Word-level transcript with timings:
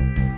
Hi, 0.00 0.33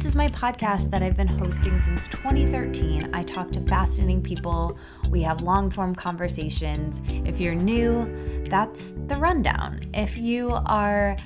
this 0.00 0.06
is 0.06 0.16
my 0.16 0.28
podcast 0.28 0.90
that 0.90 1.02
I've 1.02 1.14
been 1.14 1.28
hosting 1.28 1.78
since 1.82 2.08
2013. 2.08 3.14
I 3.14 3.22
talk 3.22 3.52
to 3.52 3.60
fascinating 3.60 4.22
people, 4.22 4.78
we 5.10 5.20
have 5.20 5.42
long 5.42 5.68
form 5.68 5.94
conversations. 5.94 7.02
If 7.26 7.38
you're 7.38 7.54
new, 7.54 8.42
that's 8.48 8.94
the 9.08 9.18
rundown. 9.18 9.80
If 9.92 10.16
you 10.16 10.52
are 10.64 11.18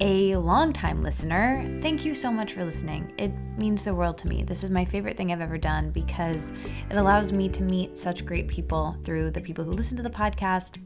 a 0.00 0.34
longtime 0.36 1.02
listener, 1.02 1.78
thank 1.82 2.06
you 2.06 2.14
so 2.14 2.32
much 2.32 2.54
for 2.54 2.64
listening. 2.64 3.12
It 3.18 3.32
means 3.58 3.84
the 3.84 3.94
world 3.94 4.16
to 4.18 4.28
me. 4.28 4.44
This 4.44 4.64
is 4.64 4.70
my 4.70 4.86
favorite 4.86 5.18
thing 5.18 5.30
I've 5.30 5.42
ever 5.42 5.58
done 5.58 5.90
because 5.90 6.50
it 6.88 6.96
allows 6.96 7.34
me 7.34 7.50
to 7.50 7.62
meet 7.62 7.98
such 7.98 8.24
great 8.24 8.48
people 8.48 8.96
through 9.04 9.32
the 9.32 9.42
people 9.42 9.62
who 9.62 9.72
listen 9.72 9.98
to 9.98 10.02
the 10.02 10.08
podcast 10.08 10.78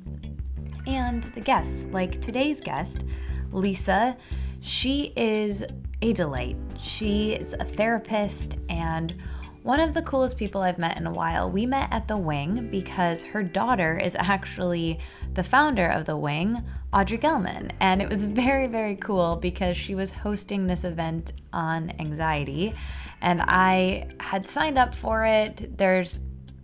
and 0.89 1.23
the 1.23 1.41
guests, 1.41 1.85
like 1.93 2.21
today's 2.21 2.61
guest, 2.61 3.05
Lisa. 3.53 4.17
She 4.63 5.13
is 5.15 5.65
a 6.03 6.13
delight. 6.13 6.57
She 6.79 7.33
is 7.33 7.55
a 7.55 7.65
therapist 7.65 8.57
and 8.69 9.15
one 9.63 9.81
of 9.81 9.95
the 9.95 10.03
coolest 10.03 10.37
people 10.37 10.61
I've 10.61 10.79
met 10.79 10.97
in 10.97 11.09
a 11.09 11.13
while. 11.13 11.51
We 11.51 11.67
met 11.67 11.89
at 11.91 12.07
the 12.07 12.17
Wing 12.17 12.69
because 12.71 13.25
her 13.25 13.43
daughter 13.43 13.99
is 13.99 14.15
actually 14.15 15.01
the 15.35 15.43
founder 15.43 15.89
of 15.89 16.05
the 16.05 16.17
Wing, 16.17 16.63
Audrey 16.93 17.19
Gelman. 17.19 17.73
And 17.81 18.01
it 18.01 18.09
was 18.09 18.27
very, 18.27 18.69
very 18.69 18.95
cool 18.95 19.35
because 19.35 19.77
she 19.77 19.97
was 19.97 20.13
hosting 20.13 20.69
this 20.69 20.85
event 20.85 21.33
on 21.53 21.93
anxiety. 21.99 22.75
And 23.21 23.43
I 23.43 24.07
had 24.21 24.47
signed 24.47 24.79
up 24.79 24.95
for 24.95 25.25
it. 25.25 25.77
There's 25.77 26.21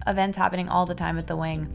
events 0.06 0.38
happening 0.38 0.69
all 0.69 0.86
the 0.86 0.94
time 0.94 1.19
at 1.19 1.27
the 1.27 1.36
Wing. 1.36 1.75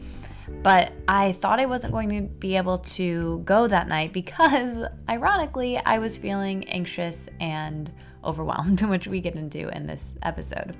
But 0.62 0.92
I 1.06 1.32
thought 1.32 1.60
I 1.60 1.66
wasn't 1.66 1.92
going 1.92 2.08
to 2.10 2.22
be 2.22 2.56
able 2.56 2.78
to 2.78 3.42
go 3.44 3.68
that 3.68 3.88
night 3.88 4.12
because, 4.12 4.88
ironically, 5.08 5.78
I 5.78 5.98
was 5.98 6.16
feeling 6.16 6.68
anxious 6.68 7.28
and 7.40 7.90
overwhelmed, 8.24 8.80
which 8.88 9.06
we 9.06 9.20
get 9.20 9.36
into 9.36 9.68
in 9.68 9.86
this 9.86 10.18
episode. 10.22 10.76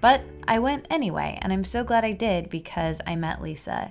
But 0.00 0.22
I 0.46 0.58
went 0.58 0.86
anyway, 0.90 1.38
and 1.40 1.52
I'm 1.52 1.64
so 1.64 1.82
glad 1.82 2.04
I 2.04 2.12
did 2.12 2.50
because 2.50 3.00
I 3.06 3.16
met 3.16 3.40
Lisa. 3.40 3.90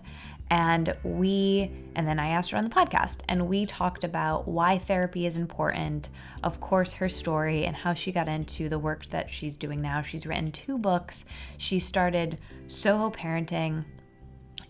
And 0.49 0.95
we, 1.03 1.71
and 1.95 2.07
then 2.07 2.19
I 2.19 2.27
asked 2.27 2.51
her 2.51 2.57
on 2.57 2.65
the 2.65 2.69
podcast, 2.69 3.21
and 3.27 3.47
we 3.47 3.65
talked 3.65 4.03
about 4.03 4.47
why 4.47 4.77
therapy 4.77 5.25
is 5.25 5.35
important, 5.35 6.09
of 6.43 6.59
course, 6.59 6.93
her 6.93 7.09
story, 7.09 7.65
and 7.65 7.75
how 7.75 7.95
she 7.95 8.11
got 8.11 8.27
into 8.27 8.69
the 8.69 8.77
work 8.77 9.07
that 9.07 9.31
she's 9.31 9.57
doing 9.57 9.81
now. 9.81 10.03
She's 10.03 10.27
written 10.27 10.51
two 10.51 10.77
books. 10.77 11.25
She 11.57 11.79
started 11.79 12.37
Soho 12.67 13.09
Parenting 13.09 13.85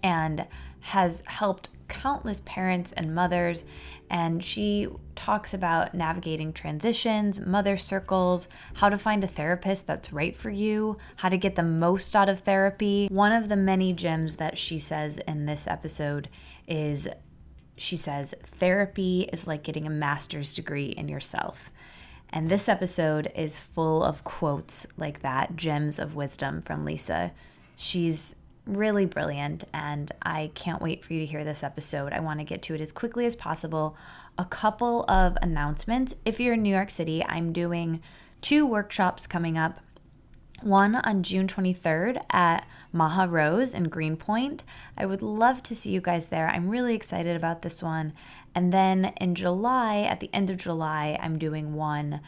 and 0.03 0.45
has 0.81 1.23
helped 1.25 1.69
countless 1.87 2.41
parents 2.45 2.91
and 2.91 3.15
mothers. 3.15 3.63
And 4.09 4.43
she 4.43 4.87
talks 5.15 5.53
about 5.53 5.95
navigating 5.95 6.53
transitions, 6.53 7.39
mother 7.39 7.77
circles, 7.77 8.47
how 8.75 8.89
to 8.89 8.97
find 8.97 9.23
a 9.23 9.27
therapist 9.27 9.87
that's 9.87 10.13
right 10.13 10.35
for 10.35 10.49
you, 10.49 10.97
how 11.15 11.29
to 11.29 11.37
get 11.37 11.55
the 11.55 11.63
most 11.63 12.15
out 12.15 12.29
of 12.29 12.41
therapy. 12.41 13.07
One 13.09 13.31
of 13.31 13.49
the 13.49 13.55
many 13.55 13.93
gems 13.93 14.35
that 14.35 14.57
she 14.57 14.77
says 14.77 15.17
in 15.19 15.45
this 15.45 15.67
episode 15.67 16.29
is 16.67 17.07
she 17.75 17.97
says, 17.97 18.35
therapy 18.45 19.29
is 19.33 19.47
like 19.47 19.63
getting 19.63 19.87
a 19.87 19.91
master's 19.91 20.53
degree 20.53 20.89
in 20.89 21.07
yourself. 21.07 21.71
And 22.29 22.49
this 22.49 22.69
episode 22.69 23.31
is 23.35 23.59
full 23.59 24.03
of 24.03 24.23
quotes 24.23 24.85
like 24.97 25.21
that, 25.21 25.55
gems 25.55 25.97
of 25.97 26.15
wisdom 26.15 26.61
from 26.61 26.85
Lisa. 26.85 27.31
She's 27.75 28.35
really 28.65 29.05
brilliant, 29.05 29.63
and 29.73 30.11
I 30.21 30.51
can't 30.55 30.81
wait 30.81 31.03
for 31.03 31.13
you 31.13 31.19
to 31.19 31.25
hear 31.25 31.43
this 31.43 31.63
episode. 31.63 32.13
I 32.13 32.19
want 32.19 32.39
to 32.39 32.45
get 32.45 32.61
to 32.63 32.75
it 32.75 32.81
as 32.81 32.91
quickly 32.91 33.25
as 33.25 33.35
possible. 33.35 33.97
A 34.37 34.45
couple 34.45 35.03
of 35.09 35.37
announcements. 35.41 36.15
If 36.25 36.39
you're 36.39 36.53
in 36.53 36.63
New 36.63 36.73
York 36.73 36.89
City, 36.89 37.23
I'm 37.25 37.51
doing 37.51 38.01
two 38.41 38.65
workshops 38.65 39.27
coming 39.27 39.57
up. 39.57 39.79
One 40.61 40.95
on 40.95 41.23
June 41.23 41.47
23rd 41.47 42.23
at 42.29 42.65
Maha 42.93 43.27
Rose 43.27 43.73
in 43.73 43.85
Greenpoint. 43.85 44.63
I 44.97 45.05
would 45.05 45.21
love 45.21 45.61
to 45.63 45.75
see 45.75 45.91
you 45.91 45.99
guys 45.99 46.27
there. 46.27 46.47
I'm 46.47 46.69
really 46.69 46.95
excited 46.95 47.35
about 47.35 47.63
this 47.63 47.83
one. 47.83 48.13
And 48.55 48.71
then 48.71 49.13
in 49.19 49.35
July, 49.35 50.03
at 50.03 50.21
the 50.21 50.29
end 50.31 50.49
of 50.49 50.57
July, 50.57 51.17
I'm 51.21 51.37
doing 51.37 51.73
one 51.73 52.21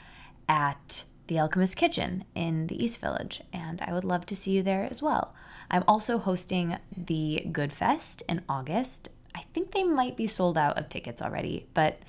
at 0.49 1.05
the 1.27 1.39
Alchemist 1.39 1.77
Kitchen 1.77 2.25
in 2.35 2.67
the 2.67 2.83
East 2.83 2.99
Village, 2.99 3.41
and 3.53 3.81
I 3.81 3.93
would 3.93 4.03
love 4.03 4.25
to 4.27 4.35
see 4.35 4.51
you 4.51 4.63
there 4.63 4.87
as 4.89 5.01
well. 5.01 5.33
I'm 5.69 5.83
also 5.87 6.17
hosting 6.17 6.77
the 6.95 7.45
Good 7.51 7.71
Fest 7.71 8.23
in 8.29 8.41
August. 8.47 9.09
I 9.33 9.41
think 9.53 9.71
they 9.71 9.83
might 9.83 10.15
be 10.15 10.27
sold 10.27 10.57
out 10.57 10.77
of 10.77 10.89
tickets 10.89 11.21
already, 11.21 11.67
but 11.73 11.99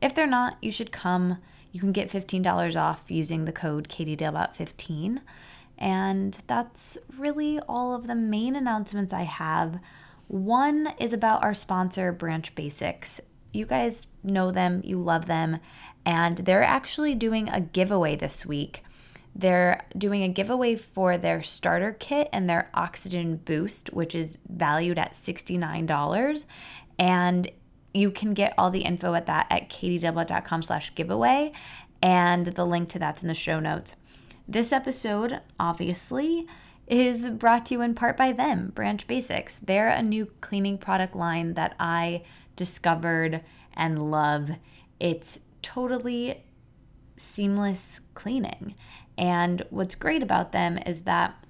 if 0.00 0.14
they're 0.14 0.26
not, 0.26 0.58
you 0.60 0.70
should 0.70 0.92
come. 0.92 1.38
You 1.72 1.80
can 1.80 1.92
get 1.92 2.10
$15 2.10 2.80
off 2.80 3.10
using 3.10 3.44
the 3.44 3.52
code 3.52 3.88
KatieDaleBout15. 3.88 5.20
And 5.78 6.40
that's 6.46 6.98
really 7.18 7.58
all 7.60 7.94
of 7.94 8.06
the 8.06 8.14
main 8.14 8.54
announcements 8.54 9.12
I 9.12 9.22
have. 9.22 9.80
One 10.28 10.94
is 11.00 11.12
about 11.12 11.42
our 11.42 11.54
sponsor, 11.54 12.12
Branch 12.12 12.54
Basics. 12.54 13.20
You 13.52 13.66
guys 13.66 14.06
know 14.22 14.50
them, 14.50 14.82
you 14.84 15.00
love 15.00 15.26
them, 15.26 15.58
and 16.04 16.38
they're 16.38 16.62
actually 16.62 17.14
doing 17.14 17.48
a 17.48 17.60
giveaway 17.60 18.14
this 18.16 18.44
week 18.44 18.83
they're 19.34 19.84
doing 19.96 20.22
a 20.22 20.28
giveaway 20.28 20.76
for 20.76 21.18
their 21.18 21.42
starter 21.42 21.92
kit 21.92 22.28
and 22.32 22.48
their 22.48 22.70
oxygen 22.72 23.36
boost, 23.36 23.92
which 23.92 24.14
is 24.14 24.38
valued 24.48 24.98
at 24.98 25.14
$69. 25.14 26.44
And 26.98 27.50
you 27.92 28.10
can 28.10 28.34
get 28.34 28.54
all 28.56 28.70
the 28.70 28.82
info 28.82 29.14
at 29.14 29.26
that 29.26 29.46
at 29.50 29.68
katiedalebout.com 29.68 30.62
slash 30.62 30.94
giveaway. 30.94 31.52
And 32.02 32.46
the 32.46 32.64
link 32.64 32.88
to 32.90 32.98
that's 32.98 33.22
in 33.22 33.28
the 33.28 33.34
show 33.34 33.58
notes. 33.58 33.96
This 34.46 34.72
episode, 34.72 35.40
obviously, 35.58 36.46
is 36.86 37.30
brought 37.30 37.66
to 37.66 37.74
you 37.74 37.80
in 37.80 37.94
part 37.94 38.16
by 38.16 38.32
them, 38.32 38.72
Branch 38.74 39.04
Basics. 39.06 39.58
They're 39.58 39.88
a 39.88 40.02
new 40.02 40.26
cleaning 40.40 40.78
product 40.78 41.16
line 41.16 41.54
that 41.54 41.74
I 41.80 42.22
discovered 42.56 43.42
and 43.72 44.10
love. 44.10 44.50
It's 45.00 45.40
totally 45.62 46.44
seamless 47.16 48.00
cleaning. 48.12 48.74
And 49.16 49.62
what's 49.70 49.94
great 49.94 50.22
about 50.22 50.52
them 50.52 50.78
is 50.78 51.02
that 51.02 51.44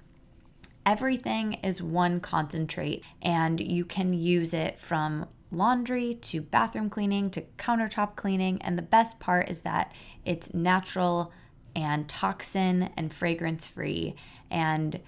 everything 0.85 1.53
is 1.55 1.81
one 1.81 2.19
concentrate 2.19 3.03
and 3.21 3.59
you 3.59 3.83
can 3.85 4.13
use 4.13 4.53
it 4.53 4.79
from 4.79 5.25
laundry 5.51 6.15
to 6.15 6.41
bathroom 6.41 6.89
cleaning 6.89 7.29
to 7.31 7.41
countertop 7.57 8.15
cleaning. 8.15 8.61
And 8.61 8.77
the 8.77 8.83
best 8.83 9.19
part 9.19 9.49
is 9.49 9.61
that 9.61 9.91
it's 10.23 10.53
natural 10.53 11.31
and 11.75 12.07
toxin 12.07 12.89
and 12.95 13.13
fragrance 13.13 13.67
free. 13.67 14.15
And 14.51 14.99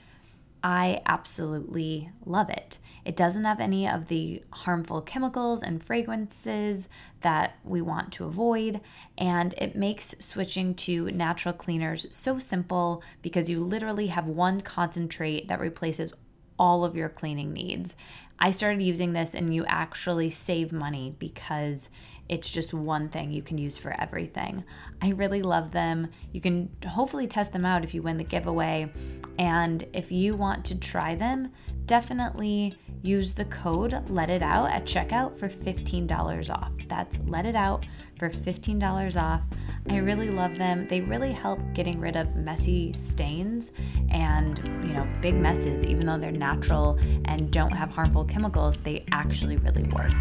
I 0.63 1.01
absolutely 1.06 2.09
love 2.25 2.50
it. 2.50 2.79
It 3.07 3.16
doesn't 3.16 3.45
have 3.45 3.62
any 3.62 3.88
of 3.88 4.09
the 4.09 4.44
harmful 4.51 5.00
chemicals 5.00 5.63
and 5.63 5.81
fragrances 5.81 6.90
that 7.22 7.57
we 7.63 7.81
want 7.81 8.12
to 8.13 8.25
avoid, 8.25 8.81
and 9.18 9.56
it 9.57 9.78
makes 9.78 10.13
switching 10.19 10.75
to 10.75 11.09
natural 11.12 11.53
cleaners 11.53 12.06
so 12.09 12.38
simple 12.38 13.01
because 13.22 13.50
you 13.50 13.63
literally 13.63 14.07
have 14.07 14.27
one 14.27 14.59
concentrate 14.59 15.48
that 15.48 15.62
replaces 15.62 16.12
all 16.59 16.83
of 16.83 16.98
your 16.98 17.07
cleaning 17.07 17.54
needs. 17.54 17.95
I 18.39 18.51
started 18.51 18.81
using 18.81 19.13
this, 19.13 19.33
and 19.33 19.56
you 19.56 19.63
actually 19.68 20.30
save 20.30 20.74
money 20.74 21.15
because 21.18 21.89
it's 22.30 22.50
just 22.50 22.74
one 22.74 23.07
thing 23.07 23.31
you 23.31 23.42
can 23.42 23.57
use 23.57 23.77
for 23.77 23.95
everything. 24.01 24.65
I 25.01 25.12
really 25.12 25.42
love 25.42 25.71
them. 25.71 26.10
You 26.33 26.42
can 26.42 26.69
hopefully 26.86 27.25
test 27.25 27.53
them 27.53 27.65
out 27.65 27.86
if 27.86 27.94
you 27.94 28.01
win 28.01 28.18
the 28.18 28.25
giveaway. 28.25 28.92
And 29.39 29.88
if 29.94 30.12
you 30.12 30.36
want 30.36 30.65
to 30.65 30.75
try 30.77 31.15
them, 31.15 31.53
definitely 31.88 32.75
use 33.01 33.34
the 33.34 33.45
code 33.45 33.98
let 34.10 34.30
it 34.30 34.44
out 34.44 34.69
at 34.69 34.86
checkout 34.86 35.38
for 35.38 35.48
$15 35.48 36.50
off. 36.50 36.72
That's 36.88 37.19
let 37.25 37.45
it 37.45 37.56
out 37.56 37.88
for 38.19 38.30
$15 38.30 39.22
off. 39.22 39.42
I 39.89 39.98
really 39.98 40.30
love 40.30 40.57
them. 40.57 40.88
They 40.89 41.00
really 41.00 41.31
help 41.31 41.60
getting 41.74 42.00
rid 42.00 42.18
of 42.18 42.36
messy 42.36 42.94
stains 42.94 43.72
and, 44.10 44.57
you 44.86 44.94
know, 44.94 45.07
big 45.22 45.36
messes 45.36 45.86
even 45.86 46.06
though 46.06 46.18
they're 46.18 46.31
natural 46.31 47.00
and 47.25 47.50
don't 47.51 47.72
have 47.72 47.89
harmful 47.89 48.25
chemicals, 48.25 48.78
they 48.78 49.06
actually 49.13 49.56
really 49.57 49.84
work. 49.84 50.13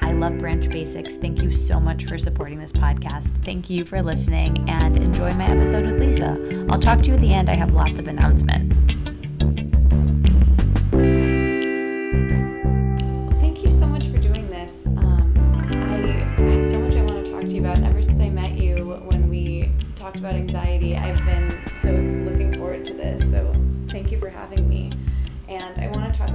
I 0.00 0.12
love 0.12 0.38
Branch 0.38 0.68
Basics. 0.70 1.16
Thank 1.16 1.42
you 1.42 1.52
so 1.52 1.78
much 1.78 2.06
for 2.06 2.16
supporting 2.16 2.58
this 2.58 2.72
podcast. 2.72 3.44
Thank 3.44 3.68
you 3.68 3.84
for 3.84 4.02
listening 4.02 4.68
and 4.68 4.96
enjoy 4.96 5.32
my 5.34 5.46
episode 5.46 5.84
with 5.84 6.00
Lisa. 6.00 6.66
I'll 6.70 6.78
talk 6.78 7.02
to 7.02 7.10
you 7.10 7.16
at 7.16 7.20
the 7.20 7.34
end. 7.34 7.50
I 7.50 7.56
have 7.56 7.74
lots 7.74 7.98
of 7.98 8.08
announcements. 8.08 8.78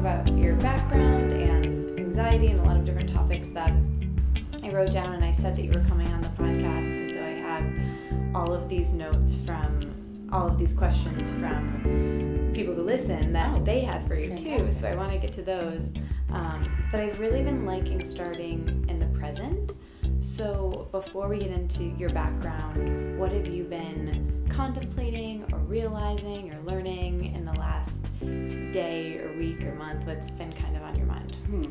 About 0.08 0.38
your 0.38 0.56
background 0.56 1.34
and 1.34 2.00
anxiety 2.00 2.48
and 2.48 2.62
a 2.62 2.64
lot 2.64 2.78
of 2.78 2.86
different 2.86 3.12
topics 3.12 3.50
that 3.50 3.74
I 4.64 4.70
wrote 4.70 4.94
down 4.94 5.14
and 5.14 5.24
I 5.24 5.34
said 5.34 5.58
that 5.58 5.62
you 5.62 5.72
were 5.72 5.86
coming 5.86 6.08
on 6.14 6.22
the 6.22 6.30
podcast. 6.30 6.96
And 6.96 7.12
so 7.12 7.22
I 7.22 7.32
have 7.32 8.34
all 8.34 8.54
of 8.54 8.70
these 8.70 8.94
notes 8.94 9.38
from 9.46 10.30
all 10.32 10.48
of 10.48 10.58
these 10.58 10.74
questions 10.74 11.32
from 11.34 12.52
people 12.54 12.74
who 12.74 12.84
listen 12.84 13.34
that 13.34 13.54
oh, 13.54 13.62
they 13.66 13.82
had 13.82 14.08
for 14.08 14.16
you 14.16 14.30
fantastic. 14.30 14.64
too. 14.66 14.72
So 14.72 14.88
I 14.88 14.96
want 14.96 15.12
to 15.12 15.18
get 15.18 15.34
to 15.34 15.42
those. 15.42 15.92
Um, 16.32 16.64
but 16.90 17.02
I've 17.02 17.20
really 17.20 17.44
been 17.44 17.66
liking 17.66 18.02
starting 18.02 18.86
in 18.88 19.00
the 19.00 19.08
present. 19.08 19.74
So 20.20 20.88
before 20.92 21.28
we 21.28 21.40
get 21.40 21.52
into 21.52 21.84
your 21.84 22.10
background, 22.10 23.20
what 23.20 23.34
have 23.34 23.48
you 23.48 23.64
been 23.64 24.48
contemplating 24.50 25.46
or 25.54 25.60
realizing 25.60 26.54
or 26.54 26.60
learning 26.62 27.36
in 27.36 27.46
the 27.46 27.54
last 27.60 28.06
day 28.72 29.20
or 29.20 29.38
week 29.38 29.64
or 29.64 29.76
month? 29.76 30.06
What's 30.06 30.32
been 30.32 30.52
kind 30.54 30.76
of 30.76 30.84
on 30.84 30.96
your 30.96 31.06
mind? 31.06 31.36
Hmm. 31.46 31.64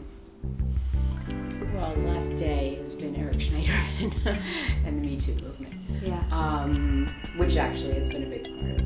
Well, 1.75 1.95
the 1.95 2.03
last 2.03 2.37
day 2.37 2.77
has 2.77 2.95
been 2.95 3.17
Eric 3.17 3.39
Schneiderman 3.39 4.39
and 4.87 4.99
the 4.99 5.07
Me 5.07 5.17
Too 5.17 5.35
movement. 5.43 5.75
Yeah. 6.03 6.23
Um, 6.31 7.13
which 7.37 7.57
actually 7.57 7.95
has 7.95 8.09
been 8.09 8.25
a 8.25 8.29
big 8.29 8.45
part 8.45 8.81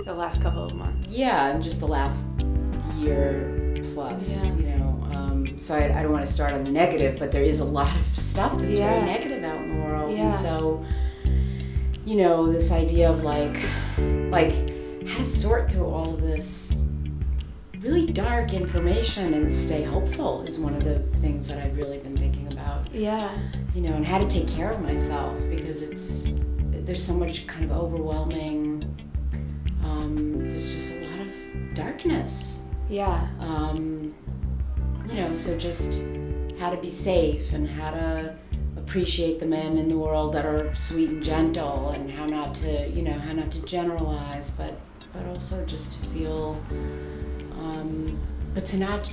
of 0.00 0.04
the 0.06 0.14
last 0.14 0.42
couple 0.42 0.64
of 0.64 0.74
months. 0.74 1.08
Yeah, 1.08 1.48
and 1.48 1.62
just 1.62 1.80
the 1.80 1.86
last 1.86 2.30
year 2.96 3.75
plus, 3.96 4.44
yeah. 4.44 4.54
you 4.56 4.66
know. 4.76 5.08
Um, 5.14 5.58
so 5.58 5.74
I, 5.74 5.98
I 5.98 6.02
don't 6.02 6.12
want 6.12 6.24
to 6.24 6.30
start 6.30 6.52
on 6.52 6.64
the 6.64 6.70
negative, 6.70 7.18
but 7.18 7.32
there 7.32 7.42
is 7.42 7.60
a 7.60 7.64
lot 7.64 7.96
of 7.96 8.06
stuff 8.14 8.58
that's 8.58 8.76
yeah. 8.76 8.90
very 8.90 9.06
negative 9.06 9.42
out 9.42 9.56
in 9.62 9.70
the 9.70 9.86
world. 9.86 10.12
Yeah. 10.12 10.26
And 10.26 10.34
so, 10.34 10.84
you 12.04 12.16
know, 12.16 12.52
this 12.52 12.72
idea 12.72 13.10
of 13.10 13.24
like, 13.24 13.58
like, 14.30 14.52
how 15.08 15.16
to 15.16 15.24
sort 15.24 15.72
through 15.72 15.86
all 15.86 16.12
of 16.12 16.20
this 16.20 16.82
really 17.80 18.06
dark 18.06 18.52
information 18.52 19.32
and 19.32 19.52
stay 19.52 19.82
hopeful 19.82 20.42
is 20.42 20.58
one 20.58 20.74
of 20.74 20.84
the 20.84 20.98
things 21.20 21.48
that 21.48 21.58
I've 21.58 21.76
really 21.76 21.98
been 21.98 22.18
thinking 22.18 22.52
about. 22.52 22.92
Yeah. 22.92 23.34
You 23.74 23.80
know, 23.80 23.94
and 23.94 24.04
how 24.04 24.18
to 24.18 24.28
take 24.28 24.46
care 24.46 24.70
of 24.70 24.82
myself 24.82 25.38
because 25.48 25.82
it's 25.88 26.38
there's 26.84 27.02
so 27.02 27.14
much 27.14 27.46
kind 27.46 27.64
of 27.64 27.72
overwhelming. 27.72 28.84
Um, 29.82 30.50
there's 30.50 30.74
just 30.74 30.96
a 30.96 31.08
lot 31.08 31.20
of 31.20 31.74
darkness. 31.74 32.65
Yeah. 32.88 33.28
Um, 33.40 34.14
you 35.08 35.14
know, 35.14 35.34
so 35.34 35.56
just 35.58 36.02
how 36.58 36.70
to 36.70 36.76
be 36.76 36.90
safe 36.90 37.52
and 37.52 37.68
how 37.68 37.90
to 37.90 38.36
appreciate 38.76 39.40
the 39.40 39.46
men 39.46 39.76
in 39.78 39.88
the 39.88 39.98
world 39.98 40.32
that 40.34 40.46
are 40.46 40.74
sweet 40.74 41.10
and 41.10 41.22
gentle 41.22 41.90
and 41.90 42.10
how 42.10 42.26
not 42.26 42.54
to, 42.56 42.88
you 42.90 43.02
know, 43.02 43.12
how 43.12 43.32
not 43.32 43.50
to 43.52 43.62
generalize, 43.62 44.50
but 44.50 44.78
but 45.16 45.26
also 45.26 45.64
just 45.64 45.94
to 45.94 46.08
feel 46.10 46.60
um, 47.52 48.20
but 48.54 48.64
to 48.66 48.78
not 48.78 49.12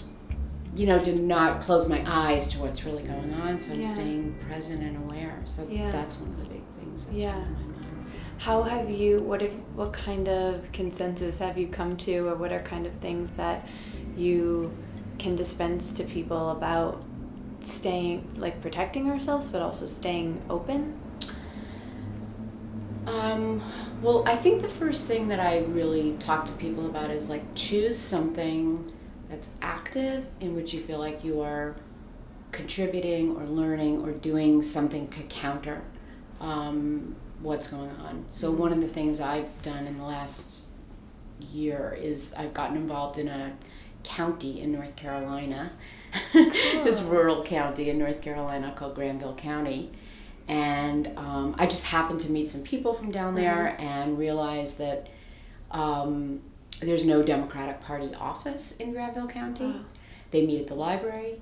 you 0.75 0.87
know 0.87 0.99
to 0.99 1.15
not 1.15 1.61
close 1.61 1.87
my 1.87 2.03
eyes 2.07 2.47
to 2.47 2.59
what's 2.59 2.83
really 2.83 3.03
going 3.03 3.33
on 3.35 3.59
so 3.59 3.73
i'm 3.73 3.81
yeah. 3.81 3.87
staying 3.87 4.35
present 4.47 4.81
and 4.81 4.97
aware 4.97 5.39
so 5.45 5.67
yeah. 5.69 5.91
that's 5.91 6.17
one 6.17 6.29
of 6.31 6.43
the 6.43 6.49
big 6.49 6.63
things 6.79 7.05
that's 7.05 7.21
yeah. 7.21 7.43
How 8.43 8.61
have 8.61 8.89
you 8.89 9.21
what 9.21 9.41
if 9.41 9.53
what 9.73 9.93
kind 9.93 10.27
of 10.27 10.69
consensus 10.73 11.37
have 11.37 11.57
you 11.57 11.65
come 11.65 11.95
to 11.95 12.27
or 12.27 12.35
what 12.35 12.51
are 12.51 12.59
kind 12.59 12.85
of 12.85 12.91
things 12.95 13.31
that 13.31 13.65
you 14.17 14.69
can 15.17 15.33
dispense 15.33 15.93
to 15.93 16.03
people 16.03 16.49
about 16.49 17.01
staying 17.61 18.29
like 18.35 18.61
protecting 18.61 19.09
ourselves 19.09 19.47
but 19.47 19.61
also 19.61 19.85
staying 19.85 20.41
open? 20.49 20.99
Um, 23.05 23.63
well, 24.01 24.27
I 24.27 24.35
think 24.35 24.61
the 24.61 24.67
first 24.67 25.07
thing 25.07 25.29
that 25.29 25.39
I 25.39 25.59
really 25.59 26.17
talk 26.19 26.45
to 26.47 26.53
people 26.53 26.85
about 26.87 27.11
is 27.11 27.29
like 27.29 27.43
choose 27.55 27.97
something 27.97 28.91
that's 29.29 29.51
active 29.61 30.27
in 30.41 30.53
which 30.53 30.73
you 30.73 30.81
feel 30.81 30.99
like 30.99 31.23
you 31.23 31.39
are 31.39 31.77
contributing 32.51 33.37
or 33.37 33.45
learning 33.45 34.01
or 34.03 34.11
doing 34.11 34.61
something 34.61 35.07
to 35.09 35.23
counter. 35.23 35.81
Um, 36.41 37.15
what's 37.43 37.67
going 37.67 37.91
on. 37.91 38.25
So, 38.29 38.51
one 38.51 38.71
of 38.71 38.81
the 38.81 38.87
things 38.87 39.19
I've 39.19 39.61
done 39.61 39.87
in 39.87 39.97
the 39.97 40.03
last 40.03 40.61
year 41.39 41.97
is 41.99 42.33
I've 42.33 42.53
gotten 42.53 42.77
involved 42.77 43.17
in 43.17 43.27
a 43.27 43.53
county 44.03 44.61
in 44.61 44.71
North 44.71 44.95
Carolina, 44.95 45.73
this 46.33 47.01
rural 47.01 47.43
county 47.43 47.89
in 47.89 47.99
North 47.99 48.21
Carolina 48.21 48.73
called 48.75 48.95
Granville 48.95 49.35
County 49.35 49.91
and 50.47 51.07
um, 51.17 51.55
I 51.57 51.67
just 51.67 51.85
happened 51.85 52.19
to 52.21 52.31
meet 52.31 52.49
some 52.49 52.63
people 52.63 52.93
from 52.93 53.11
down 53.11 53.35
there 53.35 53.75
mm-hmm. 53.77 53.83
and 53.83 54.17
realized 54.17 54.77
that 54.79 55.07
um, 55.71 56.41
there's 56.81 57.05
no 57.05 57.23
Democratic 57.23 57.79
Party 57.81 58.13
office 58.15 58.75
in 58.77 58.91
Granville 58.91 59.27
County. 59.27 59.65
Wow. 59.65 59.79
They 60.31 60.45
meet 60.45 60.61
at 60.61 60.67
the 60.67 60.75
library, 60.75 61.39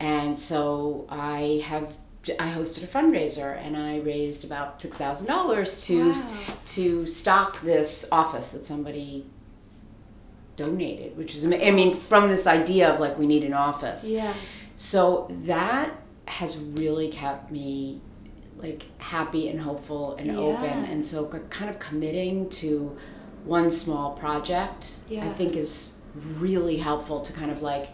and 0.00 0.38
so 0.38 1.06
I 1.10 1.62
have 1.66 1.92
I 2.38 2.52
hosted 2.52 2.84
a 2.84 2.86
fundraiser 2.86 3.56
and 3.56 3.76
I 3.76 3.98
raised 4.00 4.44
about 4.44 4.80
six 4.80 4.96
thousand 4.96 5.26
dollars 5.26 5.84
to 5.86 6.12
wow. 6.12 6.36
to 6.66 7.06
stock 7.06 7.60
this 7.62 8.08
office 8.12 8.52
that 8.52 8.66
somebody 8.66 9.26
donated, 10.56 11.16
which 11.16 11.34
is 11.34 11.46
I 11.46 11.70
mean 11.70 11.94
from 11.94 12.28
this 12.28 12.46
idea 12.46 12.92
of 12.92 13.00
like 13.00 13.18
we 13.18 13.26
need 13.26 13.44
an 13.44 13.54
office. 13.54 14.08
Yeah. 14.08 14.34
So 14.76 15.28
that 15.44 15.92
has 16.26 16.58
really 16.58 17.08
kept 17.08 17.50
me 17.50 18.00
like 18.56 18.86
happy 18.98 19.48
and 19.48 19.60
hopeful 19.60 20.14
and 20.16 20.28
yeah. 20.28 20.36
open 20.36 20.84
and 20.84 21.04
so 21.04 21.26
kind 21.48 21.70
of 21.70 21.78
committing 21.78 22.48
to 22.50 22.96
one 23.44 23.70
small 23.70 24.12
project 24.12 24.96
yeah. 25.08 25.24
i 25.24 25.28
think 25.28 25.56
is 25.56 25.98
really 26.14 26.76
helpful 26.76 27.20
to 27.20 27.32
kind 27.32 27.50
of 27.50 27.62
like 27.62 27.88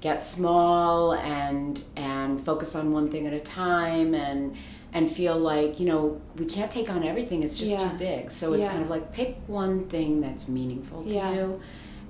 get 0.00 0.24
small 0.24 1.12
and 1.12 1.84
and 1.96 2.40
focus 2.40 2.74
on 2.74 2.92
one 2.92 3.10
thing 3.10 3.26
at 3.26 3.32
a 3.32 3.40
time 3.40 4.14
and 4.14 4.56
and 4.92 5.10
feel 5.10 5.38
like 5.38 5.78
you 5.78 5.86
know 5.86 6.20
we 6.36 6.44
can't 6.44 6.70
take 6.70 6.90
on 6.90 7.04
everything 7.04 7.42
it's 7.42 7.58
just 7.58 7.72
yeah. 7.72 7.90
too 7.90 7.98
big. 7.98 8.30
So 8.30 8.54
it's 8.54 8.66
kind 8.66 8.82
of 8.82 8.90
like 8.90 9.12
pick 9.12 9.38
one 9.46 9.86
thing 9.88 10.20
that's 10.20 10.48
meaningful 10.48 11.04
to 11.04 11.10
you 11.10 11.60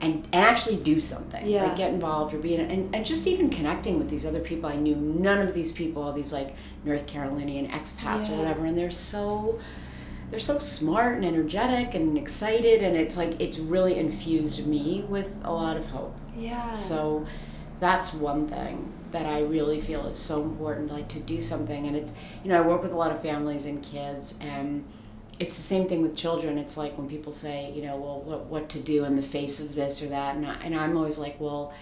and, 0.01 0.27
and 0.33 0.45
actually 0.45 0.77
do 0.77 0.99
something. 0.99 1.47
Yeah. 1.47 1.65
like 1.65 1.77
get 1.77 1.93
involved 1.93 2.33
or 2.35 2.39
be 2.39 2.55
in 2.55 2.71
and, 2.71 2.95
and 2.95 3.05
just 3.05 3.27
even 3.27 3.51
connecting 3.51 3.99
with 3.99 4.09
these 4.09 4.25
other 4.25 4.41
people. 4.41 4.71
I 4.71 4.77
knew 4.77 4.97
none 4.97 5.41
of 5.47 5.53
these 5.53 5.73
people 5.73 6.03
all 6.03 6.13
these 6.13 6.33
like 6.33 6.55
north 6.85 7.07
carolinian 7.07 7.69
expats 7.69 8.29
yeah. 8.29 8.35
or 8.35 8.39
whatever 8.39 8.65
and 8.65 8.79
they're 8.79 8.91
so 8.91 9.61
they're 10.31 10.39
so 10.39 10.59
smart 10.59 11.17
and 11.17 11.25
energetic 11.25 11.95
and 11.95 12.17
excited 12.17 12.83
and 12.83 12.97
it's 12.97 13.17
like 13.17 13.39
it's 13.41 13.59
really 13.59 13.99
infused 13.99 14.67
me 14.67 15.05
with 15.09 15.35
a 15.45 15.53
lot 15.53 15.77
of 15.77 15.87
hope. 15.87 16.17
Yeah. 16.37 16.73
So 16.73 17.27
that's 17.81 18.15
one 18.15 18.47
thing 18.47 18.93
that 19.11 19.27
i 19.27 19.41
really 19.41 19.81
feel 19.81 20.07
is 20.07 20.19
so 20.19 20.43
important 20.43 20.93
like 20.93 21.09
to 21.09 21.19
do 21.19 21.43
something 21.43 21.87
and 21.87 21.97
it's 21.97 22.15
you 22.45 22.51
know 22.51 22.63
i 22.63 22.67
work 22.67 22.83
with 22.83 22.93
a 22.93 22.97
lot 22.97 23.11
of 23.11 23.21
families 23.21 23.67
and 23.67 23.83
kids 23.83 24.39
and 24.41 24.85
it's 25.41 25.57
the 25.57 25.63
same 25.63 25.89
thing 25.89 26.03
with 26.03 26.15
children. 26.15 26.59
It's 26.59 26.77
like 26.77 26.97
when 26.99 27.09
people 27.09 27.33
say, 27.33 27.73
you 27.73 27.83
know, 27.83 27.97
well, 27.97 28.21
what, 28.21 28.45
what 28.45 28.69
to 28.69 28.79
do 28.79 29.05
in 29.05 29.17
the 29.17 29.23
face 29.23 29.59
of 29.59 29.75
this 29.75 30.03
or 30.03 30.09
that. 30.11 30.37
And, 30.37 30.47
I, 30.47 30.53
and 30.63 30.75
I'm 30.75 30.97
always 30.99 31.19
like, 31.19 31.41
well, 31.41 31.73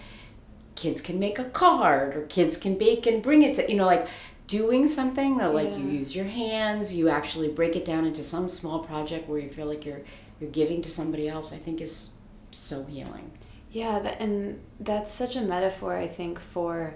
kids 0.75 1.01
can 1.01 1.19
make 1.19 1.37
a 1.39 1.43
card 1.43 2.15
or 2.15 2.21
kids 2.27 2.55
can 2.55 2.77
bake 2.77 3.05
and 3.05 3.21
bring 3.21 3.43
it 3.43 3.55
to, 3.55 3.69
you 3.69 3.75
know, 3.75 3.85
like 3.85 4.07
doing 4.47 4.87
something 4.87 5.37
that 5.39 5.53
like 5.53 5.71
yeah. 5.71 5.77
you 5.77 5.89
use 5.89 6.15
your 6.15 6.25
hands, 6.25 6.95
you 6.95 7.09
actually 7.09 7.49
break 7.49 7.75
it 7.75 7.83
down 7.83 8.05
into 8.05 8.23
some 8.23 8.47
small 8.47 8.79
project 8.79 9.27
where 9.27 9.39
you 9.39 9.49
feel 9.49 9.67
like 9.67 9.85
you're, 9.85 10.01
you're 10.39 10.49
giving 10.49 10.81
to 10.81 10.89
somebody 10.89 11.27
else, 11.27 11.51
I 11.51 11.57
think 11.57 11.81
is 11.81 12.11
so 12.51 12.85
healing. 12.85 13.29
Yeah. 13.71 13.99
That, 13.99 14.19
and 14.19 14.61
that's 14.79 15.11
such 15.11 15.35
a 15.35 15.41
metaphor, 15.41 15.95
I 15.95 16.07
think, 16.07 16.39
for 16.39 16.95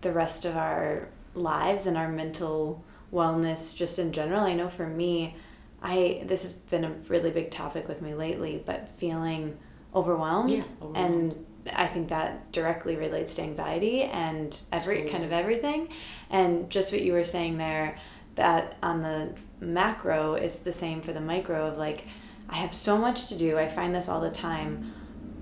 the 0.00 0.12
rest 0.12 0.44
of 0.44 0.56
our 0.56 1.08
lives 1.34 1.86
and 1.86 1.96
our 1.96 2.08
mental 2.08 2.84
wellness 3.12 3.74
just 3.76 3.98
in 3.98 4.12
general. 4.12 4.42
I 4.42 4.54
know 4.54 4.68
for 4.68 4.86
me, 4.86 5.36
I 5.82 6.22
this 6.24 6.42
has 6.42 6.54
been 6.54 6.84
a 6.84 6.90
really 7.08 7.30
big 7.30 7.50
topic 7.50 7.88
with 7.88 8.02
me 8.02 8.14
lately, 8.14 8.62
but 8.64 8.88
feeling 8.88 9.58
overwhelmed, 9.94 10.50
yeah, 10.50 10.62
overwhelmed. 10.82 10.96
and 10.96 11.46
I 11.72 11.86
think 11.86 12.08
that 12.08 12.50
directly 12.52 12.96
relates 12.96 13.34
to 13.36 13.42
anxiety 13.42 14.02
and 14.02 14.58
every 14.72 14.96
totally. 14.96 15.12
kind 15.12 15.24
of 15.24 15.32
everything. 15.32 15.88
And 16.30 16.68
just 16.70 16.92
what 16.92 17.02
you 17.02 17.12
were 17.12 17.24
saying 17.24 17.58
there, 17.58 17.98
that 18.34 18.76
on 18.82 19.02
the 19.02 19.34
macro 19.60 20.34
is 20.34 20.60
the 20.60 20.72
same 20.72 21.00
for 21.00 21.12
the 21.12 21.20
micro 21.20 21.66
of 21.66 21.78
like, 21.78 22.06
I 22.48 22.56
have 22.56 22.74
so 22.74 22.98
much 22.98 23.28
to 23.28 23.38
do. 23.38 23.58
I 23.58 23.68
find 23.68 23.94
this 23.94 24.08
all 24.08 24.20
the 24.20 24.30
time, 24.30 24.92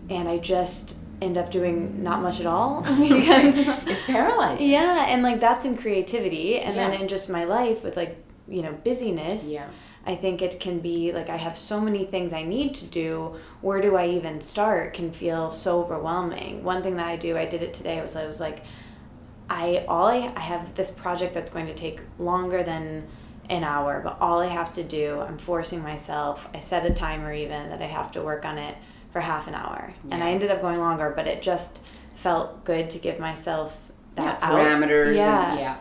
and 0.08 0.28
I 0.28 0.38
just 0.38 0.96
end 1.20 1.38
up 1.38 1.50
doing 1.50 2.02
not 2.02 2.20
much 2.20 2.40
at 2.40 2.46
all 2.46 2.82
because 3.00 3.56
it's 3.86 4.02
paralyzing. 4.02 4.70
Yeah, 4.70 5.06
and 5.08 5.22
like 5.22 5.40
that's 5.40 5.64
in 5.64 5.76
creativity, 5.76 6.58
and 6.58 6.74
yeah. 6.74 6.90
then 6.90 7.00
in 7.00 7.08
just 7.08 7.28
my 7.28 7.44
life 7.44 7.84
with 7.84 7.96
like 7.96 8.22
you 8.48 8.62
know 8.62 8.72
busyness. 8.72 9.48
Yeah 9.48 9.68
I 10.04 10.16
think 10.16 10.42
it 10.42 10.58
can 10.58 10.80
be 10.80 11.12
like 11.12 11.28
I 11.28 11.36
have 11.36 11.56
so 11.56 11.80
many 11.80 12.04
things 12.04 12.32
I 12.32 12.42
need 12.42 12.74
to 12.76 12.86
do. 12.86 13.36
Where 13.60 13.80
do 13.80 13.96
I 13.96 14.08
even 14.08 14.40
start? 14.40 14.94
Can 14.94 15.12
feel 15.12 15.50
so 15.50 15.80
overwhelming. 15.82 16.64
One 16.64 16.82
thing 16.82 16.96
that 16.96 17.06
I 17.06 17.16
do, 17.16 17.36
I 17.36 17.46
did 17.46 17.62
it 17.62 17.72
today. 17.72 18.00
Was 18.02 18.16
I 18.16 18.26
was 18.26 18.40
like, 18.40 18.64
I 19.48 19.84
all 19.86 20.06
I, 20.06 20.32
I 20.34 20.40
have 20.40 20.74
this 20.74 20.90
project 20.90 21.34
that's 21.34 21.50
going 21.50 21.66
to 21.66 21.74
take 21.74 22.00
longer 22.18 22.62
than 22.62 23.06
an 23.48 23.62
hour, 23.62 24.00
but 24.02 24.16
all 24.20 24.40
I 24.40 24.46
have 24.46 24.72
to 24.74 24.82
do, 24.82 25.20
I'm 25.20 25.38
forcing 25.38 25.82
myself. 25.82 26.48
I 26.52 26.60
set 26.60 26.84
a 26.84 26.90
timer 26.90 27.32
even 27.32 27.70
that 27.70 27.82
I 27.82 27.86
have 27.86 28.10
to 28.12 28.22
work 28.22 28.44
on 28.44 28.58
it 28.58 28.76
for 29.12 29.20
half 29.20 29.46
an 29.46 29.54
hour, 29.54 29.92
yeah. 30.04 30.14
and 30.14 30.24
I 30.24 30.30
ended 30.30 30.50
up 30.50 30.60
going 30.60 30.78
longer, 30.78 31.12
but 31.14 31.26
it 31.26 31.42
just 31.42 31.80
felt 32.14 32.64
good 32.64 32.90
to 32.90 32.98
give 32.98 33.18
myself 33.18 33.78
that 34.14 34.38
yeah, 34.40 34.50
parameters. 34.50 35.16
Yeah. 35.16 35.50
And, 35.52 35.60
yeah, 35.60 35.76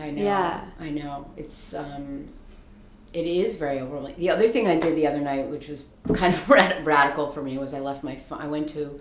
I 0.00 0.10
know. 0.10 0.22
Yeah, 0.22 0.64
I 0.80 0.90
know. 0.90 1.30
It's 1.36 1.74
um, 1.74 2.28
it 3.12 3.26
is 3.26 3.56
very 3.56 3.78
overwhelming. 3.80 4.16
The 4.18 4.30
other 4.30 4.48
thing 4.48 4.66
I 4.66 4.78
did 4.78 4.96
the 4.96 5.06
other 5.06 5.20
night, 5.20 5.48
which 5.48 5.68
was 5.68 5.84
kind 6.14 6.34
of 6.34 6.48
radical 6.48 7.30
for 7.32 7.42
me, 7.42 7.56
was 7.56 7.72
I 7.72 7.80
left 7.80 8.04
my 8.04 8.16
phone. 8.16 8.42
I 8.42 8.48
went 8.48 8.68
to, 8.70 9.00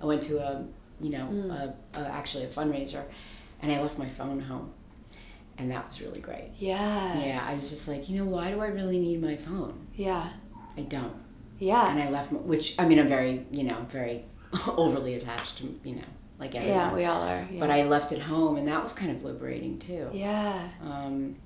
I 0.00 0.06
went 0.06 0.22
to 0.24 0.38
a, 0.38 0.64
you 1.00 1.10
know, 1.10 1.28
mm. 1.30 1.50
a, 1.50 1.74
a, 1.98 2.08
actually 2.08 2.44
a 2.44 2.48
fundraiser, 2.48 3.02
and 3.60 3.72
I 3.72 3.80
left 3.82 3.98
my 3.98 4.08
phone 4.08 4.40
home, 4.40 4.72
and 5.58 5.70
that 5.72 5.88
was 5.88 6.00
really 6.00 6.20
great. 6.20 6.52
Yeah. 6.58 7.18
Yeah, 7.20 7.44
I 7.46 7.54
was 7.54 7.68
just 7.70 7.88
like, 7.88 8.08
you 8.08 8.24
know, 8.24 8.30
why 8.30 8.52
do 8.52 8.60
I 8.60 8.68
really 8.68 9.00
need 9.00 9.20
my 9.20 9.36
phone? 9.36 9.88
Yeah. 9.94 10.30
I 10.76 10.82
don't. 10.82 11.27
Yeah. 11.58 11.90
And 11.90 12.00
I 12.00 12.10
left, 12.10 12.32
which 12.32 12.74
I 12.78 12.86
mean, 12.86 12.98
I'm 12.98 13.08
very, 13.08 13.46
you 13.50 13.64
know, 13.64 13.86
very 13.88 14.24
overly 14.68 15.14
attached 15.14 15.58
to, 15.58 15.80
you 15.84 15.96
know, 15.96 16.02
like 16.38 16.54
everyone. 16.54 16.78
Yeah, 16.78 16.94
we 16.94 17.04
all 17.04 17.22
are. 17.22 17.48
Yeah. 17.50 17.60
But 17.60 17.70
I 17.70 17.82
left 17.82 18.12
it 18.12 18.20
home, 18.20 18.56
and 18.56 18.68
that 18.68 18.82
was 18.82 18.92
kind 18.92 19.10
of 19.10 19.24
liberating 19.24 19.78
too. 19.78 20.08
Yeah. 20.12 20.68
Um, 20.82 21.36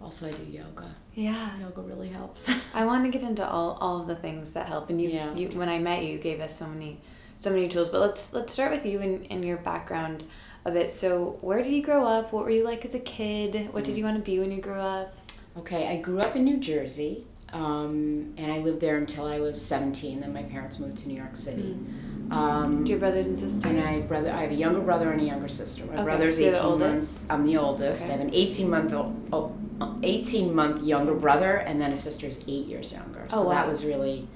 also, 0.00 0.28
I 0.28 0.32
do 0.32 0.44
yoga. 0.44 0.94
Yeah. 1.14 1.58
Yoga 1.58 1.82
really 1.82 2.08
helps. 2.08 2.50
I 2.74 2.84
want 2.84 3.04
to 3.04 3.10
get 3.10 3.26
into 3.26 3.46
all, 3.46 3.76
all 3.80 4.00
of 4.00 4.06
the 4.06 4.16
things 4.16 4.52
that 4.52 4.66
help. 4.66 4.88
And 4.88 5.00
you, 5.00 5.10
yeah. 5.10 5.34
you, 5.34 5.48
when 5.50 5.68
I 5.68 5.78
met 5.78 6.02
you, 6.02 6.12
you 6.12 6.18
gave 6.18 6.40
us 6.40 6.56
so 6.56 6.66
many, 6.66 7.00
so 7.36 7.50
many 7.50 7.68
tools. 7.68 7.90
But 7.90 8.00
let's 8.00 8.32
let's 8.32 8.52
start 8.52 8.72
with 8.72 8.86
you 8.86 9.00
and, 9.00 9.26
and 9.30 9.44
your 9.44 9.58
background 9.58 10.24
a 10.64 10.70
bit. 10.70 10.90
So, 10.90 11.38
where 11.42 11.62
did 11.62 11.72
you 11.72 11.82
grow 11.82 12.06
up? 12.06 12.32
What 12.32 12.44
were 12.44 12.50
you 12.50 12.64
like 12.64 12.84
as 12.84 12.94
a 12.94 13.00
kid? 13.00 13.72
What 13.72 13.84
did 13.84 13.94
mm. 13.94 13.98
you 13.98 14.04
want 14.04 14.16
to 14.16 14.22
be 14.22 14.38
when 14.38 14.50
you 14.50 14.62
grew 14.62 14.80
up? 14.80 15.14
Okay, 15.58 15.88
I 15.88 16.00
grew 16.00 16.20
up 16.20 16.36
in 16.36 16.44
New 16.44 16.58
Jersey, 16.58 17.26
um, 17.52 18.34
and 18.36 18.52
I 18.52 18.58
lived 18.58 18.80
there 18.80 18.96
until 18.96 19.26
I 19.26 19.40
was 19.40 19.60
seventeen. 19.60 20.20
Then 20.20 20.32
my 20.32 20.42
parents 20.42 20.78
moved 20.78 20.98
to 20.98 21.08
New 21.08 21.16
York 21.16 21.36
City. 21.36 21.76
Mm. 21.76 22.32
Um, 22.32 22.84
do 22.84 22.90
you 22.90 22.94
have 22.94 23.00
brothers 23.00 23.26
and 23.26 23.36
sisters? 23.36 23.64
And 23.64 23.80
I 23.80 24.02
brother, 24.02 24.30
I 24.30 24.42
have 24.42 24.52
a 24.52 24.54
younger 24.54 24.80
brother 24.80 25.10
and 25.10 25.20
a 25.20 25.24
younger 25.24 25.48
sister. 25.48 25.84
My 25.86 25.94
okay, 25.94 26.02
brother's 26.04 26.38
so 26.38 26.50
eighteen 26.50 26.78
months. 26.78 27.26
I'm 27.28 27.44
the 27.44 27.56
oldest. 27.56 28.04
Okay. 28.04 28.14
I 28.14 28.16
have 28.16 28.26
an 28.26 28.34
eighteen 28.34 28.70
month 28.70 28.92
old. 28.92 29.28
Oh, 29.32 29.56
18 30.02 30.54
month 30.54 30.82
younger 30.82 31.14
brother, 31.14 31.56
and 31.56 31.80
then 31.80 31.92
a 31.92 31.96
sister 31.96 32.26
is 32.26 32.44
eight 32.46 32.66
years 32.66 32.92
younger. 32.92 33.26
So 33.30 33.38
oh, 33.38 33.42
wow. 33.44 33.50
that 33.50 33.66
was 33.66 33.84
really 33.84 34.28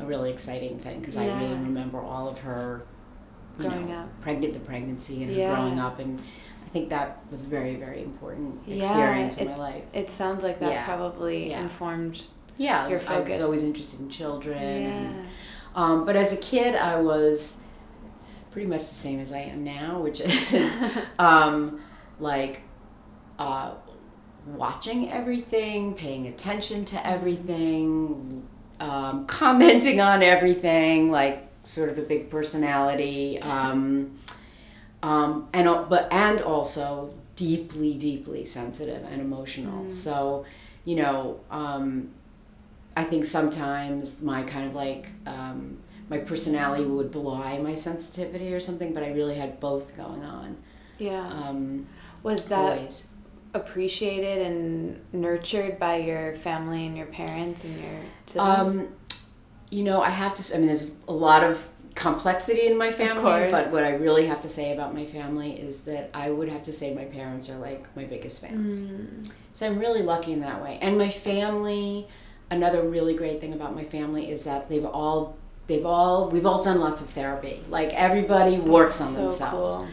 a 0.00 0.04
really 0.04 0.30
exciting 0.30 0.78
thing 0.78 1.00
because 1.00 1.16
yeah. 1.16 1.22
I 1.22 1.42
really 1.42 1.54
remember 1.54 2.00
all 2.00 2.28
of 2.28 2.38
her 2.40 2.84
growing 3.58 3.88
know, 3.88 4.00
up, 4.00 4.20
pregnant 4.20 4.54
the 4.54 4.60
pregnancy 4.60 5.22
and 5.22 5.32
yeah. 5.32 5.54
growing 5.54 5.78
up, 5.78 5.98
and 5.98 6.20
I 6.64 6.68
think 6.68 6.88
that 6.90 7.20
was 7.30 7.42
a 7.42 7.48
very 7.48 7.76
very 7.76 8.02
important 8.02 8.60
experience 8.68 9.36
yeah, 9.36 9.44
in 9.44 9.50
my 9.50 9.56
life. 9.56 9.84
It 9.92 10.10
sounds 10.10 10.42
like 10.42 10.60
that 10.60 10.84
probably 10.84 11.52
informed. 11.52 12.26
Yeah, 12.58 12.88
your 12.88 12.98
focus. 12.98 13.34
I 13.34 13.38
was 13.38 13.40
always 13.42 13.64
interested 13.64 14.00
in 14.00 14.10
children. 14.10 14.58
And, 14.58 15.28
um, 15.74 16.04
but 16.04 16.16
as 16.16 16.36
a 16.36 16.40
kid, 16.42 16.74
I 16.74 17.00
was 17.00 17.60
pretty 18.50 18.68
much 18.68 18.80
the 18.80 18.86
same 18.86 19.20
as 19.20 19.32
I 19.32 19.38
am 19.38 19.64
now, 19.64 20.00
which 20.00 20.20
is 20.52 20.82
um, 21.18 21.80
like 22.18 22.62
uh, 23.38 23.74
watching 24.46 25.10
everything, 25.10 25.94
paying 25.94 26.26
attention 26.26 26.84
to 26.86 27.06
everything, 27.06 28.46
um, 28.80 29.26
commenting 29.28 30.00
on 30.00 30.22
everything, 30.22 31.10
like 31.10 31.46
sort 31.62 31.88
of 31.90 31.98
a 31.98 32.02
big 32.02 32.30
personality, 32.30 33.40
um, 33.42 34.18
um, 35.02 35.48
and 35.52 35.66
but 35.88 36.12
and 36.12 36.40
also 36.40 37.14
deeply, 37.36 37.94
deeply 37.94 38.44
sensitive 38.44 39.04
and 39.04 39.20
emotional. 39.20 39.84
Mm. 39.84 39.92
So, 39.92 40.44
you 40.84 40.96
know, 40.96 41.38
um, 41.52 42.10
I 42.98 43.04
think 43.04 43.24
sometimes 43.24 44.22
my 44.22 44.42
kind 44.42 44.66
of 44.66 44.74
like 44.74 45.06
um, 45.24 45.78
my 46.10 46.18
personality 46.18 46.84
would 46.84 47.12
belie 47.12 47.56
my 47.58 47.76
sensitivity 47.76 48.52
or 48.52 48.58
something, 48.58 48.92
but 48.92 49.04
I 49.04 49.12
really 49.12 49.36
had 49.36 49.60
both 49.60 49.96
going 49.96 50.24
on. 50.24 50.56
Yeah. 50.98 51.24
Um, 51.24 51.86
was 52.24 52.46
that 52.46 52.58
always 52.58 53.06
appreciated 53.54 54.44
and 54.44 55.00
nurtured 55.12 55.78
by 55.78 55.98
your 55.98 56.34
family 56.34 56.86
and 56.86 56.96
your 56.96 57.06
parents 57.06 57.62
and 57.62 57.78
your 57.78 58.00
siblings? 58.26 58.74
Um, 58.74 58.88
you 59.70 59.84
know, 59.84 60.02
I 60.02 60.10
have 60.10 60.34
to. 60.34 60.54
I 60.56 60.58
mean, 60.58 60.66
there's 60.66 60.90
a 61.06 61.12
lot 61.12 61.44
of 61.44 61.68
complexity 61.94 62.66
in 62.66 62.76
my 62.76 62.90
family, 62.90 63.48
but 63.52 63.70
what 63.70 63.84
I 63.84 63.90
really 63.90 64.26
have 64.26 64.40
to 64.40 64.48
say 64.48 64.72
about 64.72 64.92
my 64.92 65.06
family 65.06 65.52
is 65.52 65.84
that 65.84 66.10
I 66.14 66.30
would 66.30 66.48
have 66.48 66.64
to 66.64 66.72
say 66.72 66.92
my 66.94 67.04
parents 67.04 67.48
are 67.48 67.58
like 67.58 67.94
my 67.94 68.06
biggest 68.06 68.40
fans. 68.40 68.76
Mm. 68.76 69.32
So 69.52 69.66
I'm 69.66 69.78
really 69.78 70.02
lucky 70.02 70.32
in 70.32 70.40
that 70.40 70.60
way. 70.60 70.80
And 70.82 70.98
my 70.98 71.10
family, 71.10 72.08
another 72.50 72.82
really 72.82 73.14
great 73.14 73.40
thing 73.40 73.52
about 73.52 73.74
my 73.74 73.84
family 73.84 74.30
is 74.30 74.44
that 74.44 74.68
they've 74.68 74.84
all 74.84 75.36
they've 75.66 75.86
all 75.86 76.30
we've 76.30 76.46
all 76.46 76.62
done 76.62 76.80
lots 76.80 77.00
of 77.00 77.10
therapy. 77.10 77.62
Like 77.68 77.92
everybody 77.92 78.58
works 78.58 78.98
That's 78.98 79.10
on 79.10 79.14
so 79.14 79.20
themselves. 79.22 79.70
Cool. 79.70 79.88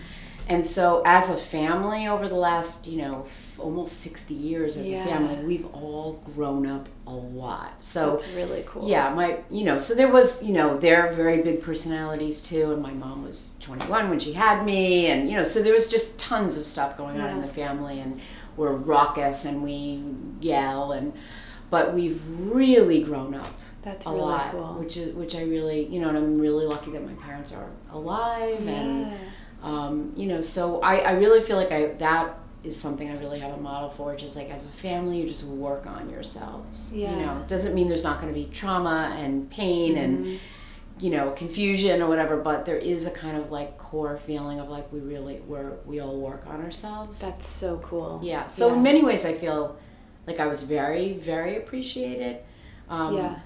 And 0.48 0.64
so 0.64 1.02
as 1.06 1.30
a 1.32 1.38
family 1.38 2.08
over 2.08 2.28
the 2.28 2.36
last, 2.36 2.86
you 2.86 3.02
know, 3.02 3.26
almost 3.60 4.02
60 4.02 4.34
years 4.34 4.78
as 4.78 4.92
yeah. 4.92 5.04
a 5.04 5.08
family 5.08 5.36
we've 5.46 5.66
all 5.68 6.22
grown 6.34 6.68
up 6.68 6.88
a 7.08 7.14
lot 7.14 7.74
so 7.80 8.12
that's 8.12 8.28
really 8.30 8.64
cool 8.66 8.88
yeah 8.88 9.14
my 9.14 9.40
you 9.50 9.64
know 9.64 9.78
so 9.78 9.94
there 9.94 10.12
was 10.12 10.44
you 10.44 10.54
know 10.54 10.78
they're 10.78 11.12
very 11.14 11.42
big 11.42 11.62
personalities 11.62 12.42
too 12.42 12.72
and 12.72 12.82
my 12.82 12.92
mom 12.92 13.24
was 13.24 13.54
21 13.62 14.10
when 14.10 14.20
she 14.20 14.34
had 14.34 14.66
me 14.66 15.08
and 15.08 15.30
you 15.30 15.38
know 15.38 15.44
so 15.44 15.62
there 15.62 15.74
was 15.74 15.88
just 15.88 16.20
tons 16.20 16.58
of 16.58 16.66
stuff 16.66 16.98
going 16.98 17.16
yeah. 17.16 17.28
on 17.28 17.30
in 17.32 17.42
the 17.42 17.48
family 17.48 18.00
and 18.00 18.20
we're 18.58 18.74
raucous 18.74 19.46
and 19.46 19.64
we 19.64 20.04
yell 20.42 20.92
and 20.92 21.14
but 21.70 21.94
we've 21.94 22.22
really 22.28 23.04
grown 23.04 23.36
up 23.36 23.48
that's 23.82 24.06
a 24.08 24.10
really 24.10 24.22
lot, 24.22 24.52
cool. 24.52 24.74
which 24.80 24.98
is 24.98 25.14
which 25.14 25.36
I 25.36 25.44
really 25.44 25.86
you 25.86 26.00
know, 26.02 26.10
and 26.10 26.18
I'm 26.18 26.40
really 26.40 26.66
lucky 26.66 26.92
that 26.92 27.06
my 27.06 27.14
parents 27.14 27.52
are 27.52 27.70
alive 27.92 28.64
yeah. 28.64 28.72
and 28.72 29.20
um, 29.64 30.14
you 30.16 30.28
know, 30.28 30.42
so 30.42 30.80
I, 30.82 30.98
I 30.98 31.12
really 31.14 31.42
feel 31.42 31.56
like 31.56 31.72
I 31.72 31.88
that 32.00 32.38
is 32.66 32.80
something 32.80 33.10
I 33.10 33.18
really 33.18 33.40
have 33.40 33.54
a 33.54 33.62
model 33.62 33.90
for, 33.90 34.16
Just 34.16 34.36
like 34.36 34.50
as 34.50 34.66
a 34.66 34.70
family, 34.70 35.22
you 35.22 35.28
just 35.28 35.44
work 35.44 35.86
on 35.86 36.10
yourselves. 36.10 36.94
Yeah. 36.94 37.12
You 37.12 37.26
know, 37.26 37.40
it 37.40 37.48
doesn't 37.48 37.76
mean 37.76 37.88
there's 37.88 38.04
not 38.04 38.22
going 38.22 38.34
to 38.34 38.40
be 38.40 38.48
trauma 38.52 39.16
and 39.18 39.50
pain 39.50 39.96
mm-hmm. 39.96 40.04
and, 40.04 40.40
you 41.00 41.12
know, 41.12 41.32
confusion 41.32 42.02
or 42.02 42.08
whatever, 42.08 42.38
but 42.38 42.66
there 42.66 42.78
is 42.78 43.06
a 43.06 43.12
kind 43.12 43.38
of 43.38 43.52
like 43.52 43.78
core 43.78 44.18
feeling 44.18 44.60
of 44.60 44.70
like 44.70 44.92
we 44.92 45.00
really, 45.00 45.42
we're, 45.42 45.74
we 45.86 46.00
all 46.00 46.20
work 46.20 46.46
on 46.48 46.62
ourselves. 46.62 47.20
That's 47.20 47.46
so 47.46 47.78
cool. 47.80 48.20
Yeah. 48.24 48.48
So 48.48 48.70
yeah. 48.70 48.76
in 48.76 48.84
many 48.84 49.04
ways, 49.04 49.26
I 49.26 49.34
feel 49.34 49.78
like 50.28 50.40
I 50.40 50.48
was 50.48 50.62
very, 50.64 51.14
very 51.14 51.58
appreciated. 51.58 52.44
Um, 52.90 53.16
yeah. 53.16 53.40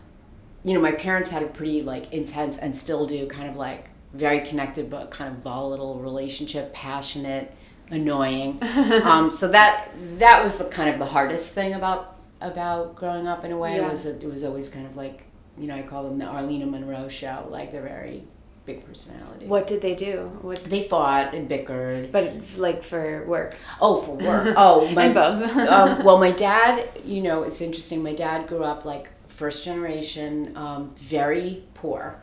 You 0.63 0.74
know, 0.74 0.81
my 0.81 0.91
parents 0.91 1.31
had 1.31 1.43
a 1.43 1.48
pretty 1.48 1.81
like 1.81 2.12
intense 2.12 2.57
and 2.57 2.75
still 2.75 3.05
do 3.05 3.27
kind 3.27 3.50
of 3.50 3.55
like 3.55 3.89
very 4.13 4.41
connected 4.41 4.89
but 4.89 5.12
kind 5.12 5.33
of 5.33 5.41
volatile 5.41 6.00
relationship, 6.00 6.74
passionate 6.74 7.55
annoying. 7.91 8.59
um, 9.03 9.29
so 9.29 9.48
that 9.50 9.89
that 10.17 10.43
was 10.43 10.57
the 10.57 10.65
kind 10.65 10.89
of 10.89 11.00
the 11.00 11.05
hardest 11.05 11.53
thing 11.53 11.74
about 11.74 12.17
about 12.41 12.95
growing 12.95 13.27
up 13.27 13.43
in 13.43 13.51
a 13.51 13.57
way 13.57 13.77
yeah. 13.77 13.89
was 13.89 14.03
that 14.03 14.24
it 14.24 14.27
was 14.27 14.43
always 14.43 14.69
kind 14.69 14.86
of 14.86 14.95
like 14.95 15.24
you 15.57 15.67
know 15.67 15.75
I 15.75 15.81
call 15.81 16.03
them 16.03 16.17
the 16.17 16.25
Arlena 16.25 16.65
Monroe 16.65 17.09
show 17.09 17.48
like 17.50 17.71
they're 17.71 17.81
very 17.81 18.25
big 18.73 18.85
personalities. 18.85 19.47
What 19.47 19.67
did 19.67 19.81
they 19.81 19.95
do? 19.95 20.31
What 20.41 20.63
they 20.65 20.83
fought 20.83 21.33
and 21.33 21.49
bickered, 21.49 22.11
but 22.11 22.33
like 22.57 22.83
for 22.83 23.25
work. 23.25 23.57
Oh, 23.81 24.01
for 24.01 24.15
work. 24.15 24.53
Oh, 24.57 24.88
my 24.91 25.11
both. 25.11 25.55
um, 25.75 26.03
well, 26.03 26.17
my 26.17 26.31
dad, 26.31 26.89
you 27.03 27.21
know, 27.21 27.43
it's 27.43 27.61
interesting. 27.61 28.03
My 28.03 28.13
dad 28.13 28.47
grew 28.47 28.63
up 28.63 28.85
like 28.85 29.09
first 29.27 29.63
generation, 29.63 30.55
um, 30.55 30.89
very 30.95 31.63
poor, 31.73 32.19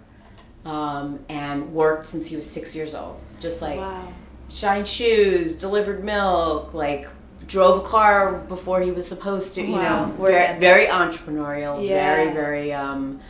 um, 0.64 1.24
and 1.28 1.72
worked 1.72 2.06
since 2.06 2.26
he 2.26 2.36
was 2.36 2.48
six 2.48 2.74
years 2.76 2.94
old. 2.94 3.22
Just 3.40 3.62
like 3.62 3.78
wow 3.78 4.12
shined 4.48 4.88
shoes, 4.88 5.56
delivered 5.56 6.04
milk, 6.04 6.74
like 6.74 7.08
drove 7.46 7.84
a 7.84 7.88
car 7.88 8.34
before 8.48 8.80
he 8.80 8.90
was 8.90 9.06
supposed 9.06 9.54
to. 9.54 9.62
You 9.62 9.74
wow. 9.74 10.06
know, 10.06 10.12
very, 10.12 10.58
very 10.58 10.86
entrepreneurial, 10.86 11.86
yeah. 11.86 12.14
very 12.14 12.32
very. 12.32 12.72
Um, 12.72 13.20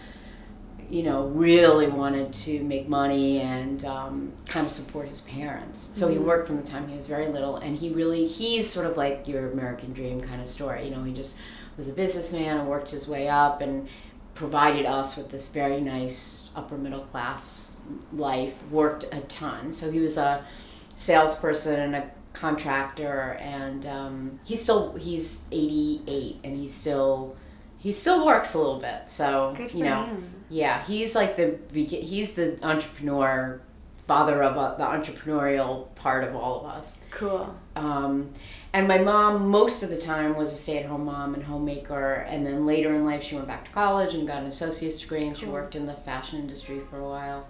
you 0.90 1.02
know, 1.02 1.26
really 1.26 1.88
wanted 1.88 2.32
to 2.32 2.62
make 2.64 2.88
money 2.88 3.40
and 3.40 3.84
um, 3.84 4.32
kind 4.46 4.66
of 4.66 4.72
support 4.72 5.08
his 5.08 5.20
parents. 5.22 5.90
So 5.94 6.06
mm-hmm. 6.06 6.18
he 6.18 6.24
worked 6.24 6.46
from 6.46 6.56
the 6.56 6.62
time 6.62 6.88
he 6.88 6.96
was 6.96 7.06
very 7.06 7.26
little, 7.28 7.56
and 7.56 7.76
he 7.76 7.90
really, 7.90 8.26
he's 8.26 8.68
sort 8.68 8.86
of 8.86 8.96
like 8.96 9.26
your 9.26 9.50
American 9.52 9.92
dream 9.92 10.20
kind 10.20 10.40
of 10.40 10.48
story. 10.48 10.84
You 10.84 10.90
know, 10.90 11.04
he 11.04 11.12
just 11.12 11.38
was 11.76 11.88
a 11.88 11.92
businessman 11.92 12.58
and 12.58 12.68
worked 12.68 12.90
his 12.90 13.06
way 13.08 13.28
up 13.28 13.60
and 13.60 13.88
provided 14.34 14.86
us 14.86 15.16
with 15.16 15.30
this 15.30 15.48
very 15.48 15.80
nice 15.80 16.50
upper 16.54 16.76
middle 16.76 17.00
class 17.00 17.80
life, 18.12 18.62
worked 18.70 19.04
a 19.12 19.20
ton. 19.22 19.72
So 19.72 19.90
he 19.90 20.00
was 20.00 20.18
a, 20.18 20.44
salesperson 20.96 21.78
and 21.78 21.94
a 21.94 22.10
contractor, 22.32 23.38
and 23.40 23.86
um, 23.86 24.40
he's 24.44 24.62
still 24.62 24.94
he's 24.94 25.46
88, 25.52 26.40
and 26.42 26.56
he's 26.56 26.74
still 26.74 27.36
he 27.78 27.92
still 27.92 28.26
works 28.26 28.54
a 28.54 28.58
little 28.58 28.80
bit. 28.80 29.08
So 29.08 29.54
you 29.72 29.84
know, 29.84 30.06
him. 30.06 30.35
Yeah, 30.48 30.84
he's 30.84 31.14
like 31.14 31.36
the 31.36 31.58
he's 31.72 32.34
the 32.34 32.58
entrepreneur, 32.62 33.60
father 34.06 34.42
of 34.42 34.56
uh, 34.56 34.74
the 34.76 34.84
entrepreneurial 34.84 35.94
part 35.94 36.24
of 36.24 36.34
all 36.36 36.60
of 36.60 36.66
us. 36.66 37.00
Cool. 37.10 37.54
Um, 37.74 38.30
and 38.72 38.86
my 38.86 38.98
mom, 38.98 39.48
most 39.48 39.82
of 39.82 39.88
the 39.88 39.96
time, 39.96 40.36
was 40.36 40.52
a 40.52 40.56
stay-at-home 40.56 41.06
mom 41.06 41.34
and 41.34 41.42
homemaker. 41.42 42.26
And 42.28 42.46
then 42.46 42.66
later 42.66 42.94
in 42.94 43.04
life, 43.04 43.22
she 43.22 43.34
went 43.34 43.48
back 43.48 43.64
to 43.64 43.70
college 43.70 44.14
and 44.14 44.26
got 44.26 44.42
an 44.42 44.46
associate's 44.46 45.00
degree, 45.00 45.26
and 45.26 45.36
she 45.36 45.46
worked 45.46 45.74
in 45.74 45.86
the 45.86 45.94
fashion 45.94 46.38
industry 46.40 46.80
for 46.90 46.98
a 46.98 47.08
while. 47.08 47.48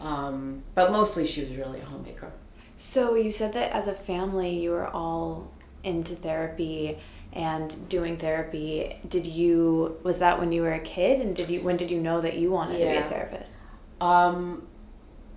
Um, 0.00 0.62
but 0.74 0.92
mostly, 0.92 1.26
she 1.26 1.42
was 1.42 1.56
really 1.56 1.80
a 1.80 1.84
homemaker. 1.84 2.32
So 2.76 3.14
you 3.14 3.30
said 3.30 3.52
that 3.52 3.72
as 3.72 3.86
a 3.86 3.94
family 3.94 4.58
you 4.58 4.70
were 4.70 4.88
all 4.88 5.50
into 5.84 6.14
therapy 6.14 6.98
and 7.32 7.88
doing 7.88 8.16
therapy. 8.16 8.96
Did 9.08 9.26
you 9.26 9.98
was 10.02 10.18
that 10.18 10.38
when 10.38 10.52
you 10.52 10.62
were 10.62 10.72
a 10.72 10.80
kid 10.80 11.20
and 11.20 11.34
did 11.36 11.50
you 11.50 11.60
when 11.62 11.76
did 11.76 11.90
you 11.90 12.00
know 12.00 12.20
that 12.20 12.36
you 12.36 12.50
wanted 12.50 12.78
to 12.78 12.84
be 12.84 12.96
a 12.96 13.08
therapist? 13.08 13.58
Um, 14.00 14.66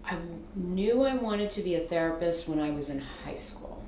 I 0.06 0.18
knew 0.56 1.04
I 1.04 1.16
wanted 1.16 1.50
to 1.52 1.62
be 1.62 1.76
a 1.76 1.80
therapist 1.80 2.48
when 2.50 2.60
I 2.60 2.72
was 2.72 2.90
in 2.90 3.00
high 3.26 3.36
school. 3.36 3.84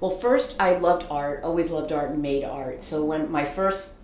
Well, 0.00 0.10
first, 0.10 0.56
I 0.58 0.76
loved 0.78 1.06
art, 1.10 1.42
always 1.44 1.70
loved 1.70 1.92
art 1.92 2.10
and 2.10 2.22
made 2.22 2.42
art. 2.44 2.82
So, 2.82 3.04
when 3.04 3.30
my 3.30 3.44
first 3.44 3.96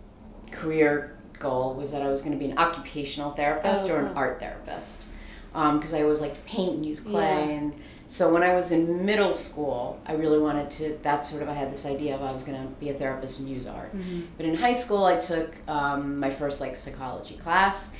career 0.50 1.16
goal 1.38 1.74
was 1.74 1.92
that 1.92 2.02
I 2.02 2.08
was 2.08 2.20
going 2.22 2.32
to 2.32 2.38
be 2.38 2.50
an 2.50 2.58
occupational 2.58 3.32
therapist 3.32 3.88
Oh, 3.88 3.94
or 3.94 3.98
an 4.00 4.08
cool. 4.08 4.18
art 4.18 4.40
therapist, 4.40 5.06
because 5.52 5.94
I 5.94 6.02
always 6.02 6.20
liked 6.20 6.34
to 6.36 6.40
paint 6.42 6.76
and 6.76 6.86
use 6.86 7.00
clay. 7.00 7.22
Yeah. 7.22 7.38
And 7.58 7.74
so, 8.08 8.32
when 8.32 8.42
I 8.44 8.54
was 8.54 8.70
in 8.72 9.04
middle 9.04 9.32
school, 9.32 10.00
I 10.06 10.12
really 10.12 10.38
wanted 10.38 10.70
to. 10.72 10.98
That's 11.02 11.28
sort 11.28 11.42
of 11.42 11.48
I 11.48 11.54
had 11.54 11.72
this 11.72 11.84
idea 11.86 12.14
of 12.14 12.22
I 12.22 12.30
was 12.32 12.42
going 12.44 12.60
to 12.60 12.68
be 12.74 12.90
a 12.90 12.94
therapist 12.94 13.40
and 13.40 13.48
use 13.48 13.66
art. 13.66 13.92
But 14.36 14.46
in 14.46 14.54
high 14.56 14.74
school, 14.74 15.04
I 15.04 15.16
took 15.18 15.54
um, 15.68 16.18
my 16.20 16.30
first 16.30 16.60
like 16.60 16.76
psychology 16.76 17.36
class, 17.36 17.92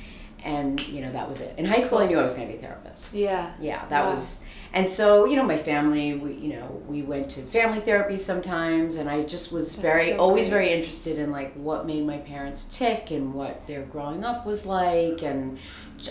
and 0.43 0.79
you 0.87 1.01
know 1.01 1.11
that 1.11 1.27
was 1.27 1.41
it. 1.41 1.57
In 1.57 1.65
high 1.65 1.81
school, 1.81 1.99
I 1.99 2.07
knew 2.07 2.17
I 2.19 2.21
was 2.23 2.33
going 2.35 2.47
to 2.47 2.53
be 2.53 2.59
a 2.59 2.61
therapist. 2.61 3.13
Yeah. 3.13 3.51
Yeah, 3.59 3.85
that 3.89 4.05
Wow. 4.05 4.11
was, 4.11 4.45
and 4.73 4.89
so 4.89 5.25
you 5.25 5.35
know, 5.35 5.43
my 5.43 5.57
family, 5.57 6.13
we 6.15 6.33
you 6.33 6.53
know, 6.55 6.81
we 6.87 7.01
went 7.01 7.29
to 7.31 7.41
family 7.41 7.81
therapy 7.81 8.15
sometimes, 8.17 8.95
and 8.95 9.09
I 9.09 9.23
just 9.23 9.51
was 9.51 9.75
That's 9.75 9.81
very, 9.81 10.11
so 10.11 10.17
always 10.19 10.45
great. 10.47 10.57
very 10.57 10.73
interested 10.73 11.17
in 11.19 11.31
like 11.31 11.53
what 11.55 11.85
made 11.85 12.05
my 12.07 12.17
parents 12.19 12.65
tick 12.77 13.11
and 13.11 13.33
what 13.33 13.67
their 13.67 13.83
growing 13.83 14.23
up 14.23 14.45
was 14.45 14.65
like, 14.65 15.21
and 15.21 15.57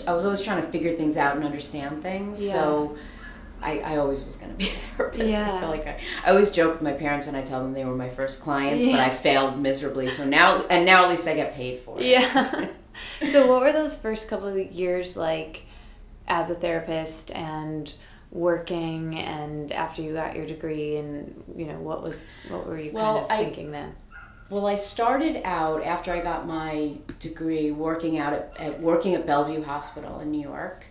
I 0.07 0.13
was 0.13 0.23
always 0.25 0.41
trying 0.43 0.61
to 0.61 0.67
figure 0.67 0.95
things 0.95 1.17
out 1.17 1.35
and 1.35 1.43
understand 1.43 2.03
things. 2.03 2.45
Yeah. 2.45 2.53
So. 2.53 2.95
I, 3.61 3.79
I 3.79 3.97
always 3.97 4.23
was 4.23 4.35
going 4.35 4.51
to 4.51 4.57
be 4.57 4.65
a 4.65 4.67
therapist. 4.95 5.23
I 5.23 5.27
Yeah. 5.27 5.59
feel 5.59 5.69
like 5.69 5.87
I, 5.87 5.99
I 6.25 6.29
always 6.31 6.51
joke 6.51 6.73
with 6.73 6.81
my 6.81 6.93
parents 6.93 7.27
and 7.27 7.35
I 7.35 7.41
tell 7.41 7.61
them 7.61 7.73
they 7.73 7.85
were 7.85 7.95
my 7.95 8.09
first 8.09 8.41
clients, 8.41 8.85
but 8.85 8.99
I 8.99 9.09
failed 9.09 9.59
miserably. 9.59 10.09
So 10.09 10.25
now, 10.25 10.63
and 10.69 10.85
now 10.85 11.03
at 11.05 11.09
least 11.09 11.27
I 11.27 11.33
get 11.35 11.53
paid 11.55 11.79
for 11.79 11.99
it. 11.99 12.05
Yeah. 12.05 12.69
so 13.27 13.47
what 13.47 13.61
were 13.61 13.71
those 13.73 13.95
first 13.95 14.27
couple 14.29 14.47
of 14.47 14.57
years 14.71 15.15
like 15.17 15.63
as 16.27 16.49
a 16.49 16.55
therapist 16.55 17.31
and 17.31 17.93
working 18.31 19.17
and 19.17 19.71
after 19.71 20.01
you 20.01 20.13
got 20.13 20.35
your 20.35 20.45
degree 20.45 20.97
and 20.97 21.43
you 21.55 21.65
know 21.65 21.79
what 21.79 22.03
was 22.03 22.27
what 22.49 22.67
were 22.67 22.77
you 22.79 22.91
Well, 22.91 23.19
kind 23.21 23.25
of 23.25 23.31
I- 23.31 23.43
thinking 23.45 23.71
then? 23.71 23.95
Well, 24.49 24.65
I 24.65 24.75
started 24.75 25.41
out 25.45 25.83
after 25.83 26.13
I 26.13 26.21
got 26.21 26.47
my 26.47 26.97
degree 27.19 27.71
working 27.71 28.17
out 28.17 28.31
at, 28.31 28.53
at 28.57 28.79
working 28.81 29.13
at 29.13 29.25
Bellevue 29.27 29.61
Hospital 29.63 30.21
in 30.21 30.31
New 30.31 30.41
York, 30.41 30.85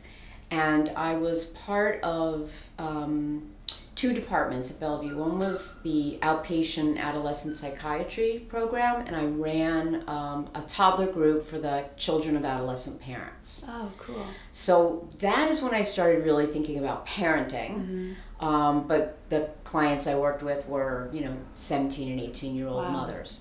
and 0.50 0.90
I 0.96 1.14
was 1.16 1.46
part 1.46 2.00
of 2.02 2.70
um, 2.78 3.50
two 3.94 4.12
departments 4.12 4.70
at 4.70 4.78
Bellevue. 4.78 5.16
One 5.16 5.38
was 5.38 5.80
the 5.82 6.18
outpatient 6.22 6.98
adolescent 6.98 7.56
psychiatry 7.56 8.44
program, 8.48 9.06
and 9.06 9.16
I 9.16 9.24
ran 9.24 10.04
um, 10.06 10.48
a 10.54 10.60
toddler 10.62 11.06
group 11.06 11.44
for 11.44 11.58
the 11.58 11.86
children 11.96 12.36
of 12.36 12.44
adolescent 12.44 13.00
parents. 13.00 13.64
Oh, 13.68 13.90
cool. 13.98 14.26
So 14.52 15.08
that 15.18 15.48
is 15.50 15.62
when 15.62 15.74
I 15.74 15.82
started 15.82 16.24
really 16.24 16.46
thinking 16.46 16.78
about 16.78 17.06
parenting. 17.06 17.70
Mm-hmm. 17.78 18.12
Um, 18.44 18.86
but 18.86 19.18
the 19.30 19.48
clients 19.64 20.06
I 20.06 20.14
worked 20.16 20.42
with 20.42 20.66
were, 20.68 21.08
you 21.12 21.22
know, 21.22 21.34
17 21.54 22.10
and 22.12 22.20
18 22.20 22.54
year 22.54 22.68
old 22.68 22.84
Wow. 22.84 22.90
mothers. 22.90 23.40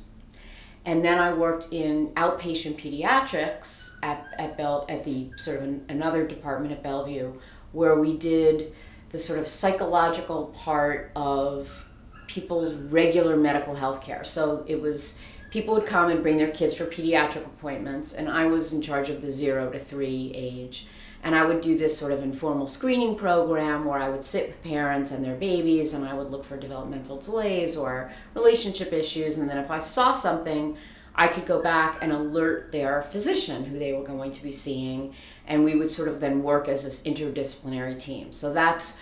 And 0.85 1.03
then 1.03 1.17
I 1.17 1.33
worked 1.33 1.69
in 1.71 2.09
outpatient 2.09 2.79
pediatrics 2.79 3.97
at, 4.03 4.27
at, 4.37 4.55
Bell, 4.55 4.85
at 4.87 5.03
the 5.03 5.31
sort 5.35 5.57
of 5.57 5.63
an, 5.63 5.85
another 5.89 6.27
department 6.27 6.71
at 6.71 6.83
Bellevue 6.83 7.33
where 7.71 7.99
we 7.99 8.17
did 8.17 8.73
the 9.11 9.19
sort 9.19 9.39
of 9.39 9.47
psychological 9.47 10.47
part 10.47 11.11
of 11.15 11.89
people's 12.27 12.75
regular 12.75 13.35
medical 13.35 13.75
health 13.75 14.01
care. 14.01 14.23
So 14.23 14.63
it 14.67 14.81
was 14.81 15.19
people 15.51 15.73
would 15.75 15.85
come 15.85 16.09
and 16.09 16.21
bring 16.21 16.37
their 16.37 16.51
kids 16.51 16.73
for 16.73 16.85
pediatric 16.85 17.45
appointments, 17.45 18.13
and 18.13 18.29
I 18.29 18.47
was 18.47 18.73
in 18.73 18.81
charge 18.81 19.09
of 19.09 19.21
the 19.21 19.31
zero 19.31 19.71
to 19.71 19.79
three 19.79 20.31
age. 20.35 20.87
And 21.25 21.35
I 21.35 21.43
would 21.43 21.59
do 21.59 21.75
this 21.77 21.97
sort 21.97 22.11
of 22.11 22.21
informal 22.21 22.67
screening 22.67 23.15
program 23.17 23.83
where 23.83 23.97
I 23.99 24.09
would 24.09 24.23
sit 24.23 24.47
with 24.47 24.63
parents 24.63 25.09
and 25.11 25.25
their 25.25 25.35
babies, 25.35 25.93
and 25.93 26.05
I 26.07 26.13
would 26.13 26.29
look 26.29 26.45
for 26.45 26.55
developmental 26.55 27.17
delays 27.17 27.75
or 27.75 28.11
relationship 28.35 28.93
issues. 28.93 29.39
And 29.39 29.49
then 29.49 29.57
if 29.57 29.71
I 29.71 29.79
saw 29.79 30.13
something, 30.13 30.77
I 31.15 31.27
could 31.27 31.47
go 31.47 31.61
back 31.63 31.97
and 32.01 32.11
alert 32.11 32.71
their 32.71 33.01
physician 33.01 33.65
who 33.65 33.79
they 33.79 33.91
were 33.93 34.03
going 34.03 34.31
to 34.33 34.43
be 34.43 34.51
seeing, 34.51 35.15
and 35.47 35.63
we 35.65 35.75
would 35.75 35.89
sort 35.89 36.09
of 36.09 36.19
then 36.19 36.43
work 36.43 36.67
as 36.67 36.83
this 36.83 37.01
interdisciplinary 37.03 37.99
team. 37.99 38.31
So 38.31 38.53
that's 38.53 38.99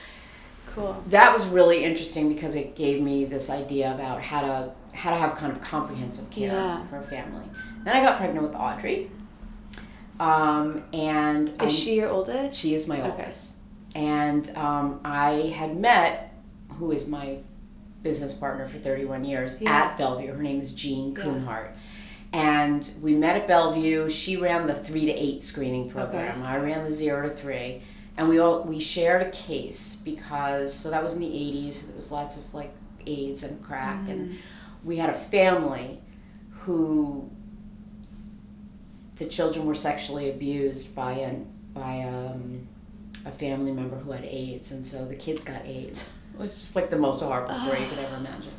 Cool. 0.75 1.03
that 1.07 1.33
was 1.33 1.45
really 1.47 1.83
interesting 1.83 2.29
because 2.33 2.55
it 2.55 2.73
gave 2.75 3.01
me 3.01 3.25
this 3.25 3.49
idea 3.49 3.93
about 3.93 4.21
how 4.23 4.41
to 4.41 4.71
how 4.95 5.09
to 5.09 5.15
have 5.17 5.35
kind 5.35 5.51
of 5.51 5.61
comprehensive 5.61 6.29
care 6.29 6.51
Yeah. 6.53 6.85
for 6.87 6.97
a 6.99 7.03
family. 7.03 7.45
Then 7.83 7.95
I 7.97 8.01
got 8.01 8.17
pregnant 8.17 8.47
with 8.47 8.55
Audrey, 8.55 9.09
um, 10.23 10.83
and 10.93 11.49
Is 11.49 11.55
um, 11.59 11.67
she 11.67 11.95
your 11.95 12.09
oldest? 12.09 12.57
she 12.57 12.73
is 12.73 12.87
my 12.87 13.01
oldest. 13.01 13.51
Okay. 13.91 14.05
and 14.05 14.49
um, 14.57 14.99
I 15.03 15.53
had 15.55 15.77
met 15.77 16.33
who 16.77 16.91
is 16.91 17.07
my 17.07 17.37
business 18.01 18.33
partner 18.33 18.67
for 18.67 18.77
31 18.77 19.23
years 19.25 19.61
Yeah. 19.61 19.71
at 19.71 19.97
Bellevue. 19.97 20.33
Her 20.33 20.41
name 20.43 20.59
is 20.59 20.73
Jean 20.73 21.15
Yeah. 21.15 21.67
And 22.33 22.89
we 23.01 23.15
met 23.15 23.35
at 23.37 23.47
Bellevue. 23.47 24.09
She 24.09 24.37
ran 24.37 24.65
the 24.67 24.73
three 24.73 25.05
to 25.05 25.11
eight 25.11 25.43
screening 25.43 25.89
program. 25.89 26.39
Okay. 26.41 26.47
I 26.53 26.57
ran 26.57 26.83
the 26.83 26.91
zero 26.91 27.29
to 27.29 27.33
three, 27.33 27.83
and 28.17 28.27
we 28.27 28.39
all 28.39 28.63
we 28.63 28.79
shared 28.79 29.21
a 29.21 29.29
case 29.29 30.01
because 30.03 30.73
so 30.73 30.89
that 30.89 31.03
was 31.03 31.13
in 31.13 31.19
the 31.21 31.27
80s. 31.27 31.73
So 31.73 31.87
there 31.87 31.95
was 31.95 32.11
lots 32.11 32.35
of 32.37 32.51
like 32.53 32.73
AIDS 33.05 33.43
and 33.43 33.63
crack, 33.63 34.09
and 34.09 34.37
we 34.83 34.97
had 34.97 35.11
a 35.11 35.13
family 35.13 35.99
who 36.61 37.29
the 39.23 39.29
children 39.29 39.65
were 39.65 39.75
sexually 39.75 40.29
abused 40.29 40.95
by 40.95 41.13
an 41.13 41.47
by 41.73 42.01
um, 42.01 42.67
a 43.25 43.31
family 43.31 43.71
member 43.71 43.95
who 43.97 44.11
had 44.11 44.25
AIDS, 44.25 44.71
and 44.71 44.85
so 44.85 45.05
the 45.05 45.15
kids 45.15 45.43
got 45.43 45.65
AIDS. 45.65 46.09
It 46.33 46.39
was 46.39 46.55
just 46.55 46.75
like 46.75 46.89
the 46.89 46.97
most 46.97 47.21
horrible 47.21 47.53
story 47.53 47.81
you 47.83 47.87
could 47.87 47.99
ever 47.99 48.15
imagine. 48.15 48.53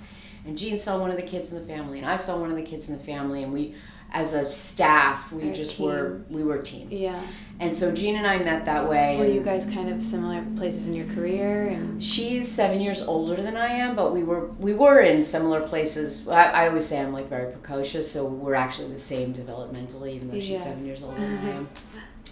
And 0.46 0.57
Jean 0.57 0.79
saw 0.79 0.96
one 0.96 1.11
of 1.11 1.16
the 1.16 1.24
kids 1.24 1.53
in 1.53 1.59
the 1.59 1.66
family, 1.66 1.98
and 1.98 2.07
I 2.07 2.14
saw 2.14 2.38
one 2.38 2.48
of 2.50 2.57
the 2.57 2.62
kids 2.62 2.88
in 2.88 2.96
the 2.96 3.03
family, 3.03 3.42
and 3.42 3.53
we, 3.53 3.74
as 4.12 4.33
a 4.33 4.48
staff, 4.48 5.33
we 5.33 5.46
You're 5.46 5.55
just 5.55 5.79
team. 5.79 5.87
were 5.87 6.20
we 6.31 6.44
were 6.44 6.55
a 6.55 6.62
team. 6.62 6.87
Yeah. 6.92 7.20
And 7.60 7.74
so 7.74 7.94
Jean 7.94 8.16
and 8.16 8.26
I 8.26 8.38
met 8.38 8.64
that 8.64 8.88
way. 8.88 9.16
Were 9.18 9.26
you 9.26 9.40
guys 9.40 9.64
kind 9.64 9.88
of 9.88 10.02
similar 10.02 10.44
places 10.56 10.86
in 10.88 10.94
your 10.94 11.06
career 11.06 11.68
and 11.68 12.02
She's 12.02 12.50
seven 12.50 12.80
years 12.80 13.00
older 13.00 13.40
than 13.40 13.56
I 13.56 13.68
am, 13.68 13.94
but 13.94 14.12
we 14.12 14.24
were 14.24 14.46
we 14.58 14.74
were 14.74 15.00
in 15.00 15.22
similar 15.22 15.60
places. 15.60 16.26
I, 16.28 16.44
I 16.50 16.68
always 16.68 16.84
say 16.86 17.00
I'm 17.00 17.12
like 17.12 17.28
very 17.28 17.52
precocious, 17.52 18.10
so 18.10 18.26
we're 18.26 18.54
actually 18.54 18.88
the 18.92 18.98
same 18.98 19.32
developmentally, 19.32 20.14
even 20.14 20.28
though 20.28 20.40
she's 20.40 20.50
Yeah. 20.50 20.56
seven 20.58 20.84
years 20.84 21.02
older 21.02 21.20
than 21.20 21.38
I 21.38 21.50
am. 21.50 21.68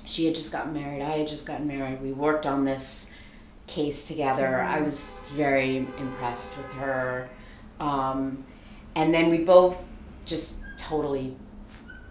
She 0.05 0.27
had 0.27 0.35
just 0.35 0.53
gotten 0.53 0.75
married. 0.75 1.01
I 1.01 1.19
had 1.19 1.29
just 1.29 1.47
gotten 1.47 1.67
married. 1.67 2.03
We 2.03 2.13
worked 2.13 2.45
on 2.45 2.65
this 2.65 3.15
case 3.67 4.07
together. 4.07 4.61
I 4.61 4.81
was 4.83 5.17
very 5.33 5.77
impressed 5.79 6.55
with 6.57 6.67
her, 6.73 7.31
um, 7.81 8.45
and 8.95 9.15
then 9.15 9.31
we 9.31 9.39
both 9.39 9.83
just 10.27 10.57
totally, 10.77 11.37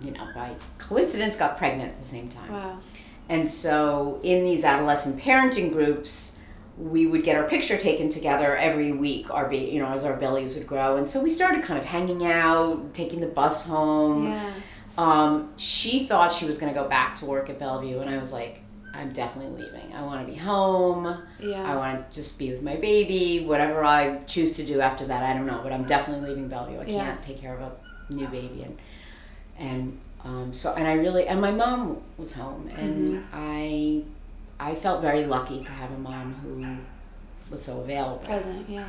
you 0.04 0.12
know, 0.12 0.28
by 0.34 0.56
coincidence, 0.80 1.36
got 1.36 1.58
pregnant 1.58 1.90
at 1.92 2.00
the 2.00 2.06
same 2.06 2.30
time. 2.30 2.52
wow. 2.52 2.80
And 3.32 3.50
so 3.50 4.20
in 4.24 4.44
these 4.44 4.64
adolescent 4.66 5.18
parenting 5.20 5.72
groups, 5.72 6.38
we 6.78 7.06
would 7.06 7.24
get 7.24 7.36
our 7.38 7.48
picture 7.48 7.78
taken 7.78 8.10
together 8.10 8.58
every 8.58 8.92
week, 8.92 9.32
our 9.32 9.48
be 9.48 9.58
you 9.58 9.80
know, 9.82 9.88
as 9.88 10.04
our 10.04 10.16
bellies 10.18 10.56
would 10.56 10.68
grow. 10.68 10.98
And 10.98 11.08
so 11.08 11.22
we 11.24 11.30
started 11.30 11.64
kind 11.64 11.80
of 11.80 11.86
hanging 11.86 12.26
out, 12.26 12.94
taking 12.94 13.22
the 13.22 13.28
bus 13.28 13.66
home. 13.66 14.26
Yeah. 14.26 14.54
Um, 14.98 15.54
she 15.58 16.06
thought 16.08 16.34
she 16.34 16.46
was 16.46 16.58
going 16.58 16.74
to 16.74 16.78
go 16.80 16.88
back 16.90 17.16
to 17.18 17.26
work 17.26 17.50
at 17.50 17.58
Bellevue, 17.58 18.00
and 18.02 18.10
I 18.10 18.18
was 18.18 18.34
like, 18.34 18.60
I'm 18.94 19.14
definitely 19.14 19.64
leaving. 19.64 19.94
I 19.94 20.04
want 20.04 20.26
to 20.28 20.32
be 20.32 20.38
home. 20.38 21.18
yeah. 21.40 21.64
I 21.72 21.78
want 21.78 22.10
to 22.12 22.16
just 22.16 22.38
be 22.38 22.52
with 22.52 22.62
my 22.62 22.76
baby. 22.76 23.46
Whatever 23.46 23.86
I 23.86 24.18
choose 24.26 24.58
to 24.58 24.66
do 24.66 24.82
after 24.82 25.06
that, 25.06 25.24
I 25.24 25.32
don't 25.34 25.46
know. 25.48 25.62
But 25.64 25.72
I'm 25.72 25.86
definitely 25.86 26.28
leaving 26.28 26.50
Bellevue. 26.50 26.80
I 26.82 26.84
Yeah. 26.86 27.06
can't 27.06 27.24
take 27.24 27.40
care 27.40 27.56
of 27.58 27.62
a 27.62 28.14
new 28.14 28.28
baby, 28.28 28.64
and 28.64 28.78
and 29.58 29.98
um, 30.24 30.54
so 30.54 30.74
and 30.74 30.88
I 30.88 30.94
really 30.94 31.28
and 31.28 31.42
my 31.42 31.52
mom 31.52 32.02
was 32.18 32.34
home, 32.34 32.70
and 32.76 33.14
Mm-hmm. 33.14 33.26
I 33.34 34.04
I 34.60 34.76
felt 34.76 35.02
very 35.02 35.26
lucky 35.26 35.64
to 35.64 35.72
have 35.72 35.92
a 35.92 35.98
mom 35.98 36.34
who 36.36 36.78
was 37.50 37.64
so 37.64 37.82
available. 37.82 38.20
Present, 38.20 38.70
yeah. 38.70 38.86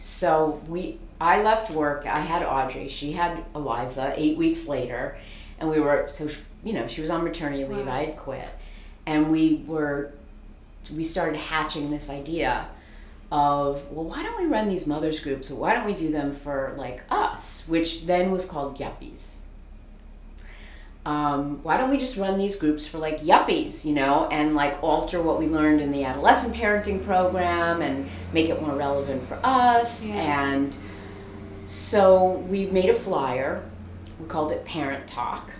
So 0.00 0.60
we, 0.68 0.98
I 1.20 1.42
left 1.42 1.70
work. 1.70 2.06
I 2.06 2.18
had 2.20 2.42
Audrey. 2.42 2.88
She 2.88 3.12
had 3.12 3.44
Eliza 3.54 4.12
eight 4.16 4.36
weeks 4.36 4.68
later, 4.68 5.16
and 5.58 5.70
we 5.70 5.80
were 5.80 6.06
so 6.08 6.28
you 6.64 6.72
know 6.72 6.86
she 6.88 7.00
was 7.00 7.10
on 7.10 7.22
maternity 7.24 7.64
leave. 7.64 7.86
Wow. 7.86 7.92
I 7.94 8.04
had 8.06 8.16
quit, 8.16 8.48
and 9.06 9.30
we 9.30 9.64
were 9.66 10.12
we 10.94 11.04
started 11.04 11.36
hatching 11.36 11.90
this 11.90 12.10
idea 12.10 12.68
of 13.32 13.90
well 13.90 14.04
why 14.04 14.22
don't 14.22 14.40
we 14.40 14.46
run 14.46 14.68
these 14.68 14.86
mothers 14.86 15.18
groups 15.18 15.50
why 15.50 15.74
don't 15.74 15.84
we 15.84 15.92
do 15.94 16.12
them 16.12 16.32
for 16.32 16.74
like 16.76 17.02
us 17.10 17.66
which 17.66 18.06
then 18.06 18.30
was 18.30 18.46
called 18.46 18.78
yuppies 18.78 19.35
um, 21.06 21.62
why 21.62 21.76
don't 21.76 21.90
we 21.90 21.96
just 21.96 22.16
run 22.16 22.36
these 22.36 22.56
groups 22.56 22.86
for 22.86 22.98
like 22.98 23.20
yuppies 23.20 23.84
you 23.84 23.94
know 23.94 24.28
and 24.30 24.54
like 24.54 24.82
alter 24.82 25.22
what 25.22 25.38
we 25.38 25.46
learned 25.46 25.80
in 25.80 25.90
the 25.92 26.04
adolescent 26.04 26.54
parenting 26.54 27.02
program 27.04 27.80
and 27.80 28.08
make 28.32 28.50
it 28.50 28.60
more 28.60 28.74
relevant 28.74 29.22
for 29.22 29.38
us. 29.42 30.08
Yeah. 30.08 30.52
and 30.52 30.76
so 31.64 32.30
we 32.48 32.66
made 32.66 32.90
a 32.90 32.94
flyer. 32.94 33.62
We 34.20 34.26
called 34.26 34.52
it 34.52 34.64
parent 34.64 35.08
talk. 35.08 35.50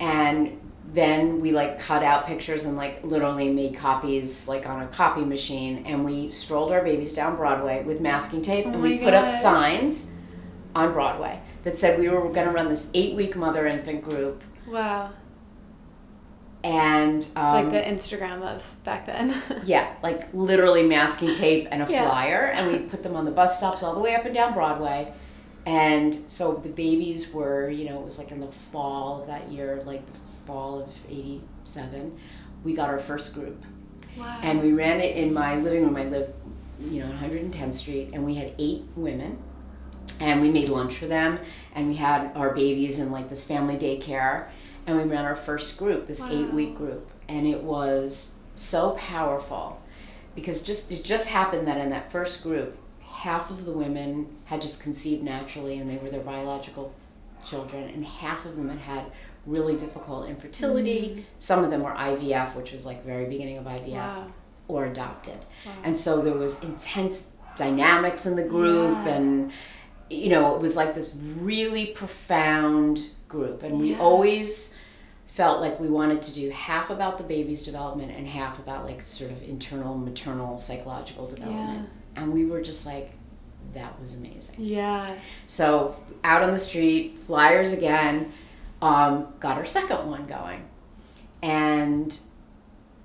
And 0.00 0.60
then 0.92 1.40
we 1.40 1.52
like 1.52 1.78
cut 1.78 2.02
out 2.02 2.26
pictures 2.26 2.64
and 2.64 2.76
like 2.76 3.02
literally 3.04 3.52
made 3.52 3.76
copies 3.76 4.48
like 4.48 4.66
on 4.66 4.82
a 4.82 4.86
copy 4.88 5.24
machine. 5.24 5.84
And 5.86 6.04
we 6.04 6.30
strolled 6.30 6.72
our 6.72 6.82
babies 6.82 7.14
down 7.14 7.36
broadway 7.36 7.84
with 7.84 8.00
masking 8.00 8.42
tape. 8.42 8.66
Oh 8.66 8.72
and 8.72 8.82
we 8.82 8.98
my 8.98 9.04
put 9.04 9.14
up 9.14 9.30
signs 9.30 10.10
on 10.74 10.92
broadway 10.92 11.40
that 11.64 11.78
said 11.78 11.98
we 11.98 12.08
were 12.08 12.20
going 12.28 12.46
to 12.46 12.52
run 12.52 12.68
this 12.68 12.90
eight 12.94 13.14
week 13.14 13.36
mother 13.36 13.66
infant 13.66 14.02
group 14.02 14.42
Wow. 14.66 15.10
and 16.64 17.18
It's 17.18 17.36
um, 17.36 17.52
like 17.52 17.70
the 17.70 17.78
Instagram 17.80 18.42
of 18.42 18.64
back 18.84 19.06
then. 19.06 19.34
yeah 19.64 19.94
like 20.02 20.32
literally 20.34 20.82
masking 20.82 21.34
tape 21.34 21.68
and 21.70 21.82
a 21.82 21.90
Yeah. 21.90 22.08
flyer 22.08 22.46
and 22.54 22.72
we 22.72 22.78
put 22.78 23.02
them 23.02 23.14
on 23.14 23.24
the 23.24 23.30
bus 23.30 23.58
stops 23.58 23.82
all 23.82 23.94
the 23.94 24.00
way 24.00 24.14
up 24.14 24.24
and 24.24 24.34
down 24.34 24.52
broadway 24.52 25.12
and 25.64 26.22
so 26.28 26.54
the 26.54 26.68
babies 26.68 27.32
were 27.32 27.68
you 27.70 27.88
know 27.88 27.96
it 27.96 28.04
was 28.04 28.18
like 28.18 28.30
in 28.32 28.40
the 28.40 28.50
fall 28.50 29.20
of 29.20 29.26
that 29.26 29.50
year 29.52 29.82
like 29.86 30.04
the 30.06 30.18
fall 30.46 30.80
of 30.82 30.90
87 31.10 32.18
we 32.64 32.74
got 32.74 32.88
our 32.88 32.98
first 32.98 33.34
group 33.34 33.62
wow. 34.18 34.38
and 34.42 34.60
we 34.62 34.72
ran 34.72 35.00
it 35.00 35.16
in 35.16 35.32
my 35.32 35.56
living 35.56 35.84
room. 35.84 35.96
I 35.96 36.04
live, 36.04 36.32
you 36.80 37.00
know, 37.04 37.06
on 37.10 37.18
110th 37.18 37.74
Street, 37.76 38.10
and 38.12 38.24
we 38.24 38.34
had 38.34 38.54
eight 38.58 38.82
women, 38.96 39.38
and 40.20 40.40
we 40.42 40.50
made 40.50 40.68
lunch 40.68 40.94
for 40.94 41.06
them, 41.06 41.38
and 41.74 41.86
we 41.86 41.94
had 41.94 42.32
our 42.34 42.52
babies 42.54 42.98
in 42.98 43.12
like 43.12 43.28
this 43.28 43.44
family 43.46 43.76
daycare, 43.76 44.48
and 44.86 44.96
we 44.96 45.04
ran 45.04 45.24
our 45.24 45.36
first 45.36 45.78
group, 45.78 46.06
this 46.06 46.20
Wow. 46.20 46.30
eight-week 46.32 46.76
group, 46.76 47.10
and 47.28 47.46
it 47.46 47.62
was 47.62 48.32
so 48.54 48.90
powerful, 48.92 49.80
because 50.34 50.62
just 50.62 50.90
it 50.92 51.04
just 51.04 51.28
happened 51.28 51.66
that 51.66 51.78
in 51.78 51.90
that 51.90 52.10
first 52.10 52.42
group, 52.42 52.76
half 53.00 53.50
of 53.50 53.64
the 53.64 53.72
women 53.72 54.26
had 54.44 54.62
just 54.62 54.82
conceived 54.82 55.22
naturally, 55.22 55.78
and 55.78 55.90
they 55.90 55.96
were 55.96 56.10
their 56.10 56.20
biological 56.20 56.92
children, 57.44 57.84
and 57.84 58.04
half 58.04 58.44
of 58.44 58.56
them 58.56 58.68
had 58.68 58.78
had 58.78 59.04
really 59.46 59.76
difficult 59.76 60.28
infertility. 60.28 61.08
Mm-hmm. 61.08 61.20
Some 61.38 61.64
of 61.64 61.70
them 61.70 61.82
were 61.82 61.92
IVF, 61.92 62.54
which 62.56 62.72
was 62.72 62.84
like 62.84 63.04
very 63.04 63.26
beginning 63.26 63.58
of 63.58 63.64
IVF, 63.64 63.92
wow. 63.94 64.26
or 64.68 64.86
adopted. 64.86 65.38
Wow. 65.64 65.72
And 65.84 65.96
so 65.96 66.20
there 66.20 66.34
was 66.34 66.62
intense 66.62 67.32
dynamics 67.56 68.26
in 68.26 68.36
the 68.36 68.44
group, 68.44 68.96
Yeah. 69.04 69.14
and 69.14 69.52
you 70.08 70.28
know, 70.28 70.54
it 70.54 70.62
was 70.62 70.76
like 70.76 70.94
this 70.94 71.16
really 71.40 71.86
profound 71.86 73.10
group. 73.26 73.64
And 73.64 73.80
we 73.80 73.90
Yeah. 73.92 73.98
always 74.00 74.75
felt 75.36 75.60
like 75.60 75.78
we 75.78 75.86
wanted 75.86 76.22
to 76.22 76.32
do 76.32 76.48
half 76.48 76.88
about 76.88 77.18
the 77.18 77.24
baby's 77.24 77.62
development 77.62 78.10
and 78.10 78.26
half 78.26 78.58
about 78.58 78.86
like 78.86 79.04
sort 79.04 79.30
of 79.30 79.42
internal 79.42 79.94
maternal 79.94 80.56
psychological 80.56 81.26
development. 81.26 81.90
And 82.16 82.32
we 82.32 82.46
were 82.46 82.62
just 82.62 82.86
like, 82.86 83.12
that 83.74 84.00
was 84.00 84.14
amazing. 84.14 84.54
Yeah. 84.56 85.14
So 85.46 85.94
out 86.24 86.42
on 86.42 86.52
the 86.52 86.58
street, 86.58 87.18
flyers 87.18 87.74
again, 87.74 88.32
um, 88.80 89.34
got 89.38 89.58
our 89.58 89.66
second 89.66 90.08
one 90.08 90.26
going. 90.26 90.64
And 91.42 92.18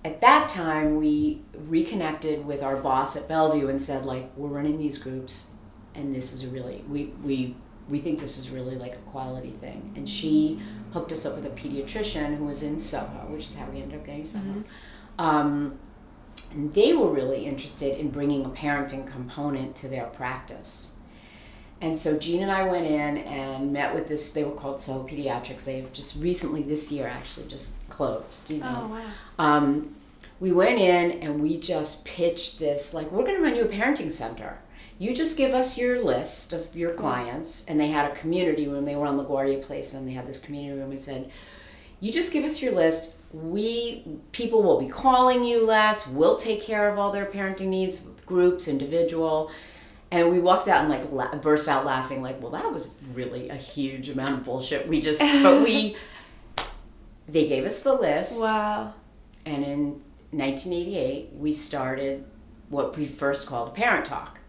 at 0.05 0.21
that 0.21 0.47
time, 0.47 0.95
we 0.95 1.41
reconnected 1.53 2.45
with 2.45 2.63
our 2.63 2.77
boss 2.77 3.17
at 3.17 3.27
Bellevue 3.27 3.67
and 3.67 3.81
said, 3.81 4.05
like, 4.05 4.31
we're 4.37 4.47
running 4.47 4.77
these 4.77 4.97
groups, 4.97 5.51
and 5.95 6.15
this 6.15 6.31
is 6.31 6.45
a 6.45 6.47
really 6.47 6.83
we 6.87 7.13
we 7.21 7.55
we 7.89 7.99
think 7.99 8.21
this 8.21 8.37
is 8.37 8.49
really 8.49 8.77
like 8.77 8.93
a 8.93 9.09
quality 9.11 9.51
thing. 9.59 9.91
And 9.97 10.07
she 10.07 10.61
hooked 10.91 11.11
us 11.11 11.25
up 11.25 11.35
with 11.35 11.45
a 11.45 11.49
pediatrician 11.49 12.37
who 12.37 12.45
was 12.45 12.63
in 12.63 12.79
Soho, 12.79 13.27
which 13.31 13.45
is 13.47 13.55
how 13.55 13.65
we 13.67 13.81
ended 13.81 13.99
up 13.99 14.05
getting 14.05 14.25
Soho. 14.25 14.63
Um, 15.19 15.79
and 16.53 16.71
they 16.73 16.93
were 16.93 17.09
really 17.09 17.45
interested 17.45 17.97
in 17.99 18.09
bringing 18.09 18.45
a 18.45 18.49
parenting 18.49 19.09
component 19.09 19.75
to 19.77 19.87
their 19.87 20.05
practice. 20.07 20.93
And 21.79 21.97
so 21.97 22.17
Jean 22.17 22.43
and 22.43 22.51
I 22.51 22.69
went 22.69 22.85
in 22.85 23.17
and 23.19 23.73
met 23.73 23.95
with 23.95 24.07
this. 24.07 24.33
They 24.33 24.43
were 24.43 24.51
called 24.51 24.81
Soho 24.81 25.07
Pediatrics. 25.07 25.65
They've 25.65 25.91
just 25.93 26.15
recently, 26.21 26.61
this 26.61 26.91
year, 26.91 27.07
actually 27.07 27.47
just 27.47 27.73
closed. 27.89 28.51
You 28.51 28.59
know, 28.59 28.81
Oh 28.83 28.95
wow. 28.95 29.11
um, 29.39 29.95
we 30.39 30.51
went 30.51 30.79
in 30.79 31.11
and 31.23 31.41
we 31.41 31.59
just 31.59 32.03
pitched 32.05 32.59
this 32.59 32.93
like 32.93 33.11
we're 33.11 33.23
going 33.23 33.37
to 33.37 33.41
run 33.43 33.55
you 33.55 33.63
a 33.63 33.67
parenting 33.67 34.11
center 34.11 34.59
you 35.01 35.15
just 35.15 35.35
give 35.37 35.53
us 35.61 35.77
your 35.77 35.95
list 36.03 36.53
of 36.53 36.75
your 36.75 36.93
clients 36.93 37.65
and 37.67 37.79
they 37.79 37.87
had 37.87 38.05
a 38.11 38.15
community 38.15 38.67
room 38.67 38.85
they 38.85 38.95
were 38.95 39.07
on 39.07 39.17
laguardia 39.17 39.59
place 39.61 39.93
and 39.93 40.07
they 40.07 40.11
had 40.19 40.27
this 40.27 40.39
community 40.39 40.79
room 40.79 40.91
and 40.91 41.03
said 41.03 41.31
you 41.99 42.11
just 42.11 42.31
give 42.33 42.43
us 42.43 42.61
your 42.61 42.71
list 42.71 43.13
we 43.33 44.03
people 44.31 44.61
will 44.61 44.79
be 44.79 44.87
calling 44.89 45.43
you 45.43 45.65
less 45.65 46.07
we'll 46.07 46.35
take 46.37 46.61
care 46.61 46.89
of 46.91 46.99
all 46.99 47.11
their 47.11 47.25
parenting 47.25 47.67
needs 47.67 47.99
groups 48.25 48.67
individual 48.67 49.49
and 50.11 50.29
we 50.31 50.39
walked 50.39 50.67
out 50.67 50.81
and 50.81 50.89
like 50.89 51.09
la- 51.11 51.33
burst 51.37 51.67
out 51.69 51.85
laughing 51.85 52.21
like 52.21 52.41
well 52.41 52.51
that 52.51 52.71
was 52.71 52.97
really 53.13 53.49
a 53.49 53.55
huge 53.55 54.09
amount 54.09 54.37
of 54.37 54.43
bullshit 54.43 54.87
we 54.87 54.99
just 55.01 55.19
but 55.43 55.63
we 55.63 55.95
they 57.27 57.47
gave 57.47 57.63
us 57.65 57.81
the 57.81 57.93
list 57.93 58.39
Wow. 58.41 58.93
and 59.45 59.63
in 59.63 60.01
1988, 60.33 61.29
we 61.35 61.53
started 61.53 62.25
what 62.69 62.97
we 62.97 63.05
first 63.05 63.47
called 63.47 63.73
Parent 63.75 64.05
Talk. 64.05 64.39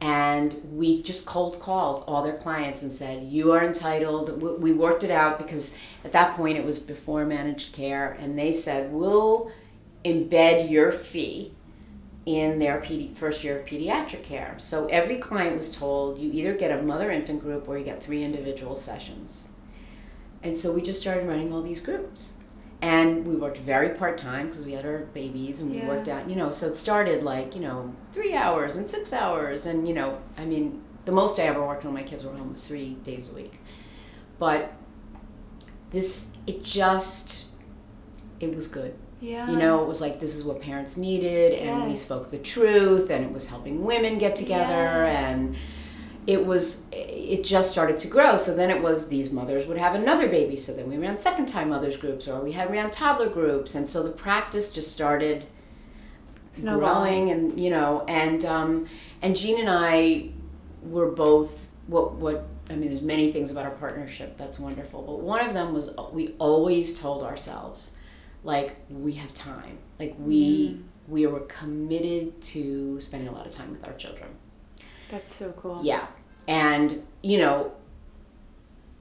And 0.00 0.60
we 0.72 1.02
just 1.02 1.26
cold 1.26 1.60
called 1.60 2.04
all 2.06 2.22
their 2.22 2.36
clients 2.36 2.82
and 2.82 2.92
said, 2.92 3.24
You 3.24 3.52
are 3.52 3.64
entitled. 3.64 4.42
We- 4.42 4.72
worked 4.72 5.02
it 5.02 5.10
out 5.10 5.38
because 5.38 5.76
at 6.04 6.12
that 6.12 6.34
point 6.34 6.58
it 6.58 6.64
was 6.64 6.78
before 6.78 7.24
managed 7.24 7.72
care. 7.72 8.12
And 8.20 8.38
they 8.38 8.52
said, 8.52 8.92
We'll 8.92 9.50
embed 10.04 10.70
your 10.70 10.92
fee 10.92 11.54
in 12.26 12.58
their 12.58 12.82
first 13.14 13.44
year 13.44 13.60
of 13.60 13.66
pediatric 13.66 14.22
care. 14.22 14.56
So 14.58 14.86
every 14.86 15.16
client 15.16 15.56
was 15.56 15.74
told, 15.74 16.18
You 16.18 16.30
either 16.32 16.54
get 16.54 16.76
a 16.76 16.82
mother 16.82 17.10
infant 17.10 17.40
group 17.40 17.68
or 17.68 17.78
you 17.78 17.84
get 17.84 18.02
three 18.02 18.22
individual 18.22 18.76
sessions. 18.76 19.48
And 20.42 20.56
so 20.56 20.74
we 20.74 20.82
just 20.82 21.00
started 21.00 21.26
running 21.26 21.52
all 21.52 21.62
these 21.62 21.80
groups 21.80 22.33
and 22.84 23.26
we 23.26 23.34
worked 23.44 23.58
very 23.58 23.90
part 24.00 24.16
time 24.18 24.48
because 24.48 24.64
we 24.66 24.72
had 24.78 24.84
our 24.84 24.98
babies 25.20 25.60
and 25.60 25.70
we 25.70 25.78
Yeah. 25.78 25.88
worked 25.88 26.08
out 26.14 26.28
you 26.30 26.36
know 26.40 26.50
so 26.50 26.66
it 26.66 26.76
started 26.76 27.22
like 27.22 27.54
you 27.56 27.62
know 27.66 27.78
three 28.12 28.34
hours 28.34 28.76
and 28.76 28.84
six 28.96 29.12
hours 29.12 29.64
and 29.66 29.88
you 29.88 29.94
know 29.98 30.08
i 30.36 30.44
mean 30.44 30.82
the 31.06 31.12
most 31.20 31.38
i 31.40 31.44
ever 31.44 31.62
worked 31.66 31.84
when 31.84 31.94
my 31.94 32.02
kids 32.10 32.22
were 32.24 32.32
home 32.40 32.52
was 32.52 32.66
three 32.68 32.90
days 33.10 33.30
a 33.32 33.34
week 33.34 33.54
but 34.38 34.60
this 35.90 36.36
it 36.46 36.62
just 36.62 37.44
it 38.40 38.54
was 38.54 38.66
good 38.68 38.94
Yeah. 39.20 39.50
you 39.50 39.56
know 39.56 39.82
it 39.82 39.88
was 39.88 40.00
like 40.00 40.20
this 40.20 40.34
is 40.36 40.44
what 40.44 40.60
parents 40.60 40.96
needed 40.96 41.52
and 41.64 41.88
we 41.88 41.96
spoke 41.96 42.30
the 42.30 42.38
truth 42.54 43.10
and 43.10 43.24
it 43.24 43.32
was 43.32 43.48
helping 43.48 43.84
women 43.84 44.18
get 44.18 44.36
together 44.36 44.82
Yes. 45.06 45.24
and 45.34 45.56
it 46.26 46.44
was 46.44 46.86
it 46.92 47.44
just 47.44 47.70
started 47.70 47.98
to 48.00 48.08
grow. 48.08 48.36
So 48.36 48.54
then 48.54 48.70
it 48.70 48.82
was 48.82 49.08
these 49.08 49.30
mothers 49.30 49.66
would 49.66 49.78
have 49.78 49.94
another 49.94 50.28
baby. 50.28 50.56
So 50.56 50.74
then 50.74 50.88
we 50.88 50.98
ran 50.98 51.18
second 51.18 51.46
time 51.46 51.70
mothers 51.70 51.96
groups 51.96 52.28
or 52.28 52.40
we 52.40 52.52
had 52.52 52.70
ran 52.70 52.90
toddler 52.90 53.28
groups. 53.28 53.74
And 53.74 53.88
so 53.88 54.02
the 54.02 54.10
practice 54.12 54.70
just 54.70 54.92
started 54.92 55.46
Snowballing. 56.50 57.26
growing 57.26 57.30
and 57.30 57.60
you 57.60 57.70
know 57.70 58.04
and 58.06 58.44
um 58.44 58.86
and 59.22 59.36
jean 59.36 59.58
and 59.58 59.68
i 59.68 60.28
were 60.84 61.10
both 61.10 61.66
what 61.88 62.12
what 62.12 62.46
i 62.70 62.76
mean 62.76 62.90
there's 62.90 63.02
many 63.02 63.32
things 63.32 63.50
about 63.50 63.64
our 63.64 63.72
partnership 63.72 64.38
that's 64.38 64.60
wonderful 64.60 65.02
but 65.02 65.18
one 65.18 65.44
of 65.44 65.52
them 65.52 65.74
was 65.74 65.90
we 66.12 66.36
always 66.38 66.96
told 66.96 67.24
ourselves 67.24 67.94
like 68.44 68.76
we 68.90 69.14
have 69.14 69.34
time. 69.34 69.78
Like 69.98 70.14
we 70.18 70.80
we 71.08 71.26
were 71.26 71.40
committed 71.40 72.40
to 72.40 73.00
spending 73.00 73.28
a 73.28 73.32
lot 73.32 73.46
of 73.46 73.52
time 73.52 73.70
with 73.72 73.86
our 73.86 73.94
children 73.94 74.30
That's 75.14 75.32
so 75.34 75.52
cool. 75.52 75.80
yeah. 75.84 76.06
And, 76.48 77.06
you 77.22 77.38
know, 77.38 77.72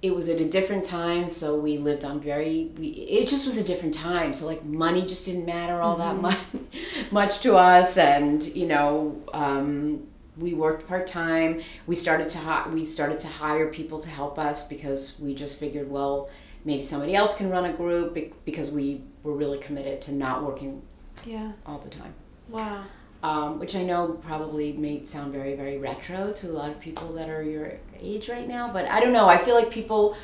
it 0.01 0.13
was 0.13 0.27
at 0.29 0.39
a 0.39 0.47
different 0.49 0.83
time, 0.85 1.27
so 1.29 1.57
we 1.59 1.77
lived 1.77 2.03
on 2.05 2.19
very, 2.19 2.71
we, 2.77 2.87
it 2.89 3.27
just 3.27 3.45
was 3.45 3.57
a 3.57 3.63
different 3.63 3.93
time. 3.93 4.33
So, 4.33 4.45
like, 4.45 4.63
money 4.63 5.05
just 5.05 5.25
didn't 5.25 5.45
matter 5.45 5.81
all 5.81 5.95
that 5.97 6.17
much, 6.21 6.37
much 7.11 7.39
to 7.41 7.55
us. 7.55 7.97
And, 7.97 8.43
you 8.55 8.67
know, 8.67 9.21
um, 9.33 10.05
we 10.37 10.53
worked 10.53 10.87
part 10.87 11.07
time. 11.07 11.61
We 11.87 11.95
started 11.95 12.29
to 12.31 12.37
hi- 12.37 12.67
we 12.69 12.85
started 12.85 13.19
to 13.21 13.27
hire 13.27 13.67
people 13.67 13.99
to 13.99 14.09
help 14.09 14.37
us 14.37 14.67
because 14.67 15.17
we 15.19 15.33
just 15.35 15.59
figured, 15.59 15.89
well, 15.89 16.29
maybe 16.65 16.81
somebody 16.83 17.15
else 17.15 17.35
can 17.37 17.49
run 17.49 17.65
a 17.65 17.73
group 17.73 18.17
because 18.45 18.71
we 18.71 19.03
were 19.23 19.33
really 19.33 19.57
committed 19.59 19.99
to 20.01 20.11
not 20.13 20.43
working 20.45 20.81
Yeah. 21.25 21.51
all 21.65 21.79
the 21.79 21.89
time 21.89 22.13
Wow. 22.49 22.83
Um, 23.23 23.57
which 23.57 23.75
I 23.75 23.83
know 23.83 24.19
probably 24.21 24.73
may 24.73 25.05
sound 25.05 25.31
very, 25.33 25.55
very 25.55 25.77
retro 25.79 26.31
to 26.33 26.47
a 26.47 26.51
lot 26.51 26.69
of 26.69 26.79
people 26.79 27.13
that 27.13 27.29
are 27.29 27.41
your 27.41 27.71
age 27.99 28.29
right 28.29 28.47
now. 28.47 28.71
But 28.71 28.85
I 28.85 28.99
don't 28.99 29.13
know. 29.13 29.27
I 29.27 29.37
feel 29.37 29.55
like 29.55 29.71
people 29.71 30.15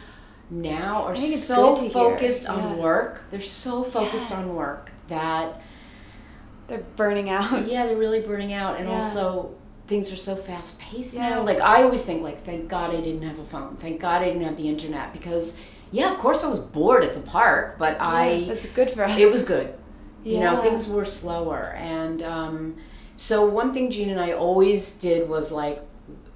now 0.51 1.03
are 1.03 1.13
I 1.13 1.15
think 1.15 1.33
it's 1.33 1.43
so 1.45 1.75
focused 1.75 2.43
Yeah. 2.43 2.53
on 2.55 2.77
work. 2.77 3.23
They're 3.31 3.39
so 3.41 3.83
focused 3.83 4.31
Yeah. 4.31 4.38
on 4.39 4.55
work 4.55 4.91
that 5.07 5.62
They're 6.67 6.85
burning 6.95 7.29
out. 7.31 7.65
yeah, 7.71 7.88
they're 7.88 7.97
really 7.97 8.19
burning 8.21 8.53
out, 8.53 8.77
and 8.79 8.88
Yeah. 8.88 8.95
also 8.95 9.51
things 9.88 10.13
are 10.13 10.17
so 10.17 10.35
fast 10.35 10.77
paced 10.79 11.17
now. 11.17 11.41
Like 11.41 11.59
I 11.62 11.81
always 11.81 12.03
think, 12.05 12.21
like, 12.21 12.43
thank 12.45 12.67
God 12.67 12.93
I 12.93 13.01
didn't 13.01 13.23
have 13.23 13.39
a 13.39 13.43
phone. 13.43 13.75
Thank 13.77 13.99
God 13.99 14.21
I 14.21 14.25
didn't 14.25 14.43
have 14.43 14.55
the 14.55 14.69
internet 14.69 15.12
because, 15.13 15.57
yeah, 15.91 16.12
of 16.13 16.19
course 16.19 16.43
I 16.43 16.47
was 16.47 16.59
bored 16.59 17.03
at 17.03 17.15
the 17.15 17.21
park, 17.21 17.77
but 17.79 17.97
I 17.99 18.43
That's 18.47 18.67
good 18.67 18.91
for 18.91 19.03
us. 19.03 19.17
it 19.17 19.31
was 19.31 19.43
good. 19.43 19.73
You 20.23 20.39
know, 20.41 20.57
things 20.62 20.88
were 20.88 21.05
slower, 21.05 21.73
and 21.77 22.21
um, 22.21 22.75
so 23.19 23.45
one 23.45 23.73
thing 23.73 23.91
Jean 23.91 24.10
and 24.10 24.19
I 24.19 24.32
always 24.32 24.97
did 24.97 25.27
was 25.27 25.51
like, 25.51 25.82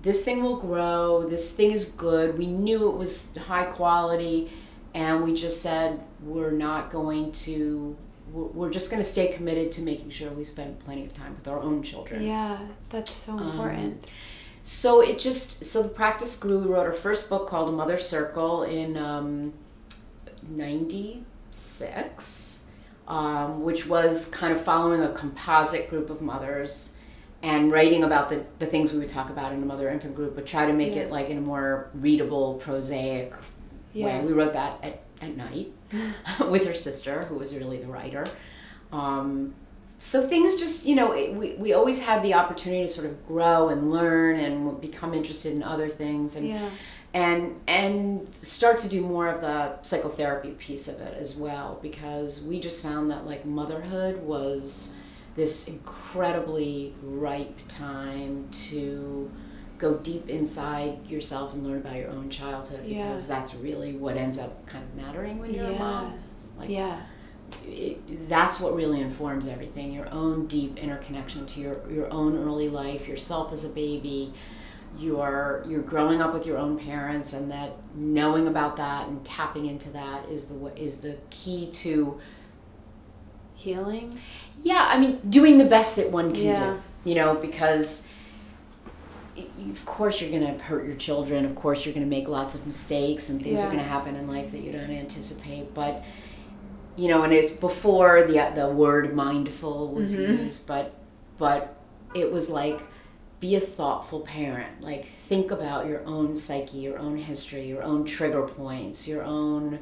this 0.02 0.26
thing 0.26 0.44
will 0.44 0.58
grow. 0.58 1.26
This 1.30 1.56
thing 1.56 1.72
is 1.72 1.86
good. 1.86 2.38
We 2.38 2.46
knew 2.46 2.90
it 2.90 2.98
was 2.98 3.30
high 3.48 3.68
quality, 3.68 4.52
and 4.94 5.24
we 5.24 5.34
just 5.34 5.62
said 5.62 6.04
we're 6.22 6.52
not 6.52 6.92
going 6.92 7.32
to. 7.48 7.96
we're- 8.34 8.74
just 8.74 8.92
going 8.92 9.02
to 9.02 9.08
stay 9.10 9.28
committed 9.32 9.72
to 9.74 9.82
making 9.82 10.10
sure 10.10 10.30
we 10.32 10.44
spend 10.44 10.78
plenty 10.84 11.06
of 11.06 11.14
time 11.14 11.36
with 11.38 11.48
our 11.48 11.60
own 11.62 11.84
children. 11.84 12.22
Yeah, 12.22 12.60
that's 12.90 13.14
so 13.14 13.32
Um, 13.34 13.52
important. 13.52 14.06
So 14.64 15.00
it 15.02 15.20
just 15.20 15.64
so 15.64 15.84
the 15.84 15.90
practice 15.90 16.36
grew. 16.38 16.60
We 16.60 16.66
wrote 16.66 16.86
our 16.86 16.92
first 17.08 17.30
book 17.30 17.48
called 17.48 17.70
A 17.70 17.72
Mother 17.72 17.98
Circle 17.98 18.64
in 18.64 18.98
um, 18.98 19.54
'96, 20.50 22.63
um, 23.08 23.64
which 23.64 23.86
was 23.88 24.30
kind 24.32 24.54
of 24.54 24.62
following 24.62 25.02
a 25.02 25.12
composite 25.14 25.90
group 25.90 26.10
of 26.10 26.22
mothers 26.22 26.96
and 27.42 27.72
writing 27.72 28.04
about 28.04 28.30
the, 28.30 28.46
the 28.60 28.66
things 28.66 28.94
we 28.94 29.00
would 29.00 29.10
talk 29.10 29.30
about 29.30 29.52
in 29.52 29.62
a 29.62 29.66
mother 29.66 29.90
infant 29.90 30.16
group, 30.16 30.34
but 30.36 30.46
try 30.48 30.66
to 30.66 30.72
make 30.74 30.96
Yeah. 30.96 31.02
it 31.04 31.12
like 31.12 31.30
in 31.30 31.38
a 31.38 31.42
more 31.42 31.90
readable, 31.94 32.54
prosaic 32.56 33.34
Yeah. 33.94 34.06
way. 34.20 34.26
We 34.26 34.32
wrote 34.32 34.54
that 34.54 34.80
at, 34.84 35.02
at 35.22 35.36
night 35.36 35.74
with 36.50 36.66
her 36.66 36.74
sister, 36.74 37.24
who 37.26 37.36
was 37.36 37.54
really 37.56 37.78
the 37.80 37.88
writer. 37.88 38.26
Um, 38.94 39.56
so 40.00 40.26
things 40.28 40.56
just, 40.56 40.86
you 40.86 40.96
know, 40.96 41.12
it, 41.14 41.34
we, 41.36 41.54
we 41.56 41.74
always 41.74 42.04
had 42.04 42.24
the 42.24 42.34
opportunity 42.34 42.84
to 42.84 42.88
sort 42.88 43.08
of 43.08 43.26
grow 43.28 43.70
and 43.70 43.90
learn 43.92 44.40
and 44.40 44.80
become 44.82 45.14
interested 45.14 45.54
in 45.54 45.64
other 45.64 45.90
things 45.90 46.36
and 46.36 46.48
Yeah. 46.48 46.70
And 47.14 47.60
and 47.68 48.34
start 48.34 48.80
to 48.80 48.90
do 48.90 49.02
more 49.02 49.28
of 49.28 49.42
the 49.42 49.80
psychotherapy 49.84 50.52
piece 50.52 50.88
of 50.88 51.00
it 51.00 51.16
as 51.20 51.36
well 51.36 51.80
because 51.82 52.44
we 52.44 52.60
just 52.60 52.82
found 52.82 53.12
that 53.12 53.26
like 53.26 53.46
motherhood 53.46 54.22
was 54.24 54.96
this 55.36 55.68
incredibly 55.68 56.94
ripe 57.04 57.60
time 57.68 58.48
to 58.52 59.30
go 59.78 59.96
deep 59.98 60.30
inside 60.30 61.06
yourself 61.08 61.54
and 61.54 61.66
learn 61.68 61.78
about 61.80 61.96
your 61.96 62.10
own 62.10 62.30
childhood 62.30 62.82
Yeah. 62.86 63.08
because 63.10 63.28
that's 63.28 63.54
really 63.56 63.94
what 63.94 64.16
ends 64.18 64.38
up 64.40 64.66
kind 64.66 64.84
of 64.84 64.96
mattering 64.96 65.40
when 65.40 65.54
you're 65.54 65.66
a 65.66 65.78
mom 65.80 66.20
like 66.58 66.70
yeah. 66.70 67.02
it, 67.68 68.28
that's 68.30 68.60
what 68.60 68.76
really 68.76 69.02
informs 69.02 69.48
everything 69.48 69.92
your 69.92 70.10
own 70.10 70.46
deep 70.48 70.78
interconnection 70.78 71.46
to 71.48 71.60
your, 71.60 71.82
your 71.92 72.12
own 72.14 72.38
early 72.38 72.70
life 72.70 73.08
yourself 73.08 73.52
as 73.52 73.66
a 73.66 73.70
baby 73.70 74.34
you're 74.98 75.64
you're 75.68 75.82
growing 75.82 76.22
up 76.22 76.34
with 76.34 76.46
your 76.46 76.58
own 76.58 76.78
parents 76.78 77.34
and 77.34 77.50
that 77.52 77.72
knowing 77.96 78.48
about 78.48 78.76
that 78.78 79.08
and 79.08 79.24
tapping 79.26 79.66
into 79.66 79.90
that 79.90 80.28
is 80.30 80.50
the 80.50 80.82
is 80.82 81.02
the 81.02 81.18
key 81.30 81.70
to 81.72 82.20
Healing. 83.56 84.20
yeah 84.62 84.88
i 84.90 85.00
mean 85.00 85.20
doing 85.30 85.58
the 85.58 85.66
best 85.66 85.96
that 85.96 86.12
one 86.12 86.34
can 86.34 86.44
Yeah. 86.46 86.78
do 87.04 87.10
you 87.10 87.16
know 87.16 87.36
because 87.36 88.10
of 89.72 89.86
course 89.86 90.22
you're 90.22 90.30
going 90.30 90.46
to 90.58 90.64
hurt 90.64 90.86
your 90.86 90.96
children 90.96 91.46
of 91.46 91.56
course 91.56 91.86
you're 91.86 91.94
going 91.94 92.06
to 92.06 92.10
make 92.10 92.28
lots 92.28 92.56
of 92.56 92.66
mistakes 92.68 93.30
and 93.30 93.42
things 93.42 93.60
Yeah. 93.60 93.66
are 93.66 93.72
going 93.72 93.78
to 93.84 93.90
happen 93.90 94.16
in 94.16 94.28
life 94.28 94.52
that 94.52 94.60
you 94.60 94.72
don't 94.74 94.92
anticipate 94.92 95.74
but 95.74 96.04
you 96.98 97.08
know 97.08 97.24
and 97.24 97.32
it's 97.34 97.52
before 97.54 98.24
the 98.24 98.52
the 98.54 98.68
word 98.70 99.16
mindful 99.16 99.90
was 99.90 100.16
Mhm. 100.16 100.46
used 100.46 100.68
but 100.68 100.94
but 101.38 101.76
it 102.14 102.32
was 102.32 102.50
like 102.50 102.82
be 103.44 103.56
a 103.56 103.60
thoughtful 103.60 104.22
parent 104.22 104.80
like 104.80 105.06
think 105.06 105.52
about 105.52 105.86
your 105.86 106.02
own 106.06 106.34
psyche 106.34 106.78
your 106.78 106.98
own 106.98 107.18
history 107.18 107.68
your 107.68 107.84
own 107.84 108.06
trigger 108.06 108.44
points 108.44 109.06
your 109.06 109.22
own 109.22 109.78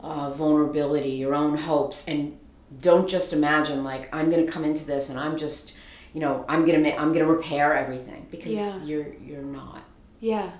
uh, 0.00 0.30
vulnerability 0.30 1.10
your 1.10 1.34
own 1.34 1.54
hopes 1.54 2.08
and 2.08 2.38
don't 2.80 3.06
just 3.06 3.34
imagine 3.34 3.84
like 3.84 4.08
i'm 4.14 4.30
going 4.30 4.44
to 4.46 4.50
come 4.50 4.64
into 4.64 4.86
this 4.86 5.10
and 5.10 5.20
i'm 5.20 5.36
just 5.36 5.74
you 6.14 6.20
know 6.20 6.46
i'm 6.48 6.64
going 6.64 6.82
to 6.82 6.90
ma- 6.90 6.96
i'm 6.96 7.12
going 7.12 7.26
to 7.26 7.30
repair 7.30 7.74
everything 7.74 8.26
because 8.30 8.54
Yeah. 8.56 8.82
you're 8.82 9.12
you're 9.22 9.42
not 9.42 9.82
Yeah. 10.20 10.52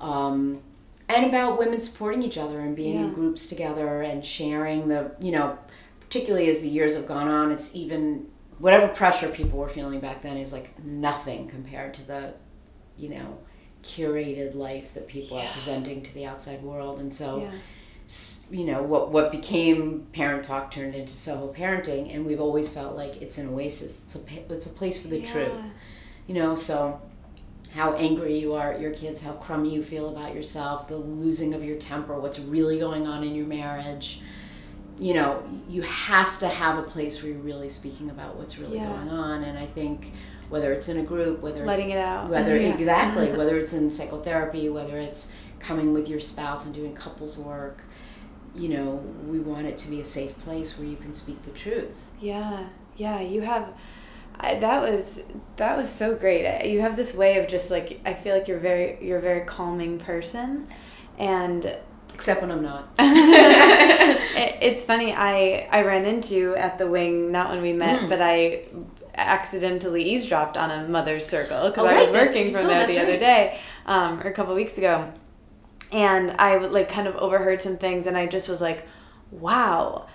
um, 0.00 0.60
and 1.08 1.26
about 1.26 1.60
women 1.60 1.80
supporting 1.80 2.22
each 2.24 2.38
other 2.38 2.58
and 2.58 2.74
being 2.74 2.96
Yeah. 2.96 3.02
in 3.06 3.12
groups 3.14 3.46
together 3.46 4.02
and 4.02 4.26
sharing 4.26 4.88
the 4.88 5.12
you 5.20 5.30
know 5.30 5.56
particularly 6.00 6.48
as 6.50 6.58
the 6.60 6.68
years 6.68 6.96
have 6.96 7.06
gone 7.06 7.28
on 7.28 7.52
it's 7.52 7.76
even 7.76 8.26
whatever 8.58 8.88
pressure 8.88 9.28
people 9.28 9.58
were 9.58 9.68
feeling 9.68 10.00
back 10.00 10.22
then 10.22 10.36
is 10.36 10.52
like 10.52 10.82
nothing 10.84 11.48
compared 11.48 11.94
to 11.94 12.06
the 12.06 12.34
you 12.96 13.08
know 13.08 13.38
curated 13.82 14.54
life 14.54 14.92
that 14.94 15.06
people 15.06 15.36
Yeah. 15.36 15.48
are 15.48 15.52
presenting 15.52 16.02
to 16.02 16.14
the 16.14 16.26
outside 16.26 16.62
world 16.62 16.98
and 16.98 17.12
so 17.14 17.38
yeah. 17.42 17.52
you 18.50 18.64
know 18.64 18.82
what 18.82 19.10
what 19.12 19.30
became 19.30 20.06
parent 20.12 20.42
talk 20.44 20.70
turned 20.70 20.94
into 20.94 21.12
soho 21.12 21.52
parenting 21.52 22.12
and 22.14 22.26
we've 22.26 22.40
always 22.40 22.70
felt 22.72 22.96
like 22.96 23.22
it's 23.22 23.38
an 23.38 23.48
oasis 23.48 24.02
it's 24.04 24.16
a 24.16 24.52
it's 24.52 24.66
a 24.66 24.70
place 24.70 25.00
for 25.00 25.08
the 25.08 25.22
truth 25.22 25.62
you 26.26 26.34
know 26.34 26.54
so 26.54 27.00
how 27.74 27.92
angry 27.94 28.36
you 28.38 28.54
are 28.54 28.72
at 28.72 28.80
your 28.80 28.90
kids 28.92 29.22
how 29.22 29.32
crummy 29.32 29.72
you 29.72 29.82
feel 29.82 30.08
about 30.08 30.34
yourself 30.34 30.88
the 30.88 30.96
losing 30.96 31.54
of 31.54 31.62
your 31.62 31.76
temper 31.76 32.18
what's 32.18 32.38
really 32.40 32.78
going 32.78 33.06
on 33.06 33.22
in 33.22 33.34
your 33.34 33.46
marriage 33.46 34.20
you 34.98 35.14
know 35.14 35.42
you 35.68 35.82
have 35.82 36.38
to 36.38 36.48
have 36.48 36.78
a 36.78 36.82
place 36.82 37.22
where 37.22 37.32
you're 37.32 37.40
really 37.40 37.68
speaking 37.68 38.10
about 38.10 38.36
what's 38.36 38.58
really 38.58 38.76
Yeah. 38.78 38.86
going 38.88 39.08
on 39.10 39.44
and 39.44 39.58
i 39.58 39.66
think 39.66 40.12
whether 40.48 40.72
it's 40.72 40.88
in 40.88 40.98
a 40.98 41.02
group 41.02 41.40
whether 41.40 41.64
Letting 41.64 41.90
it's 41.90 41.96
it 41.96 42.00
out. 42.00 42.28
whether 42.30 42.56
Yeah. 42.60 42.74
exactly 42.74 43.32
whether 43.36 43.58
it's 43.58 43.72
in 43.72 43.90
psychotherapy 43.90 44.68
whether 44.68 44.98
it's 44.98 45.32
coming 45.60 45.92
with 45.92 46.08
your 46.08 46.20
spouse 46.20 46.66
and 46.66 46.74
doing 46.74 46.94
couples 46.94 47.38
work 47.38 47.82
you 48.54 48.68
know 48.68 48.94
we 49.28 49.38
want 49.38 49.66
it 49.66 49.78
to 49.78 49.88
be 49.90 50.00
a 50.00 50.04
safe 50.04 50.36
place 50.40 50.78
where 50.78 50.86
you 50.88 50.96
can 50.96 51.12
speak 51.12 51.42
the 51.42 51.50
truth 51.52 52.10
Yeah, 52.20 52.68
yeah, 52.96 53.20
you 53.20 53.42
have. 53.42 53.72
I, 54.40 54.54
that 54.60 54.82
was 54.82 55.20
that 55.56 55.76
was 55.76 55.88
so 55.90 56.14
great. 56.14 56.64
You 56.70 56.80
have 56.80 56.94
this 56.96 57.14
way 57.14 57.38
of 57.38 57.48
just 57.48 57.70
like 57.70 58.00
I 58.04 58.14
feel 58.14 58.34
like 58.36 58.46
you're 58.48 58.58
very 58.60 58.98
you're 59.04 59.18
a 59.18 59.22
very 59.22 59.44
calming 59.44 59.98
person, 59.98 60.66
and 61.18 61.76
except 62.18 62.40
when 62.42 62.50
i'm 62.50 62.62
not 62.62 62.82
it, 62.98 64.56
it's 64.60 64.82
funny. 64.84 65.12
I 65.12 65.68
I 65.70 65.82
ran 65.82 66.04
into 66.04 66.54
at 66.56 66.78
the 66.78 66.86
wing 66.94 67.30
not 67.32 67.50
when 67.50 67.62
we 67.62 67.72
met, 67.72 68.00
Mm. 68.02 68.08
but 68.08 68.20
I 68.20 68.62
accidentally 69.14 70.02
eavesdropped 70.12 70.56
on 70.56 70.70
a 70.70 70.88
mother's 70.88 71.26
circle 71.26 71.68
because 71.68 71.84
Oh, 71.84 71.88
I 71.88 71.92
right, 71.94 72.00
was 72.02 72.10
working 72.10 72.52
from 72.52 72.66
there 72.66 72.86
the 72.86 73.00
other 73.00 73.18
day, 73.18 73.58
um, 73.86 74.20
or 74.20 74.26
a 74.28 74.32
couple 74.32 74.54
weeks 74.54 74.78
ago, 74.78 75.12
and 75.92 76.24
I 76.38 76.56
like 76.58 76.88
kind 76.88 77.08
of 77.08 77.16
overheard 77.16 77.60
some 77.62 77.76
things, 77.78 78.06
and 78.08 78.16
I 78.16 78.26
just 78.26 78.48
was 78.48 78.60
like, 78.60 78.86
wow. 79.30 80.06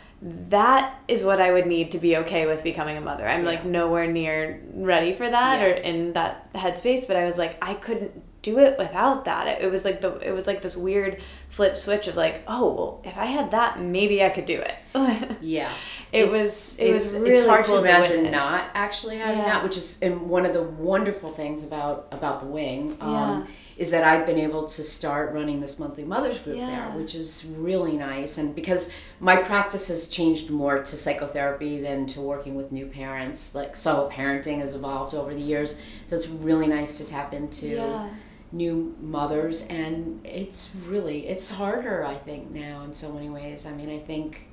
That 0.49 0.83
is 1.09 1.21
what 1.25 1.41
I 1.41 1.51
would 1.51 1.67
need 1.67 1.91
to 1.91 1.97
be 1.99 2.15
okay 2.23 2.45
with 2.45 2.63
becoming 2.63 2.95
a 2.95 3.01
mother. 3.01 3.27
I'm 3.27 3.43
like 3.43 3.65
nowhere 3.65 4.07
near 4.07 4.61
ready 4.73 5.13
for 5.13 5.29
that 5.29 5.59
Yeah. 5.59 5.65
or 5.65 5.71
in 5.71 6.13
that 6.13 6.53
headspace, 6.53 7.05
but 7.09 7.17
I 7.17 7.25
was 7.25 7.37
like, 7.37 7.57
I 7.61 7.73
couldn't 7.73 8.11
do 8.43 8.59
it 8.59 8.77
without 8.77 9.25
that. 9.25 9.47
It, 9.47 9.63
it 9.65 9.71
was 9.71 9.83
like 9.83 10.01
the 10.01 10.17
it 10.19 10.31
was 10.31 10.45
like 10.45 10.61
this 10.61 10.77
weird 10.77 11.23
flip 11.49 11.75
switch 11.75 12.07
of 12.07 12.15
like, 12.15 12.43
oh 12.47 12.73
well, 12.73 13.01
if 13.03 13.17
I 13.17 13.25
had 13.25 13.49
that, 13.51 13.79
maybe 13.79 14.23
I 14.23 14.29
could 14.29 14.45
do 14.45 14.59
it. 14.61 14.75
Yeah, 15.41 15.71
It 16.11 16.25
It's- 16.25 16.31
was- 16.31 16.77
it 16.79 16.93
was 16.93 17.13
it's, 17.13 17.21
really 17.23 17.31
it's 17.35 17.47
hard 17.47 17.65
cool 17.65 17.77
to 17.81 17.83
to 17.83 17.89
imagine 17.89 18.21
witness. 18.23 18.39
not 18.39 18.65
actually 18.75 19.17
having 19.17 19.39
Yeah. 19.39 19.45
that, 19.45 19.63
which 19.63 19.75
is 19.77 19.99
and 20.03 20.29
one 20.29 20.45
of 20.45 20.53
the 20.53 20.61
wonderful 20.61 21.31
things 21.31 21.63
about 21.63 22.07
about 22.11 22.41
the 22.41 22.45
wing 22.45 22.95
um, 23.01 23.11
Yeah. 23.11 23.43
is 23.77 23.89
that 23.91 24.03
I've 24.03 24.25
been 24.27 24.37
able 24.37 24.67
to 24.67 24.83
start 24.83 25.33
running 25.33 25.59
this 25.61 25.79
monthly 25.79 26.03
mothers 26.03 26.39
group 26.41 26.57
Yeah. 26.57 26.67
there, 26.69 26.99
which 26.99 27.15
is 27.15 27.45
really 27.57 27.97
nice. 27.97 28.37
And 28.37 28.53
because 28.55 28.91
my 29.19 29.37
practice 29.37 29.87
has 29.87 30.09
changed 30.09 30.49
more 30.51 30.77
to 30.83 30.95
psychotherapy 30.97 31.81
than 31.81 32.05
to 32.13 32.21
working 32.21 32.53
with 32.55 32.71
new 32.71 32.85
parents, 32.87 33.55
like 33.55 33.75
so 33.75 34.07
parenting 34.11 34.59
has 34.59 34.75
evolved 34.75 35.15
over 35.15 35.33
the 35.33 35.41
years, 35.41 35.77
so 36.07 36.15
it's 36.15 36.27
really 36.27 36.67
nice 36.67 36.97
to 36.99 37.03
tap 37.05 37.33
into 37.33 37.67
yeah. 37.67 38.09
New 38.53 38.95
mothers 39.01 39.65
and 39.67 40.23
it's 40.25 40.71
really 40.87 41.25
it's 41.27 41.49
harder 41.51 42.05
i 42.05 42.15
think 42.15 42.49
now 42.51 42.83
in 42.83 42.93
so 42.93 43.11
many 43.11 43.27
ways 43.29 43.65
i 43.65 43.71
mean 43.73 43.89
i 43.89 43.97
think 43.97 44.47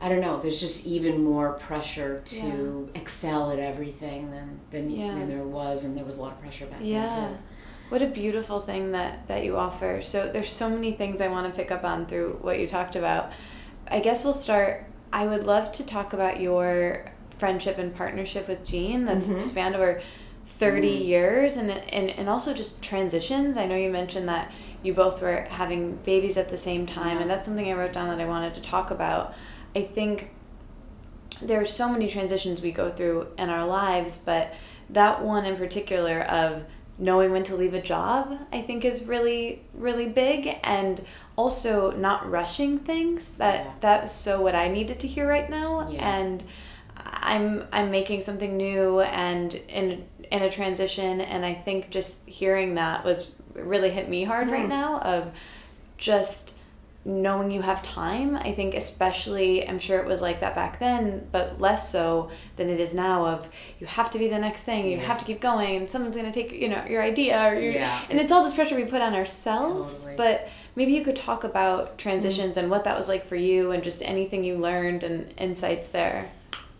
i 0.00 0.08
don't 0.08 0.20
know 0.20 0.40
there's 0.40 0.60
just 0.60 0.86
even 0.88 1.22
more 1.22 1.52
pressure 1.52 2.20
to 2.24 2.90
excel 2.96 3.50
at 3.52 3.58
everything 3.60 4.30
than 4.32 4.58
than, 4.72 4.90
Yeah. 4.90 5.14
than 5.14 5.28
there 5.28 5.44
was 5.44 5.84
and 5.84 5.96
there 5.96 6.04
was 6.04 6.16
a 6.16 6.20
lot 6.20 6.32
of 6.32 6.40
pressure 6.40 6.66
back 6.66 6.80
Yeah. 6.82 7.08
then 7.08 7.32
too 7.32 7.38
What 7.90 8.02
a 8.02 8.06
beautiful 8.06 8.58
thing 8.58 8.90
that 8.92 9.28
that 9.28 9.44
you 9.44 9.56
offer. 9.56 10.02
So 10.02 10.28
there's 10.32 10.50
so 10.50 10.68
many 10.68 10.90
things 10.90 11.20
I 11.20 11.28
want 11.28 11.44
to 11.52 11.56
pick 11.56 11.70
up 11.70 11.84
on 11.84 12.06
through 12.06 12.38
what 12.42 12.58
you 12.58 12.66
talked 12.66 12.96
about. 12.96 13.30
I 13.86 14.00
guess 14.00 14.24
we'll 14.24 14.32
start 14.48 14.86
I 15.12 15.24
would 15.28 15.44
love 15.46 15.70
to 15.78 15.86
talk 15.86 16.12
about 16.12 16.40
your 16.40 17.04
friendship 17.38 17.78
and 17.78 17.94
partnership 17.94 18.48
with 18.48 18.64
Jean 18.64 19.04
that's 19.04 19.28
Mhm. 19.28 19.40
spanned 19.40 19.76
over 19.76 20.02
30 20.58 20.88
Mm. 21.00 21.06
years 21.06 21.56
and, 21.56 21.70
and 21.70 22.10
and 22.10 22.28
also 22.28 22.54
just 22.54 22.82
transitions. 22.82 23.56
I 23.56 23.66
know 23.66 23.76
you 23.76 23.90
mentioned 23.90 24.28
that 24.28 24.50
you 24.82 24.94
both 24.94 25.20
were 25.20 25.42
having 25.50 25.96
babies 26.04 26.36
at 26.36 26.48
the 26.48 26.58
same 26.58 26.86
time, 26.86 27.16
Yeah. 27.16 27.22
and 27.22 27.30
that's 27.30 27.46
something 27.46 27.68
I 27.68 27.74
wrote 27.74 27.92
down 27.92 28.08
that 28.08 28.20
I 28.20 28.26
wanted 28.26 28.54
to 28.54 28.60
talk 28.60 28.90
about. 28.90 29.34
I 29.74 29.82
think 29.82 30.30
there 31.42 31.60
are 31.60 31.64
so 31.66 31.88
many 31.90 32.08
transitions 32.08 32.62
we 32.62 32.72
go 32.72 32.88
through 32.90 33.28
in 33.36 33.50
our 33.50 33.66
lives, 33.66 34.16
but 34.18 34.54
that 34.88 35.22
one 35.22 35.44
in 35.44 35.56
particular 35.56 36.20
of 36.22 36.64
knowing 36.98 37.30
when 37.30 37.42
to 37.42 37.54
leave 37.54 37.74
a 37.74 37.82
job, 37.82 38.38
I 38.52 38.62
think 38.62 38.84
is 38.84 39.04
really, 39.04 39.62
really 39.74 40.08
big. 40.08 40.58
And 40.62 41.04
also 41.36 41.90
not 41.90 42.30
rushing 42.30 42.78
things. 42.78 43.34
That 43.34 43.64
Yeah. 43.64 43.70
that's 43.80 44.12
so 44.12 44.40
what 44.40 44.54
I 44.54 44.68
needed 44.68 44.98
to 45.00 45.06
hear 45.06 45.28
right 45.28 45.50
now. 45.50 45.86
Yeah. 45.90 46.16
And 46.16 46.42
I'm 46.96 47.66
I'm 47.72 47.90
making 47.90 48.22
something 48.22 48.56
new 48.56 49.00
and 49.00 49.54
in 49.68 50.06
in 50.30 50.42
a 50.42 50.50
transition 50.50 51.20
and 51.20 51.44
I 51.44 51.54
think 51.54 51.90
just 51.90 52.26
hearing 52.28 52.74
that 52.74 53.04
was 53.04 53.34
really 53.54 53.90
hit 53.90 54.08
me 54.08 54.24
hard 54.24 54.50
right 54.50 54.66
Mm. 54.66 54.68
now 54.68 54.98
of 55.00 55.32
just 55.98 56.52
knowing 57.04 57.52
you 57.52 57.62
have 57.62 57.80
time. 57.82 58.34
I 58.36 58.50
think 58.52 58.74
especially 58.74 59.66
I'm 59.68 59.78
sure 59.78 60.00
it 60.00 60.06
was 60.06 60.20
like 60.20 60.40
that 60.40 60.56
back 60.56 60.80
then, 60.80 61.28
but 61.30 61.60
less 61.60 61.88
so 61.90 62.30
than 62.56 62.68
it 62.68 62.80
is 62.80 62.92
now 62.94 63.24
of 63.26 63.48
you 63.78 63.86
have 63.86 64.10
to 64.10 64.18
be 64.18 64.26
the 64.28 64.38
next 64.40 64.62
thing, 64.64 64.88
you 64.88 64.96
Yeah. 64.96 65.04
have 65.04 65.18
to 65.18 65.24
keep 65.24 65.40
going 65.40 65.76
and 65.76 65.88
someone's 65.88 66.16
going 66.16 66.30
to 66.30 66.32
take, 66.32 66.50
you 66.52 66.68
know, 66.68 66.82
your 66.88 67.02
idea 67.02 67.40
or 67.48 67.54
your 67.54 67.74
Yeah, 67.74 68.00
and 68.10 68.18
it's, 68.20 68.32
all 68.32 68.42
this 68.42 68.54
pressure 68.54 68.74
we 68.74 68.84
put 68.84 69.02
on 69.02 69.14
ourselves, 69.14 69.98
Totally. 70.00 70.16
but 70.16 70.48
maybe 70.74 70.92
you 70.94 71.02
could 71.04 71.14
talk 71.16 71.44
about 71.44 71.96
transitions 71.96 72.56
and 72.56 72.70
what 72.72 72.82
that 72.84 72.96
was 72.96 73.06
like 73.08 73.24
for 73.24 73.36
you 73.36 73.70
and 73.70 73.84
just 73.84 74.02
anything 74.02 74.42
you 74.42 74.56
learned 74.56 75.04
and 75.04 75.32
insights 75.38 75.86
there. 75.88 76.28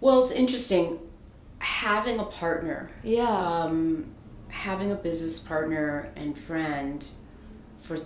Well, 0.00 0.22
it's 0.24 0.32
interesting 0.32 0.98
having 1.66 2.20
a 2.20 2.24
partner, 2.24 2.88
Yeah. 3.02 3.29
um, 3.29 4.07
having 4.48 4.92
a 4.92 4.94
business 4.94 5.38
partner 5.40 6.12
and 6.14 6.38
friend 6.38 7.05
for 7.83 7.98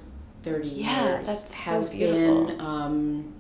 30 0.42 0.68
Yeah, 0.68 1.16
years 1.18 1.26
that's 1.26 1.54
so 1.64 1.70
has 1.72 1.90
beautiful. 1.90 2.46
been 2.46 2.60
um, 2.60 3.32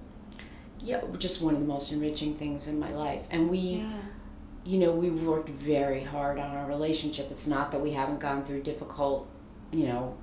yeah, 0.82 1.00
just 1.18 1.40
one 1.42 1.54
of 1.54 1.60
the 1.60 1.66
most 1.66 1.90
enriching 1.92 2.34
things 2.34 2.68
in 2.68 2.78
my 2.78 2.92
life. 2.92 3.22
And 3.30 3.48
we, 3.50 3.58
yeah. 3.58 3.92
you 4.64 4.78
know, 4.78 4.92
we 4.92 5.10
worked 5.10 5.48
very 5.48 6.02
hard 6.02 6.38
on 6.38 6.54
our 6.56 6.66
relationship. 6.66 7.30
It's 7.30 7.46
not 7.46 7.70
that 7.72 7.80
we 7.80 7.92
haven't 7.92 8.20
gone 8.20 8.44
through 8.44 8.62
difficult, 8.62 9.26
you 9.72 9.86
know, 9.86 10.16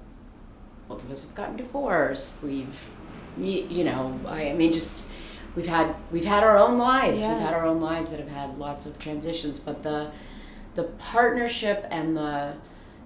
both 0.87 1.03
of 1.03 1.11
us 1.11 1.23
have 1.23 1.33
gotten 1.35 1.57
divorced. 1.57 2.41
We've, 2.43 2.91
you, 3.37 3.67
you 3.69 3.83
know, 3.83 4.19
I, 4.27 4.49
I 4.49 4.53
mean, 4.53 4.71
just 4.73 5.09
we've 5.57 5.65
had 5.67 5.95
we've 6.11 6.23
had 6.25 6.43
our 6.43 6.57
own 6.57 6.77
lives. 6.77 7.19
Yeah. 7.19 7.33
We've 7.33 7.41
had 7.41 7.53
our 7.53 7.65
own 7.65 7.81
lives 7.81 8.11
that 8.11 8.19
have 8.21 8.29
had 8.29 8.57
lots 8.57 8.85
of 8.85 8.97
transitions. 8.99 9.59
But 9.59 9.83
the 9.83 10.11
the 10.75 10.83
partnership 10.83 11.85
and 11.91 12.15
the 12.15 12.53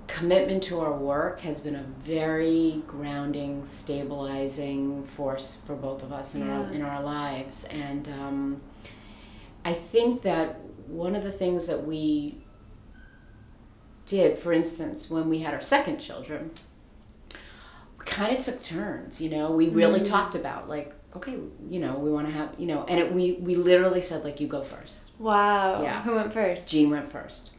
commitment 0.07 0.61
to 0.63 0.81
our 0.81 0.91
work 0.93 1.39
has 1.39 1.61
been 1.61 1.75
a 1.75 1.85
very 2.03 2.83
grounding, 2.85 3.63
stabilizing 3.65 5.05
force 5.05 5.63
for 5.65 5.75
both 5.75 6.03
of 6.03 6.11
us 6.11 6.35
in 6.35 6.47
our 6.49 6.71
in 6.73 6.81
our 6.83 7.01
lives. 7.01 7.63
And 7.65 8.07
um, 8.09 8.61
I 9.65 9.73
think 9.73 10.21
that 10.23 10.59
one 10.87 11.15
of 11.15 11.23
the 11.23 11.31
things 11.31 11.67
that 11.67 11.83
we 11.87 12.43
did, 14.05 14.37
for 14.37 14.51
instance, 14.51 15.09
when 15.09 15.29
we 15.29 15.39
had 15.39 15.53
our 15.53 15.61
second 15.61 15.99
children, 15.99 16.51
we 17.97 18.05
kind 18.05 18.35
of 18.35 18.43
took 18.43 18.61
turns. 18.61 19.21
You 19.21 19.29
know, 19.29 19.51
we 19.51 19.69
really 19.69 20.01
Mm. 20.01 20.05
talked 20.09 20.35
about 20.35 20.67
like, 20.67 20.93
okay, 21.15 21.37
you 21.69 21.79
know, 21.79 21.95
we 21.95 22.11
want 22.11 22.27
to 22.27 22.33
have, 22.33 22.53
you 22.57 22.67
know, 22.67 22.85
and 22.87 22.99
it, 22.99 23.13
we 23.13 23.33
we 23.33 23.55
literally 23.55 24.01
said 24.01 24.23
like, 24.23 24.39
you 24.39 24.47
go 24.47 24.61
first. 24.61 25.03
Wow. 25.19 25.81
Yeah. 25.83 26.01
Who 26.03 26.15
went 26.15 26.33
first? 26.33 26.69
Jean 26.69 26.89
went 26.89 27.11
first. 27.11 27.51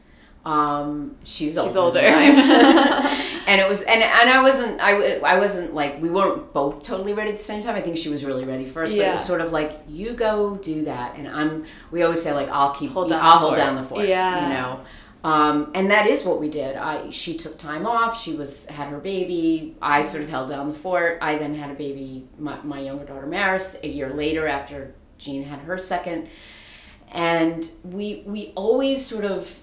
Um, 0.45 1.17
she's 1.23 1.57
older. 1.57 1.69
She's 1.71 1.77
older. 1.77 2.01
am. 2.01 2.37
and 3.47 3.61
it 3.61 3.69
was, 3.69 3.83
and 3.83 4.03
and 4.03 4.29
I 4.29 4.43
wasn't, 4.43 4.81
I, 4.81 5.19
I 5.19 5.39
wasn't 5.39 5.73
like 5.73 6.03
we 6.03 6.11
weren't 6.11 6.53
both 6.53 6.83
totally 6.83 7.13
ready 7.13 7.31
at 7.31 7.39
the 7.39 7.45
same 7.45 7.63
time. 7.63 7.77
I 7.77 7.81
think 7.81 7.97
she 7.97 8.09
was 8.09 8.25
really 8.25 8.45
ready 8.45 8.67
first, 8.67 8.95
but 8.97 9.05
it 9.05 9.13
was 9.13 9.25
sort 9.25 9.41
of 9.41 9.53
like 9.53 9.81
you 9.89 10.15
go 10.15 10.57
do 10.57 10.85
that, 10.87 11.17
and 11.17 11.29
I'm. 11.29 11.65
We 11.93 12.03
always 12.03 12.21
say 12.21 12.33
like 12.33 12.49
I'll 12.49 12.75
keep, 12.75 12.91
Hold 12.91 13.11
down 13.11 13.21
I'll 13.23 13.39
hold 13.39 13.51
fort. 13.51 13.59
down 13.59 13.77
the 13.77 13.85
fort. 13.85 14.09
Yeah. 14.09 14.49
you 14.49 14.55
know. 14.55 14.81
Um, 15.25 15.71
and 15.75 15.91
that 15.91 16.09
is 16.09 16.25
what 16.25 16.41
we 16.41 16.49
did. 16.51 16.77
I 16.77 17.11
she 17.11 17.37
took 17.37 17.57
time 17.57 17.87
off. 17.87 18.21
She 18.21 18.35
was 18.35 18.67
had 18.67 18.89
her 18.89 18.99
baby. 18.99 19.77
I 19.81 20.03
sort 20.03 20.25
of 20.25 20.31
held 20.31 20.49
down 20.51 20.69
the 20.69 20.75
fort. 20.75 21.19
I 21.23 21.39
then 21.39 21.55
had 21.55 21.71
a 21.71 21.75
baby, 21.75 22.27
my, 22.39 22.61
my 22.63 22.81
younger 22.81 23.05
daughter 23.05 23.27
Maris, 23.27 23.81
a 23.85 23.89
year 23.89 24.11
later 24.13 24.49
after 24.49 24.95
Jean 25.19 25.45
had 25.45 25.61
her 25.61 25.79
second 25.79 26.29
and 27.13 27.69
we 27.85 28.23
we 28.27 28.53
always 28.57 29.05
sort 29.05 29.25
of 29.25 29.61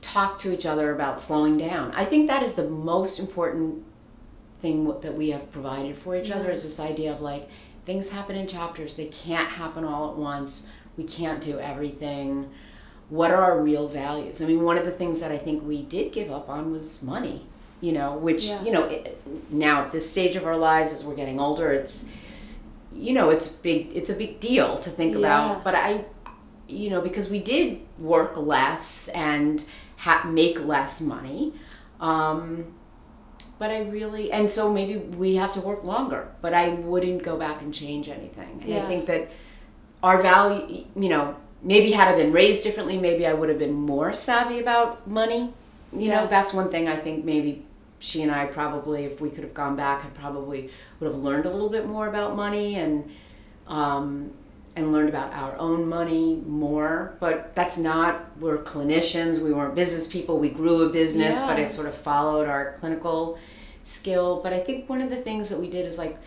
talk 0.00 0.38
to 0.38 0.52
each 0.52 0.66
other 0.66 0.94
about 0.94 1.20
slowing 1.20 1.58
down. 1.58 1.92
I 1.92 2.04
think 2.04 2.26
that 2.28 2.42
is 2.42 2.54
the 2.54 2.68
most 2.68 3.18
important 3.18 3.84
thing 4.58 4.84
w- 4.84 5.00
that 5.02 5.14
we 5.14 5.30
have 5.30 5.52
provided 5.52 5.96
for 5.96 6.16
each 6.16 6.30
other 6.30 6.50
is 6.50 6.62
this 6.62 6.80
idea 6.80 7.12
of 7.12 7.20
like 7.20 7.48
things 7.84 8.10
happen 8.10 8.34
in 8.34 8.46
chapters. 8.46 8.96
They 8.96 9.06
can't 9.06 9.48
happen 9.48 9.84
all 9.84 10.10
at 10.10 10.16
once. 10.16 10.68
We 10.96 11.04
can't 11.04 11.42
do 11.42 11.58
everything. 11.58 12.50
What 13.08 13.30
are 13.30 13.40
our 13.42 13.60
real 13.60 13.86
values? 13.88 14.42
I 14.42 14.46
mean, 14.46 14.62
one 14.62 14.76
of 14.76 14.84
the 14.84 14.90
things 14.90 15.20
that 15.20 15.30
I 15.30 15.38
think 15.38 15.64
we 15.66 15.82
did 15.82 16.12
give 16.12 16.30
up 16.30 16.48
on 16.48 16.72
was 16.72 17.02
money. 17.02 17.46
You 17.80 17.92
know, 17.92 18.16
which 18.16 18.46
Yeah. 18.46 18.62
you 18.64 18.72
know 18.72 18.84
it, 18.84 19.20
now 19.50 19.82
at 19.84 19.92
this 19.92 20.10
stage 20.10 20.34
of 20.34 20.44
our 20.46 20.56
lives 20.56 20.92
as 20.92 21.04
we're 21.04 21.14
getting 21.14 21.38
older, 21.38 21.70
it's 21.72 22.06
you 22.92 23.12
know 23.12 23.28
it's 23.30 23.46
big. 23.48 23.90
It's 23.94 24.08
a 24.10 24.14
big 24.16 24.40
deal 24.40 24.76
to 24.78 24.90
think 24.90 25.12
Yeah. 25.12 25.18
about. 25.18 25.64
But 25.64 25.74
I 25.74 26.04
you 26.68 26.90
know, 26.90 27.00
because 27.00 27.28
we 27.30 27.38
did 27.38 27.78
work 27.98 28.36
less 28.36 29.06
and 29.08 29.64
ha- 29.98 30.24
make 30.28 30.58
less 30.66 31.00
money. 31.00 31.52
Um, 32.00 32.64
but 33.58 33.70
I 33.70 33.82
really, 33.82 34.32
and 34.32 34.50
so 34.50 34.72
maybe 34.72 34.96
we 34.96 35.36
have 35.36 35.52
to 35.52 35.60
work 35.60 35.84
longer, 35.84 36.28
but 36.42 36.52
I 36.54 36.70
wouldn't 36.70 37.22
go 37.22 37.36
back 37.38 37.62
and 37.62 37.72
change 37.72 38.08
anything. 38.08 38.58
And 38.62 38.68
Yeah. 38.70 38.82
I 38.82 38.86
think 38.86 39.06
that 39.06 39.28
our 40.02 40.20
value, 40.20 40.84
you 40.96 41.08
know, 41.08 41.36
maybe 41.62 41.92
had 41.92 42.08
I 42.08 42.16
been 42.16 42.32
raised 42.32 42.62
differently, 42.62 42.98
maybe 42.98 43.26
I 43.26 43.32
would 43.32 43.48
have 43.48 43.58
been 43.58 43.72
more 43.72 44.12
savvy 44.14 44.60
about 44.60 45.06
money. 45.08 45.52
You 45.92 46.08
Yeah. 46.08 46.22
know, 46.22 46.26
that's 46.26 46.52
one 46.52 46.70
thing 46.70 46.88
I 46.88 46.96
think 46.96 47.24
maybe 47.24 47.64
she 47.98 48.22
and 48.22 48.30
I 48.30 48.46
probably, 48.46 49.04
if 49.04 49.20
we 49.20 49.30
could 49.30 49.42
have 49.44 49.54
gone 49.54 49.74
back, 49.76 50.02
had 50.02 50.14
probably 50.14 50.70
would 51.00 51.10
have 51.12 51.22
learned 51.22 51.46
a 51.46 51.50
little 51.50 51.70
bit 51.70 51.86
more 51.86 52.08
about 52.08 52.36
money 52.36 52.74
and, 52.76 53.10
um, 53.66 54.30
and 54.76 54.92
learned 54.92 55.08
about 55.08 55.32
our 55.32 55.58
own 55.58 55.88
money 55.88 56.42
more. 56.46 57.16
But 57.20 57.54
that's 57.54 57.78
not, 57.78 58.26
we're 58.38 58.58
clinicians, 58.58 59.38
we 59.38 59.52
weren't 59.52 59.74
business 59.74 60.06
people, 60.06 60.38
we 60.38 60.50
grew 60.50 60.82
a 60.82 60.90
business, 60.90 61.40
but 61.40 61.56
Yeah. 61.56 61.64
it 61.64 61.70
sort 61.70 61.86
of 61.86 61.94
followed 61.94 62.46
our 62.46 62.76
clinical 62.78 63.38
skill. 63.82 64.40
But 64.42 64.52
I 64.52 64.60
think 64.60 64.88
one 64.90 65.00
of 65.00 65.08
the 65.08 65.16
things 65.16 65.48
that 65.48 65.58
we 65.58 65.70
did 65.70 65.86
is 65.86 65.96
like, 65.96 66.18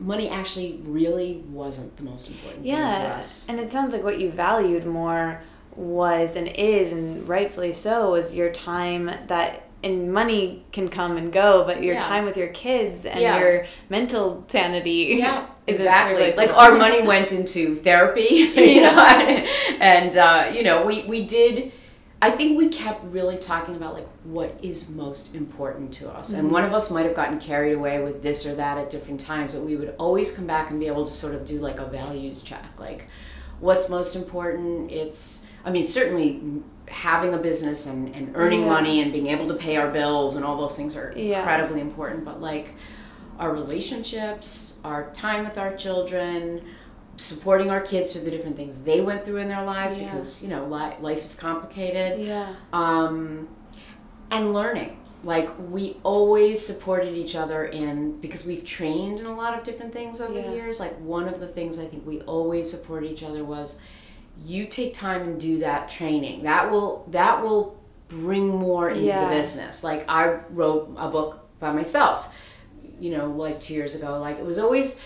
money 0.00 0.28
actually 0.28 0.80
really 0.84 1.42
wasn't 1.50 1.96
the 1.96 2.02
most 2.02 2.28
important 2.28 2.62
thing 2.62 2.72
to 2.72 2.78
Yeah. 2.78 3.16
us. 3.18 3.46
And 3.48 3.58
it 3.60 3.70
sounds 3.70 3.92
like 3.92 4.04
what 4.04 4.20
you 4.20 4.30
valued 4.30 4.86
more 4.86 5.42
was 5.76 6.36
and 6.36 6.48
is, 6.48 6.92
and 6.92 7.28
rightfully 7.28 7.72
so, 7.72 8.14
is 8.14 8.34
your 8.34 8.50
time 8.50 9.10
that. 9.26 9.64
And 9.80 10.12
money 10.12 10.64
can 10.72 10.88
come 10.88 11.16
and 11.16 11.32
go, 11.32 11.62
but 11.64 11.84
your 11.84 11.94
Yeah. 11.94 12.00
time 12.00 12.24
with 12.24 12.36
your 12.36 12.48
kids 12.48 13.04
and 13.06 13.20
Yeah. 13.20 13.38
your 13.38 13.66
mental 13.88 14.42
sanity. 14.48 15.14
Yeah, 15.16 15.46
exactly. 15.68 16.32
Like 16.32 16.52
our 16.52 16.74
money 16.74 17.00
went 17.02 17.30
into 17.30 17.76
therapy, 17.76 18.50
you 18.56 18.80
know, 18.82 18.90
and 19.78 20.16
uh, 20.16 20.50
you 20.52 20.64
know, 20.64 20.84
we 20.84 21.04
we 21.04 21.22
did. 21.22 21.70
I 22.20 22.30
think 22.30 22.58
we 22.58 22.68
kept 22.68 23.04
really 23.04 23.36
talking 23.36 23.76
about 23.76 23.94
like 23.94 24.08
what 24.24 24.58
is 24.60 24.88
most 24.88 25.34
important 25.36 25.92
to 25.94 26.10
us, 26.10 26.32
and 26.32 26.44
mm-hmm. 26.44 26.52
one 26.52 26.64
of 26.64 26.74
us 26.74 26.90
might 26.90 27.06
have 27.06 27.14
gotten 27.14 27.38
carried 27.38 27.74
away 27.74 28.02
with 28.02 28.22
this 28.22 28.44
or 28.44 28.54
that 28.56 28.76
at 28.76 28.90
different 28.90 29.20
times, 29.20 29.54
but 29.54 29.62
we 29.62 29.76
would 29.76 29.94
always 29.98 30.32
come 30.32 30.46
back 30.46 30.70
and 30.70 30.80
be 30.80 30.88
able 30.88 31.06
to 31.06 31.12
sort 31.12 31.34
of 31.34 31.46
do 31.46 31.60
like 31.60 31.78
a 31.78 31.86
values 31.86 32.42
check, 32.42 32.64
like 32.78 33.06
what's 33.60 33.88
most 33.88 34.16
important. 34.16 34.90
It's, 34.90 35.46
I 35.64 35.70
mean, 35.70 35.86
certainly 35.86 36.42
having 36.88 37.34
a 37.34 37.38
business 37.38 37.86
and, 37.86 38.14
and 38.14 38.32
earning 38.34 38.62
Yeah. 38.62 38.68
money 38.68 39.00
and 39.02 39.12
being 39.12 39.28
able 39.28 39.46
to 39.48 39.54
pay 39.54 39.76
our 39.76 39.90
bills 39.90 40.36
and 40.36 40.44
all 40.44 40.56
those 40.56 40.74
things 40.74 40.96
are 40.96 41.12
Yeah. 41.14 41.38
incredibly 41.38 41.80
important, 41.80 42.24
but 42.24 42.40
like 42.40 42.74
our 43.38 43.52
relationships, 43.52 44.78
our 44.84 45.10
time 45.12 45.44
with 45.44 45.58
our 45.58 45.76
children, 45.76 46.62
supporting 47.18 47.70
our 47.70 47.80
kids 47.80 48.12
through 48.12 48.22
the 48.22 48.30
different 48.30 48.56
things 48.56 48.80
they 48.82 49.00
went 49.00 49.24
through 49.24 49.38
in 49.38 49.48
their 49.48 49.64
lives 49.64 49.98
Yeah. 49.98 50.04
because 50.04 50.40
you 50.40 50.48
know 50.48 50.64
li- 50.66 50.96
life 51.00 51.24
is 51.24 51.34
complicated. 51.34 52.20
Yeah. 52.20 52.54
Um, 52.72 53.48
and 54.30 54.52
learning, 54.54 54.98
like 55.24 55.50
we 55.70 55.96
always 56.04 56.64
supported 56.64 57.14
each 57.16 57.34
other 57.34 57.64
in 57.64 58.20
because 58.20 58.46
we've 58.46 58.64
trained 58.64 59.18
in 59.20 59.26
a 59.26 59.34
lot 59.34 59.56
of 59.56 59.64
different 59.64 59.92
things 59.92 60.20
over 60.20 60.34
Yeah. 60.38 60.48
the 60.48 60.54
years. 60.56 60.78
Like 60.80 60.96
one 61.00 61.26
of 61.28 61.40
the 61.40 61.48
things 61.48 61.78
I 61.78 61.86
think 61.86 62.06
we 62.06 62.20
always 62.22 62.70
support 62.70 63.04
each 63.04 63.22
other 63.22 63.44
was, 63.44 63.80
you 64.44 64.66
take 64.66 64.94
time 64.94 65.22
and 65.22 65.40
do 65.40 65.58
that 65.58 65.88
training. 65.88 66.44
That 66.44 66.70
will 66.70 67.04
that 67.10 67.42
will 67.42 67.76
bring 68.08 68.46
more 68.48 68.88
into 68.90 69.02
Yeah. 69.06 69.24
the 69.28 69.34
business. 69.34 69.82
Like 69.82 70.04
I 70.08 70.38
wrote 70.50 70.94
a 70.96 71.08
book 71.10 71.40
by 71.58 71.72
myself, 71.72 72.28
you 73.00 73.10
know, 73.16 73.26
like 73.30 73.60
two 73.60 73.74
years 73.74 73.94
ago. 73.96 74.18
Like 74.20 74.38
it 74.38 74.44
was 74.44 74.58
always 74.58 75.02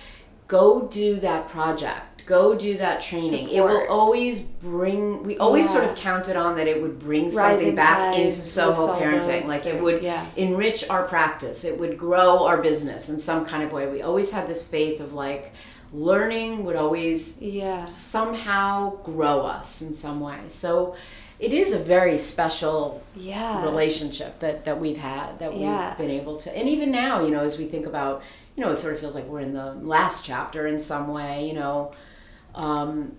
go 0.58 0.86
do 1.02 1.10
that 1.20 1.48
project. 1.48 2.08
go 2.24 2.54
do 2.54 2.72
that 2.78 3.02
training. 3.02 3.48
It 3.48 3.60
will 3.68 3.84
always 3.88 4.36
bring. 4.40 5.24
We 5.28 5.34
always 5.38 5.66
Yeah. 5.66 5.72
sort 5.76 5.84
of 5.90 5.96
counted 5.96 6.36
on 6.36 6.50
that 6.58 6.68
it 6.68 6.80
would 6.82 6.96
bring 7.00 7.30
something 7.32 7.74
back 7.74 8.16
into 8.16 8.40
Soho 8.56 8.84
parenting. 9.00 9.46
Like 9.52 9.66
it 9.66 9.82
would 9.82 10.02
yeah. 10.04 10.26
enrich 10.36 10.80
our 10.88 11.02
practice. 11.14 11.64
It 11.64 11.74
would 11.80 11.94
grow 12.06 12.46
our 12.48 12.58
business 12.70 13.08
in 13.12 13.18
some 13.18 13.44
kind 13.50 13.62
of 13.64 13.72
way. 13.72 13.84
We 13.96 14.02
always 14.02 14.30
had 14.30 14.44
this 14.52 14.62
faith 14.76 15.00
of 15.00 15.10
like 15.26 15.52
learning 15.92 16.64
would 16.64 16.76
always 16.76 17.18
Yeah. 17.42 17.86
somehow 17.86 18.96
grow 19.12 19.40
us 19.58 19.82
in 19.82 19.92
some 19.94 20.20
way. 20.20 20.38
So 20.48 20.94
it 21.40 21.52
is 21.52 21.72
a 21.72 21.78
very 21.78 22.18
special 22.18 23.02
Yeah. 23.16 23.64
relationship 23.64 24.38
that, 24.38 24.64
that 24.66 24.80
we've 24.80 24.98
had 24.98 25.40
that 25.40 25.50
we've 25.52 25.98
been 25.98 26.10
able 26.20 26.36
to 26.44 26.48
and 26.56 26.68
even 26.68 26.88
now 27.04 27.14
you 27.24 27.30
know 27.34 27.40
as 27.50 27.58
we 27.58 27.64
think 27.66 27.84
about 27.84 28.22
you 28.56 28.62
know 28.64 28.70
it 28.70 28.78
sort 28.78 28.94
of 28.94 29.00
feels 29.00 29.14
like 29.14 29.24
we're 29.26 29.40
in 29.40 29.52
the 29.52 29.72
last 29.74 30.24
chapter 30.26 30.66
in 30.66 30.78
some 30.80 31.08
way 31.08 31.46
you 31.46 31.54
know. 31.54 31.92
Um, 32.54 33.16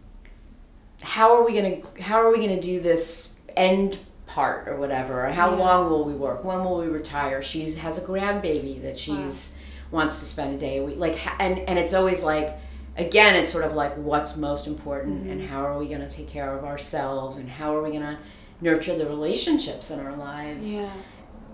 how 1.02 1.36
are 1.36 1.44
we 1.44 1.54
gonna 1.54 1.78
how 2.02 2.22
are 2.22 2.32
we 2.32 2.38
gonna 2.38 2.62
do 2.62 2.80
this 2.80 3.36
end 3.58 3.98
part 4.28 4.68
or 4.68 4.78
whatever? 4.78 5.26
Or 5.26 5.30
how 5.32 5.52
Yeah. 5.52 5.58
long 5.64 5.90
will 5.90 6.04
we 6.06 6.14
work? 6.14 6.44
When 6.44 6.64
will 6.64 6.78
we 6.78 6.88
retire? 6.88 7.42
She 7.42 7.70
has 7.72 7.98
a 7.98 8.02
grandbaby 8.02 8.82
that 8.84 8.98
she's 8.98 9.58
wants 9.92 10.20
to 10.20 10.26
spend 10.26 10.56
a 10.56 10.58
day 10.58 10.78
a 10.78 10.84
week 10.84 10.98
like 10.98 11.20
and 11.40 11.60
and 11.70 11.78
it's 11.78 11.94
always 11.94 12.24
like 12.24 12.58
again 12.98 13.36
it's 13.36 13.52
sort 13.52 13.64
of 13.64 13.76
like 13.76 13.94
what's 13.96 14.36
most 14.38 14.66
important 14.66 15.30
and 15.30 15.40
how 15.40 15.62
are 15.64 15.78
we 15.78 15.88
going 15.88 16.02
to 16.02 16.10
take 16.10 16.28
care 16.28 16.58
of 16.58 16.64
ourselves 16.64 17.38
and 17.38 17.48
how 17.48 17.76
are 17.76 17.84
we 17.84 17.90
going 17.92 18.02
to 18.02 18.18
nurture 18.62 18.96
the 18.98 19.06
relationships 19.06 19.92
in 19.92 20.00
our 20.00 20.16
lives. 20.16 20.80
Yeah. 20.80 20.90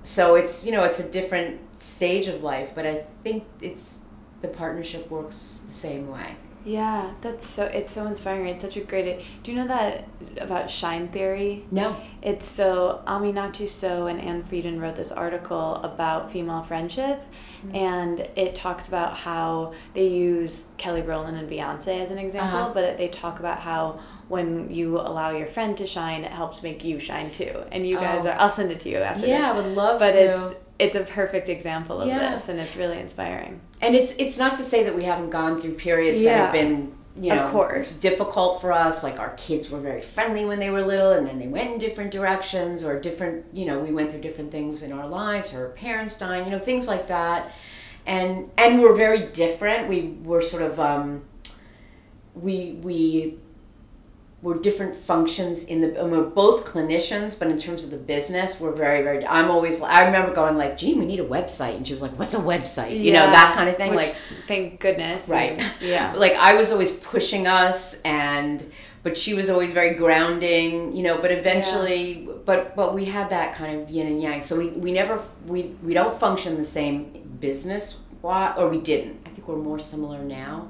so 0.04 0.36
it's 0.36 0.66
you 0.66 0.72
know 0.72 0.84
it's 0.84 1.00
a 1.02 1.12
different 1.12 1.60
stage 1.80 2.28
of 2.28 2.44
life 2.44 2.70
but 2.76 2.86
i 2.86 2.96
think 3.24 3.44
it's 3.62 4.06
the 4.42 4.48
partnership 4.48 5.10
works 5.10 5.64
the 5.68 5.74
same 5.74 6.08
way 6.10 6.36
Yeah, 6.66 7.14
that's 7.22 7.48
so 7.48 7.64
it's 7.80 7.92
so 7.92 8.06
inspiring. 8.06 8.48
It's 8.48 8.62
such 8.62 8.76
a 8.78 8.82
great. 8.82 9.06
Do 9.44 9.52
you 9.52 9.58
know 9.58 9.68
that 9.68 9.92
about 10.38 10.70
shine 10.70 11.08
theory? 11.08 11.64
no 11.72 11.96
It's 12.22 12.46
so 12.46 13.02
Aminatou 13.08 13.66
Sow 13.68 14.08
and 14.08 14.20
Ann 14.20 14.44
Friedman 14.44 14.78
wrote 14.82 14.98
this 14.98 15.12
article 15.12 15.76
about 15.92 16.32
female 16.34 16.62
friendship, 16.64 17.24
and 17.74 18.20
it 18.36 18.56
talks 18.56 18.88
about 18.90 19.16
how 19.28 19.74
they 19.94 20.08
use 20.08 20.66
Kelly 20.78 21.02
Rowland 21.02 21.38
and 21.38 21.50
Beyonce 21.50 22.02
as 22.04 22.12
an 22.12 22.18
example, 22.20 22.60
Uh-huh. 22.60 22.72
but 22.74 22.98
they 22.98 23.08
talk 23.08 23.40
about 23.40 23.60
how 23.60 24.00
when 24.28 24.70
you 24.70 25.00
allow 25.00 25.30
your 25.32 25.48
friend 25.48 25.78
to 25.78 25.86
shine, 25.86 26.24
it 26.26 26.32
helps 26.32 26.62
make 26.62 26.84
you 26.84 27.00
shine 27.00 27.32
too. 27.32 27.54
And 27.72 27.88
you 27.88 27.96
guys 27.98 28.26
Oh. 28.26 28.30
are. 28.32 28.38
I'll 28.42 28.50
send 28.60 28.70
it 28.72 28.80
to 28.82 28.90
you 28.90 28.98
after 28.98 29.26
yeah 29.28 29.40
this. 29.40 29.46
i 29.52 29.54
would 29.58 29.76
love 29.84 29.96
to 30.00 30.06
But 30.06 30.16
it's 30.16 30.44
it's 30.80 30.96
a 30.96 31.02
perfect 31.02 31.50
example 31.50 32.02
of 32.02 32.08
Yeah. 32.08 32.32
this, 32.36 32.48
and 32.50 32.60
it's 32.60 32.76
really 32.78 32.98
inspiring. 33.00 33.60
and 33.82 33.96
it's 33.96 34.16
it's 34.18 34.38
not 34.38 34.56
to 34.58 34.64
say 34.64 34.84
that 34.86 34.96
we 34.96 35.04
haven't 35.04 35.30
gone 35.30 35.60
through 35.62 35.74
periods 35.74 36.24
that 36.24 36.36
have 36.38 36.52
been 36.54 36.94
you 37.20 37.32
Of 37.34 37.38
know 37.38 37.50
course. 37.52 38.00
difficult 38.00 38.62
for 38.62 38.72
us 38.72 39.04
like 39.04 39.20
our 39.20 39.34
kids 39.36 39.70
were 39.70 39.80
very 39.80 40.02
friendly 40.02 40.46
when 40.46 40.60
they 40.60 40.70
were 40.70 40.82
little 40.82 41.12
and 41.12 41.28
then 41.28 41.38
they 41.40 41.48
went 41.48 41.72
in 41.72 41.78
different 41.80 42.12
directions 42.12 42.84
or 42.84 42.98
different 43.00 43.46
you 43.52 43.66
know 43.66 43.80
we 43.80 43.92
went 43.92 44.10
through 44.12 44.22
different 44.22 44.52
things 44.52 44.84
in 44.84 44.94
our 44.94 45.08
lives 45.08 45.52
her 45.52 45.70
parents 45.76 46.18
dying 46.18 46.46
you 46.46 46.52
know 46.52 46.60
things 46.60 46.88
like 46.88 47.08
that 47.10 47.52
and 48.06 48.50
and 48.58 48.80
we're 48.82 48.96
very 48.96 49.24
different 49.44 49.90
we 49.90 50.16
were 50.24 50.42
sort 50.42 50.62
of 50.64 50.80
um 50.80 51.24
we 52.36 52.80
we 52.84 53.38
were 54.42 54.58
different 54.58 54.96
functions 54.96 55.66
in 55.66 55.82
the 55.82 56.00
and 56.02 56.12
we're 56.12 56.24
both 56.24 56.66
clinicians 56.66 57.38
but 57.38 57.50
in 57.50 57.58
terms 57.58 57.84
of 57.84 57.92
the 57.92 57.98
business 57.98 58.60
we're 58.60 58.72
very 58.72 59.04
very 59.04 59.26
i'm 59.28 59.52
always 59.52 59.82
i 59.82 60.06
remember 60.06 60.34
going 60.34 60.56
like 60.56 60.78
gee 60.78 60.94
we 60.94 61.06
need 61.06 61.20
a 61.20 61.26
website 61.26 61.76
and 61.76 61.86
she 61.86 61.92
was 61.92 62.02
like 62.02 62.18
what's 62.18 62.34
a 62.34 62.40
website 62.40 62.98
you 63.04 63.12
know 63.12 63.26
that 63.32 63.54
kind 63.54 63.68
of 63.68 63.76
thing 63.76 63.92
Which, 63.92 64.00
like 64.00 64.18
thank 64.48 64.80
goodness. 64.80 65.30
Right. 65.30 65.60
and- 65.60 65.74
yeah. 65.82 66.14
like 66.18 66.34
I 66.34 66.56
was 66.56 66.72
always 66.72 66.92
pushing 67.00 67.48
us 67.48 68.02
and 68.02 68.64
but 69.02 69.18
she 69.18 69.34
was 69.34 69.50
always 69.50 69.72
very 69.72 69.96
grounding, 69.96 70.94
you 70.94 71.04
know, 71.04 71.22
but 71.22 71.32
eventually 71.32 72.28
but 72.46 72.76
but 72.76 72.94
we 72.94 73.06
had 73.06 73.30
that 73.30 73.56
kind 73.56 73.82
of 73.82 73.90
yin 73.90 74.08
and 74.08 74.22
yang. 74.22 74.42
So 74.42 74.58
we, 74.58 74.70
we 74.70 74.92
never 74.92 75.22
we 75.46 75.76
we 75.84 75.94
don't 75.94 76.18
function 76.20 76.58
the 76.58 76.66
same 76.66 77.38
business 77.40 78.00
or 78.24 78.68
we 78.68 78.80
didn't. 78.80 79.22
I 79.26 79.30
think 79.30 79.48
we're 79.48 79.58
more 79.58 79.80
similar 79.80 80.22
now. 80.24 80.70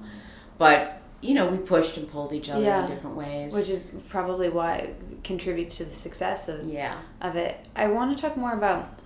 But 0.57 0.99
you 1.22 1.34
know, 1.34 1.47
we 1.47 1.57
pushed 1.57 1.97
and 1.97 2.07
pulled 2.07 2.32
each 2.34 2.49
other 2.49 2.63
Yeah. 2.63 2.86
in 2.86 2.89
different 2.91 3.15
ways. 3.15 3.53
Which 3.53 3.70
is 3.70 3.91
probably 4.07 4.49
why 4.49 4.91
contributes 5.24 5.78
to 5.78 5.86
the 5.86 5.95
success 5.95 6.47
of 6.47 6.65
yeah. 6.65 6.95
of 7.22 7.36
it. 7.36 7.57
I 7.76 7.88
want 7.88 8.15
to 8.15 8.22
talk 8.22 8.38
more 8.38 8.53
about 8.53 8.99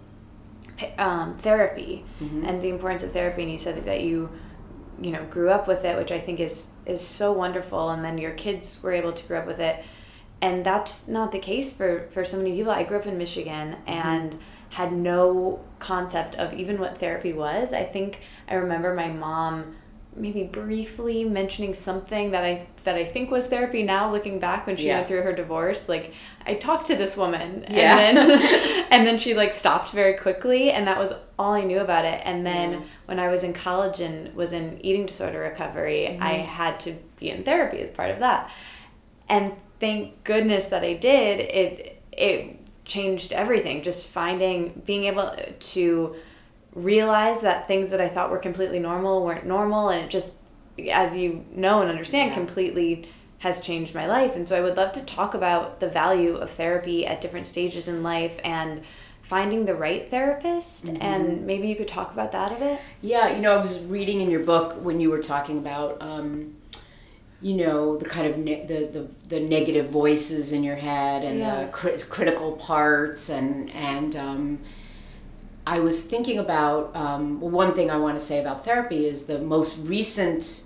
um, 0.98 1.36
therapy 1.38 2.04
Mhm. 2.20 2.48
and 2.48 2.62
the 2.62 2.70
importance 2.70 3.04
of 3.04 3.12
therapy. 3.12 3.44
And 3.44 3.52
you 3.52 3.58
said 3.58 3.86
that 3.86 4.02
you, 4.02 4.30
you 5.02 5.12
know, 5.12 5.24
grew 5.30 5.50
up 5.50 5.68
with 5.68 5.86
it, 5.86 5.98
which 5.98 6.12
I 6.12 6.20
think 6.20 6.40
is 6.40 6.72
is 6.86 7.02
so 7.02 7.32
wonderful. 7.32 7.90
And 7.90 8.04
then 8.04 8.18
your 8.18 8.32
kids 8.32 8.80
were 8.82 8.92
able 8.92 9.14
to 9.14 9.28
grow 9.28 9.40
up 9.40 9.48
with 9.48 9.60
it, 9.60 9.84
and 10.42 10.66
that's 10.66 11.08
not 11.08 11.32
the 11.32 11.40
case 11.40 11.72
for 11.74 12.08
for 12.10 12.24
so 12.26 12.38
many 12.38 12.52
people. 12.56 12.72
I 12.72 12.84
grew 12.84 12.98
up 12.98 13.06
in 13.06 13.18
Michigan 13.18 13.78
and 13.88 14.38
had 14.70 14.92
no 14.92 15.60
concept 15.80 16.34
of 16.36 16.54
even 16.54 16.80
what 16.80 16.98
therapy 16.98 17.32
was. 17.34 17.72
I 17.74 17.84
think 17.84 18.20
I 18.50 18.56
remember 18.56 18.94
my 18.96 19.08
mom 19.10 19.76
maybe 20.16 20.44
briefly 20.44 21.24
mentioning 21.24 21.74
something 21.74 22.32
that 22.32 22.44
I 22.44 22.68
that 22.84 22.96
I 22.96 23.06
think 23.06 23.32
was 23.32 23.48
therapy 23.48 23.84
now 23.84 24.12
looking 24.12 24.40
back 24.40 24.68
when 24.68 24.78
she 24.78 24.88
Yeah. 24.88 24.98
went 24.98 25.08
through 25.08 25.22
her 25.24 25.34
divorce 25.34 25.90
like 25.90 26.14
I 26.46 26.54
talked 26.56 26.88
to 26.88 26.96
this 26.96 27.16
woman 27.18 27.66
Yeah. 27.70 27.98
and 28.00 28.18
then 28.18 28.86
and 28.92 29.08
then 29.08 29.18
she 29.20 29.34
like 29.34 29.54
stopped 29.54 29.92
very 29.92 30.14
quickly 30.14 30.72
and 30.72 30.88
that 30.88 30.98
was 30.98 31.14
all 31.40 31.54
I 31.54 31.64
knew 31.64 31.80
about 31.80 32.06
it 32.06 32.22
and 32.26 32.46
then 32.46 32.72
Yeah. 32.74 32.80
when 33.06 33.20
I 33.20 33.28
was 33.30 33.44
in 33.44 33.54
college 33.54 34.00
and 34.00 34.34
was 34.36 34.52
in 34.52 34.80
eating 34.84 35.06
disorder 35.06 35.40
recovery 35.40 36.18
I 36.20 36.34
mm-hmm. 36.34 36.46
had 36.46 36.80
to 36.82 36.96
be 37.20 37.30
in 37.30 37.44
therapy 37.44 37.80
as 37.80 37.90
part 37.90 38.12
of 38.12 38.20
that 38.20 38.50
and 39.30 39.54
thank 39.80 40.24
goodness 40.24 40.68
that 40.68 40.84
I 40.84 40.94
did 40.94 41.40
it 41.40 42.02
it 42.12 42.60
changed 42.86 43.32
everything 43.32 43.82
just 43.82 44.08
finding 44.08 44.82
being 44.86 45.06
able 45.06 45.34
to 45.60 46.16
realize 46.74 47.42
that 47.42 47.68
things 47.68 47.90
that 47.92 48.02
I 48.02 48.10
thought 48.10 48.32
were 48.32 48.40
completely 48.40 48.80
normal 48.80 49.24
weren't 49.24 49.46
normal 49.46 49.90
and 49.90 50.04
it 50.06 50.10
just 50.10 50.34
as 50.92 51.16
you 51.16 51.46
know 51.52 51.82
and 51.82 51.90
understand 51.90 52.30
Yeah. 52.32 52.36
completely 52.36 53.08
has 53.40 53.62
changed 53.62 53.94
my 53.94 54.08
life 54.08 54.36
and 54.36 54.48
so 54.48 54.58
I 54.58 54.62
would 54.62 54.76
love 54.78 54.92
to 54.94 55.02
talk 55.02 55.34
about 55.34 55.80
the 55.80 55.90
value 55.90 56.36
of 56.36 56.50
therapy 56.50 57.06
at 57.06 57.22
different 57.22 57.46
stages 57.46 57.88
in 57.88 58.02
life 58.02 58.40
and 58.44 58.82
finding 59.22 59.66
the 59.66 59.76
right 59.76 60.10
therapist 60.10 60.90
and 61.00 61.46
maybe 61.46 61.68
you 61.68 61.76
could 61.76 61.88
talk 61.88 62.12
about 62.12 62.32
that 62.32 62.52
a 62.52 62.56
bit 62.56 62.80
Yeah, 63.02 63.36
you 63.36 63.42
know, 63.42 63.54
I 63.54 63.58
was 63.58 63.84
reading 63.86 64.20
in 64.22 64.32
your 64.32 64.44
book 64.44 64.74
when 64.82 65.00
you 65.00 65.10
were 65.12 65.20
talking 65.22 65.60
about, 65.60 66.02
um, 66.02 66.56
you 67.42 67.54
know, 67.56 67.98
the 67.98 68.06
kind 68.06 68.26
of 68.28 68.38
ne- 68.38 68.66
the, 68.66 68.86
the 68.86 69.10
the 69.28 69.40
negative 69.42 69.90
voices 69.90 70.52
in 70.54 70.64
your 70.64 70.76
head 70.78 71.24
and 71.24 71.40
Yeah. 71.40 71.66
the 71.66 71.68
cri- 71.72 71.98
critical 72.10 72.54
parts, 72.54 73.30
and 73.30 73.70
and 73.72 74.16
um, 74.16 74.60
I 75.66 75.80
was 75.80 76.06
thinking 76.06 76.38
about 76.40 76.96
um, 76.96 77.40
well, 77.42 77.52
one 77.52 77.74
thing 77.74 77.90
I 77.90 77.98
want 77.98 78.20
to 78.20 78.26
say 78.26 78.40
about 78.42 78.66
therapy 78.66 79.06
is 79.06 79.26
the 79.26 79.40
most 79.40 79.78
recent 79.88 80.64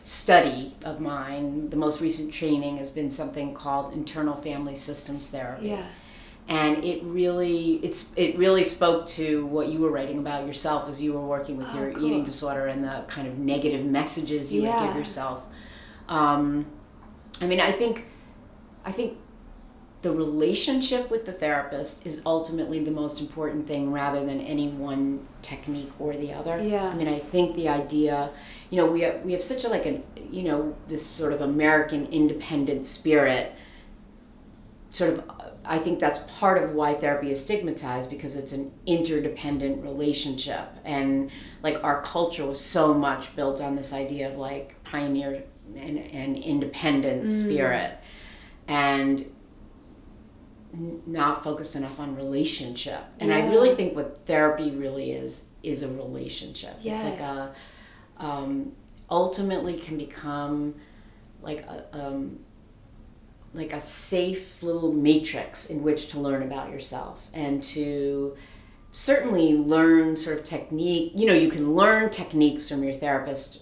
study 0.00 0.74
of 0.84 1.00
mine, 1.00 1.70
the 1.70 1.76
most 1.76 2.00
recent 2.00 2.32
training 2.32 2.76
has 2.78 2.90
been 2.90 3.10
something 3.10 3.54
called 3.54 3.92
internal 3.92 4.36
family 4.36 4.76
systems 4.76 5.30
therapy. 5.30 5.68
Yeah. 5.68 5.86
And 6.48 6.82
it 6.82 7.02
really 7.02 7.74
it's 7.76 8.12
it 8.16 8.38
really 8.38 8.64
spoke 8.64 9.06
to 9.08 9.44
what 9.46 9.68
you 9.68 9.80
were 9.80 9.90
writing 9.90 10.18
about 10.18 10.46
yourself 10.46 10.88
as 10.88 11.00
you 11.02 11.12
were 11.12 11.26
working 11.26 11.58
with 11.58 11.66
Oh, 11.72 11.78
your 11.78 11.92
cool. 11.92 12.04
eating 12.06 12.24
disorder 12.24 12.66
and 12.66 12.82
the 12.84 13.04
kind 13.06 13.28
of 13.28 13.38
negative 13.38 13.84
messages 13.84 14.50
you 14.52 14.62
would 14.62 14.78
give 14.86 14.96
yourself. 14.96 15.44
Um, 16.08 16.66
i 17.40 17.46
mean 17.46 17.60
i 17.60 17.70
think 17.70 18.06
i 18.84 18.90
think 18.90 19.16
the 20.02 20.12
relationship 20.12 21.10
with 21.10 21.26
the 21.26 21.32
therapist 21.32 22.06
is 22.06 22.22
ultimately 22.24 22.84
the 22.84 22.90
most 22.90 23.20
important 23.20 23.66
thing 23.66 23.90
rather 23.90 24.24
than 24.24 24.40
any 24.40 24.68
one 24.68 25.26
technique 25.42 25.90
or 25.98 26.16
the 26.16 26.32
other. 26.32 26.62
Yeah. 26.62 26.88
i 26.88 26.94
mean 26.94 27.08
i 27.08 27.18
think 27.18 27.56
the 27.56 27.68
idea 27.68 28.30
you 28.70 28.76
know 28.76 28.86
we 28.86 29.00
have, 29.00 29.22
we 29.22 29.32
have 29.32 29.42
such 29.42 29.64
a 29.64 29.68
like 29.68 29.86
a 29.86 30.00
you 30.30 30.42
know 30.42 30.76
this 30.86 31.04
sort 31.04 31.32
of 31.32 31.40
american 31.40 32.06
independent 32.06 32.84
spirit. 32.86 33.54
Sort 34.90 35.14
of 35.14 35.24
i 35.64 35.78
think 35.78 35.98
that's 35.98 36.20
part 36.38 36.62
of 36.62 36.72
why 36.72 36.94
therapy 36.94 37.30
is 37.30 37.42
stigmatized 37.42 38.08
because 38.08 38.36
it's 38.36 38.52
an 38.52 38.72
interdependent 38.86 39.82
relationship. 39.82 40.68
And 40.84 41.30
like 41.62 41.82
our 41.82 42.02
culture 42.02 42.46
was 42.46 42.60
so 42.60 42.94
much 42.94 43.34
built 43.34 43.60
on 43.60 43.74
this 43.74 43.92
idea 43.92 44.30
of 44.30 44.38
like 44.38 44.82
pioneer 44.84 45.42
and, 45.76 45.98
and 45.98 46.36
independent 46.36 47.24
mm. 47.26 47.30
spirit. 47.30 47.98
And 48.68 49.26
not 50.72 51.42
focused 51.42 51.76
enough 51.76 51.98
on 51.98 52.14
relationship 52.14 53.00
and 53.20 53.32
i 53.32 53.46
really 53.48 53.74
think 53.74 53.96
what 53.96 54.24
therapy 54.26 54.70
really 54.70 55.12
is 55.12 55.48
is 55.62 55.82
a 55.82 55.88
relationship 55.88 56.74
Yes. 56.82 57.02
it's 57.02 57.10
like 57.10 57.20
a 57.20 57.54
um, 58.18 58.72
ultimately 59.10 59.78
can 59.78 59.96
become 59.96 60.74
like 61.42 61.60
a 61.62 61.86
um, 61.92 62.40
like 63.54 63.72
a 63.72 63.80
safe 63.80 64.62
little 64.62 64.92
matrix 64.92 65.70
in 65.70 65.82
which 65.82 66.08
to 66.08 66.20
learn 66.20 66.42
about 66.42 66.70
yourself 66.70 67.28
and 67.32 67.62
to 67.62 68.36
certainly 68.92 69.54
learn 69.54 70.16
sort 70.16 70.36
of 70.38 70.44
technique 70.44 71.12
you 71.14 71.26
know 71.26 71.32
you 71.32 71.50
can 71.50 71.74
learn 71.74 72.10
techniques 72.10 72.68
from 72.68 72.82
your 72.82 72.94
therapist 72.94 73.60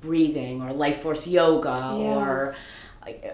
breathing 0.00 0.62
or 0.62 0.72
life 0.72 0.98
force 0.98 1.26
yoga 1.26 1.96
Yeah. 1.98 2.18
or 2.18 2.54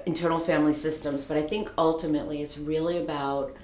internal 0.07 0.39
family 0.39 0.73
systems. 0.73 1.25
But 1.25 1.37
I 1.37 1.43
think 1.43 1.71
ultimately 1.79 2.43
it's 2.43 2.59
really 2.59 2.99
about 2.99 3.55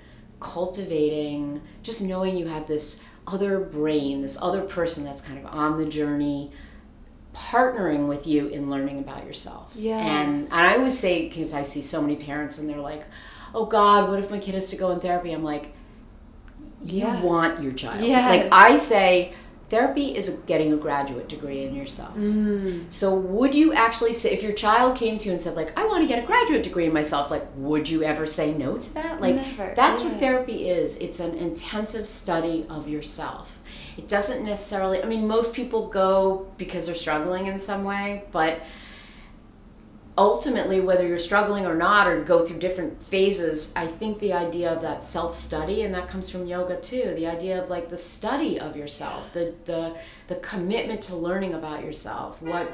cultivating, 0.40 1.60
just 1.82 2.02
knowing 2.02 2.36
you 2.36 2.46
have 2.46 2.66
this 2.66 3.02
other 3.26 3.60
brain, 3.60 4.22
this 4.22 4.38
other 4.40 4.62
person 4.62 5.04
that's 5.04 5.22
kind 5.22 5.38
of 5.38 5.46
on 5.46 5.78
the 5.78 5.86
journey, 5.86 6.50
partnering 7.34 8.08
with 8.08 8.26
you 8.26 8.48
in 8.48 8.70
learning 8.70 8.98
about 8.98 9.24
yourself. 9.26 9.70
Yeah. 9.74 9.98
And, 9.98 10.44
and 10.44 10.52
I 10.52 10.76
always 10.76 10.98
say, 10.98 11.28
because 11.28 11.54
I 11.54 11.62
see 11.62 11.82
so 11.82 12.00
many 12.00 12.16
parents 12.16 12.58
and 12.58 12.68
they're 12.68 12.80
like, 12.80 13.04
oh 13.54 13.66
God, 13.66 14.08
what 14.08 14.18
if 14.18 14.30
my 14.30 14.38
kid 14.38 14.54
has 14.54 14.70
to 14.70 14.76
go 14.76 14.90
in 14.90 15.00
therapy? 15.00 15.32
I'm 15.32 15.44
like, 15.44 15.72
you 16.82 17.00
Yeah. 17.00 17.22
want 17.22 17.62
your 17.62 17.72
child. 17.72 18.04
Yeah. 18.04 18.28
Like 18.28 18.48
I 18.50 18.76
say, 18.76 19.34
therapy 19.70 20.16
is 20.16 20.28
getting 20.46 20.72
a 20.72 20.76
graduate 20.76 21.28
degree 21.28 21.64
in 21.64 21.74
yourself. 21.74 22.14
Mm. 22.16 22.92
So 22.92 23.14
would 23.14 23.54
you 23.54 23.72
actually 23.72 24.12
say 24.12 24.32
if 24.32 24.42
your 24.42 24.52
child 24.52 24.96
came 24.96 25.18
to 25.18 25.24
you 25.24 25.32
and 25.32 25.40
said 25.40 25.54
like 25.54 25.76
I 25.78 25.86
want 25.86 26.02
to 26.02 26.08
get 26.08 26.22
a 26.22 26.26
graduate 26.26 26.64
degree 26.64 26.86
in 26.86 26.92
myself 26.92 27.30
like 27.30 27.46
would 27.56 27.88
you 27.88 28.02
ever 28.02 28.26
say 28.26 28.52
no 28.52 28.76
to 28.76 28.94
that? 28.94 29.20
Like 29.20 29.36
Never, 29.36 29.72
that's 29.74 30.00
yeah. 30.00 30.08
what 30.08 30.18
therapy 30.18 30.68
is. 30.68 30.98
It's 30.98 31.20
an 31.20 31.36
intensive 31.36 32.08
study 32.08 32.66
of 32.68 32.88
yourself. 32.88 33.62
It 33.96 34.08
doesn't 34.08 34.44
necessarily 34.44 35.02
I 35.02 35.06
mean 35.06 35.26
most 35.26 35.54
people 35.54 35.88
go 35.88 36.46
because 36.58 36.86
they're 36.86 36.94
struggling 36.94 37.46
in 37.46 37.58
some 37.58 37.84
way, 37.84 38.24
but 38.32 38.60
ultimately 40.20 40.82
whether 40.82 41.08
you're 41.08 41.18
struggling 41.18 41.64
or 41.64 41.74
not 41.74 42.06
or 42.06 42.22
go 42.22 42.44
through 42.44 42.58
different 42.58 43.02
phases 43.02 43.72
i 43.74 43.86
think 43.86 44.18
the 44.18 44.34
idea 44.34 44.70
of 44.70 44.82
that 44.82 45.02
self-study 45.02 45.80
and 45.80 45.94
that 45.94 46.06
comes 46.08 46.28
from 46.28 46.46
yoga 46.46 46.78
too 46.82 47.14
the 47.16 47.26
idea 47.26 47.62
of 47.62 47.70
like 47.70 47.88
the 47.88 47.96
study 47.96 48.60
of 48.60 48.76
yourself 48.76 49.32
the 49.32 49.54
the 49.64 49.96
the 50.26 50.34
commitment 50.36 51.00
to 51.00 51.16
learning 51.16 51.54
about 51.54 51.82
yourself 51.82 52.40
what 52.42 52.70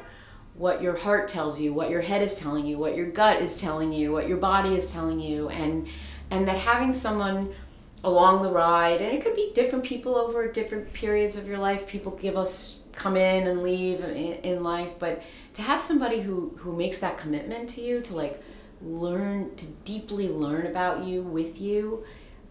what 0.54 0.82
your 0.82 0.96
heart 0.96 1.28
tells 1.28 1.60
you 1.60 1.72
what 1.72 1.88
your 1.88 2.00
head 2.00 2.20
is 2.20 2.34
telling 2.34 2.66
you 2.66 2.78
what 2.78 2.96
your 2.96 3.06
gut 3.06 3.40
is 3.40 3.60
telling 3.60 3.92
you 3.92 4.10
what 4.10 4.26
your 4.26 4.38
body 4.38 4.74
is 4.74 4.90
telling 4.90 5.20
you 5.20 5.48
and 5.50 5.86
and 6.32 6.48
that 6.48 6.58
having 6.58 6.90
someone 6.90 7.54
along 8.02 8.42
the 8.42 8.50
ride 8.50 9.00
and 9.00 9.16
it 9.16 9.22
could 9.22 9.36
be 9.36 9.52
different 9.54 9.84
people 9.84 10.16
over 10.16 10.50
different 10.50 10.92
periods 10.92 11.36
of 11.36 11.46
your 11.46 11.58
life 11.58 11.86
people 11.86 12.10
give 12.16 12.36
us 12.36 12.80
come 12.90 13.16
in 13.16 13.46
and 13.46 13.62
leave 13.62 14.00
in, 14.00 14.32
in 14.42 14.64
life 14.64 14.94
but 14.98 15.22
to 15.56 15.62
have 15.62 15.80
somebody 15.80 16.20
who 16.20 16.56
who 16.60 16.74
makes 16.76 16.98
that 16.98 17.18
commitment 17.18 17.68
to 17.70 17.80
you 17.80 18.00
to 18.02 18.14
like 18.14 18.42
learn 18.82 19.54
to 19.56 19.66
deeply 19.84 20.28
learn 20.28 20.66
about 20.66 21.02
you 21.04 21.22
with 21.22 21.60
you 21.60 22.04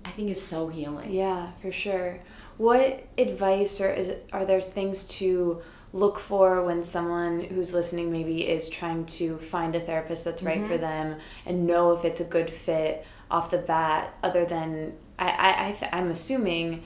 i 0.04 0.10
think 0.10 0.30
is 0.30 0.42
so 0.42 0.68
healing 0.68 1.12
Yeah, 1.14 1.52
for 1.62 1.72
sure. 1.72 2.20
What 2.58 3.06
advice 3.18 3.82
or 3.82 3.92
is 3.92 4.14
are 4.32 4.46
there 4.46 4.62
things 4.62 5.04
to 5.20 5.62
look 5.94 6.18
for 6.20 6.64
when 6.64 6.82
someone 6.84 7.42
who's 7.54 7.74
listening 7.74 8.12
maybe 8.12 8.48
is 8.48 8.70
trying 8.70 9.06
to 9.20 9.38
find 9.38 9.76
a 9.76 9.80
therapist 9.80 10.24
that's 10.26 10.42
right 10.44 10.58
Mm-hmm. 10.60 10.68
for 10.72 10.78
them 10.78 11.18
and 11.46 11.68
know 11.68 11.92
if 11.98 12.04
it's 12.06 12.22
a 12.22 12.26
good 12.38 12.50
fit 12.50 13.06
off 13.30 13.52
the 13.52 13.58
bat 13.58 14.14
other 14.24 14.46
than 14.46 14.94
I 15.20 15.30
I, 15.48 15.68
I 15.68 15.72
th- 15.74 15.92
I'm 15.98 16.10
assuming 16.12 16.84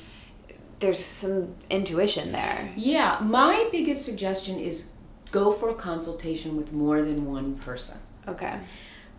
there's 0.79 1.03
some 1.03 1.55
intuition 1.69 2.31
there. 2.31 2.71
yeah 2.75 3.19
my 3.21 3.67
biggest 3.71 4.01
suggestion 4.05 4.57
is 4.59 4.91
go 5.31 5.51
for 5.51 5.69
a 5.69 5.75
consultation 5.75 6.57
with 6.57 6.71
more 6.73 7.01
than 7.01 7.25
one 7.25 7.55
person 7.55 7.97
Okay. 8.27 8.59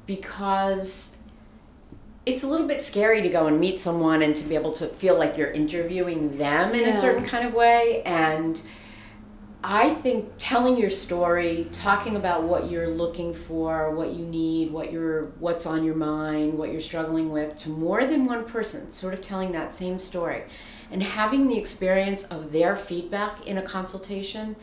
because 0.06 1.16
it's 2.26 2.42
a 2.42 2.46
little 2.46 2.66
bit 2.66 2.82
scary 2.82 3.22
to 3.22 3.28
go 3.28 3.46
and 3.46 3.58
meet 3.58 3.78
someone 3.78 4.22
and 4.22 4.36
to 4.36 4.44
be 4.48 4.54
able 4.54 4.72
to 4.72 4.86
feel 4.86 5.18
like 5.18 5.36
you're 5.38 5.50
interviewing 5.50 6.36
them 6.36 6.74
in 6.74 6.80
Yeah. 6.80 6.88
a 6.88 6.92
certain 6.92 7.24
kind 7.24 7.46
of 7.46 7.54
way 7.54 8.02
and 8.04 8.60
I 9.62 9.90
think 9.92 10.32
telling 10.38 10.78
your 10.78 10.88
story, 10.88 11.68
talking 11.70 12.16
about 12.16 12.44
what 12.44 12.70
you're 12.70 12.88
looking 12.88 13.34
for, 13.34 13.94
what 13.94 14.14
you 14.14 14.24
need, 14.24 14.72
what 14.72 14.90
you're 14.90 15.26
what's 15.38 15.66
on 15.66 15.84
your 15.84 15.94
mind, 15.96 16.56
what 16.56 16.72
you're 16.72 16.80
struggling 16.80 17.30
with 17.30 17.56
to 17.58 17.68
more 17.68 18.06
than 18.06 18.24
one 18.24 18.44
person, 18.46 18.90
sort 18.90 19.12
of 19.12 19.20
telling 19.20 19.52
that 19.52 19.74
same 19.74 19.98
story 19.98 20.44
and 20.90 21.02
having 21.02 21.46
the 21.46 21.58
experience 21.58 22.24
of 22.24 22.52
their 22.52 22.74
feedback 22.74 23.46
in 23.46 23.58
a 23.58 23.62
consultation 23.62 24.56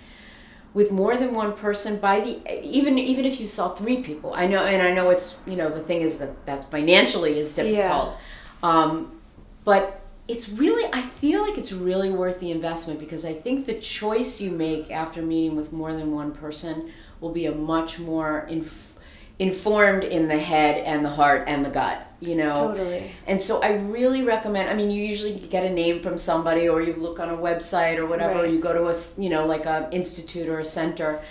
with 0.78 0.92
more 0.92 1.18
than 1.18 1.34
one 1.34 1.54
person 1.54 1.98
by 1.98 2.20
the 2.20 2.34
even 2.64 3.00
even 3.00 3.26
if 3.26 3.42
you 3.42 3.48
saw 3.48 3.70
three 3.70 4.04
people. 4.04 4.32
I 4.36 4.46
know 4.46 4.64
and 4.64 4.82
i 4.88 4.94
know 4.94 5.10
it's 5.10 5.40
you 5.48 5.56
know 5.56 5.70
the 5.70 5.82
thing 5.90 6.02
is 6.02 6.20
that 6.20 6.46
that 6.46 6.70
financially 6.70 7.40
is 7.40 7.56
difficult. 7.56 8.16
Um, 8.62 9.20
but 9.66 10.02
it's 10.28 10.50
really 10.50 10.88
i 10.94 11.02
feel 11.02 11.42
like 11.42 11.58
it's 11.58 11.72
really 11.72 12.12
worth 12.12 12.40
the 12.42 12.52
investment 12.52 13.00
because 13.00 13.24
i 13.24 13.34
think 13.34 13.66
the 13.66 13.80
choice 13.80 14.42
you 14.42 14.52
make 14.52 14.92
after 14.92 15.22
meeting 15.22 15.56
with 15.56 15.72
more 15.72 15.94
than 15.94 16.12
one 16.12 16.34
person 16.34 16.92
will 17.22 17.32
be 17.32 17.46
a 17.46 17.52
much 17.52 17.98
more 17.98 18.46
inf- 18.50 18.98
informed 19.40 20.04
in 20.04 20.28
the 20.28 20.38
head 20.38 20.84
and 20.84 21.06
the 21.06 21.10
heart 21.10 21.46
and 21.48 21.64
the 21.64 21.70
gut 21.70 22.07
you 22.20 22.36
know 22.36 22.54
Totally. 22.56 23.12
and 23.28 23.40
so 23.42 23.62
I 23.62 23.74
really 23.76 24.24
recommend. 24.24 24.70
I 24.70 24.74
mean, 24.74 24.90
you 24.92 25.04
usually 25.04 25.40
get 25.40 25.64
a 25.64 25.70
name 25.70 26.00
from 26.00 26.18
somebody, 26.18 26.68
or 26.68 26.82
you 26.82 26.94
look 26.94 27.20
on 27.20 27.30
a 27.30 27.38
website 27.38 27.98
or 27.98 28.06
whatever. 28.08 28.40
Or 28.40 28.44
Right. 28.44 28.52
you 28.54 28.60
go 28.60 28.74
to 28.74 28.88
a 28.88 28.96
you 29.22 29.30
know 29.30 29.46
like 29.46 29.66
a 29.66 29.88
institute 29.92 30.48
or 30.50 30.60
a 30.60 30.66
center. 30.66 31.22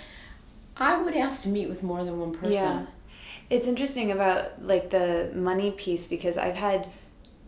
I 0.77 1.01
would 1.01 1.15
ask 1.15 1.43
to 1.43 1.49
meet 1.49 1.67
with 1.69 1.83
more 1.83 2.03
than 2.03 2.19
one 2.19 2.33
person. 2.33 2.53
Yeah. 2.53 2.85
It's 3.49 3.65
interesting 3.67 4.11
about 4.11 4.61
like 4.63 4.89
the 4.89 5.31
money 5.33 5.71
piece 5.71 6.05
because 6.07 6.37
I've 6.37 6.55
had 6.55 6.87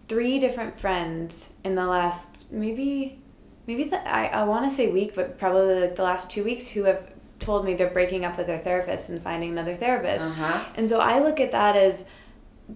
three 0.07 0.39
different 0.39 0.79
friends 0.79 1.49
in 1.63 1.75
the 1.75 1.85
last 1.85 2.45
maybe 2.51 3.19
maybe 3.67 3.83
the, 3.83 3.99
I, 4.09 4.25
I 4.27 4.43
want 4.45 4.67
to 4.67 4.71
say 4.75 4.91
week 4.91 5.13
but 5.13 5.37
probably 5.37 5.81
like 5.81 5.95
the 5.95 6.01
last 6.03 6.31
two 6.31 6.43
weeks 6.43 6.69
who 6.69 6.83
have 6.85 7.11
told 7.37 7.63
me 7.65 7.73
they're 7.75 7.89
breaking 7.91 8.25
up 8.25 8.37
with 8.37 8.47
their 8.47 8.57
therapist 8.59 9.09
and 9.09 9.21
finding 9.21 9.51
another 9.51 9.75
therapist. 9.75 10.25
Uh 10.25 10.29
huh. 10.29 10.65
And 10.75 10.89
so 10.89 10.99
I 10.99 11.19
look 11.19 11.39
at 11.39 11.51
that 11.51 11.75
as 11.75 12.05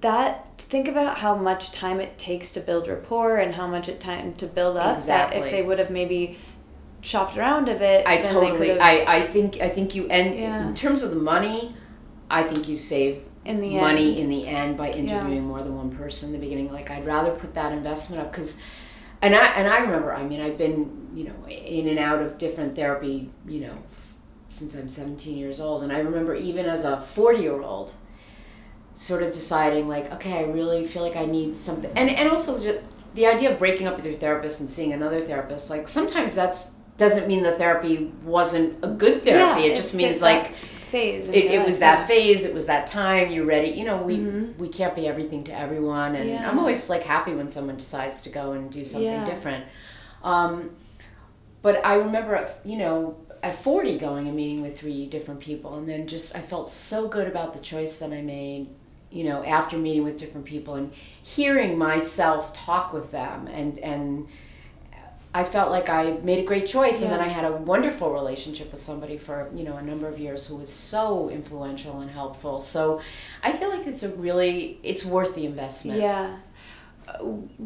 that 0.02 0.58
think 0.58 0.88
about 0.88 1.20
how 1.20 1.36
much 1.36 1.72
time 1.72 2.00
it 2.00 2.18
takes 2.18 2.52
to 2.52 2.60
build 2.60 2.88
rapport 2.88 3.38
and 3.38 3.56
how 3.56 3.68
much 3.68 3.88
it 3.88 4.00
time 4.00 4.34
to 4.36 4.48
build 4.48 4.76
up 4.78 4.86
that 4.88 4.96
Exactly. 4.98 5.40
if 5.42 5.52
they 5.52 5.62
would 5.62 5.80
have 5.80 5.92
maybe 5.92 6.38
shopped 7.02 7.38
around 7.38 7.70
a 7.70 7.76
bit 7.76 8.06
I 8.08 8.22
totally. 8.22 8.80
I 8.80 9.18
I 9.18 9.22
think 9.24 9.62
I 9.62 9.70
think 9.70 9.94
you 9.94 10.08
and 10.10 10.38
Yeah. 10.38 10.68
in 10.68 10.74
terms 10.74 11.04
of 11.04 11.10
the 11.12 11.18
money, 11.18 11.76
I 12.30 12.44
think 12.44 12.68
you 12.68 12.76
save 12.76 13.24
in 13.46 13.60
the 13.62 13.76
money 13.78 14.12
end. 14.12 14.20
in 14.20 14.30
the 14.30 14.48
end 14.48 14.78
by 14.78 14.90
interviewing 14.92 15.46
more 15.46 15.62
than 15.62 15.76
one 15.76 15.92
person 15.92 16.30
in 16.30 16.34
the 16.34 16.40
beginning. 16.40 16.72
Like 16.72 16.90
I'd 16.90 17.06
rather 17.06 17.32
put 17.32 17.54
that 17.56 17.72
investment 17.74 18.22
up 18.24 18.32
because, 18.32 18.62
and 19.22 19.36
I 19.36 19.46
and 19.48 19.68
I 19.68 19.80
remember. 19.80 20.14
I 20.14 20.24
mean, 20.24 20.42
I've 20.42 20.58
been 20.58 21.10
you 21.14 21.26
know 21.26 21.48
in 21.48 21.88
and 21.90 22.00
out 22.00 22.22
of 22.22 22.38
different 22.38 22.74
therapy. 22.76 23.30
You 23.48 23.60
know, 23.68 23.78
since 24.50 24.74
I'm 24.76 24.88
17 24.88 25.38
years 25.38 25.60
old, 25.60 25.84
and 25.84 25.92
I 25.92 26.00
remember 26.00 26.34
even 26.36 26.66
as 26.66 26.86
a 26.86 27.02
40 27.02 27.40
year 27.42 27.62
old, 27.62 27.92
sort 28.94 29.24
of 29.24 29.32
deciding 29.34 29.88
like, 29.88 30.12
okay, 30.14 30.38
I 30.40 30.44
really 30.44 30.86
feel 30.86 31.02
like 31.04 31.16
I 31.16 31.26
need 31.26 31.58
something, 31.58 31.92
and 31.96 32.10
and 32.10 32.30
also 32.30 32.62
just 32.62 32.80
the 33.16 33.28
idea 33.28 33.52
of 33.52 33.60
breaking 33.60 33.88
up 33.88 33.96
with 33.96 34.06
your 34.06 34.16
therapist 34.16 34.60
and 34.62 34.70
seeing 34.70 34.94
another 34.94 35.26
therapist. 35.26 35.70
Like 35.70 35.88
sometimes 35.88 36.36
that's 36.36 36.72
doesn't 36.98 37.28
mean 37.28 37.42
the 37.44 37.52
therapy 37.54 38.12
wasn't 38.24 38.78
a 38.84 38.88
good 38.88 39.22
therapy. 39.24 39.64
Yeah, 39.64 39.72
it 39.74 39.76
just 39.76 39.96
means 39.96 40.22
like 40.22 40.54
phase 40.82 41.28
it, 41.28 41.46
it 41.46 41.66
was 41.66 41.80
that 41.80 42.08
phase 42.08 42.46
it 42.46 42.54
was 42.54 42.68
that 42.68 42.86
time 42.86 43.32
you're 43.32 43.46
ready 43.48 43.70
you 43.72 43.84
know 43.84 43.98
we 43.98 44.18
Mhm. 44.20 44.56
we 44.60 44.68
can't 44.70 44.96
be 44.96 45.08
everything 45.08 45.44
to 45.46 45.52
everyone 45.60 46.14
and 46.14 46.30
Yeah. 46.30 46.48
i'm 46.48 46.60
always 46.60 46.88
like 46.88 47.02
happy 47.02 47.34
when 47.34 47.50
someone 47.50 47.78
decides 47.78 48.22
to 48.22 48.30
go 48.30 48.52
and 48.52 48.70
do 48.72 48.86
something 48.86 49.10
Yeah. 49.10 49.26
different 49.26 49.66
um, 50.24 50.70
but 51.64 51.84
i 51.84 51.96
remember 51.96 52.36
at, 52.36 52.60
you 52.64 52.78
know 52.78 53.16
at 53.42 53.56
40 53.56 53.98
going 53.98 54.28
and 54.28 54.36
meeting 54.36 54.62
with 54.62 54.78
three 54.78 55.08
different 55.08 55.40
people 55.40 55.76
and 55.80 55.90
then 55.90 56.06
just 56.06 56.36
i 56.36 56.42
felt 56.42 56.70
so 56.70 57.08
good 57.08 57.28
about 57.28 57.54
the 57.54 57.60
choice 57.60 57.98
that 57.98 58.14
i 58.14 58.22
made 58.22 58.68
you 59.14 59.24
know 59.24 59.44
after 59.44 59.78
meeting 59.78 60.04
with 60.04 60.18
different 60.18 60.46
people 60.46 60.76
and 60.76 60.92
hearing 61.24 61.78
myself 61.78 62.52
talk 62.54 62.92
with 62.94 63.12
them 63.12 63.48
and 63.48 63.78
and 63.80 64.28
I 65.36 65.44
felt 65.44 65.72
like 65.72 65.90
I 65.90 66.20
made 66.22 66.38
a 66.38 66.44
great 66.44 66.68
choice, 66.68 67.02
and 67.02 67.12
then 67.12 67.20
I 67.20 67.28
had 67.28 67.44
a 67.44 67.54
wonderful 67.54 68.14
relationship 68.14 68.72
with 68.72 68.80
somebody 68.80 69.18
for 69.18 69.50
you 69.56 69.64
know 69.64 69.78
a 69.78 69.82
number 69.82 70.08
of 70.08 70.20
years 70.20 70.46
who 70.46 70.56
was 70.58 70.70
so 70.70 71.28
influential 71.30 72.02
and 72.02 72.12
helpful. 72.12 72.62
So 72.62 73.02
I 73.42 73.52
feel 73.52 73.70
like 73.76 73.88
it's 73.88 74.04
a 74.04 74.10
really 74.10 74.80
it's 74.84 75.04
worth 75.04 75.34
the 75.34 75.48
investment. 75.48 76.00
Yeah. 76.00 76.38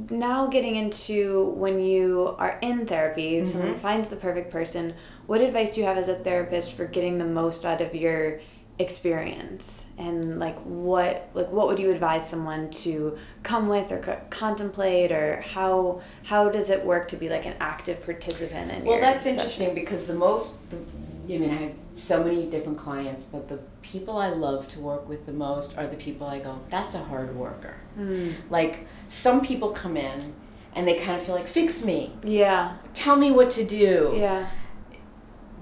Now 0.09 0.47
getting 0.47 0.75
into 0.77 1.49
when 1.57 1.79
you 1.79 2.35
are 2.39 2.57
in 2.61 2.85
therapy, 2.85 3.43
someone 3.43 3.75
Mhm. 3.75 3.79
finds 3.79 4.09
the 4.09 4.15
perfect 4.15 4.49
person. 4.49 4.93
What 5.27 5.41
advice 5.41 5.75
do 5.75 5.81
you 5.81 5.87
have 5.87 5.97
as 5.97 6.07
a 6.07 6.15
therapist 6.15 6.71
for 6.73 6.85
getting 6.85 7.17
the 7.17 7.25
most 7.25 7.65
out 7.65 7.81
of 7.81 7.93
your 7.93 8.39
experience? 8.79 9.85
And 9.97 10.39
like 10.39 10.57
what 10.59 11.29
like 11.33 11.51
what 11.51 11.67
would 11.67 11.79
you 11.79 11.91
advise 11.91 12.27
someone 12.29 12.69
to 12.85 13.17
come 13.43 13.67
with 13.67 13.91
or 13.91 13.99
co- 13.99 14.21
contemplate 14.29 15.11
or 15.11 15.41
how 15.41 16.01
how 16.23 16.49
does 16.49 16.69
it 16.69 16.83
work 16.85 17.07
to 17.09 17.15
be 17.15 17.29
like 17.29 17.45
an 17.45 17.55
active 17.59 18.03
participant 18.03 18.71
in 18.71 18.85
Well, 18.85 18.99
that's 18.99 19.23
session? 19.23 19.39
interesting 19.39 19.73
because 19.75 20.07
the 20.07 20.15
most, 20.15 20.69
the, 20.69 20.77
I 20.77 21.37
mean, 21.39 21.51
I 21.51 21.55
have 21.55 21.71
so 21.95 22.23
many 22.23 22.45
different 22.49 22.77
clients, 22.77 23.25
but 23.25 23.49
the 23.49 23.59
people 23.81 24.17
I 24.17 24.29
love 24.29 24.67
to 24.69 24.79
work 24.79 25.09
with 25.09 25.25
the 25.25 25.33
most 25.33 25.77
are 25.77 25.87
the 25.87 25.97
people 25.97 26.25
I 26.27 26.39
go, 26.39 26.59
that's 26.69 26.95
a 26.95 26.99
hard 27.03 27.35
worker. 27.35 27.75
Mm. 27.99 28.35
Like 28.49 28.87
some 29.07 29.41
people 29.41 29.71
come 29.71 29.97
in 29.97 30.33
and 30.73 30.87
they 30.87 30.95
kind 30.95 31.19
of 31.19 31.25
feel 31.25 31.35
like, 31.35 31.47
fix 31.47 31.83
me, 31.83 32.13
Yeah. 32.23 32.77
tell 32.93 33.15
me 33.15 33.31
what 33.31 33.49
to 33.51 33.63
do. 33.65 34.13
Yeah. 34.15 34.47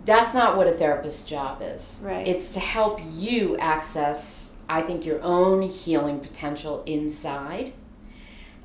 That's 0.06 0.34
not 0.34 0.56
what 0.56 0.68
a 0.68 0.72
therapist's 0.72 1.28
job 1.28 1.62
is. 1.64 2.00
Right. 2.04 2.28
It's 2.28 2.50
to 2.50 2.60
help 2.60 3.00
you 3.12 3.58
access, 3.58 4.56
I 4.70 4.82
think, 4.82 5.06
your 5.06 5.22
own 5.22 5.64
healing 5.64 6.20
potential 6.20 6.84
inside. 6.86 7.74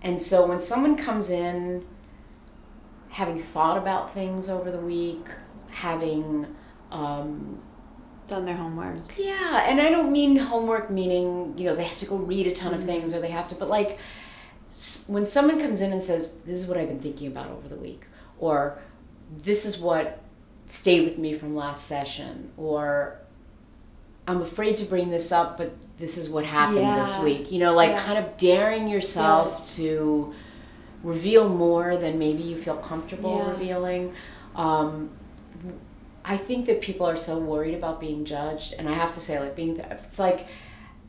And 0.03 0.21
so 0.21 0.47
when 0.47 0.61
someone 0.61 0.97
comes 0.97 1.31
in 1.31 1.85
having 3.11 3.41
thought 3.43 3.77
about 3.77 4.13
things 4.15 4.49
over 4.49 4.71
the 4.71 4.79
week, 4.79 5.27
having 5.71 6.47
um, 6.91 7.61
Done 8.29 8.45
their 8.45 8.55
homework. 8.55 9.19
yeah, 9.19 9.65
and 9.69 9.81
I 9.81 9.91
don't 9.91 10.13
mean 10.13 10.37
homework 10.37 10.89
meaning, 10.89 11.59
you 11.59 11.65
know, 11.65 11.75
they 11.75 11.83
have 11.83 11.99
to 11.99 12.07
go 12.07 12.15
read 12.15 12.47
a 12.47 12.53
ton 12.53 12.73
of 12.73 12.85
things 12.85 13.13
or 13.13 13.19
they 13.21 13.31
have 13.31 13.49
to, 13.49 13.57
but 13.57 13.69
like 13.69 13.99
when 15.09 15.27
someone 15.27 15.61
comes 15.61 15.81
in 15.81 15.93
and 15.93 16.03
says, 16.05 16.35
This 16.47 16.63
is 16.63 16.69
what 16.69 16.79
I've 16.79 16.87
been 16.87 17.01
thinking 17.01 17.27
about 17.27 17.51
over 17.51 17.67
the 17.67 17.75
week, 17.75 18.07
or 18.39 18.79
this 19.37 19.65
is 19.65 19.79
what 19.79 20.20
stayed 20.71 21.05
with 21.05 21.19
me 21.19 21.33
from 21.35 21.55
last 21.57 21.87
session, 21.87 22.51
or 22.57 23.19
I'm 24.27 24.41
afraid 24.43 24.77
to 24.77 24.85
bring 24.85 25.11
this 25.11 25.33
up, 25.33 25.57
but 25.57 25.73
this 25.99 26.17
is 26.17 26.29
what 26.29 26.45
happened 26.45 26.95
this 27.01 27.19
week. 27.19 27.51
You 27.51 27.59
know, 27.59 27.75
like 27.75 27.91
Yeah. 27.91 28.03
kind 28.05 28.19
of 28.19 28.37
daring 28.37 28.89
yourself 28.89 29.57
Yes. 29.61 29.77
to 29.77 30.33
reveal 31.03 31.49
more 31.49 31.97
than 31.97 32.19
maybe 32.19 32.43
you 32.43 32.57
feel 32.57 32.77
comfortable 32.77 33.37
Yeah. 33.39 33.51
revealing. 33.51 34.13
Um, 34.55 35.11
I 36.25 36.37
think 36.37 36.67
that 36.67 36.81
people 36.81 37.07
are 37.07 37.17
so 37.17 37.39
worried 37.39 37.75
about 37.75 37.99
being 38.01 38.25
judged, 38.25 38.75
and 38.79 38.89
I 38.89 38.93
have 38.93 39.13
to 39.13 39.21
say, 39.21 39.41
like 39.41 39.57
being, 39.57 39.75
th- 39.77 39.87
it's 39.91 40.19
like 40.19 40.47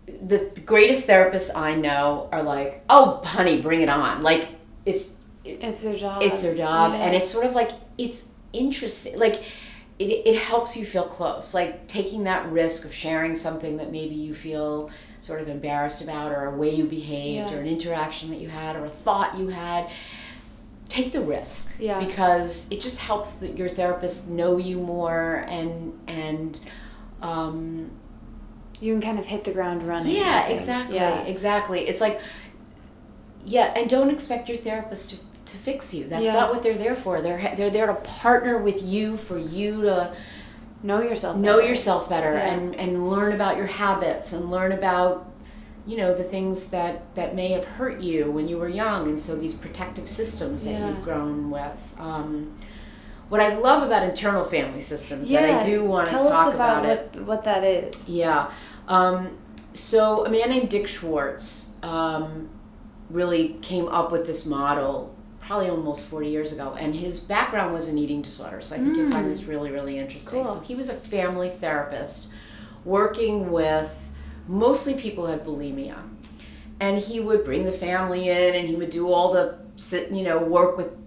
the 0.08 0.50
greatest 0.66 1.08
therapists 1.08 1.56
I 1.56 1.76
know 1.76 2.28
are 2.32 2.42
like, 2.42 2.84
"Oh, 2.90 3.22
honey, 3.24 3.62
bring 3.62 3.82
it 3.82 3.90
on!" 3.90 4.24
Like 4.24 4.48
it's 4.86 5.18
It's 5.44 5.82
their 5.82 5.96
job. 5.96 6.22
it's 6.24 6.42
their 6.42 6.56
job, 6.56 6.94
Yeah. 6.94 7.00
and 7.04 7.16
it's 7.16 7.30
sort 7.30 7.46
of 7.46 7.54
like 7.54 7.72
it's 7.98 8.32
interesting. 8.54 9.18
Like 9.20 9.44
it, 10.00 10.06
it 10.26 10.40
helps 10.40 10.76
you 10.76 10.86
feel 10.86 11.04
close. 11.06 11.54
Like 11.54 11.88
taking 11.88 12.24
that 12.24 12.52
risk 12.52 12.86
of 12.86 12.94
sharing 12.94 13.36
something 13.36 13.78
that 13.78 13.92
maybe 13.92 14.16
you 14.16 14.34
feel 14.34 14.90
sort 15.22 15.40
of 15.42 15.48
embarrassed 15.48 16.02
about, 16.02 16.32
or 16.32 16.46
a 16.46 16.58
way 16.58 16.74
you 16.74 16.86
behaved, 16.86 17.52
Yeah. 17.52 17.58
or 17.58 17.62
an 17.62 17.68
interaction 17.68 18.30
that 18.32 18.40
you 18.40 18.50
had, 18.50 18.76
or 18.76 18.86
a 18.86 18.90
thought 18.90 19.38
you 19.38 19.50
had. 19.50 19.88
Take 20.90 21.12
the 21.14 21.22
risk 21.22 21.74
Yeah. 21.80 22.04
because 22.06 22.70
it 22.72 22.82
just 22.82 23.00
helps 23.02 23.34
that 23.34 23.58
your 23.58 23.70
therapist 23.70 24.28
know 24.30 24.58
you 24.58 24.78
more 24.80 25.46
and 25.48 25.94
and 26.08 26.60
um, 27.22 27.92
you 28.82 28.92
can 28.94 29.02
kind 29.02 29.20
of 29.20 29.28
hit 29.28 29.44
the 29.44 29.52
ground 29.52 29.84
running. 29.84 30.16
Yeah, 30.16 30.48
exactly, 30.48 30.96
Yeah. 30.96 31.22
exactly. 31.22 31.88
It's 31.88 32.02
like, 32.02 32.20
yeah, 33.46 33.74
and 33.76 33.88
don't 33.90 34.10
expect 34.10 34.50
your 34.50 34.58
therapist 34.58 35.12
to, 35.12 35.16
to 35.52 35.58
fix 35.58 35.94
you. 35.94 36.06
That's 36.08 36.26
Yeah. 36.26 36.34
not 36.34 36.54
what 36.54 36.64
they're 36.64 36.78
there 36.78 36.96
for. 36.96 37.22
They're 37.22 37.54
they're 37.56 37.70
there 37.70 37.88
to 37.88 37.94
partner 37.96 38.58
with 38.58 38.82
you 38.84 39.18
for 39.18 39.38
you 39.38 39.82
to 39.84 40.14
Know 40.84 41.02
yourself. 41.02 41.38
know 41.38 41.58
better. 41.58 41.68
yourself 41.70 42.10
better 42.10 42.34
Yeah. 42.34 42.54
and 42.54 42.76
and 42.76 43.08
learn 43.10 43.34
about 43.34 43.58
your 43.58 43.68
habits 43.68 44.34
and 44.34 44.50
learn 44.50 44.72
about 44.72 45.28
you 45.86 45.98
know 45.98 46.14
the 46.14 46.24
things 46.24 46.70
that 46.70 47.14
that 47.16 47.36
may 47.36 47.50
have 47.52 47.66
hurt 47.66 48.02
you 48.02 48.32
when 48.32 48.48
you 48.48 48.58
were 48.58 48.70
young 48.70 49.08
and 49.08 49.20
so 49.20 49.36
these 49.36 49.54
protective 49.54 50.08
systems 50.08 50.66
that 50.66 50.72
Yeah. 50.74 50.88
you've 50.90 51.04
grown 51.04 51.50
with 51.52 51.96
um, 52.00 52.52
what 53.30 53.42
I 53.42 53.56
love 53.56 53.82
about 53.84 54.04
internal 54.04 54.44
family 54.44 54.82
systems 54.82 55.30
that 55.30 55.44
I 55.50 55.66
do 55.66 55.84
want 55.86 56.08
to 56.08 56.14
talk 56.14 56.54
about, 56.54 56.86
it. 56.86 57.12
what 57.16 57.24
what 57.26 57.44
that 57.46 57.64
is. 57.64 58.08
Yeah. 58.10 58.48
Um, 58.88 59.38
so 59.74 60.26
a 60.26 60.30
man 60.30 60.50
named 60.50 60.70
Dick 60.70 60.88
Schwartz 60.88 61.70
um, 61.82 62.50
really 63.10 63.56
came 63.62 63.88
up 63.88 64.12
with 64.12 64.26
this 64.28 64.46
model 64.46 65.16
probably 65.52 65.70
almost 65.70 66.06
40 66.06 66.30
years 66.30 66.54
ago. 66.54 66.76
And 66.80 66.96
his 66.96 67.20
background 67.20 67.74
was 67.74 67.90
in 67.90 67.98
eating 67.98 68.22
disorders. 68.22 68.68
So 68.68 68.76
I 68.78 68.80
think 68.80 68.96
you'll 68.96 69.12
find 69.12 69.26
mm. 69.26 69.30
this 69.30 69.44
really, 69.44 69.70
really 69.70 69.98
interesting. 69.98 70.46
Cool. 70.46 70.54
So 70.54 70.62
he 70.62 70.76
was 70.76 70.88
a 70.88 70.94
family 70.94 71.50
therapist 71.50 72.30
working 72.86 73.52
with 73.52 74.10
mostly 74.48 74.94
people 74.94 75.26
who 75.26 75.34
had 75.34 75.46
bulimia. 75.46 75.98
And 76.80 77.00
he 77.00 77.20
would 77.20 77.44
bring 77.44 77.66
the 77.66 77.72
family 77.74 78.30
in 78.30 78.56
and 78.56 78.70
he 78.70 78.78
would 78.78 78.92
do 78.92 79.12
all 79.12 79.34
the, 79.34 79.58
sit- 79.76 80.10
you 80.10 80.24
know, 80.24 80.40
work 80.40 80.78
with 80.78 80.98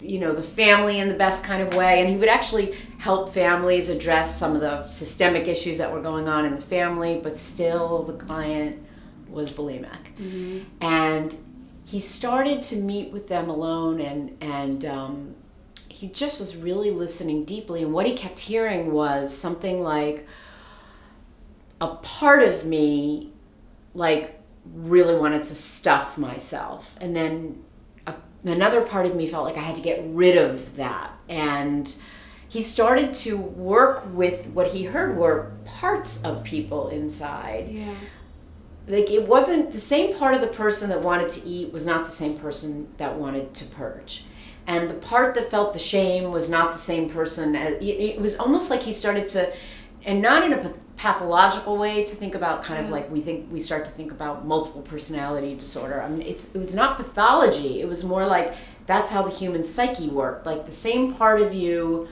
you 0.00 0.18
know 0.18 0.32
the 0.32 0.42
family 0.42 0.98
in 0.98 1.10
the 1.10 1.14
best 1.14 1.44
kind 1.44 1.62
of 1.62 1.74
way 1.74 2.00
and 2.00 2.08
he 2.08 2.16
would 2.16 2.26
actually 2.26 2.72
help 2.96 3.28
families 3.28 3.90
address 3.90 4.34
some 4.34 4.54
of 4.54 4.62
the 4.62 4.86
systemic 4.86 5.46
issues 5.46 5.76
that 5.76 5.92
were 5.92 6.00
going 6.00 6.26
on 6.26 6.46
in 6.46 6.54
the 6.54 6.60
family 6.62 7.20
but 7.22 7.36
still 7.36 8.04
the 8.04 8.14
client 8.14 8.82
was 9.28 9.52
bulimic 9.52 10.14
mm-hmm. 10.16 10.60
and 10.80 11.36
he 11.90 11.98
started 11.98 12.62
to 12.62 12.76
meet 12.76 13.10
with 13.10 13.26
them 13.26 13.50
alone 13.50 14.00
and 14.00 14.36
and 14.40 14.84
um, 14.84 15.34
he 15.88 16.06
just 16.06 16.38
was 16.38 16.54
really 16.54 16.92
listening 16.92 17.44
deeply. 17.44 17.82
And 17.82 17.92
what 17.92 18.06
he 18.06 18.12
kept 18.12 18.38
hearing 18.38 18.92
was 18.92 19.36
something 19.36 19.82
like 19.82 20.24
a 21.80 21.96
part 21.96 22.44
of 22.44 22.64
me 22.64 23.32
like 23.92 24.40
really 24.72 25.16
wanted 25.16 25.42
to 25.42 25.54
stuff 25.56 26.16
myself. 26.16 26.96
And 27.00 27.16
then 27.16 27.64
a, 28.06 28.14
another 28.44 28.82
part 28.82 29.06
of 29.06 29.16
me 29.16 29.26
felt 29.26 29.44
like 29.44 29.56
i 29.56 29.60
had 29.60 29.74
to 29.74 29.82
get 29.82 30.00
rid 30.04 30.36
of 30.36 30.76
that. 30.76 31.10
And 31.28 31.92
he 32.48 32.62
started 32.62 33.14
to 33.14 33.36
work 33.36 34.04
with 34.14 34.46
what 34.46 34.68
he 34.68 34.84
heard 34.84 35.16
were 35.16 35.54
parts 35.64 36.22
of 36.22 36.44
people 36.44 36.88
inside. 36.88 37.68
Yeah. 37.68 37.94
Like 38.90 39.10
it 39.10 39.26
wasn't 39.26 39.72
the 39.72 39.80
same 39.80 40.16
part 40.16 40.34
of 40.34 40.40
the 40.40 40.48
person 40.48 40.88
that 40.90 41.00
wanted 41.00 41.30
to 41.30 41.48
eat 41.48 41.72
was 41.72 41.86
not 41.86 42.04
the 42.04 42.10
same 42.10 42.38
person 42.38 42.88
that 42.96 43.16
wanted 43.16 43.54
to 43.54 43.64
purge. 43.66 44.24
And 44.66 44.90
the 44.90 44.94
part 44.94 45.34
that 45.34 45.50
felt 45.50 45.72
the 45.72 45.78
shame 45.78 46.30
was 46.30 46.50
not 46.50 46.72
the 46.72 46.78
same 46.78 47.08
person 47.08 47.56
as, 47.56 47.74
it, 47.74 47.84
it 47.84 48.20
was 48.20 48.36
almost 48.36 48.70
like 48.70 48.80
he 48.80 48.92
started 48.92 49.28
to 49.28 49.52
and 50.04 50.20
not 50.20 50.44
in 50.44 50.52
a 50.52 50.74
pathological 50.96 51.76
way 51.76 52.04
to 52.04 52.14
think 52.14 52.34
about 52.34 52.62
kind 52.62 52.80
of 52.80 52.86
mm. 52.86 52.90
like 52.90 53.10
we 53.10 53.20
think 53.20 53.50
we 53.50 53.60
start 53.60 53.84
to 53.84 53.90
think 53.90 54.12
about 54.12 54.46
multiple 54.46 54.82
personality 54.82 55.54
disorder. 55.54 56.02
I 56.02 56.08
mean 56.08 56.22
it's 56.22 56.54
it 56.54 56.58
was 56.58 56.74
not 56.74 56.96
pathology. 56.96 57.80
It 57.80 57.88
was 57.88 58.02
more 58.04 58.26
like 58.26 58.54
that's 58.86 59.10
how 59.10 59.22
the 59.22 59.30
human 59.30 59.62
psyche 59.62 60.08
worked. 60.08 60.46
Like 60.46 60.66
the 60.66 60.72
same 60.72 61.14
part 61.14 61.40
of 61.40 61.54
you 61.54 62.08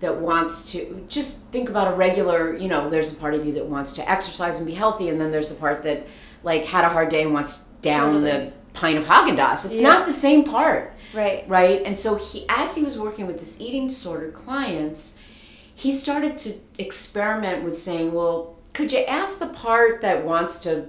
that 0.00 0.16
wants 0.16 0.72
to 0.72 1.04
just 1.08 1.40
think 1.46 1.68
about 1.68 1.92
a 1.92 1.96
regular 1.96 2.56
you 2.56 2.68
know 2.68 2.88
there's 2.90 3.12
a 3.12 3.16
part 3.16 3.34
of 3.34 3.44
you 3.46 3.52
that 3.52 3.66
wants 3.66 3.92
to 3.92 4.10
exercise 4.10 4.58
and 4.58 4.66
be 4.66 4.74
healthy 4.74 5.08
and 5.08 5.20
then 5.20 5.30
there's 5.30 5.48
the 5.50 5.54
part 5.54 5.82
that 5.82 6.06
like 6.42 6.64
had 6.64 6.84
a 6.84 6.88
hard 6.88 7.08
day 7.10 7.22
and 7.22 7.32
wants 7.34 7.64
down 7.82 8.14
Totally. 8.14 8.30
the 8.30 8.52
pint 8.72 8.98
of 8.98 9.04
Haagen-Dazs 9.04 9.64
it's 9.66 9.74
Yeah. 9.76 9.88
not 9.88 10.06
the 10.06 10.12
same 10.12 10.44
part 10.44 10.92
Right. 11.12 11.44
right 11.48 11.82
and 11.84 11.98
so 11.98 12.14
he 12.14 12.46
as 12.48 12.74
he 12.76 12.82
was 12.84 12.98
working 12.98 13.26
with 13.26 13.40
this 13.40 13.60
eating 13.60 13.88
disorder 13.88 14.30
clients 14.30 15.18
he 15.74 15.90
started 15.92 16.38
to 16.38 16.54
experiment 16.78 17.64
with 17.64 17.76
saying 17.76 18.12
well 18.12 18.56
could 18.72 18.92
you 18.92 19.00
ask 19.00 19.38
the 19.38 19.48
part 19.48 20.00
that 20.02 20.24
wants 20.24 20.58
to 20.60 20.86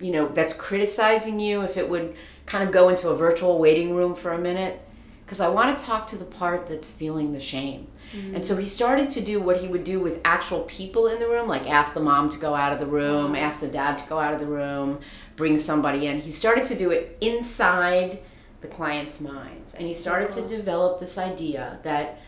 you 0.00 0.10
know 0.12 0.28
that's 0.28 0.52
criticizing 0.54 1.38
you 1.40 1.62
if 1.62 1.76
it 1.76 1.88
would 1.88 2.14
kind 2.46 2.64
of 2.64 2.72
go 2.72 2.88
into 2.88 3.08
a 3.08 3.14
virtual 3.16 3.58
waiting 3.58 3.94
room 3.94 4.14
for 4.14 4.32
a 4.32 4.38
minute 4.38 4.80
because 5.24 5.38
i 5.40 5.48
want 5.48 5.78
to 5.78 5.84
talk 5.84 6.06
to 6.08 6.16
the 6.16 6.24
part 6.24 6.66
that's 6.66 6.90
feeling 6.90 7.32
the 7.32 7.40
shame 7.40 7.86
and 8.12 8.44
so 8.44 8.56
he 8.56 8.66
started 8.66 9.10
to 9.10 9.20
do 9.20 9.40
what 9.40 9.60
he 9.60 9.68
would 9.68 9.84
do 9.84 10.00
with 10.00 10.20
actual 10.24 10.60
people 10.62 11.06
in 11.06 11.18
the 11.18 11.26
room 11.26 11.48
like 11.48 11.68
ask 11.68 11.94
the 11.94 12.00
mom 12.00 12.28
to 12.28 12.38
go 12.38 12.54
out 12.54 12.72
of 12.72 12.78
the 12.78 12.86
room 12.86 13.34
ask 13.34 13.60
the 13.60 13.68
dad 13.68 13.96
to 13.98 14.06
go 14.08 14.18
out 14.18 14.34
of 14.34 14.40
the 14.40 14.46
room 14.46 15.00
bring 15.36 15.58
somebody 15.58 16.06
in. 16.06 16.20
He 16.20 16.30
started 16.30 16.64
to 16.64 16.74
do 16.74 16.90
it 16.90 17.16
inside 17.20 18.20
the 18.60 18.68
client's 18.68 19.20
minds. 19.20 19.74
And 19.74 19.86
he 19.86 19.92
started 19.94 20.30
to 20.32 20.46
develop 20.46 21.00
this 21.00 21.18
idea 21.18 21.78
that 21.82 22.20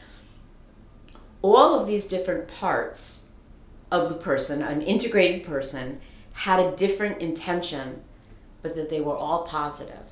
all 1.43 1.79
of 1.79 1.87
these 1.87 2.07
different 2.07 2.49
parts 2.49 3.29
of 3.91 4.09
the 4.09 4.15
person, 4.15 4.63
an 4.63 4.83
integrated 4.83 5.45
person, 5.45 6.01
had 6.33 6.59
a 6.59 6.75
different 6.75 7.21
intention, 7.21 8.03
but 8.63 8.75
that 8.75 8.91
they 8.91 9.01
were 9.01 9.17
all 9.17 9.45
positive. 9.45 10.04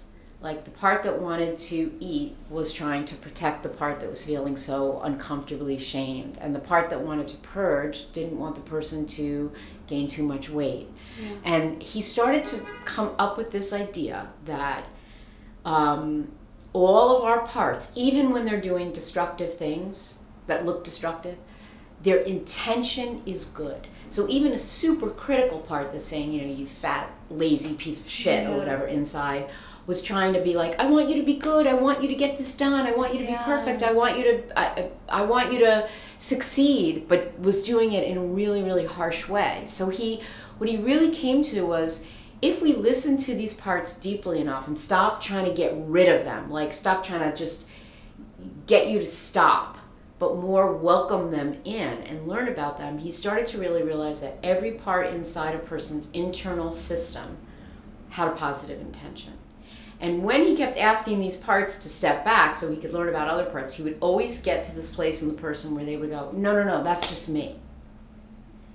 Like 0.43 0.65
the 0.65 0.73
part 0.73 1.05
that 1.05 1.23
wanted 1.23 1.57
to 1.61 1.93
eat 2.01 2.35
was 2.51 2.73
trying 2.73 3.05
to 3.07 3.15
protect 3.15 3.63
the 3.63 3.69
part 3.69 4.01
that 4.01 4.11
was 4.11 4.25
feeling 4.25 4.57
so 4.57 5.01
uncomfortably 5.03 5.79
shamed, 5.79 6.37
and 6.41 6.55
the 6.55 6.59
part 6.59 6.91
that 6.91 7.01
wanted 7.01 7.29
to 7.29 7.37
purge 7.39 8.13
didn't 8.13 8.39
want 8.39 8.57
the 8.57 8.61
person 8.63 9.07
to 9.07 9.53
gain 9.87 10.09
too 10.09 10.25
much 10.25 10.49
weight. 10.49 10.89
And 11.45 11.81
he 11.83 12.01
started 12.01 12.45
to 12.47 12.67
come 12.85 13.15
up 13.19 13.37
with 13.37 13.53
this 13.53 13.73
idea 13.73 14.29
that 14.47 14.85
um, 15.65 16.33
all 16.73 17.17
of 17.17 17.25
our 17.25 17.47
parts, 17.47 17.93
even 17.95 18.31
when 18.31 18.45
they're 18.45 18.61
doing 18.61 18.93
destructive 18.93 19.55
things 19.55 20.19
that 20.49 20.67
look 20.67 20.83
destructive, 20.83 21.39
their 22.03 22.19
intention 22.19 23.23
is 23.27 23.47
good. 23.47 23.87
So 24.11 24.29
even 24.29 24.53
a 24.53 24.59
super 24.59 25.09
critical 25.09 25.61
part 25.61 25.93
that's 25.93 26.05
saying, 26.05 26.33
you 26.33 26.43
know, 26.43 26.53
you 26.53 26.67
fat, 26.67 27.11
lazy 27.31 27.75
piece 27.75 28.01
of 28.01 28.11
shit 28.11 28.49
or 28.49 28.57
whatever 28.57 28.87
inside 28.87 29.49
was 29.87 30.01
trying 30.03 30.33
to 30.35 30.41
be 30.41 30.55
like, 30.55 30.79
I 30.79 30.87
want 30.87 31.09
you 31.09 31.17
to 31.17 31.25
be 31.25 31.35
good. 31.35 31.67
I 31.67 31.75
want 31.75 32.03
you 32.03 32.09
to 32.09 32.15
get 32.15 32.39
this 32.39 32.55
done. 32.57 32.87
I 32.87 32.93
want 32.93 33.13
you 33.15 33.19
to 33.21 33.25
Yeah. 33.25 33.39
be 33.39 33.45
perfect. 33.45 33.83
I 33.83 33.93
want 33.93 34.17
you 34.17 34.25
to, 34.25 34.59
I, 34.59 34.65
I 34.65 34.91
I 35.09 35.23
want 35.23 35.53
you 35.53 35.59
to 35.61 35.89
succeed, 36.19 37.09
but 37.09 37.39
was 37.41 37.63
doing 37.65 37.93
it 37.93 38.05
in 38.05 38.17
a 38.17 38.21
really, 38.25 38.63
really 38.63 38.87
harsh 38.87 39.29
way. 39.29 39.63
So 39.67 39.89
he, 39.89 40.21
what 40.59 40.71
he 40.71 40.77
really 40.77 41.11
came 41.11 41.43
to 41.45 41.63
was, 41.67 42.07
if 42.41 42.63
we 42.63 42.73
listen 42.75 43.17
to 43.19 43.35
these 43.35 43.55
parts 43.55 43.95
deeply 43.95 44.41
enough 44.41 44.67
and 44.69 44.79
stop 44.79 45.21
trying 45.21 45.45
to 45.47 45.53
get 45.55 45.73
rid 45.77 46.09
of 46.09 46.25
them, 46.25 46.51
like 46.51 46.73
stop 46.73 47.05
trying 47.05 47.29
to 47.31 47.37
just 47.37 47.65
get 48.67 48.89
you 48.89 48.99
to 49.01 49.07
stop, 49.07 49.79
but 50.19 50.37
more 50.37 50.73
welcome 50.73 51.31
them 51.33 51.57
in 51.65 51.99
and 52.05 52.29
learn 52.29 52.49
about 52.49 52.79
them, 52.79 52.99
he 52.99 53.11
started 53.11 53.47
to 53.49 53.59
really 53.59 53.83
realize 53.83 54.21
that 54.23 54.39
every 54.45 54.73
part 54.73 55.09
inside 55.09 55.55
a 55.55 55.59
person's 55.59 56.11
internal 56.13 56.71
system 56.73 57.37
had 58.11 58.29
a 58.29 58.33
positive 58.33 58.81
intention. 58.81 59.33
And 60.03 60.25
when 60.25 60.45
he 60.45 60.57
kept 60.57 60.77
asking 60.77 61.21
these 61.21 61.37
parts 61.37 61.79
to 61.79 61.89
step 61.89 62.25
back 62.25 62.57
so 62.57 62.69
he 62.69 62.77
could 62.77 62.93
learn 62.93 63.09
about 63.09 63.29
other 63.29 63.45
parts, 63.47 63.73
he 63.75 63.85
would 63.85 63.97
always 64.01 64.43
get 64.43 64.65
to 64.65 64.75
this 64.75 64.91
place 64.93 65.23
in 65.23 65.29
the 65.29 65.35
person 65.35 65.77
where 65.77 65.85
they 65.85 65.97
would 65.97 66.11
go, 66.11 66.31
No, 66.35 66.53
no, 66.55 66.65
no, 66.65 66.83
that's 66.83 67.09
just 67.09 67.29
me. 67.31 67.55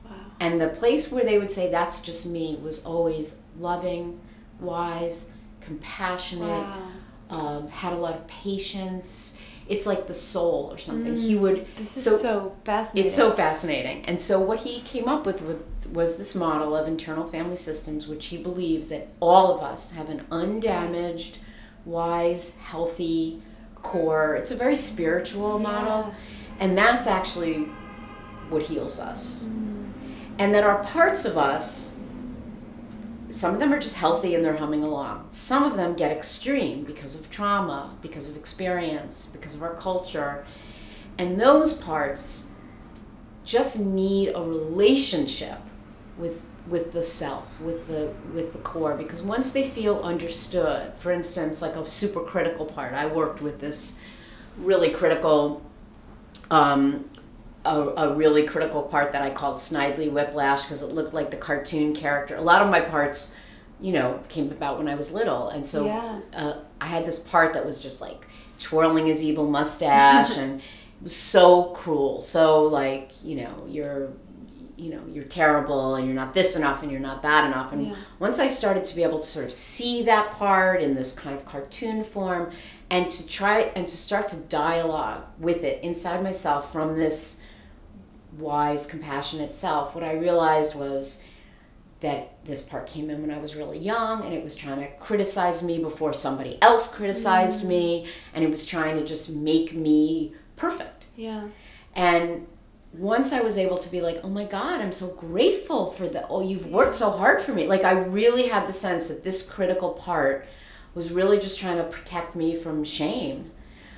Wow. 0.06 0.12
And 0.40 0.60
the 0.62 0.70
place 0.70 1.12
where 1.12 1.26
they 1.26 1.38
would 1.38 1.52
say, 1.52 1.70
That's 1.70 2.02
just 2.02 2.26
me, 2.28 2.58
was 2.64 2.84
always 2.86 3.40
loving, 3.60 4.22
wise, 4.62 5.30
compassionate, 5.60 6.48
Wow. 6.48 6.88
um, 7.30 7.68
had 7.68 7.92
a 7.92 7.98
lot 7.98 8.16
of 8.16 8.26
patience. 8.28 9.38
It's 9.68 9.86
like 9.86 10.08
the 10.08 10.14
soul 10.14 10.70
or 10.72 10.78
something. 10.78 11.18
He 11.18 11.36
would. 11.36 11.58
Mm. 11.58 11.66
This 11.80 11.98
is 11.98 12.04
so 12.06 12.16
so, 12.16 12.56
fascinating. 12.64 13.08
it's 13.08 13.16
so 13.18 13.32
fascinating. 13.32 14.06
And 14.06 14.22
so 14.22 14.40
what 14.40 14.60
he 14.60 14.80
came 14.80 15.10
up 15.10 15.26
with, 15.26 15.42
with 15.42 15.62
was 15.92 16.18
this 16.18 16.36
model 16.36 16.76
of 16.76 16.88
internal 16.88 17.26
family 17.26 17.56
systems, 17.56 18.08
which 18.08 18.28
he 18.28 18.38
believes 18.38 18.90
that 18.90 19.10
all 19.20 19.54
of 19.54 19.62
us 19.62 19.92
have 19.94 20.10
an 20.10 20.26
undamaged, 20.32 21.40
wise, 21.86 22.58
healthy 22.58 23.42
core. 23.76 24.36
It's 24.36 24.52
a 24.52 24.56
very 24.56 24.76
spiritual 24.76 25.60
model. 25.60 26.14
And 26.60 26.78
that's 26.78 27.08
actually 27.08 27.70
what 28.50 28.64
heals 28.64 29.00
us. 29.00 29.44
Mm-hmm. 29.44 29.84
And 30.40 30.54
that 30.54 30.64
our 30.64 30.84
parts 30.84 31.26
of 31.26 31.38
us, 31.38 32.00
some 33.30 33.54
of 33.54 33.60
them 33.60 33.74
are 33.74 33.80
just 33.80 33.96
healthy 33.96 34.36
and 34.36 34.44
they're 34.44 34.58
humming 34.58 34.84
along. 34.84 35.28
Some 35.30 35.64
of 35.64 35.76
them 35.76 35.96
get 35.96 36.12
extreme 36.12 36.84
because 36.84 37.16
of 37.16 37.30
trauma, 37.30 37.96
because 38.02 38.30
of 38.30 38.38
experience, 38.38 39.28
because 39.28 39.54
of 39.54 39.64
our 39.64 39.76
culture. 39.76 40.46
And 41.18 41.40
those 41.40 41.74
parts 41.74 42.48
just 43.44 43.80
need 43.80 44.34
a 44.36 44.42
relationship 44.42 45.60
with 46.18 46.44
with 46.68 46.92
the 46.92 47.04
self, 47.04 47.60
with 47.62 47.88
the 47.88 48.14
with 48.34 48.52
the 48.54 48.60
core 48.60 48.96
because 48.96 49.22
once 49.24 49.52
they 49.52 49.64
feel 49.68 50.00
understood, 50.02 50.94
for 50.96 51.12
instance, 51.12 51.62
like 51.62 51.76
a 51.76 51.86
super 51.86 52.22
critical 52.22 52.66
part. 52.66 52.94
I 52.94 53.06
worked 53.06 53.42
with 53.42 53.60
this 53.60 53.98
really 54.58 54.92
critical 54.92 55.62
um, 56.52 57.10
a, 57.66 57.80
a 57.82 58.16
really 58.16 58.46
critical 58.46 58.84
part 58.84 59.12
that 59.12 59.22
I 59.22 59.30
called 59.32 59.58
Snidely 59.58 60.12
Whiplash 60.12 60.64
because 60.64 60.82
it 60.82 60.88
looked 60.94 61.14
like 61.14 61.32
the 61.32 61.38
cartoon 61.38 61.94
character. 61.94 62.36
A 62.36 62.42
lot 62.42 62.62
of 62.62 62.70
my 62.70 62.80
parts, 62.82 63.36
you 63.82 63.92
know, 63.94 64.22
came 64.30 64.52
about 64.52 64.78
when 64.78 64.88
I 64.88 64.96
was 64.96 65.12
little, 65.12 65.50
and 65.50 65.66
so 65.66 65.86
Yeah. 65.86 66.20
uh, 66.34 66.54
I 66.80 66.86
had 66.88 67.06
this 67.06 67.20
part 67.20 67.54
that 67.54 67.66
was 67.66 67.80
just 67.80 68.00
like 68.02 68.28
twirling 68.60 69.08
his 69.08 69.22
evil 69.22 69.50
mustache, 69.50 70.38
and 70.38 70.60
it 70.62 70.64
was 71.04 71.16
so 71.16 71.66
cruel. 71.76 72.22
So 72.22 72.64
like, 72.64 73.12
you 73.24 73.36
know, 73.42 73.66
you're, 73.68 74.10
you 74.78 74.92
know, 74.92 75.02
you're 75.12 75.24
terrible, 75.24 75.96
and 75.96 76.06
you're 76.06 76.16
not 76.16 76.34
this 76.34 76.56
enough, 76.56 76.84
and 76.84 76.92
you're 76.92 77.02
not 77.02 77.24
that 77.24 77.46
enough. 77.46 77.74
And 77.74 77.88
Yeah. 77.88 77.96
once 78.20 78.40
I 78.40 78.48
started 78.48 78.84
to 78.86 78.96
be 78.96 79.04
able 79.04 79.20
to 79.20 79.28
sort 79.28 79.46
of 79.46 79.52
see 79.52 80.04
that 80.04 80.32
part 80.32 80.82
in 80.82 80.94
this 80.94 81.18
kind 81.18 81.36
of 81.36 81.46
cartoon 81.46 82.04
form, 82.04 82.52
and 82.90 83.10
to 83.10 83.28
try 83.28 83.72
and 83.76 83.88
to 83.88 83.98
start 83.98 84.30
to 84.30 84.36
dialogue 84.38 85.24
with 85.40 85.64
it 85.64 85.84
inside 85.84 86.24
myself 86.24 86.72
from 86.72 86.98
this 86.98 87.42
wise, 88.38 88.86
compassionate 88.86 89.54
self, 89.54 89.96
what 89.96 90.04
I 90.04 90.14
realized 90.14 90.76
was 90.76 91.24
that 92.00 92.34
this 92.46 92.62
part 92.62 92.86
came 92.86 93.10
in 93.10 93.22
when 93.22 93.32
I 93.32 93.40
was 93.40 93.56
really 93.56 93.80
young 93.80 94.24
and 94.24 94.34
it 94.34 94.44
was 94.44 94.56
trying 94.56 94.80
to 94.80 94.88
criticize 95.00 95.64
me 95.64 95.80
before 95.80 96.14
somebody 96.14 96.62
else 96.62 96.94
criticized 96.94 97.64
mm. 97.64 97.70
me 97.70 98.08
and 98.36 98.44
it 98.44 98.52
was 98.52 98.66
trying 98.66 98.96
to 98.98 99.04
just 99.04 99.32
make 99.32 99.74
me 99.74 100.36
perfect. 100.56 101.08
Yeah. 101.16 101.48
And 101.96 102.46
once 102.94 103.34
I 103.34 103.42
was 103.42 103.58
able 103.58 103.78
to 103.78 103.92
be 103.92 104.02
like, 104.02 104.22
oh 104.24 104.30
my 104.30 104.46
God, 104.46 104.82
I'm 104.82 104.92
so 104.92 105.08
grateful 105.10 105.88
for 105.92 106.08
the, 106.08 106.28
oh, 106.28 106.42
you've 106.42 106.68
worked 106.68 106.96
so 106.96 107.12
hard 107.12 107.42
for 107.42 107.54
me. 107.54 107.68
Like, 107.68 107.84
I 107.84 107.92
really 107.92 108.48
had 108.48 108.68
the 108.68 108.74
sense 108.74 109.10
that 109.10 109.24
this 109.24 109.48
critical 109.48 109.92
part 109.92 110.48
was 110.96 111.12
really 111.12 111.40
just 111.40 111.60
trying 111.60 111.78
to 111.78 111.84
protect 111.84 112.36
me 112.36 112.56
from 112.56 112.84
shame. 112.84 113.52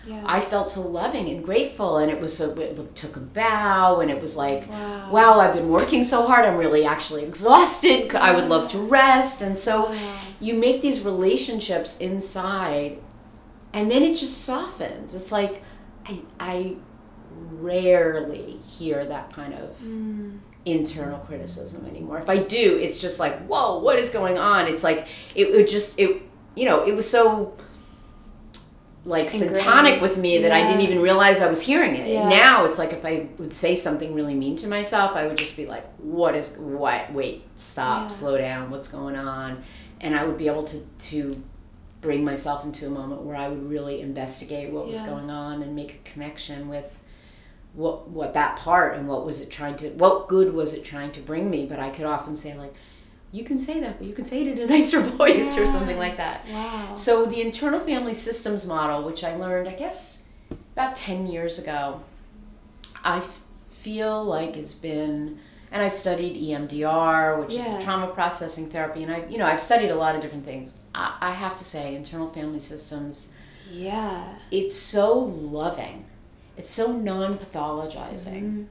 Yeah. 0.06 0.24
I 0.26 0.40
felt 0.40 0.72
so 0.72 0.82
loving 0.82 1.30
and 1.30 1.44
grateful, 1.44 1.98
and 1.98 2.12
it 2.12 2.20
was 2.20 2.42
a, 2.42 2.60
it 2.60 2.96
took 2.96 3.16
a 3.16 3.20
bow, 3.20 4.00
and 4.00 4.10
it 4.10 4.20
was 4.20 4.36
like, 4.36 4.68
Wow. 4.70 5.12
wow, 5.12 5.40
I've 5.40 5.54
been 5.54 5.70
working 5.70 6.04
so 6.04 6.26
hard, 6.26 6.46
I'm 6.46 6.58
really 6.58 6.84
actually 6.86 7.24
exhausted. 7.24 8.16
I 8.16 8.34
would 8.34 8.46
love 8.46 8.68
to 8.70 8.80
rest, 8.80 9.42
and 9.42 9.58
so 9.58 9.96
you 10.40 10.54
make 10.56 10.82
these 10.82 11.02
relationships 11.02 11.98
inside, 12.00 12.98
and 13.72 13.92
then 13.92 14.02
it 14.04 14.16
just 14.16 14.44
softens. 14.44 15.14
It's 15.16 15.32
like 15.32 15.62
I 16.06 16.22
I 16.40 16.76
rarely 17.52 18.58
hear 18.66 19.06
that 19.06 19.32
kind 19.34 19.54
of 19.54 19.78
Mm. 19.80 20.40
internal 20.66 21.20
criticism 21.20 21.86
anymore. 21.86 22.18
If 22.20 22.30
I 22.30 22.38
do, 22.38 22.78
it's 22.82 23.00
just 23.00 23.20
like, 23.20 23.40
whoa, 23.48 23.80
what 23.80 23.98
is 23.98 24.10
going 24.10 24.38
on? 24.38 24.68
It's 24.68 24.84
like 24.84 25.08
it 25.36 25.52
would 25.52 25.68
just 25.68 26.00
it 26.00 26.22
you 26.56 26.66
know, 26.66 26.84
it 26.86 26.94
was 26.94 27.10
so 27.10 27.54
like 29.06 29.34
Ingrained. 29.34 29.56
satanic 29.56 30.02
with 30.02 30.18
me 30.18 30.40
that 30.40 30.52
I 30.52 30.68
didn't 30.68 30.82
even 30.82 31.02
realize 31.02 31.42
I 31.42 31.48
was 31.48 31.62
hearing 31.62 31.96
it. 31.96 32.10
Yeah. 32.10 32.28
Now 32.28 32.66
it's 32.66 32.78
like 32.78 32.92
if 32.92 33.06
I 33.06 33.30
would 33.38 33.54
say 33.54 33.74
something 33.74 34.14
really 34.14 34.36
mean 34.36 34.58
to 34.58 34.68
myself, 34.68 35.16
I 35.16 35.26
would 35.26 35.38
just 35.38 35.56
be 35.56 35.66
like, 35.66 35.86
what 35.98 36.36
is 36.36 36.58
what? 36.58 37.12
Wait, 37.14 37.44
stop, 37.56 38.04
Yeah. 38.04 38.08
slow 38.10 38.38
down, 38.38 38.70
what's 38.70 38.90
going 38.90 39.16
on? 39.16 39.64
And 40.02 40.16
I 40.18 40.26
would 40.26 40.38
be 40.38 40.48
able 40.48 40.64
to 40.64 40.80
to 41.12 41.42
bring 42.02 42.24
myself 42.24 42.64
into 42.66 42.88
a 42.88 42.90
moment 42.90 43.22
where 43.24 43.36
I 43.36 43.48
would 43.50 43.70
really 43.70 44.02
investigate 44.02 44.72
what 44.72 44.88
was 44.88 45.02
going 45.02 45.30
on 45.30 45.62
and 45.62 45.76
make 45.76 45.94
a 46.06 46.10
connection 46.10 46.68
with 46.70 46.99
what 47.80 48.10
what 48.10 48.34
that 48.34 48.58
part 48.58 48.96
and 48.98 49.08
what 49.08 49.26
was 49.26 49.40
it 49.42 49.50
trying 49.50 49.76
to 49.82 49.90
what 49.92 50.28
good 50.28 50.54
was 50.54 50.74
it 50.74 50.84
trying 50.84 51.12
to 51.12 51.22
bring 51.22 51.50
me 51.50 51.66
but 51.66 51.80
i 51.80 51.90
could 51.90 52.06
often 52.06 52.36
say 52.36 52.54
like 52.64 52.74
you 53.32 53.44
can 53.50 53.58
say 53.58 53.80
that 53.80 53.98
but 54.00 54.06
you 54.08 54.14
can 54.14 54.26
say 54.26 54.42
it 54.42 54.48
in 54.48 54.58
a 54.60 54.66
nicer 54.68 55.00
voice 55.22 55.58
or 55.58 55.66
something 55.66 55.98
like 55.98 56.18
that 56.18 56.46
Wow. 56.52 56.96
so 56.96 57.26
the 57.26 57.40
internal 57.42 57.80
family 57.80 58.14
systems 58.14 58.66
model 58.66 59.04
which 59.04 59.24
i 59.24 59.36
learned 59.36 59.68
i 59.70 59.74
guess 59.74 60.24
about 60.74 60.96
10 60.96 61.26
years 61.28 61.58
ago 61.60 62.02
i 63.04 63.18
f- 63.20 63.42
feel 63.70 64.24
like 64.26 64.56
has 64.56 64.74
been 64.74 65.40
and 65.72 65.82
i've 65.82 65.94
studied 65.94 66.34
emdr 66.52 67.40
which 67.40 67.54
Yeah. 67.54 67.78
is 67.78 67.84
trauma 67.84 68.08
processing 68.08 68.70
therapy 68.70 69.04
and 69.04 69.12
i've 69.14 69.32
you 69.32 69.38
know 69.38 69.46
i've 69.46 69.60
studied 69.60 69.90
a 69.90 69.96
lot 69.96 70.16
of 70.16 70.22
different 70.22 70.44
things 70.46 70.74
i, 70.94 71.16
I 71.22 71.32
have 71.32 71.56
to 71.56 71.64
say 71.64 71.96
internal 71.96 72.28
family 72.30 72.60
systems 72.60 73.30
Yeah. 73.72 74.24
it's 74.52 74.76
so 74.76 75.18
loving. 75.18 76.06
It's 76.60 76.70
so 76.70 76.92
non 76.92 77.38
pathologizing. 77.38 78.44
Mm-hmm. 78.44 78.64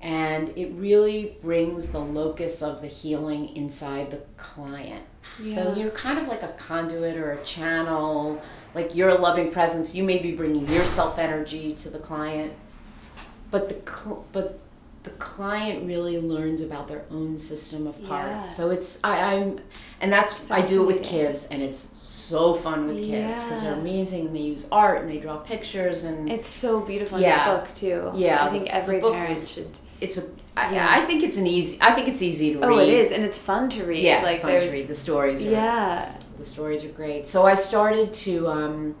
And 0.00 0.50
it 0.56 0.72
really 0.74 1.36
brings 1.42 1.90
the 1.90 1.98
locus 1.98 2.62
of 2.62 2.80
the 2.80 2.86
healing 2.86 3.54
inside 3.56 4.10
the 4.10 4.22
client. 4.36 5.04
So 5.44 5.74
you're 5.74 5.90
kind 5.90 6.18
of 6.18 6.28
like 6.28 6.42
a 6.42 6.48
conduit 6.48 7.16
or 7.16 7.32
a 7.32 7.44
channel. 7.44 8.40
Like 8.74 8.94
you're 8.94 9.10
a 9.10 9.16
loving 9.16 9.50
presence. 9.50 9.94
You 9.94 10.04
may 10.04 10.18
be 10.18 10.32
bringing 10.32 10.70
your 10.72 10.84
self 10.86 11.18
energy 11.18 11.74
to 11.74 11.90
the 11.90 11.98
client, 11.98 12.52
but 13.50 13.68
the 13.68 13.92
cl- 13.92 14.24
but 14.32 14.60
the 15.02 15.10
client 15.10 15.86
really 15.86 16.18
learns 16.20 16.60
about 16.60 16.88
their 16.88 17.04
own 17.10 17.36
system 17.36 17.86
of 17.86 18.02
parts. 18.04 18.48
Yeah. 18.48 18.52
So 18.52 18.70
it's 18.70 19.02
I, 19.04 19.34
I'm, 19.34 19.60
and 20.00 20.12
that's 20.12 20.50
I 20.50 20.62
do 20.62 20.82
it 20.82 20.86
with 20.86 21.02
kids, 21.02 21.46
and 21.50 21.62
it's 21.62 21.92
so 22.28 22.54
fun 22.54 22.86
with 22.88 22.96
kids 22.98 23.42
because 23.44 23.62
they're 23.62 23.74
amazing 23.74 24.26
and 24.28 24.34
they 24.36 24.40
use 24.54 24.68
art 24.70 25.00
and 25.00 25.08
they 25.10 25.18
draw 25.18 25.36
pictures 25.38 26.04
and 26.04 26.30
It's 26.30 26.48
so 26.48 26.80
beautiful 26.80 27.18
Yeah. 27.18 27.30
in 27.30 27.38
the 27.50 27.58
book 27.58 27.74
too. 27.74 28.00
Yeah, 28.14 28.44
I 28.44 28.48
think 28.50 28.68
every 28.80 29.00
parent 29.00 29.38
should. 29.40 29.68
it's 30.00 30.16
a 30.18 30.24
I, 30.56 30.74
Yeah. 30.74 30.88
I 30.90 31.00
think 31.06 31.22
it's 31.22 31.36
an 31.36 31.46
easy 31.46 31.78
I 31.80 31.92
think 31.94 32.08
it's 32.08 32.22
easy 32.22 32.52
to 32.54 32.58
read. 32.60 32.66
Oh, 32.68 32.78
it 32.78 32.88
is, 33.02 33.10
and 33.12 33.22
it's 33.24 33.38
fun 33.38 33.68
to 33.76 33.84
read. 33.84 34.02
Yeah, 34.02 34.22
like 34.22 34.34
it's 34.36 34.42
fun 34.42 34.50
there's. 34.52 34.72
to 34.72 34.78
read. 34.78 34.88
The 34.88 34.94
stories 35.06 35.40
are 35.46 35.50
Yeah. 35.50 36.12
the 36.38 36.44
stories 36.44 36.84
are 36.84 36.94
great. 37.02 37.26
So 37.26 37.38
I 37.46 37.54
started 37.54 38.12
to, 38.26 38.32
um, 38.48 38.94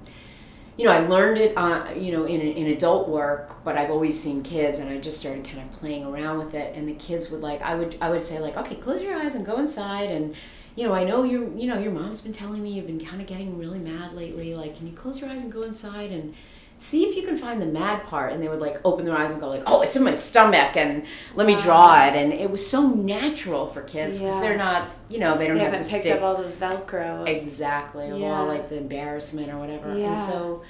you 0.76 0.84
know, 0.86 0.92
I 0.92 1.00
learned 1.14 1.38
it, 1.38 1.52
uh, 1.56 1.86
you 1.96 2.10
know, 2.14 2.24
in, 2.34 2.40
in 2.40 2.66
adult 2.76 3.08
work, 3.08 3.46
but 3.64 3.76
I've 3.76 3.90
always 3.90 4.16
seen 4.24 4.42
kids, 4.44 4.78
and 4.78 4.88
I 4.88 4.96
just 5.08 5.18
started 5.18 5.44
kind 5.44 5.60
of 5.64 5.68
playing 5.80 6.04
around 6.10 6.38
with 6.38 6.54
it. 6.54 6.68
And 6.76 6.88
the 6.88 6.94
kids 6.94 7.30
would 7.30 7.40
like, 7.50 7.60
I 7.62 7.74
would, 7.74 7.96
I 8.00 8.08
would 8.10 8.24
say 8.24 8.38
like, 8.38 8.56
okay, 8.62 8.76
close 8.76 9.02
your 9.02 9.16
eyes 9.20 9.34
and 9.34 9.44
go 9.44 9.56
inside, 9.58 10.10
and 10.10 10.34
you 10.78 10.86
know, 10.86 10.94
I 10.94 11.02
know 11.02 11.24
your, 11.24 11.42
you 11.56 11.66
know, 11.66 11.76
your 11.78 11.90
mom's 11.90 12.20
been 12.20 12.32
telling 12.32 12.62
me 12.62 12.70
you've 12.70 12.86
been 12.86 13.04
kind 13.04 13.20
of 13.20 13.26
getting 13.26 13.58
really 13.58 13.80
mad 13.80 14.12
lately. 14.12 14.54
Like, 14.54 14.76
can 14.76 14.86
you 14.86 14.92
close 14.92 15.20
your 15.20 15.28
eyes 15.28 15.42
and 15.42 15.50
go 15.50 15.62
inside 15.62 16.12
and 16.12 16.34
see 16.76 17.02
if 17.08 17.16
you 17.16 17.24
can 17.24 17.36
find 17.36 17.60
the 17.60 17.66
mad 17.66 18.04
part? 18.04 18.32
And 18.32 18.40
they 18.40 18.48
would 18.48 18.60
like 18.60 18.76
open 18.84 19.04
their 19.04 19.16
eyes 19.16 19.32
and 19.32 19.40
go 19.40 19.48
like, 19.48 19.64
oh, 19.66 19.82
it's 19.82 19.96
in 19.96 20.04
my 20.04 20.12
stomach, 20.14 20.76
and 20.76 21.04
let 21.34 21.48
me 21.48 21.56
draw 21.56 22.06
it. 22.06 22.14
And 22.14 22.32
it 22.32 22.48
was 22.48 22.64
so 22.64 22.86
natural 22.88 23.66
for 23.66 23.82
kids 23.82 24.20
because 24.20 24.36
Yeah. 24.36 24.40
they're 24.40 24.56
not, 24.56 24.90
you 25.08 25.18
know, 25.18 25.36
they 25.36 25.48
don't 25.48 25.56
They 25.58 25.64
have 25.64 25.72
haven't 25.72 25.88
the 25.88 25.92
picked 25.94 26.04
stick. 26.04 26.20
up 26.20 26.22
all 26.22 26.36
the 26.36 26.48
Velcro. 26.50 27.26
Exactly. 27.26 28.06
Yeah. 28.06 28.14
Well, 28.30 28.46
like 28.46 28.68
the 28.68 28.76
embarrassment 28.78 29.48
or 29.52 29.58
whatever. 29.58 29.98
Yeah. 29.98 30.10
And 30.10 30.18
so 30.18 30.62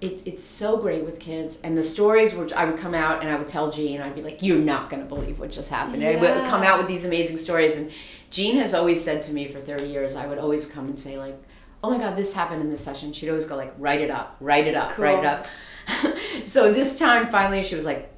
it, 0.00 0.26
it's 0.26 0.42
so 0.42 0.78
great 0.78 1.04
with 1.04 1.20
kids. 1.20 1.60
And 1.62 1.78
the 1.78 1.84
stories 1.84 2.34
were, 2.34 2.48
I 2.56 2.64
would 2.64 2.80
come 2.80 2.94
out 2.94 3.22
and 3.22 3.30
I 3.30 3.36
would 3.36 3.46
tell 3.46 3.70
Jean, 3.70 4.00
I'd 4.00 4.16
be 4.16 4.22
like, 4.22 4.42
you're 4.42 4.58
not 4.58 4.90
going 4.90 5.00
to 5.00 5.08
believe 5.08 5.38
what 5.38 5.52
just 5.52 5.70
happened. 5.70 6.02
yeah. 6.02 6.08
I 6.10 6.16
would 6.16 6.50
come 6.50 6.64
out 6.64 6.78
with 6.78 6.88
these 6.88 7.04
amazing 7.04 7.36
stories. 7.36 7.76
And 7.76 7.92
Jean 8.32 8.56
has 8.56 8.72
always 8.74 9.04
said 9.04 9.22
to 9.24 9.32
me 9.32 9.46
for 9.46 9.60
30 9.60 9.86
years, 9.86 10.16
I 10.16 10.26
would 10.26 10.38
always 10.38 10.68
come 10.70 10.86
and 10.86 10.98
say, 10.98 11.18
like, 11.18 11.40
oh 11.84 11.90
my 11.90 11.98
God, 11.98 12.16
this 12.16 12.34
happened 12.34 12.62
in 12.62 12.70
this 12.70 12.82
session. 12.82 13.12
She'd 13.12 13.28
always 13.28 13.44
go, 13.44 13.56
like, 13.56 13.74
write 13.78 14.00
it 14.00 14.10
up, 14.10 14.36
write 14.40 14.66
it 14.66 14.74
up, 14.74 14.96
write 14.98 15.18
it 15.18 15.26
up. 15.26 15.46
so 16.44 16.72
this 16.72 16.98
time, 16.98 17.28
finally, 17.30 17.62
she 17.62 17.74
was 17.74 17.84
like, 17.84 18.10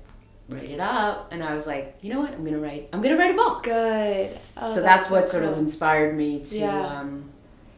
write 0.48 0.70
it 0.70 0.78
up. 0.78 1.28
And 1.32 1.42
I 1.42 1.52
was 1.52 1.66
like, 1.66 1.98
you 2.00 2.12
know 2.12 2.20
what? 2.20 2.30
I'm 2.32 2.44
going 2.44 2.52
to 2.54 2.60
write, 2.60 2.88
I'm 2.92 3.02
going 3.02 3.14
to 3.14 3.20
write 3.20 3.32
a 3.32 3.36
book. 3.36 3.64
Good. 3.64 4.38
Oh, 4.56 4.68
so 4.68 4.80
that's, 4.82 5.10
what 5.10 5.28
so 5.28 5.40
sort 5.40 5.52
of 5.52 5.58
inspired 5.58 6.16
me 6.16 6.44
to, 6.44 6.58
Yeah. 6.58 6.86
um, 7.00 7.30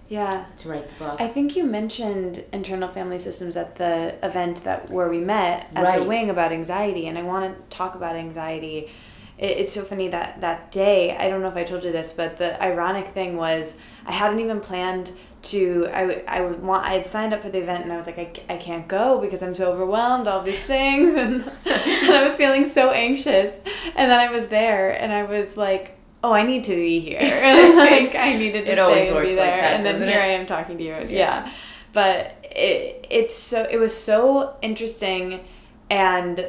Yeah. 0.09 0.45
to 0.59 0.69
write 0.69 0.89
the 0.91 0.95
book. 0.97 1.19
I 1.19 1.29
think 1.29 1.57
you 1.57 1.65
mentioned 1.65 2.45
internal 2.53 2.89
family 2.89 3.19
systems 3.19 3.57
at 3.57 3.77
the 3.77 4.15
event 4.23 4.63
that 4.65 4.91
where 4.91 5.09
we 5.09 5.21
met 5.21 5.71
at 5.75 5.99
the 5.99 6.05
wing 6.05 6.29
about 6.29 6.53
anxiety, 6.53 7.07
and 7.07 7.17
I 7.17 7.23
want 7.23 7.57
to 7.71 7.77
talk 7.77 7.95
about 7.95 8.15
anxiety. 8.15 8.91
It, 9.39 9.59
it's 9.59 9.73
so 9.73 9.83
funny 9.83 10.09
that 10.09 10.41
that 10.41 10.73
day 10.73 11.17
I 11.17 11.29
don't 11.29 11.43
know 11.43 11.49
if 11.49 11.57
I 11.57 11.65
told 11.65 11.85
you 11.85 11.93
this, 11.93 12.13
but 12.13 12.39
the 12.39 12.61
ironic 12.63 13.09
thing 13.09 13.37
was 13.37 13.75
I 14.05 14.13
hadn't 14.13 14.41
even 14.41 14.61
planned 14.61 15.13
to. 15.43 15.89
I 15.93 16.07
would 16.07 16.25
I 16.27 16.41
would 16.41 16.63
want 16.63 16.85
I 16.85 16.95
had 16.95 17.07
signed 17.07 17.35
up 17.35 17.43
for 17.43 17.51
the 17.51 17.59
event 17.59 17.85
and 17.85 17.93
I 17.93 17.97
was 17.97 18.07
like 18.07 18.19
I, 18.19 18.55
I 18.55 18.57
can't 18.57 18.89
go 18.89 19.21
because 19.21 19.43
I'm 19.43 19.55
so 19.55 19.73
overwhelmed 19.73 20.29
all 20.29 20.43
these 20.43 20.63
things 20.63 21.15
and 21.15 21.43
and 21.67 22.15
I 22.15 22.23
was 22.25 22.37
feeling 22.37 22.67
so 22.67 22.91
anxious 22.91 23.55
and 23.95 24.11
then 24.11 24.19
I 24.19 24.31
was 24.31 24.49
there 24.49 24.91
and 24.91 25.13
I 25.13 25.25
was 25.25 25.57
like. 25.57 25.93
Oh, 26.25 26.33
I 26.33 26.43
need 26.43 26.65
to 26.65 26.75
be 26.75 26.99
here. 26.99 27.21
like 27.77 28.17
I 28.17 28.37
needed 28.37 28.67
to 28.67 28.73
stay 28.73 29.09
and 29.11 29.15
be 29.15 29.29
like 29.29 29.37
there, 29.37 29.61
that, 29.61 29.75
and 29.75 29.85
then 29.85 29.97
here 30.09 30.19
it? 30.19 30.25
I 30.25 30.29
am 30.29 30.47
talking 30.47 30.77
to 30.77 30.83
you. 30.83 30.91
Yeah. 30.91 31.07
yeah 31.09 31.53
but 31.97 32.37
it 32.43 33.07
it's 33.09 33.35
so 33.35 33.67
it 33.71 33.79
was 33.79 33.97
so 33.97 34.55
interesting 34.61 35.41
and 35.89 36.47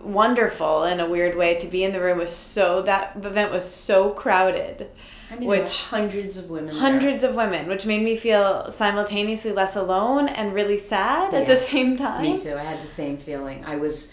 wonderful 0.00 0.84
in 0.84 1.00
a 1.00 1.08
weird 1.08 1.36
way 1.36 1.54
to 1.56 1.66
be 1.66 1.84
in 1.84 1.92
the 1.92 2.00
room 2.00 2.18
was 2.18 2.34
so 2.34 2.82
that 2.82 3.14
event 3.16 3.50
was 3.52 3.64
so 3.70 4.10
crowded 4.10 4.88
I 5.30 5.36
mean, 5.36 5.48
there 5.48 5.60
which- 5.60 5.84
hundreds 5.86 6.36
of 6.36 6.50
women. 6.50 6.72
there. 6.74 6.80
hundreds 6.80 7.22
of 7.22 7.36
women 7.36 7.68
which 7.68 7.86
made 7.86 8.02
me 8.02 8.16
feel 8.16 8.70
simultaneously 8.70 9.52
less 9.52 9.76
alone 9.76 10.28
and 10.28 10.52
really 10.54 10.78
sad 10.78 11.34
at 11.34 11.46
the 11.46 11.56
same 11.56 11.96
time 11.96 12.22
Me 12.22 12.38
too. 12.38 12.54
I 12.54 12.62
had 12.64 12.82
the 12.82 12.88
same 12.88 13.16
feeling. 13.16 13.64
I 13.64 13.76
was, 13.76 14.12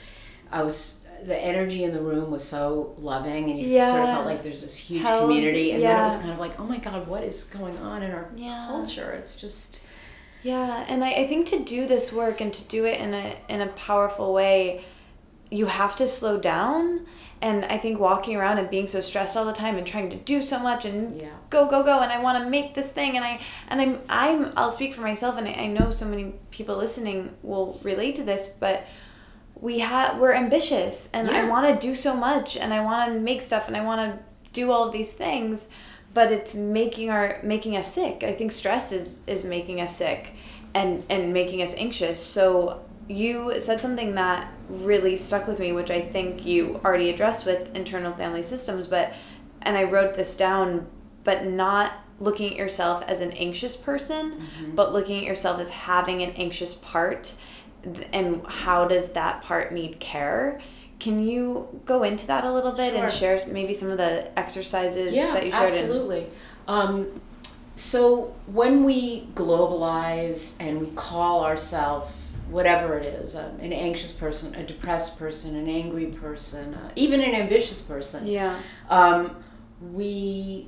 I 0.51 0.61
was. 0.63 0.93
The 1.25 1.35
energy 1.35 1.83
in 1.83 1.93
the 1.93 1.99
room 2.01 2.29
was 2.29 2.43
so 2.43 2.93
loving, 2.99 3.49
and 3.49 3.59
you 3.59 3.79
sort 3.87 4.01
of 4.01 4.05
felt 4.05 4.25
like 4.27 4.43
there's 4.43 4.61
this 4.61 4.77
huge 4.77 5.01
Held, 5.01 5.23
community. 5.23 5.71
And 5.71 5.81
then 5.81 5.89
yeah. 5.89 6.03
it 6.03 6.05
was 6.05 6.17
kind 6.17 6.29
of 6.29 6.37
like, 6.37 6.59
oh 6.59 6.63
my 6.63 6.77
god, 6.77 7.07
what 7.07 7.23
is 7.23 7.45
going 7.45 7.75
on 7.79 8.03
in 8.03 8.11
our 8.11 8.29
Yeah. 8.35 8.67
culture? 8.69 9.11
It's 9.13 9.35
just 9.35 9.81
Yeah, 10.43 10.85
and 10.87 11.03
I, 11.03 11.09
I 11.13 11.27
think 11.27 11.47
to 11.47 11.63
do 11.63 11.87
this 11.87 12.13
work 12.13 12.39
and 12.39 12.53
to 12.53 12.63
do 12.65 12.85
it 12.85 12.99
in 12.99 13.15
a 13.15 13.35
in 13.49 13.61
a 13.61 13.67
powerful 13.67 14.31
way, 14.31 14.85
you 15.49 15.67
have 15.67 15.95
to 15.97 16.07
slow 16.07 16.39
down. 16.39 17.05
And 17.39 17.65
I 17.65 17.77
think 17.77 17.99
walking 17.99 18.35
around 18.35 18.57
and 18.57 18.67
being 18.67 18.87
so 18.87 18.99
stressed 18.99 19.37
all 19.37 19.45
the 19.45 19.53
time 19.53 19.77
and 19.77 19.85
trying 19.85 20.09
to 20.09 20.15
do 20.17 20.41
so 20.41 20.57
much 20.57 20.85
and 20.85 21.21
Yeah. 21.21 21.27
go 21.51 21.67
go 21.67 21.83
go 21.83 21.99
and 22.01 22.11
I 22.11 22.19
want 22.19 22.43
to 22.43 22.49
make 22.49 22.73
this 22.73 22.89
thing 22.89 23.15
and 23.15 23.23
I 23.23 23.39
and 23.67 23.79
I'm 23.79 23.99
I'm 24.09 24.53
I'll 24.57 24.71
speak 24.71 24.91
for 24.95 25.01
myself 25.01 25.37
and 25.37 25.47
I, 25.47 25.51
I 25.51 25.67
know 25.67 25.91
so 25.91 26.07
many 26.07 26.33
people 26.49 26.75
listening 26.77 27.35
will 27.43 27.79
relate 27.83 28.15
to 28.15 28.23
this, 28.23 28.47
but 28.47 28.87
we 29.59 29.79
have 29.79 30.17
we're 30.17 30.33
ambitious 30.33 31.09
and 31.13 31.29
I 31.29 31.47
want 31.47 31.79
to 31.79 31.87
do 31.87 31.93
so 31.95 32.15
much 32.15 32.57
and 32.57 32.73
I 32.73 32.79
want 32.79 33.13
to 33.13 33.19
make 33.19 33.41
stuff 33.43 33.67
and 33.67 33.77
I 33.77 33.83
want 33.83 34.01
to 34.01 34.33
do 34.51 34.71
all 34.71 34.87
of 34.87 34.91
these 34.93 35.11
things 35.13 35.67
but 36.13 36.31
it's 36.31 36.55
making 36.55 37.11
our 37.11 37.39
making 37.43 37.75
us 37.77 37.93
sick 37.93 38.23
i 38.23 38.33
think 38.33 38.51
stress 38.51 38.91
is 38.91 39.21
is 39.27 39.43
making 39.43 39.79
us 39.81 39.95
sick 39.95 40.33
and 40.73 41.03
and 41.09 41.31
making 41.33 41.61
us 41.61 41.75
anxious 41.75 42.19
so 42.19 42.83
you 43.07 43.59
said 43.59 43.79
something 43.79 44.15
that 44.15 44.51
really 44.69 45.15
stuck 45.15 45.47
with 45.47 45.59
me 45.59 45.71
which 45.71 45.89
i 45.89 46.01
think 46.01 46.45
you 46.45 46.79
already 46.83 47.09
addressed 47.09 47.45
with 47.45 47.73
internal 47.75 48.13
family 48.13 48.43
systems 48.43 48.87
but 48.87 49.13
and 49.61 49.77
i 49.77 49.83
wrote 49.83 50.13
this 50.15 50.35
down 50.35 50.85
but 51.23 51.45
not 51.45 51.93
looking 52.19 52.51
at 52.51 52.57
yourself 52.57 53.03
as 53.07 53.21
an 53.21 53.31
anxious 53.33 53.77
person 53.77 54.47
but 54.73 54.91
looking 54.91 55.19
at 55.19 55.23
yourself 55.23 55.59
as 55.59 55.69
having 55.69 56.21
an 56.21 56.31
anxious 56.31 56.73
part 56.75 57.35
and 58.13 58.45
how 58.47 58.87
does 58.87 59.13
that 59.13 59.43
part 59.43 59.73
need 59.73 59.99
care? 59.99 60.61
Can 60.99 61.25
you 61.25 61.81
go 61.85 62.03
into 62.03 62.25
that 62.27 62.43
a 62.43 62.51
little 62.51 62.71
bit 62.71 62.95
and 62.95 63.11
share 63.11 63.39
maybe 63.47 63.73
some 63.73 63.89
of 63.89 63.97
the 63.97 64.37
exercises 64.37 65.15
yeah, 65.15 65.33
that 65.33 65.45
you 65.45 65.51
shared 65.51 65.73
in? 65.73 65.79
absolutely. 65.79 66.27
Um, 66.67 67.21
so 67.75 68.35
when 68.47 68.83
we 68.83 69.27
globalize 69.35 70.55
and 70.59 70.81
we 70.81 70.87
call 70.87 71.45
ourselves 71.45 72.11
whatever 72.49 72.97
it 72.97 73.05
is, 73.05 73.35
um, 73.35 73.59
an 73.59 73.73
anxious 73.73 74.11
person, 74.11 74.55
a 74.55 74.63
depressed 74.63 75.19
person, 75.19 75.55
an 75.55 75.67
angry 75.67 76.07
person, 76.07 76.73
uh, 76.73 76.91
even 76.95 77.21
an 77.21 77.33
ambitious 77.35 77.81
person, 77.81 78.25
yeah 78.27 78.59
um, 78.89 79.35
we 79.93 80.67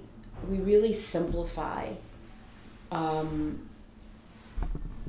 we 0.49 0.57
really 0.59 0.93
simplify 0.93 1.87
um, 2.91 3.67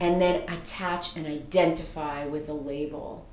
and 0.00 0.20
then 0.20 0.42
attach 0.48 1.16
and 1.16 1.26
identify 1.26 2.26
with 2.26 2.48
a 2.48 2.52
label 2.54 3.26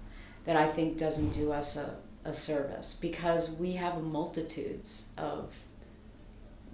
that 0.46 0.56
I 0.56 0.68
think 0.68 0.98
doesn't 0.98 1.30
do 1.32 1.52
us 1.52 1.76
a, 1.78 1.98
a 2.26 2.34
service 2.34 2.98
because 3.00 3.50
we 3.52 3.74
have 3.74 4.02
multitudes 4.04 5.08
of 5.18 5.56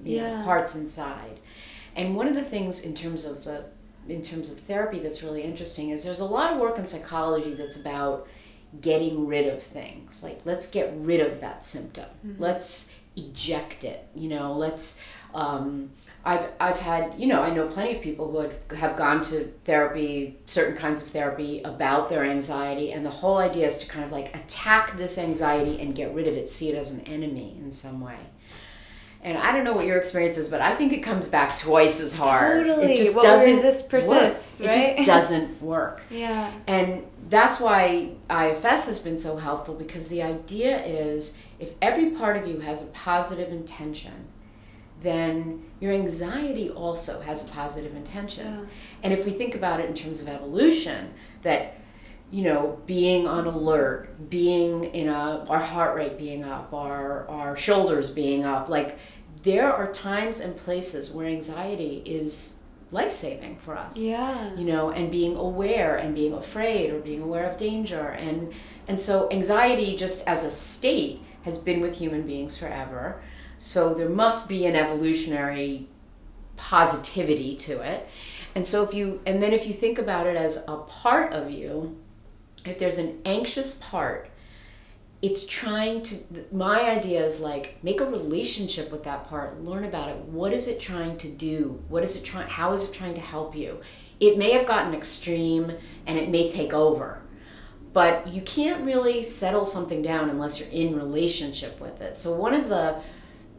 you 0.03 0.17
know, 0.21 0.27
Yeah. 0.27 0.43
parts 0.43 0.75
inside. 0.75 1.39
And 1.95 2.15
one 2.15 2.27
of 2.27 2.33
the 2.35 2.43
things 2.43 2.81
in 2.81 2.95
terms 2.95 3.23
of 3.25 3.43
the 3.43 3.65
in 4.07 4.21
terms 4.21 4.49
of 4.49 4.59
therapy 4.59 4.99
that's 4.99 5.23
really 5.23 5.43
interesting 5.43 5.89
is 5.89 6.03
there's 6.03 6.19
a 6.19 6.25
lot 6.25 6.53
of 6.53 6.59
work 6.59 6.77
in 6.77 6.87
psychology 6.87 7.53
that's 7.53 7.77
about 7.77 8.27
getting 8.81 9.27
rid 9.27 9.47
of 9.47 9.61
things. 9.61 10.23
Like 10.23 10.41
let's 10.45 10.67
get 10.67 10.93
rid 10.97 11.19
of 11.21 11.39
that 11.41 11.63
symptom. 11.63 12.05
Let's 12.39 12.95
eject 13.15 13.83
it. 13.83 14.07
You 14.15 14.29
know, 14.29 14.53
let's 14.53 15.01
um, 15.33 15.91
I've 16.25 16.49
I've 16.59 16.79
had 16.79 17.15
you 17.17 17.27
know 17.27 17.41
I 17.41 17.53
know 17.53 17.67
plenty 17.67 17.97
of 17.97 18.01
people 18.01 18.31
who 18.31 18.39
had, 18.39 18.55
have 18.77 18.97
gone 18.97 19.21
to 19.23 19.51
therapy, 19.65 20.37
certain 20.45 20.75
kinds 20.75 21.01
of 21.01 21.09
therapy 21.09 21.61
about 21.63 22.09
their 22.09 22.23
anxiety, 22.23 22.91
and 22.91 23.05
the 23.05 23.09
whole 23.09 23.37
idea 23.37 23.67
is 23.67 23.77
to 23.79 23.87
kind 23.87 24.05
of 24.05 24.11
like 24.11 24.35
attack 24.35 24.97
this 24.97 25.17
anxiety 25.17 25.79
and 25.81 25.95
get 25.95 26.13
rid 26.13 26.27
of 26.27 26.35
it, 26.35 26.49
see 26.49 26.69
it 26.69 26.75
as 26.75 26.91
an 26.91 27.01
enemy 27.01 27.57
in 27.59 27.71
some 27.71 27.99
way. 27.99 28.17
And 29.23 29.37
I 29.37 29.53
don't 29.53 29.63
know 29.63 29.73
what 29.73 29.85
your 29.85 29.97
experience 29.97 30.37
is, 30.37 30.49
but 30.49 30.59
I 30.59 30.75
think 30.75 30.91
it 30.91 30.99
comes 30.99 31.29
back 31.29 31.57
twice 31.57 32.01
as 32.01 32.13
hard. 32.13 32.67
Totally. 32.67 32.93
It 32.93 32.97
just 32.97 33.15
What 33.15 33.23
doesn't 33.23 33.55
resist 33.55 33.89
persists, 33.89 34.59
work. 34.59 34.69
It 34.69 34.73
just 34.97 35.07
doesn't 35.07 35.61
work. 35.61 36.03
yeah 36.09 36.51
And 36.67 37.03
that's 37.29 37.59
why 37.59 38.11
IFS 38.29 38.87
has 38.87 38.99
been 38.99 39.17
so 39.17 39.37
helpful 39.37 39.75
because 39.75 40.09
the 40.09 40.21
idea 40.21 40.83
is 40.83 41.37
if 41.59 41.73
every 41.81 42.11
part 42.11 42.35
of 42.35 42.47
you 42.47 42.59
has 42.59 42.83
a 42.83 42.87
positive 42.87 43.49
intention, 43.49 44.27
then 44.99 45.63
your 45.79 45.93
anxiety 45.93 46.69
also 46.69 47.21
has 47.21 47.47
a 47.47 47.51
positive 47.51 47.95
intention. 47.95 48.59
Yeah. 48.59 48.65
And 49.03 49.13
if 49.13 49.25
we 49.25 49.31
think 49.31 49.55
about 49.55 49.79
it 49.79 49.87
in 49.87 49.93
terms 49.93 50.21
of 50.21 50.27
evolution, 50.27 51.13
that 51.43 51.77
you 52.31 52.43
know, 52.43 52.79
being 52.87 53.27
on 53.27 53.45
alert, 53.45 54.27
being 54.27 54.85
in 54.85 55.07
a 55.07 55.45
our 55.47 55.59
heart 55.59 55.95
rate 55.95 56.17
being 56.17 56.43
up, 56.43 56.73
our 56.73 57.27
our 57.29 57.55
shoulders 57.55 58.09
being 58.09 58.43
up, 58.43 58.69
like 58.69 58.97
there 59.43 59.71
are 59.71 59.91
times 59.91 60.39
and 60.39 60.57
places 60.57 61.11
where 61.11 61.27
anxiety 61.27 62.01
is 62.05 62.55
life 62.91 63.11
saving 63.11 63.57
for 63.57 63.77
us. 63.77 63.97
Yeah. 63.97 64.55
You 64.55 64.65
know 64.65 64.89
and 64.91 65.11
being 65.11 65.35
aware 65.35 65.95
and 65.95 66.15
being 66.15 66.33
afraid 66.33 66.91
or 66.91 66.99
being 66.99 67.21
aware 67.21 67.49
of 67.49 67.57
danger. 67.57 68.09
And 68.09 68.53
and 68.87 68.99
so 68.99 69.29
anxiety 69.31 69.95
just 69.95 70.27
as 70.27 70.43
a 70.45 70.51
state 70.51 71.21
has 71.43 71.57
been 71.57 71.81
with 71.81 71.97
human 71.97 72.25
beings 72.25 72.57
forever. 72.57 73.21
So 73.57 73.93
there 73.93 74.09
must 74.09 74.47
be 74.47 74.65
an 74.65 74.75
evolutionary 74.75 75.87
positivity 76.55 77.55
to 77.55 77.81
it. 77.81 78.09
And 78.55 78.65
so 78.65 78.83
if 78.83 78.93
you 78.93 79.21
and 79.25 79.43
then 79.43 79.51
if 79.51 79.67
you 79.67 79.73
think 79.73 79.99
about 79.99 80.25
it 80.25 80.37
as 80.37 80.63
a 80.67 80.77
part 80.77 81.33
of 81.33 81.51
you 81.51 81.97
if 82.65 82.79
there's 82.79 82.97
an 82.97 83.19
anxious 83.25 83.73
part 83.75 84.29
it's 85.23 85.47
trying 85.47 86.03
to 86.03 86.15
my 86.51 86.81
idea 86.81 87.25
is 87.25 87.39
like 87.39 87.77
make 87.81 88.01
a 88.01 88.05
relationship 88.05 88.91
with 88.91 89.03
that 89.05 89.27
part 89.27 89.63
learn 89.63 89.85
about 89.85 90.09
it. 90.09 90.17
What 90.17 90.53
is 90.53 90.67
it 90.67 90.79
trying 90.79 91.17
to 91.19 91.29
do? 91.29 91.81
What 91.89 92.03
is 92.03 92.15
it 92.15 92.23
trying 92.23 92.47
how 92.47 92.73
is 92.73 92.83
it 92.83 92.93
trying 92.93 93.15
to 93.15 93.21
help 93.21 93.55
you? 93.55 93.79
It 94.19 94.37
may 94.37 94.51
have 94.51 94.67
gotten 94.67 94.93
extreme 94.93 95.71
and 96.05 96.19
it 96.19 96.29
may 96.29 96.47
take 96.47 96.73
over 96.73 97.23
but 97.93 98.27
you 98.27 98.41
can't 98.41 98.83
really 98.83 99.23
settle 99.23 99.65
something 99.65 100.01
down 100.01 100.29
unless 100.29 100.59
you're 100.59 100.69
in 100.69 100.95
relationship 100.95 101.79
with 101.79 102.01
it. 102.01 102.17
So 102.17 102.33
one 102.33 102.55
of 102.55 102.67
the 102.67 102.99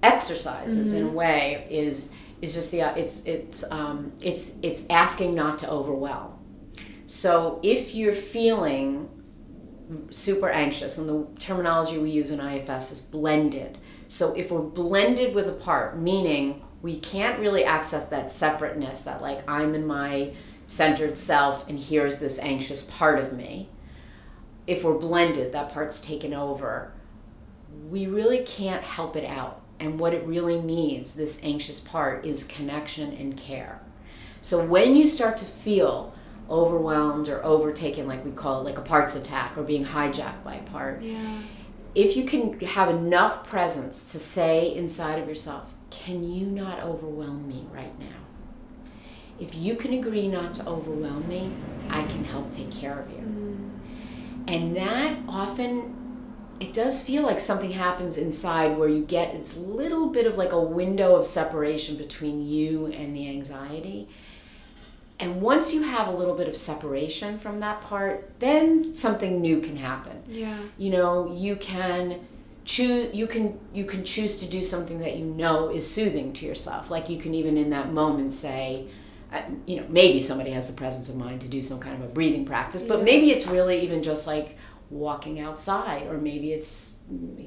exercises 0.03 0.93
in 0.93 1.07
a 1.07 1.09
way 1.09 1.67
is 1.71 2.13
is 2.43 2.53
just 2.53 2.73
the 2.73 2.81
it's 2.99 3.25
it's 3.25 3.65
um, 3.71 4.13
it's 4.21 4.57
it's 4.63 4.87
asking 4.91 5.35
not 5.35 5.59
to 5.59 5.71
overwhelm. 5.71 6.33
So 7.07 7.61
if 7.63 7.95
you're 7.95 8.13
feeling 8.13 9.09
super 10.11 10.49
anxious, 10.49 10.99
and 10.99 11.09
the 11.09 11.27
terminology 11.41 11.99
we 11.99 12.11
use 12.11 12.31
in 12.31 12.41
IFS 12.41 12.93
is 12.93 13.01
blended. 13.01 13.79
So 14.09 14.35
if 14.35 14.51
we're 14.51 14.61
blended 14.61 15.35
with 15.35 15.49
a 15.49 15.53
part, 15.53 15.99
meaning 15.99 16.63
we 16.83 16.99
can't 17.01 17.41
really 17.41 17.65
access 17.65 18.07
that 18.07 18.31
separateness, 18.31 19.05
that 19.05 19.23
like 19.23 19.49
I'm 19.49 19.75
in 19.75 19.87
my 19.87 20.35
centered 20.67 21.17
self 21.17 21.69
and 21.69 21.79
here's 21.79 22.19
this 22.19 22.39
anxious 22.39 22.83
part 22.83 23.19
of 23.19 23.33
me. 23.33 23.69
If 24.67 24.85
we're 24.85 24.99
blended, 24.99 25.53
that 25.53 25.73
part's 25.73 26.01
taken 26.01 26.33
over. 26.33 26.93
We 27.91 28.07
really 28.07 28.45
can't 28.45 28.83
help 28.83 29.17
it 29.17 29.25
out. 29.25 29.63
And 29.81 29.99
what 29.99 30.15
it 30.15 30.27
really 30.27 30.61
needs, 30.61 31.15
this 31.15 31.43
anxious 31.45 31.81
part, 31.81 32.25
is 32.25 32.45
connection 32.45 33.13
and 33.13 33.37
care. 33.37 33.81
So 34.41 34.65
when 34.65 34.95
you 34.95 35.07
start 35.07 35.37
to 35.39 35.45
feel 35.45 36.14
overwhelmed 36.49 37.29
or 37.29 37.45
overtaken, 37.45 38.07
like 38.07 38.25
we 38.25 38.31
call 38.31 38.61
it, 38.61 38.65
like 38.65 38.79
a 38.79 38.83
parts 38.83 39.17
attack 39.17 39.57
or 39.57 39.63
being 39.63 39.85
hijacked 39.85 40.45
by 40.45 40.57
a 40.57 40.63
part. 40.63 41.03
Yeah. 41.03 41.39
If 41.95 42.17
you 42.17 42.25
can 42.25 42.59
have 42.61 42.91
enough 42.91 43.49
presence 43.49 44.13
to 44.13 44.19
say 44.19 44.75
inside 44.75 45.21
of 45.21 45.29
yourself, 45.29 45.75
can 45.91 46.25
you 46.25 46.47
not 46.47 46.83
overwhelm 46.83 47.47
me 47.49 47.67
right 47.73 47.99
now? 47.99 48.07
If 49.39 49.55
you 49.55 49.77
can 49.77 49.95
agree 49.95 50.29
not 50.29 50.55
to 50.55 50.69
overwhelm 50.69 51.29
me, 51.29 51.53
I 51.89 52.05
can 52.05 52.25
help 52.25 52.51
take 52.51 52.71
care 52.71 53.01
of 53.01 53.11
you. 53.11 53.17
Mm. 53.17 53.71
And 54.47 54.77
that 54.77 55.19
often 55.29 55.95
it 56.61 56.73
does 56.73 57.05
feel 57.05 57.23
like 57.23 57.41
something 57.41 57.73
happens 57.73 58.17
inside 58.17 58.79
where 58.79 58.89
you 58.89 59.05
get 59.05 59.33
this 59.33 59.57
little 59.57 60.09
bit 60.09 60.27
of 60.27 60.39
like 60.39 60.53
a 60.53 60.61
window 60.61 61.17
of 61.17 61.27
separation 61.27 61.97
between 61.97 62.47
you 62.47 62.87
and 62.87 63.15
the 63.15 63.29
anxiety. 63.29 64.09
And 65.21 65.41
once 65.41 65.73
you 65.73 65.83
have 65.83 66.09
a 66.09 66.11
little 66.11 66.35
bit 66.35 66.49
of 66.49 66.57
separation 66.57 67.39
from 67.39 67.61
that 67.61 67.81
part, 67.83 68.31
then 68.41 68.95
something 68.95 69.41
new 69.41 69.61
can 69.61 69.77
happen. 69.77 70.23
Yeah. 70.29 70.59
You 70.77 70.91
know, 70.91 71.33
you 71.33 71.57
can 71.57 72.27
choose 72.65 73.15
you 73.15 73.27
can 73.27 73.59
you 73.75 73.85
can 73.85 74.05
choose 74.05 74.41
to 74.41 74.47
do 74.47 74.63
something 74.63 74.99
that 75.01 75.17
you 75.17 75.25
know 75.27 75.69
is 75.69 75.89
soothing 75.89 76.33
to 76.35 76.47
yourself. 76.47 76.91
Like 76.91 77.09
you 77.09 77.19
can 77.19 77.35
even 77.35 77.57
in 77.57 77.71
that 77.71 77.93
moment 77.93 78.33
say, 78.33 78.89
uh, 79.33 79.43
you 79.67 79.77
know, 79.77 79.87
maybe 79.89 80.21
somebody 80.21 80.51
has 80.51 80.67
the 80.67 80.73
presence 80.73 81.09
of 81.09 81.17
mind 81.17 81.41
to 81.43 81.49
do 81.49 81.63
some 81.63 81.79
kind 81.79 82.03
of 82.03 82.11
a 82.11 82.13
breathing 82.13 82.45
practice, 82.45 82.83
but 82.83 82.99
Yeah. 82.99 83.05
maybe 83.05 83.31
it's 83.31 83.47
really 83.47 83.81
even 83.83 84.03
just 84.03 84.27
like 84.27 84.57
walking 84.91 85.39
outside, 85.41 86.07
or 86.09 86.19
maybe 86.19 86.53
it's 86.53 86.94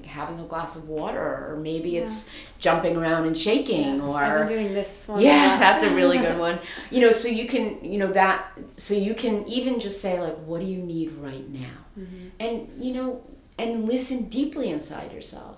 having 0.05 0.39
a 0.39 0.43
glass 0.43 0.75
of 0.75 0.87
water, 0.87 1.47
or 1.49 1.57
maybe 1.61 1.91
Yeah. 1.91 2.01
it's 2.03 2.29
jumping 2.59 2.95
around 2.95 3.25
and 3.25 3.37
shaking, 3.37 4.01
or 4.01 4.15
I've 4.17 4.47
been 4.47 4.57
doing 4.57 4.73
this 4.73 5.07
one. 5.07 5.21
yeah, 5.21 5.57
that's 5.59 5.83
a 5.83 5.89
really 5.95 6.17
good 6.19 6.37
one. 6.47 6.59
You 6.91 7.01
know, 7.01 7.11
so 7.11 7.27
you 7.27 7.47
can, 7.47 7.83
you 7.83 7.97
know, 7.97 8.11
that, 8.13 8.51
so 8.77 8.93
you 8.93 9.13
can 9.15 9.47
even 9.47 9.79
just 9.79 10.01
say, 10.01 10.19
like, 10.21 10.37
what 10.45 10.61
do 10.61 10.67
you 10.67 10.77
need 10.77 11.11
right 11.13 11.47
now? 11.49 11.77
Mhm. 11.99 12.31
And, 12.39 12.69
you 12.79 12.93
know, 12.93 13.21
and 13.57 13.87
listen 13.87 14.25
deeply 14.29 14.69
inside 14.69 15.11
yourself. 15.11 15.57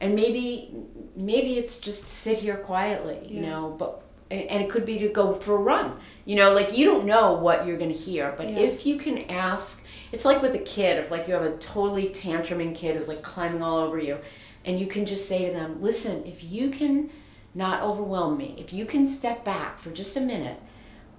And 0.00 0.14
maybe, 0.14 0.70
maybe 1.16 1.54
it's 1.58 1.78
just 1.80 2.08
sit 2.08 2.38
here 2.38 2.56
quietly, 2.56 3.18
you 3.28 3.40
know, 3.40 3.74
but, 3.78 4.02
and 4.30 4.42
and 4.42 4.62
it 4.62 4.68
could 4.70 4.84
be 4.84 4.98
to 4.98 5.08
go 5.08 5.32
for 5.34 5.54
a 5.54 5.58
run. 5.58 5.92
You 6.24 6.36
know, 6.36 6.52
like 6.52 6.76
you 6.76 6.84
don't 6.84 7.04
know 7.06 7.32
what 7.32 7.66
you're 7.66 7.78
going 7.78 7.92
to 7.92 7.98
hear, 7.98 8.34
but 8.36 8.48
Yeah. 8.50 8.58
if 8.60 8.84
you 8.86 8.96
can 8.98 9.18
ask, 9.30 9.86
it's 10.12 10.24
like 10.24 10.42
with 10.42 10.54
a 10.54 10.60
kid, 10.60 10.98
if 10.98 11.10
like 11.10 11.28
you 11.28 11.34
have 11.34 11.42
a 11.42 11.56
totally 11.58 12.08
tantruming 12.08 12.74
kid 12.74 12.96
who's 12.96 13.08
like 13.08 13.22
climbing 13.22 13.62
all 13.62 13.78
over 13.78 13.98
you, 13.98 14.18
and 14.64 14.78
you 14.78 14.86
can 14.86 15.06
just 15.06 15.28
say 15.28 15.46
to 15.46 15.52
them, 15.52 15.80
listen, 15.80 16.24
if 16.26 16.42
you 16.44 16.70
can 16.70 17.10
not 17.54 17.82
overwhelm 17.82 18.36
me, 18.36 18.54
if 18.58 18.72
you 18.72 18.84
can 18.84 19.08
step 19.08 19.44
back 19.44 19.78
for 19.78 19.90
just 19.90 20.16
a 20.16 20.20
minute, 20.20 20.60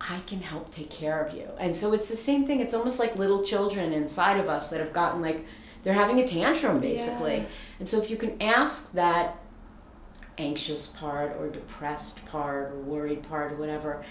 I 0.02 0.20
can 0.28 0.42
help 0.42 0.72
take 0.72 0.90
care 0.90 1.22
of 1.22 1.34
you. 1.34 1.48
And 1.60 1.76
so 1.76 1.94
it's 1.94 2.10
the 2.10 2.16
same 2.16 2.46
thing. 2.46 2.60
It's 2.60 2.74
almost 2.74 3.00
like 3.00 3.16
little 3.16 3.44
children 3.44 3.92
inside 3.92 4.40
of 4.40 4.48
us 4.48 4.70
that 4.70 4.80
have 4.80 4.94
gotten 4.94 5.22
like, 5.22 5.46
they're 5.84 5.94
having 5.94 6.20
a 6.20 6.28
tantrum 6.28 6.80
basically. 6.80 7.38
Yeah. 7.38 7.46
And 7.80 7.88
so 7.88 8.02
if 8.02 8.10
you 8.10 8.18
can 8.18 8.42
ask 8.42 8.94
that 8.94 9.38
anxious 10.38 10.88
part 10.88 11.36
or 11.38 11.50
depressed 11.50 12.26
part 12.28 12.72
or 12.72 12.80
worried 12.80 13.24
part 13.24 13.52
or 13.52 13.56
whatever 13.56 14.04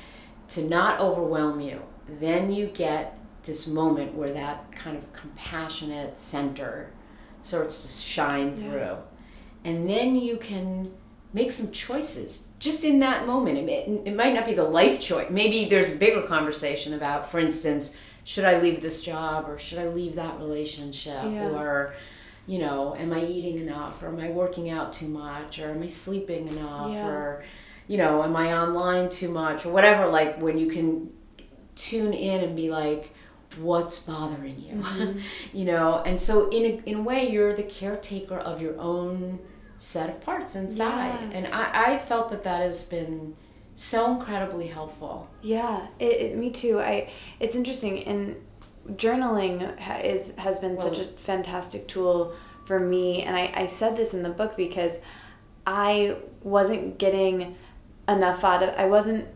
to 0.49 0.63
not 0.63 1.01
overwhelm 1.01 1.61
you, 1.61 1.81
then 2.21 2.51
you 2.53 2.67
get 2.67 3.18
this 3.49 3.67
moment 3.67 4.15
where 4.15 4.33
that 4.33 4.71
kind 4.73 4.97
of 4.97 5.13
compassionate 5.13 6.19
center 6.21 6.93
starts 7.43 7.83
to 7.83 8.03
shine 8.07 8.49
Yeah. 8.57 8.71
through. 8.71 8.97
And 9.65 9.89
then 9.91 10.15
you 10.15 10.37
can 10.37 10.93
make 11.33 11.51
some 11.51 11.73
choices 11.73 12.45
just 12.61 12.85
in 12.85 13.01
that 13.01 13.27
moment. 13.27 13.59
It, 13.59 13.65
may, 13.65 14.01
it 14.05 14.15
might 14.15 14.35
not 14.35 14.45
be 14.47 14.55
the 14.55 14.65
life 14.65 15.01
choice. 15.01 15.29
Maybe 15.31 15.69
there's 15.69 15.93
a 15.93 15.97
bigger 15.97 16.23
conversation 16.23 16.95
about, 16.95 17.29
for 17.29 17.39
instance, 17.41 17.97
should 18.25 18.45
I 18.45 18.61
leave 18.61 18.83
this 18.83 19.03
job 19.03 19.49
or 19.49 19.59
should 19.59 19.79
I 19.79 19.89
leave 19.89 20.15
that 20.17 20.39
relationship 20.39 21.25
Yeah. 21.25 21.49
or 21.51 21.95
you 22.47 22.59
know, 22.59 22.95
am 22.97 23.13
I 23.13 23.27
eating 23.27 23.59
enough 23.59 24.03
or 24.03 24.09
am 24.09 24.19
I 24.21 24.31
working 24.31 24.71
out 24.71 24.95
too 24.95 25.09
much 25.09 25.59
or 25.59 25.71
am 25.71 25.83
I 25.83 25.89
sleeping 25.89 26.49
enough 26.49 26.93
Yeah. 26.93 27.07
or 27.09 27.45
you 27.87 27.97
know, 27.99 28.23
am 28.23 28.37
I 28.37 28.53
online 28.55 29.09
too 29.11 29.31
much 29.31 29.65
or 29.67 29.71
whatever 29.73 30.07
like 30.07 30.41
when 30.43 30.57
you 30.59 30.69
can 30.71 31.11
tune 31.77 32.13
in 32.13 32.43
and 32.45 32.55
be 32.57 32.71
like 32.71 33.15
what's 33.61 33.99
bothering 34.05 34.59
you 34.61 34.75
Mhm. 34.83 35.21
you 35.53 35.65
know 35.65 36.03
and 36.05 36.21
so 36.21 36.49
in 36.51 36.65
a, 36.65 36.83
in 36.91 36.95
a 36.97 37.03
way 37.03 37.29
you're 37.31 37.55
the 37.55 37.63
caretaker 37.63 38.37
of 38.39 38.61
your 38.63 38.79
own 38.79 39.39
set 39.79 40.11
of 40.11 40.21
parts 40.21 40.55
inside 40.55 41.19
Yeah. 41.23 41.31
and 41.39 41.47
I, 41.55 41.95
I 41.95 41.99
felt 41.99 42.31
that 42.31 42.45
that 42.45 42.61
has 42.61 42.83
been 42.85 43.35
so 43.75 44.13
incredibly 44.13 44.67
helpful 44.67 45.29
Yeah, 45.41 45.87
it, 46.01 46.05
it, 46.21 46.37
me 46.37 46.51
too. 46.51 46.81
I 46.81 47.11
it's 47.41 47.55
interesting 47.57 48.03
and 48.05 48.37
journaling 48.97 49.79
ha- 49.79 49.99
is 50.03 50.35
has 50.37 50.57
been 50.59 50.79
such 50.81 50.99
a 50.99 51.05
fantastic 51.05 51.87
tool 51.89 52.35
for 52.65 52.81
me 52.81 53.23
and 53.23 53.37
I, 53.37 53.53
I 53.55 53.67
said 53.67 53.97
this 53.97 54.15
in 54.15 54.23
the 54.23 54.31
book 54.31 54.57
because 54.57 54.99
I 55.67 56.17
wasn't 56.43 56.99
getting 56.99 57.57
enough 58.09 58.43
out 58.45 58.63
of 58.63 58.71
I 58.77 58.87
wasn't 58.87 59.27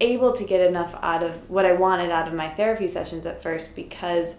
able 0.00 0.32
to 0.32 0.44
get 0.44 0.60
enough 0.66 0.94
out 1.02 1.22
of 1.22 1.48
what 1.48 1.64
I 1.64 1.72
wanted 1.72 2.10
out 2.10 2.26
of 2.28 2.34
my 2.34 2.48
therapy 2.50 2.88
sessions 2.88 3.26
at 3.26 3.42
first 3.42 3.76
because 3.76 4.36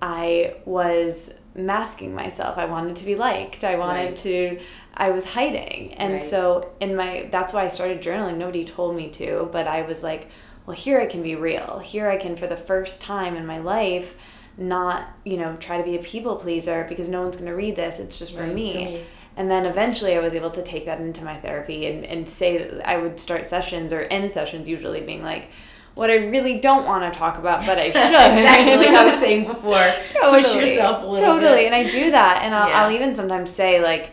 I 0.00 0.56
was 0.64 1.32
masking 1.54 2.14
myself. 2.14 2.58
I 2.58 2.64
wanted 2.64 2.96
to 2.96 3.04
be 3.04 3.14
liked. 3.14 3.64
I 3.64 3.76
wanted 3.76 4.04
Right. 4.08 4.16
to 4.16 4.58
I 4.96 5.10
was 5.10 5.24
hiding. 5.24 5.92
And 5.94 6.14
Right. 6.14 6.22
so 6.22 6.70
in 6.80 6.94
my 6.96 7.28
that's 7.30 7.52
why 7.52 7.64
I 7.64 7.68
started 7.68 8.00
journaling. 8.00 8.36
Nobody 8.36 8.64
told 8.64 8.94
me 8.96 9.08
to, 9.10 9.48
but 9.52 9.66
I 9.66 9.82
was 9.82 10.02
like, 10.02 10.28
well, 10.66 10.76
here 10.76 11.00
I 11.00 11.06
can 11.06 11.22
be 11.22 11.34
real. 11.34 11.80
Here 11.84 12.08
I 12.08 12.16
can 12.16 12.36
for 12.36 12.46
the 12.46 12.56
first 12.56 13.00
time 13.00 13.36
in 13.36 13.46
my 13.46 13.58
life 13.58 14.14
not, 14.56 15.08
you 15.24 15.36
know, 15.36 15.56
try 15.56 15.78
to 15.78 15.82
be 15.82 15.96
a 15.96 15.98
people 15.98 16.36
pleaser 16.36 16.86
because 16.88 17.08
no 17.08 17.22
one's 17.22 17.36
going 17.36 17.48
to 17.50 17.56
read 17.56 17.74
this. 17.74 17.98
It's 17.98 18.18
just 18.20 18.34
for, 18.36 18.42
Right, 18.44 18.54
me. 18.54 18.72
for 18.72 18.78
me. 18.78 19.04
And 19.36 19.50
then 19.50 19.66
eventually 19.66 20.14
I 20.14 20.20
was 20.20 20.34
able 20.34 20.50
to 20.50 20.62
take 20.62 20.84
that 20.86 21.00
into 21.00 21.24
my 21.24 21.36
therapy 21.36 21.86
and, 21.86 22.04
and 22.04 22.28
say 22.28 22.58
that 22.58 22.88
I 22.88 22.98
would 22.98 23.18
start 23.18 23.48
sessions 23.48 23.92
or 23.92 24.02
end 24.02 24.30
sessions 24.32 24.68
usually 24.68 25.00
being 25.00 25.22
like, 25.24 25.48
what 25.94 26.10
I 26.10 26.14
really 26.16 26.58
don't 26.58 26.86
want 26.86 27.12
to 27.12 27.16
talk 27.18 27.38
about, 27.38 27.66
but 27.66 27.78
I 27.78 27.84
should. 27.86 27.96
exactly 27.96 28.76
like 28.76 28.88
I 28.96 29.04
was 29.04 29.14
saying 29.14 29.46
before 29.48 29.92
totally. 30.10 30.42
push 30.42 30.54
yourself 30.54 31.02
a 31.04 31.06
little 31.06 31.34
totally. 31.34 31.64
bit 31.64 31.72
And 31.72 31.74
I 31.74 31.90
do 31.90 32.10
that. 32.10 32.42
And 32.42 32.54
I'll, 32.54 32.68
Yeah. 32.68 32.82
I'll 32.84 32.90
even 32.94 33.14
sometimes 33.14 33.50
say, 33.50 33.80
like, 33.82 34.12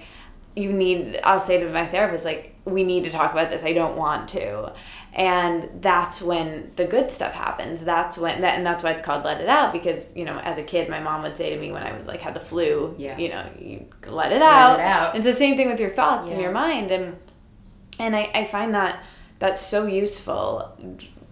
you 0.56 0.74
need, 0.74 1.20
I'll 1.24 1.40
say 1.40 1.60
to 1.60 1.70
my 1.70 1.88
therapist, 1.88 2.26
like, 2.26 2.56
we 2.66 2.84
need 2.84 3.04
to 3.06 3.10
talk 3.10 3.32
about 3.32 3.50
this. 3.50 3.64
I 3.64 3.74
don't 3.74 3.96
want 3.98 4.30
to. 4.30 4.74
And 5.14 5.70
that's 5.82 6.22
when 6.22 6.72
the 6.78 6.86
good 6.86 7.12
stuff 7.12 7.34
happens. 7.34 7.84
That's 7.84 8.18
when, 8.18 8.40
that, 8.42 8.56
and 8.58 8.66
that's 8.66 8.82
why 8.82 8.92
it's 8.92 9.02
called 9.02 9.26
Let 9.26 9.42
It 9.42 9.50
Out 9.50 9.74
because, 9.74 10.16
you 10.16 10.24
know, 10.24 10.38
as 10.40 10.58
a 10.58 10.64
kid, 10.64 10.88
my 10.90 11.02
mom 11.02 11.22
would 11.24 11.36
say 11.36 11.50
to 11.50 11.60
me 11.60 11.72
when 11.74 11.84
I 11.84 11.92
was 11.98 12.08
like, 12.08 12.22
had 12.22 12.34
the 12.34 12.40
flu, 12.40 12.96
Yeah. 12.98 13.18
you 13.18 13.28
know, 13.28 13.46
you 13.60 13.88
let 14.08 14.32
it 14.32 14.42
out. 14.42 14.80
it 14.80 14.84
out. 14.84 15.16
It's 15.16 15.26
the 15.26 15.34
same 15.34 15.58
thing 15.58 15.70
with 15.70 15.82
your 15.82 15.90
thoughts 15.90 16.32
and 16.32 16.42
your 16.42 16.54
mind. 16.54 16.92
And, 16.92 17.18
and 18.00 18.16
I, 18.16 18.32
I 18.34 18.46
find 18.46 18.74
that 18.74 19.04
that's 19.40 19.62
so 19.62 19.86
useful 19.86 20.78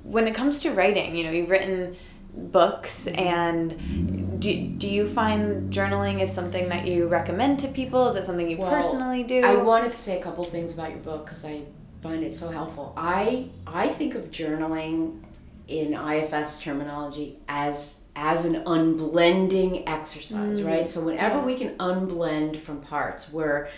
when 0.04 0.28
it 0.28 0.36
comes 0.36 0.60
to 0.62 0.72
writing. 0.72 1.16
You 1.16 1.24
know, 1.24 1.32
you've 1.32 1.50
written 1.50 1.96
books 2.34 3.06
Mm-hmm. 3.06 3.20
and 3.20 4.40
do, 4.42 4.68
do 4.78 4.88
you 4.88 5.08
find 5.08 5.72
journaling 5.74 6.22
is 6.22 6.32
something 6.34 6.70
that 6.70 6.86
you 6.88 7.08
recommend 7.08 7.60
to 7.60 7.68
people 7.68 8.08
is 8.08 8.16
it 8.16 8.24
something 8.24 8.50
you 8.50 8.58
Well, 8.58 8.70
personally 8.70 9.24
do 9.24 9.42
I 9.44 9.56
wanted 9.56 9.92
to 9.92 9.98
say 9.98 10.20
a 10.20 10.24
couple 10.24 10.44
things 10.46 10.74
about 10.74 10.92
your 10.92 11.00
book 11.00 11.26
because 11.26 11.44
I 11.44 11.64
find 12.02 12.24
it 12.24 12.36
so 12.36 12.50
helpful. 12.50 12.94
I 12.98 13.50
I 13.68 13.90
think 13.90 14.16
of 14.16 14.32
journaling 14.32 15.22
in 15.68 15.94
IFS 15.94 16.62
terminology 16.62 17.40
as 17.48 18.02
as 18.16 18.46
an 18.46 18.64
unblending 18.66 19.84
exercise, 19.88 20.60
Mm, 20.60 20.66
right? 20.66 20.88
So 20.88 21.02
whenever 21.06 21.38
yeah. 21.38 21.46
we 21.46 21.56
can 21.56 21.76
unblend 21.78 22.60
from 22.60 22.82
parts 22.82 23.32
where 23.32 23.70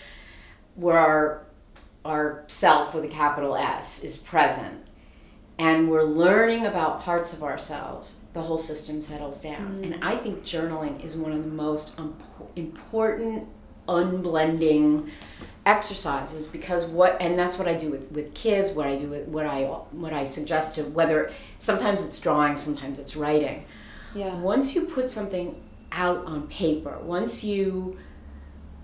where 0.74 0.98
our 0.98 1.44
our 2.04 2.44
self 2.48 2.94
with 2.94 3.04
a 3.04 3.08
capital 3.08 3.54
S 3.54 4.02
is 4.02 4.16
present 4.16 4.84
and 5.58 5.88
we're 5.88 6.02
learning 6.02 6.66
about 6.66 7.02
parts 7.02 7.32
of 7.32 7.42
ourselves, 7.44 8.22
the 8.32 8.40
whole 8.40 8.58
system 8.58 9.00
settles 9.02 9.40
down. 9.40 9.80
Mm. 9.80 9.84
And 9.92 10.04
I 10.04 10.16
think 10.16 10.44
journaling 10.44 11.04
is 11.04 11.14
one 11.16 11.30
of 11.32 11.44
the 11.44 11.50
most 11.50 12.00
important 12.56 13.46
unblending 13.96 15.10
exercises 15.64 16.46
because 16.48 16.84
what 16.86 17.16
and 17.20 17.38
that's 17.38 17.56
what 17.58 17.68
I 17.68 17.74
do 17.74 17.88
with, 17.90 18.10
with 18.10 18.34
kids 18.34 18.70
what 18.70 18.86
I 18.88 18.96
do 18.96 19.06
with 19.08 19.28
what 19.28 19.46
I 19.46 19.62
what 20.04 20.12
I 20.12 20.24
suggest 20.24 20.74
to 20.76 20.82
whether 20.84 21.30
sometimes 21.60 22.02
it's 22.02 22.18
drawing 22.18 22.56
sometimes 22.56 22.98
it's 22.98 23.14
writing. 23.16 23.64
Yeah. 24.14 24.34
Once 24.34 24.74
you 24.74 24.86
put 24.86 25.10
something 25.10 25.46
out 25.92 26.24
on 26.26 26.48
paper 26.48 26.98
once 27.02 27.44
you 27.44 27.96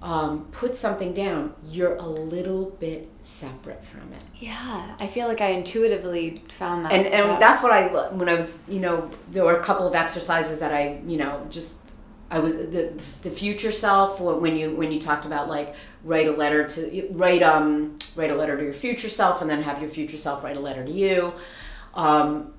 um, 0.01 0.47
put 0.53 0.77
something 0.77 1.13
down 1.13 1.53
you're 1.69 1.97
a 1.97 2.07
little 2.07 2.71
bit 2.79 3.09
separate 3.23 3.85
from 3.85 4.13
it. 4.13 4.23
Yeah 4.39 4.95
i 5.01 5.07
feel 5.09 5.27
like 5.27 5.41
i 5.41 5.49
intuitively 5.51 6.41
found 6.49 6.85
that. 6.85 6.93
And 6.93 7.07
and 7.07 7.25
that- 7.31 7.41
that's 7.41 7.63
what 7.65 7.73
I 7.73 7.89
when 8.21 8.29
I 8.29 8.35
was 8.35 8.63
you 8.69 8.79
know 8.79 9.11
there 9.33 9.45
were 9.45 9.57
a 9.59 9.65
couple 9.65 9.87
of 9.89 9.95
exercises 9.97 10.61
that 10.61 10.73
I 10.73 11.01
you 11.07 11.17
know 11.17 11.45
just 11.51 11.83
I 12.31 12.41
was 12.41 12.59
the 12.59 12.93
the 13.23 13.31
future 13.31 13.73
self 13.73 14.21
when 14.21 14.57
you 14.57 14.75
when 14.75 14.93
you 14.93 15.01
talked 15.01 15.25
about 15.25 15.49
like 15.49 15.75
write 16.05 16.29
a 16.29 16.33
letter 16.33 16.67
to 16.69 17.09
write 17.13 17.43
um 17.43 17.99
write 18.17 18.31
a 18.31 18.35
letter 18.35 18.57
to 18.57 18.63
your 18.63 18.73
future 18.73 19.09
self 19.09 19.41
and 19.41 19.51
then 19.51 19.63
have 19.63 19.81
your 19.81 19.91
future 19.91 20.19
self 20.19 20.45
write 20.45 20.57
a 20.57 20.61
letter 20.61 20.85
to 20.85 20.93
you 20.93 21.33
um 21.95 22.53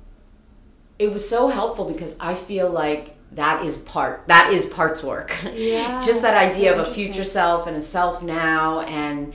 it 0.98 1.12
was 1.12 1.28
so 1.28 1.48
helpful 1.48 1.90
because 1.90 2.18
I 2.20 2.36
feel 2.36 2.70
like 2.70 3.16
that 3.34 3.64
is 3.64 3.78
part 3.78 4.24
that 4.28 4.54
is 4.54 4.66
parts 4.66 5.04
work. 5.04 5.36
Yeah, 5.54 6.02
Just 6.06 6.22
that 6.24 6.36
idea 6.36 6.74
so 6.74 6.80
of 6.80 6.88
a 6.88 6.94
future 6.94 7.24
self 7.24 7.68
and 7.68 7.78
a 7.78 7.82
self 7.82 8.24
now 8.24 8.82
and 8.82 9.34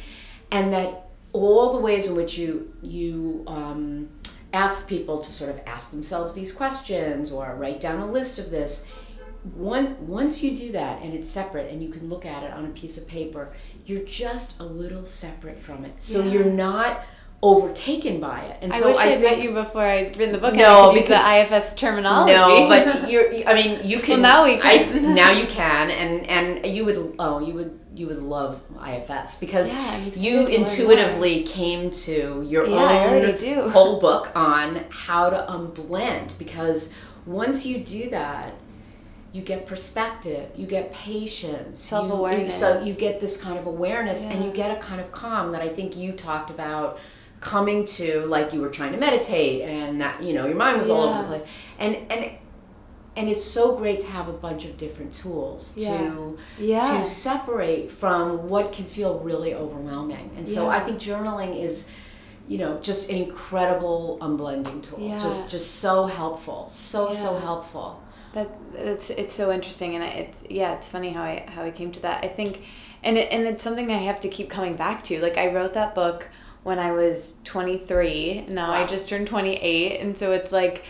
and 0.51 0.73
that 0.73 1.11
all 1.33 1.73
the 1.73 1.79
ways 1.79 2.09
in 2.09 2.17
which 2.17 2.37
you 2.39 2.73
you 2.83 3.45
um, 3.47 4.09
ask 4.53 4.89
people 4.89 5.21
to 5.21 5.31
sort 5.31 5.51
of 5.51 5.61
ask 5.67 5.91
themselves 5.91 6.35
these 6.35 6.53
questions 6.53 7.33
or 7.33 7.57
write 7.57 7.81
down 7.81 8.01
a 8.01 8.11
list 8.11 8.39
of 8.39 8.51
this 8.51 8.85
one 9.55 10.07
once 10.07 10.43
you 10.43 10.57
do 10.57 10.73
that 10.73 11.03
and 11.03 11.13
it's 11.15 11.29
separate 11.29 11.71
and 11.71 11.83
you 11.83 11.91
can 11.91 12.09
look 12.09 12.25
at 12.25 12.43
it 12.43 12.51
on 12.53 12.65
a 12.65 12.71
piece 12.71 12.97
of 12.97 13.07
paper 13.07 13.53
you're 13.85 14.03
just 14.05 14.59
a 14.59 14.65
little 14.65 15.05
separate 15.05 15.59
from 15.59 15.85
it 15.85 16.03
so 16.03 16.23
Yeah. 16.25 16.33
you're 16.33 16.45
not 16.47 17.05
overtaken 17.43 18.21
by 18.21 18.41
it 18.41 18.57
and 18.63 18.73
I 18.73 18.81
so 18.81 18.89
wish 18.89 18.97
I 18.97 19.09
i 19.09 19.11
would 19.11 19.21
met 19.21 19.43
you 19.43 19.53
before 19.53 19.83
I'd 19.83 20.17
written 20.17 20.33
the 20.33 20.39
book. 20.39 20.55
No, 20.55 20.89
and 20.89 20.99
I 20.99 21.03
because- 21.03 21.51
the 21.51 21.57
IFS 21.57 21.75
terminology. 21.75 22.33
no, 22.33 22.69
but 22.69 23.11
you're. 23.11 23.47
I 23.47 23.53
mean, 23.53 23.87
you 23.87 24.01
can. 24.01 24.23
well, 24.23 24.33
now 24.33 24.45
we 24.45 24.55
I, 24.63 24.79
can. 24.79 25.15
now 25.23 25.31
you 25.31 25.47
can, 25.47 25.91
and 25.91 26.27
and 26.27 26.75
you 26.75 26.87
would. 26.87 27.15
Oh, 27.19 27.41
you 27.41 27.53
would. 27.53 27.79
You 27.95 28.07
would 28.09 28.23
love 28.23 28.61
IFS 28.85 29.39
because 29.39 29.73
Yeah, 29.75 29.99
you 30.17 30.47
intuitively 30.47 31.43
came 31.45 31.91
to 31.93 32.45
your 32.49 32.67
Yeah, 32.67 33.37
own 33.61 33.71
whole 33.71 34.01
book 34.01 34.33
on 34.35 34.87
how 34.89 35.29
to 35.31 35.47
unblend. 35.49 36.37
Because 36.39 36.95
once 37.27 37.65
you 37.65 37.79
do 37.85 38.11
that, 38.11 38.55
you 39.35 39.43
get 39.43 39.67
perspective, 39.67 40.49
you 40.57 40.65
get 40.65 40.93
patience, 40.93 41.81
Self-awareness. 41.81 42.55
So 42.59 42.81
you 42.83 42.95
get 42.95 43.21
this 43.21 43.37
kind 43.37 43.59
of 43.59 43.67
awareness, 43.67 44.27
and 44.27 44.45
you 44.45 44.53
get 44.53 44.71
a 44.71 44.81
kind 44.81 45.01
of 45.01 45.11
calm 45.11 45.51
that 45.53 45.61
I 45.61 45.69
think 45.69 45.97
you 45.97 46.13
talked 46.13 46.51
about 46.51 46.99
coming 47.41 47.85
to 47.85 48.25
like 48.27 48.53
you 48.55 48.61
were 48.61 48.71
trying 48.71 48.93
to 48.93 48.99
meditate 48.99 49.63
and 49.63 50.01
that 50.01 50.23
you 50.23 50.33
know 50.33 50.47
your 50.47 50.57
mind 50.57 50.79
was 50.79 50.89
all 50.89 51.03
over 51.09 51.23
the 51.23 51.29
place 51.29 51.43
and 51.79 51.97
and 52.11 52.31
and 53.17 53.29
it's 53.29 53.45
so 53.45 53.77
great 53.77 54.01
to 54.01 54.07
have 54.07 54.29
a 54.29 54.33
bunch 54.33 54.65
of 54.65 54.79
different 54.79 55.13
tools 55.13 55.75
Yeah. 55.77 55.99
to 55.99 56.39
Yeah. 56.59 56.81
to 57.01 57.05
separate 57.05 57.91
from 57.91 58.49
what 58.49 58.73
can 58.73 58.87
feel 58.87 59.19
really 59.19 59.53
overwhelming 59.55 60.31
and 60.39 60.49
so 60.49 60.63
Yeah. 60.63 60.69
i 60.77 60.81
think 60.81 60.99
journaling 60.99 61.61
is 61.63 61.91
you 62.49 62.57
know 62.57 62.79
just 62.81 63.11
an 63.11 63.17
incredible 63.17 64.17
unblending 64.23 64.83
tool 64.83 65.01
Yeah. 65.01 65.19
just 65.19 65.51
just 65.51 65.75
so 65.85 66.07
helpful 66.07 66.67
so 66.71 67.13
so 67.13 67.37
helpful 67.37 68.01
That 68.35 68.51
it's 68.75 69.11
it's 69.11 69.33
so 69.33 69.53
interesting, 69.53 69.95
and 69.95 70.05
I- 70.05 70.09
it's 70.09 70.43
yeah, 70.51 70.75
it's 70.75 70.89
funny 70.89 71.11
how 71.11 71.23
I 71.23 71.47
how 71.49 71.63
I 71.63 71.71
came 71.71 71.91
to 71.93 72.01
that. 72.01 72.25
I 72.25 72.29
think, 72.29 72.63
and 73.03 73.17
it, 73.17 73.33
and 73.33 73.47
it's 73.47 73.63
something 73.63 73.91
I 73.91 73.99
have 73.99 74.21
to 74.21 74.29
keep 74.29 74.51
coming 74.51 74.77
back 74.77 75.05
to. 75.05 75.21
Like 75.21 75.39
I 75.39 75.53
wrote 75.53 75.75
that 75.75 75.95
book 75.95 76.29
when 76.65 76.79
I 76.79 76.93
was 76.93 77.39
twenty 77.45 77.79
three. 77.79 78.45
Now 78.49 78.73
I 78.73 78.87
just 78.87 79.09
turned 79.09 79.29
twenty 79.29 79.55
eight, 79.57 80.01
and 80.01 80.19
so 80.19 80.33
it's 80.33 80.53
like 80.53 80.85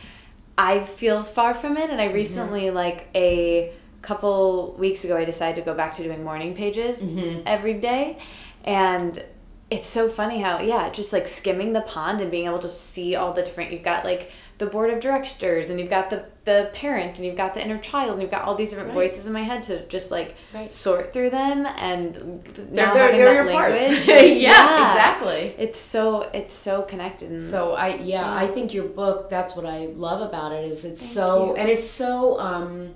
I 0.56 0.80
feel 0.80 1.22
far 1.22 1.54
from 1.54 1.76
it. 1.76 1.90
And 1.90 2.00
I 2.00 2.06
mm-hmm. 2.06 2.14
recently, 2.14 2.70
like 2.70 3.08
a 3.14 3.72
couple 4.02 4.72
weeks 4.78 5.04
ago, 5.04 5.16
I 5.16 5.24
decided 5.24 5.56
to 5.56 5.62
go 5.62 5.74
back 5.74 5.94
to 5.96 6.02
doing 6.02 6.24
morning 6.24 6.54
pages 6.54 7.02
mm-hmm. 7.02 7.42
every 7.46 7.74
day, 7.74 8.18
and 8.64 9.22
it's 9.70 9.88
so 9.88 10.08
funny 10.08 10.40
how 10.40 10.60
yeah 10.60 10.90
just 10.90 11.12
like 11.12 11.26
skimming 11.26 11.72
the 11.72 11.80
pond 11.80 12.20
and 12.20 12.30
being 12.30 12.46
able 12.46 12.58
to 12.58 12.68
see 12.68 13.16
all 13.16 13.32
the 13.32 13.42
different 13.42 13.72
you've 13.72 13.82
got 13.82 14.04
like 14.04 14.30
the 14.64 14.70
board 14.70 14.90
of 14.90 15.00
directors 15.00 15.68
and 15.70 15.78
you've 15.78 15.90
got 15.90 16.10
the 16.10 16.24
the 16.44 16.70
parent 16.74 17.16
and 17.18 17.26
you've 17.26 17.36
got 17.36 17.54
the 17.54 17.62
inner 17.64 17.78
child 17.78 18.12
and 18.12 18.20
you've 18.22 18.30
got 18.30 18.42
all 18.42 18.54
these 18.54 18.70
different 18.70 18.90
Right. 18.90 19.08
voices 19.08 19.26
in 19.26 19.32
my 19.32 19.42
head 19.42 19.62
to 19.64 19.86
just 19.86 20.10
like 20.10 20.34
Right. 20.52 20.70
sort 20.70 21.12
through 21.12 21.30
them 21.30 21.66
and 21.78 22.14
they're, 22.54 22.92
they're, 22.92 23.12
they're 23.12 23.34
your 23.34 23.44
language 23.46 23.80
parts 24.06 24.06
yeah, 24.06 24.88
exactly 24.90 25.54
it's 25.58 25.78
so 25.78 26.22
it's 26.34 26.54
so 26.54 26.82
connected 26.82 27.30
and 27.30 27.40
So 27.40 27.72
I 27.74 27.88
yeah, 27.96 28.20
Yeah. 28.20 28.34
I 28.34 28.46
think 28.46 28.74
your 28.74 28.84
book 28.88 29.30
that's 29.30 29.56
what 29.56 29.66
I 29.66 29.86
love 29.96 30.20
about 30.28 30.52
it 30.52 30.64
is 30.70 30.84
it's 30.84 31.00
Thank 31.00 31.12
so 31.12 31.46
you. 31.46 31.56
and 31.56 31.68
it's 31.70 31.88
so 31.88 32.38
um 32.40 32.94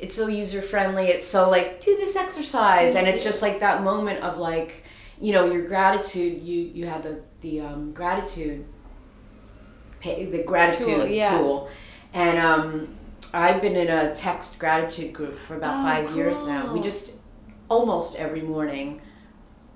it's 0.00 0.16
so 0.16 0.26
user 0.26 0.60
friendly. 0.60 1.06
It's 1.06 1.26
so 1.26 1.48
like 1.48 1.80
do 1.80 1.96
this 1.96 2.14
exercise 2.16 2.94
and 2.96 3.06
it's 3.08 3.24
just 3.24 3.40
like 3.42 3.60
that 3.60 3.82
moment 3.82 4.20
of 4.22 4.38
like 4.38 4.84
you 5.20 5.32
know 5.32 5.44
your 5.50 5.66
gratitude 5.66 6.42
you 6.42 6.60
you 6.78 6.86
have 6.86 7.02
the 7.02 7.22
the 7.40 7.60
um, 7.60 7.92
gratitude 7.92 8.64
pay, 10.04 10.26
the 10.26 10.42
gratitude 10.52 10.86
Tool, 10.96 11.06
yeah. 11.06 11.38
tool. 11.38 11.68
And 12.12 12.36
um 12.38 12.64
I've 13.32 13.60
been 13.66 13.76
in 13.84 13.88
a 13.88 14.14
text 14.14 14.58
gratitude 14.62 15.12
group 15.18 15.36
for 15.46 15.56
about 15.56 15.76
Oh, 15.80 15.82
five 15.90 16.16
years 16.16 16.46
now. 16.46 16.72
We 16.74 16.80
just 16.80 17.06
almost 17.68 18.10
every 18.24 18.42
morning 18.42 19.00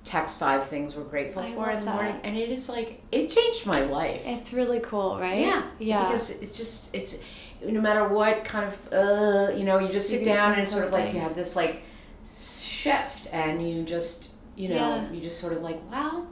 text 0.05 0.39
five 0.39 0.63
things 0.73 0.95
we're 0.97 1.03
grateful 1.15 1.43
I 1.43 1.53
for 1.55 1.71
in 1.71 1.85
the 1.85 1.91
morning. 1.91 2.21
And 2.25 2.37
it 2.37 2.51
is 2.51 2.69
like 2.77 2.91
it 3.11 3.25
changed 3.37 3.67
my 3.67 3.81
life. 3.99 4.23
It's 4.37 4.53
really 4.53 4.81
cool 4.91 5.19
right? 5.19 5.41
Yeah 5.49 5.63
yeah. 5.79 6.03
because 6.05 6.25
it's 6.43 6.57
just 6.63 6.95
it's 6.99 7.13
no 7.77 7.81
matter 7.81 8.05
what 8.19 8.45
kind 8.53 8.67
of 8.73 8.77
uh 8.93 9.51
you 9.59 9.65
know 9.69 9.77
you 9.85 9.89
just 9.99 10.09
sit 10.11 10.23
can 10.25 10.29
down 10.37 10.51
and 10.59 10.69
sort 10.69 10.85
of 10.87 10.93
like 10.93 11.13
you 11.15 11.21
have 11.27 11.35
this 11.35 11.57
like 11.57 11.83
shift 12.31 13.27
and 13.33 13.55
you 13.69 13.83
just 13.97 14.19
you 14.57 14.69
know 14.69 14.77
Yeah. 14.77 15.11
you 15.13 15.21
just 15.29 15.39
sort 15.41 15.53
of 15.57 15.61
like 15.69 15.79
wow 15.91 16.27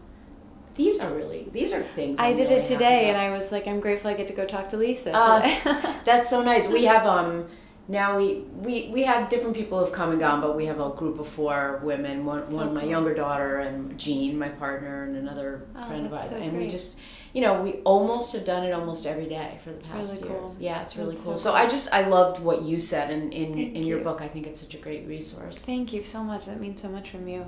these 0.76 1.00
are 1.00 1.12
really 1.14 1.48
these 1.52 1.72
are 1.72 1.82
things 1.94 2.18
I 2.20 2.28
I'm 2.28 2.36
did 2.36 2.48
really 2.50 2.60
it 2.62 2.64
today 2.66 3.08
and. 3.08 3.16
I 3.18 3.30
was 3.30 3.50
like 3.52 3.66
I'm 3.66 3.80
grateful 3.80 4.10
I 4.10 4.14
get 4.14 4.26
to 4.28 4.34
go 4.34 4.44
talk 4.44 4.68
to 4.70 4.76
Lisa 4.76 5.12
Uh, 5.14 5.42
today. 5.42 5.94
that's 6.04 6.28
so 6.30 6.42
nice 6.42 6.66
we 6.68 6.84
have 6.84 7.06
um 7.06 7.46
now 7.88 8.16
we, 8.18 8.40
we 8.66 8.90
we 8.92 9.02
have 9.04 9.28
different 9.28 9.54
people 9.54 9.78
who've 9.78 9.92
come 9.94 10.10
and 10.10 10.18
gone 10.20 10.40
but 10.40 10.56
we 10.56 10.66
have 10.66 10.80
a 10.80 10.90
group 10.90 11.20
of 11.20 11.28
four 11.28 11.80
women 11.84 12.24
one, 12.24 12.46
So 12.48 12.56
one 12.56 12.74
my 12.74 12.82
younger 12.84 13.14
daughter 13.14 13.58
and 13.58 13.96
jean 13.98 14.38
my 14.38 14.48
partner 14.48 15.04
and 15.04 15.16
another 15.16 15.66
Oh, 15.76 15.86
friend 15.86 16.06
of 16.06 16.12
ours 16.12 16.28
so 16.30 16.36
and 16.36 16.56
we 16.58 16.66
just 16.68 16.98
you 17.32 17.42
know 17.42 17.62
we 17.62 17.74
almost 17.84 18.32
have 18.32 18.44
done 18.44 18.64
it 18.64 18.72
almost 18.72 19.06
every 19.06 19.26
day 19.26 19.58
for 19.62 19.70
the 19.70 19.76
past 19.88 20.10
really 20.12 20.18
year 20.28 20.38
cool. 20.38 20.56
yeah 20.58 20.82
it's 20.82 20.96
really 20.96 21.10
That's 21.10 21.22
cool 21.24 21.36
so 21.36 21.50
so, 21.50 21.54
i 21.54 21.66
just 21.68 21.92
i 21.94 22.02
loved 22.08 22.42
what 22.42 22.62
you 22.62 22.80
said 22.80 23.10
in 23.10 23.30
in, 23.32 23.54
Thank 23.54 23.76
in 23.76 23.82
your 23.84 23.98
you. 23.98 24.04
book 24.04 24.20
i 24.20 24.28
think 24.28 24.46
it's 24.48 24.60
such 24.60 24.74
a 24.74 24.78
great 24.78 25.06
resource 25.06 25.58
Thank 25.58 25.92
you 25.92 26.02
so 26.02 26.24
much. 26.24 26.46
That 26.46 26.60
means 26.60 26.80
so 26.82 26.88
much 26.88 27.10
from 27.10 27.28
you. 27.28 27.44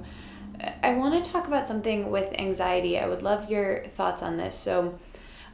I- 0.82 0.94
want 0.94 1.24
to 1.24 1.30
talk 1.30 1.46
about 1.46 1.68
something 1.68 2.10
with 2.10 2.32
anxiety. 2.38 2.98
I 2.98 3.06
would 3.08 3.22
love 3.22 3.50
your 3.50 3.84
thoughts 3.96 4.22
on 4.22 4.36
this. 4.36 4.54
So, 4.54 4.98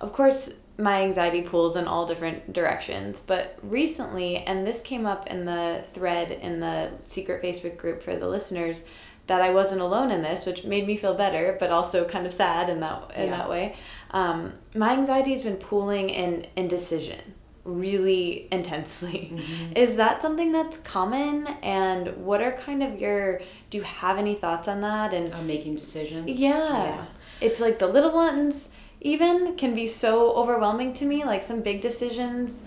of 0.00 0.12
course, 0.12 0.54
my 0.78 1.02
anxiety 1.02 1.42
pulls 1.42 1.76
in 1.76 1.86
all 1.86 2.04
different 2.06 2.52
directions, 2.52 3.20
but 3.20 3.58
recently, 3.62 4.38
and 4.38 4.66
this 4.66 4.82
came 4.82 5.06
up 5.06 5.26
in 5.28 5.44
the 5.44 5.84
thread 5.92 6.32
in 6.32 6.60
the 6.60 6.90
secret 7.04 7.42
Facebook 7.42 7.76
group 7.76 8.02
for 8.02 8.16
the 8.16 8.28
listeners, 8.28 8.84
that 9.26 9.40
I 9.40 9.50
wasn't 9.50 9.80
alone 9.80 10.10
in 10.10 10.20
this, 10.22 10.44
which 10.44 10.64
made 10.64 10.86
me 10.86 10.96
feel 10.96 11.14
better, 11.14 11.56
but 11.58 11.70
also 11.70 12.04
kind 12.04 12.26
of 12.26 12.32
sad 12.32 12.68
in 12.68 12.80
that 12.80 13.10
in 13.16 13.28
Yeah. 13.28 13.36
that 13.38 13.48
way. 13.48 13.76
Um, 14.10 14.54
my 14.74 14.92
anxiety 14.92 15.30
has 15.30 15.42
been 15.42 15.56
pooling 15.56 16.10
in 16.10 16.46
indecision 16.56 17.34
really 17.64 18.46
intensely. 18.52 19.32
Is 19.74 19.96
that 19.96 20.20
something 20.22 20.52
that's 20.52 20.76
common? 20.78 21.46
And 21.62 22.16
what 22.18 22.40
are 22.42 22.52
kind 22.52 22.82
of 22.82 23.00
your, 23.00 23.40
do 23.70 23.78
you 23.78 23.84
have 23.84 24.18
any 24.18 24.34
thoughts 24.34 24.68
on 24.68 24.80
that? 24.82 25.14
And 25.14 25.32
i'm 25.34 25.46
making 25.46 25.74
decisions 25.76 26.28
yeah, 26.28 26.84
Yeah. 26.84 27.04
it's 27.40 27.60
like 27.60 27.78
the 27.78 27.86
little 27.88 28.12
ones 28.12 28.70
even 29.00 29.56
can 29.56 29.74
be 29.74 29.86
so 29.86 30.32
overwhelming 30.34 30.92
to 30.94 31.04
me. 31.06 31.24
Like 31.24 31.42
some 31.42 31.60
big 31.62 31.80
decisions, 31.80 32.62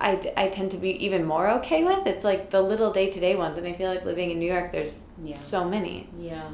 I, 0.00 0.32
I 0.36 0.48
tend 0.48 0.70
to 0.72 0.76
be 0.76 0.90
even 1.04 1.24
more 1.24 1.48
okay 1.58 1.84
with. 1.84 2.06
It's 2.06 2.24
like 2.24 2.50
the 2.50 2.60
little 2.62 2.92
day 2.92 3.08
to 3.10 3.20
day 3.20 3.36
ones. 3.36 3.56
And 3.56 3.66
I 3.66 3.72
feel 3.72 3.88
like 3.88 4.04
living 4.04 4.30
in 4.30 4.38
New 4.40 4.52
York, 4.52 4.72
there's 4.72 5.06
Yeah. 5.22 5.36
so 5.36 5.68
many. 5.68 6.08
Yeah. 6.18 6.48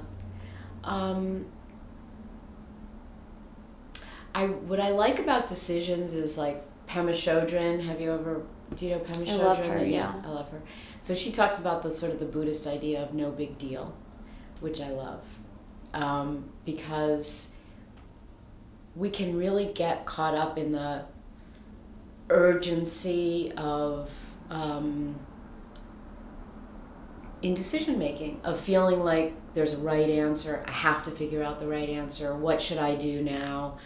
Um, 0.84 1.46
I 4.34 4.46
what 4.46 4.80
I 4.80 4.90
like 4.90 5.18
about 5.18 5.48
decisions 5.48 6.14
is 6.14 6.38
like 6.38 6.62
Pema 6.90 7.10
Chodron. 7.12 7.80
Have 7.84 8.00
you 8.00 8.12
ever 8.12 8.42
do 8.74 8.86
you 8.86 8.92
know 8.96 9.00
Pema 9.00 9.22
I 9.22 9.26
Chodron? 9.26 9.38
love 9.38 9.64
her, 9.64 9.84
yeah. 9.84 10.12
I 10.24 10.28
love 10.28 10.50
her. 10.50 10.60
So 11.00 11.14
she 11.14 11.30
talks 11.30 11.58
about 11.58 11.82
the 11.82 11.92
sort 11.92 12.12
of 12.12 12.18
the 12.18 12.26
Buddhist 12.26 12.66
idea 12.66 13.02
of 13.02 13.14
no 13.14 13.30
big 13.30 13.58
deal, 13.58 13.94
which 14.60 14.80
I 14.80 14.90
love, 14.90 15.24
um, 15.94 16.50
because 16.64 17.52
we 18.96 19.08
can 19.08 19.36
really 19.36 19.72
get 19.72 20.04
caught 20.04 20.34
up 20.34 20.58
in 20.58 20.72
the 20.72 21.04
urgency 22.28 23.52
of 23.56 24.12
um, 24.50 25.14
in 27.42 27.54
decision 27.54 27.98
making 27.98 28.40
of 28.44 28.60
feeling 28.60 29.00
like 29.00 29.32
there's 29.54 29.72
a 29.72 29.78
right 29.78 30.10
answer 30.10 30.62
i 30.68 30.70
have 30.70 31.02
to 31.02 31.10
figure 31.10 31.42
out 31.42 31.58
the 31.58 31.66
right 31.66 31.88
answer 31.88 32.36
what 32.36 32.60
should 32.60 32.78
i 32.78 32.94
do 32.94 33.22
now 33.22 33.78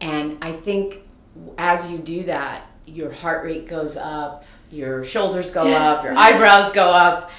and 0.00 0.38
i 0.40 0.50
think 0.50 1.02
as 1.56 1.90
you 1.90 1.98
do 1.98 2.24
that 2.24 2.66
your 2.86 3.12
heart 3.12 3.44
rate 3.44 3.68
goes 3.68 3.96
up 3.96 4.44
your 4.70 5.04
shoulders 5.04 5.50
go 5.50 5.66
up 5.66 6.04
your 6.04 6.14
eyebrows 6.16 6.72
go 6.72 6.88
up. 6.88 7.30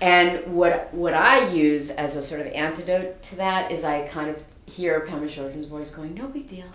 And 0.00 0.52
what 0.52 0.92
what 0.92 1.14
i 1.14 1.48
use 1.48 1.90
as 1.90 2.16
a 2.16 2.22
sort 2.22 2.40
of 2.40 2.48
antidote 2.48 3.22
to 3.22 3.36
that 3.36 3.70
is 3.70 3.84
i 3.84 4.06
kind 4.08 4.30
of 4.30 4.42
hear 4.66 5.06
pema 5.08 5.26
chodron's 5.26 5.66
voice 5.66 5.90
going 5.94 6.14
no 6.14 6.26
big 6.26 6.48
deal. 6.48 6.66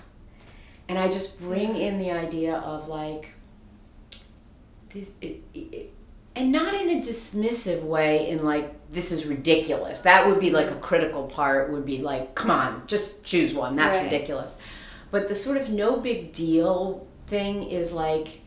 And 0.88 0.98
i 0.98 1.10
just 1.10 1.40
bring 1.40 1.76
in 1.76 2.00
the 2.00 2.12
idea 2.12 2.56
of 2.56 2.88
like 2.88 3.32
this 4.94 5.10
it, 5.22 5.44
it, 5.54 5.94
and 6.36 6.52
not 6.52 6.74
in 6.74 6.90
a 6.90 7.02
dismissive 7.02 7.84
way 7.84 8.30
in 8.30 8.44
like 8.46 8.74
this 8.90 9.12
is 9.12 9.26
ridiculous. 9.26 10.00
That 10.04 10.28
would 10.28 10.40
be 10.40 10.50
like 10.52 10.72
a 10.72 10.76
critical 10.76 11.24
part 11.24 11.72
would 11.72 11.86
be 11.86 11.98
like 11.98 12.36
come 12.36 12.52
on 12.52 12.84
just 12.88 13.26
choose 13.26 13.54
one. 13.54 13.76
That's 13.76 13.98
Right. 13.98 14.04
ridiculous 14.06 14.58
but 15.12 15.28
the 15.30 15.36
sort 15.36 15.58
of 15.58 15.70
no 15.70 15.98
big 16.00 16.34
deal 16.34 17.08
thing 17.28 17.64
is 17.64 17.92
like 17.94 18.42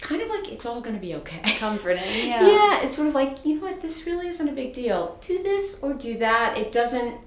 kind 0.00 0.22
of 0.22 0.28
like 0.28 0.50
it's 0.50 0.64
all 0.64 0.80
going 0.80 0.94
to 0.96 1.00
be 1.00 1.14
okay. 1.16 1.40
Comforting. 1.58 2.02
Yeah. 2.28 2.46
yeah, 2.46 2.82
it's 2.82 2.94
sort 2.96 3.08
of 3.08 3.14
like, 3.14 3.44
you 3.44 3.56
know 3.56 3.62
what, 3.62 3.80
this 3.82 4.06
really 4.06 4.28
isn't 4.28 4.48
a 4.48 4.52
big 4.52 4.72
deal. 4.72 5.18
Do 5.20 5.42
this 5.42 5.82
or 5.82 5.92
do 5.94 6.16
that. 6.18 6.56
It 6.56 6.72
doesn't 6.72 7.20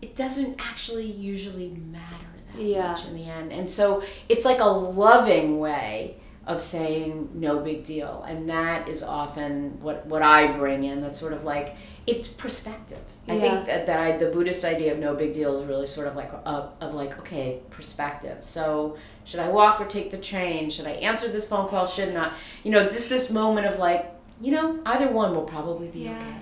it 0.00 0.16
doesn't 0.16 0.56
actually 0.60 1.06
usually 1.10 1.68
matter 1.68 2.16
that 2.56 2.60
Yeah. 2.62 2.88
much 2.92 3.06
in 3.06 3.14
the 3.14 3.24
end. 3.24 3.52
And 3.52 3.70
so 3.70 4.02
it's 4.28 4.44
like 4.44 4.58
a 4.60 4.64
loving 4.66 5.60
way 5.60 6.16
of 6.44 6.60
saying 6.60 7.30
no 7.34 7.60
big 7.60 7.84
deal. 7.84 8.24
And 8.28 8.48
that 8.50 8.88
is 8.88 9.02
often 9.04 9.80
what 9.80 10.04
what 10.06 10.22
I 10.22 10.56
bring 10.56 10.82
in. 10.84 11.00
That's 11.00 11.18
sort 11.20 11.32
of 11.32 11.44
like 11.44 11.76
it's 12.06 12.28
perspective. 12.28 12.98
I 13.28 13.34
Yeah. 13.34 13.40
think 13.40 13.66
that, 13.66 13.86
that 13.86 13.98
I, 14.00 14.16
the 14.16 14.26
Buddhist 14.30 14.64
idea 14.64 14.92
of 14.92 14.98
no 14.98 15.14
big 15.14 15.32
deal 15.32 15.56
is 15.58 15.66
really 15.66 15.86
sort 15.86 16.08
of 16.08 16.16
like 16.16 16.30
of, 16.44 16.70
of 16.80 16.94
like 16.94 17.18
okay 17.20 17.60
perspective. 17.70 18.38
So 18.44 18.96
should 19.24 19.40
I 19.40 19.48
walk 19.48 19.80
or 19.80 19.86
take 19.86 20.10
the 20.10 20.18
train? 20.18 20.68
Should 20.70 20.86
I 20.86 20.92
answer 20.92 21.28
this 21.28 21.48
phone 21.48 21.68
call? 21.68 21.86
Should 21.86 22.12
not? 22.12 22.32
You 22.64 22.72
know, 22.72 22.88
just 22.88 23.08
this 23.08 23.30
moment 23.30 23.66
of 23.68 23.78
like 23.78 24.10
you 24.40 24.50
know 24.52 24.80
either 24.86 25.08
one 25.12 25.34
will 25.34 25.44
probably 25.44 25.86
be 25.88 26.00
Yeah. 26.00 26.16
okay. 26.16 26.36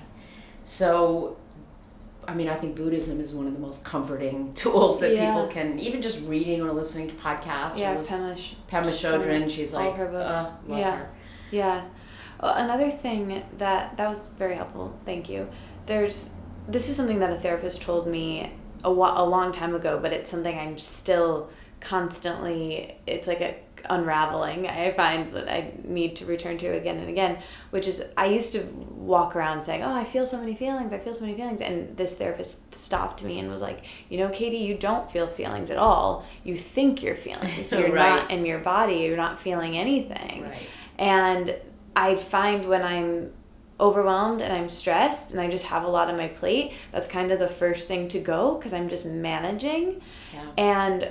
So, 0.64 1.36
I 2.28 2.34
mean, 2.34 2.48
I 2.48 2.54
think 2.54 2.76
Buddhism 2.76 3.20
is 3.20 3.34
one 3.34 3.46
of 3.46 3.52
the 3.52 3.58
most 3.58 3.84
comforting 3.84 4.52
tools 4.54 5.00
that 5.00 5.14
Yeah. 5.14 5.32
people 5.34 5.48
can 5.48 5.78
even 5.78 6.00
just 6.00 6.26
reading 6.26 6.62
or 6.62 6.72
listening 6.72 7.08
to 7.08 7.14
podcasts. 7.14 7.78
Yeah, 7.78 7.94
or 7.96 8.00
Pema, 8.02 8.54
Pema 8.70 8.84
Chodron, 8.90 9.50
she's 9.50 9.74
all 9.74 9.80
like 9.84 9.92
of 9.92 9.98
her 9.98 10.06
books. 10.06 10.24
uh, 10.24 10.52
love 10.68 10.78
Yeah. 10.78 10.96
her. 10.96 11.10
Yeah. 11.50 11.80
Uh, 12.40 12.54
another 12.56 12.90
thing 12.90 13.42
that 13.58 13.96
that 13.98 14.08
was 14.08 14.28
very 14.30 14.54
helpful. 14.56 14.98
Thank 15.04 15.28
you. 15.28 15.48
There's 15.86 16.30
this 16.68 16.88
is 16.88 16.96
something 16.96 17.18
that 17.20 17.30
a 17.32 17.36
therapist 17.36 17.82
told 17.82 18.06
me 18.06 18.52
a, 18.84 18.90
wa- 18.92 19.20
a 19.20 19.24
long 19.24 19.52
time 19.52 19.74
ago, 19.74 19.98
but 20.00 20.12
it's 20.12 20.30
something 20.30 20.56
I'm 20.58 20.78
still 20.78 21.50
constantly. 21.80 22.96
It's 23.06 23.26
like 23.26 23.40
a 23.40 23.54
unraveling. 23.88 24.66
I 24.66 24.90
find 24.92 25.30
that 25.30 25.48
I 25.50 25.72
need 25.84 26.14
to 26.16 26.26
return 26.26 26.58
to 26.58 26.66
again 26.68 26.98
and 26.98 27.08
again, 27.08 27.38
which 27.70 27.88
is 27.88 28.02
I 28.16 28.26
used 28.26 28.52
to 28.52 28.60
walk 28.94 29.34
around 29.36 29.64
saying, 29.64 29.82
"Oh, 29.82 29.92
I 29.94 30.04
feel 30.04 30.26
so 30.26 30.38
many 30.38 30.54
feelings. 30.54 30.92
I 30.92 30.98
feel 30.98 31.14
so 31.14 31.22
many 31.24 31.36
feelings," 31.36 31.60
and 31.60 31.96
this 31.96 32.14
therapist 32.16 32.74
stopped 32.74 33.22
me 33.22 33.38
and 33.38 33.50
was 33.50 33.60
like, 33.62 33.80
"You 34.08 34.18
know, 34.18 34.28
Katie, 34.30 34.58
you 34.58 34.74
don't 34.74 35.10
feel 35.10 35.26
feelings 35.26 35.70
at 35.70 35.78
all. 35.78 36.24
You 36.44 36.56
think 36.56 37.02
you're 37.02 37.16
feelings. 37.16 37.72
You're 37.78 37.92
Right. 37.92 38.16
not 38.22 38.30
in 38.30 38.44
your 38.46 38.60
body. 38.60 38.96
You're 38.96 39.16
not 39.16 39.38
feeling 39.40 39.76
anything." 39.76 40.42
Right. 40.44 40.66
And 40.98 41.54
I 41.96 42.16
find 42.16 42.64
when 42.66 42.82
I'm 42.82 43.32
overwhelmed 43.78 44.42
and 44.42 44.52
I'm 44.52 44.68
stressed 44.68 45.30
and 45.32 45.40
I 45.40 45.48
just 45.48 45.66
have 45.66 45.84
a 45.84 45.88
lot 45.88 46.08
on 46.08 46.16
my 46.16 46.28
plate, 46.28 46.72
that's 46.92 47.08
kind 47.08 47.32
of 47.32 47.38
the 47.38 47.48
first 47.48 47.88
thing 47.88 48.08
to 48.08 48.18
go 48.20 48.56
because 48.56 48.72
I'm 48.72 48.88
just 48.88 49.06
managing 49.06 50.00
Yeah. 50.34 50.46
and 50.58 51.10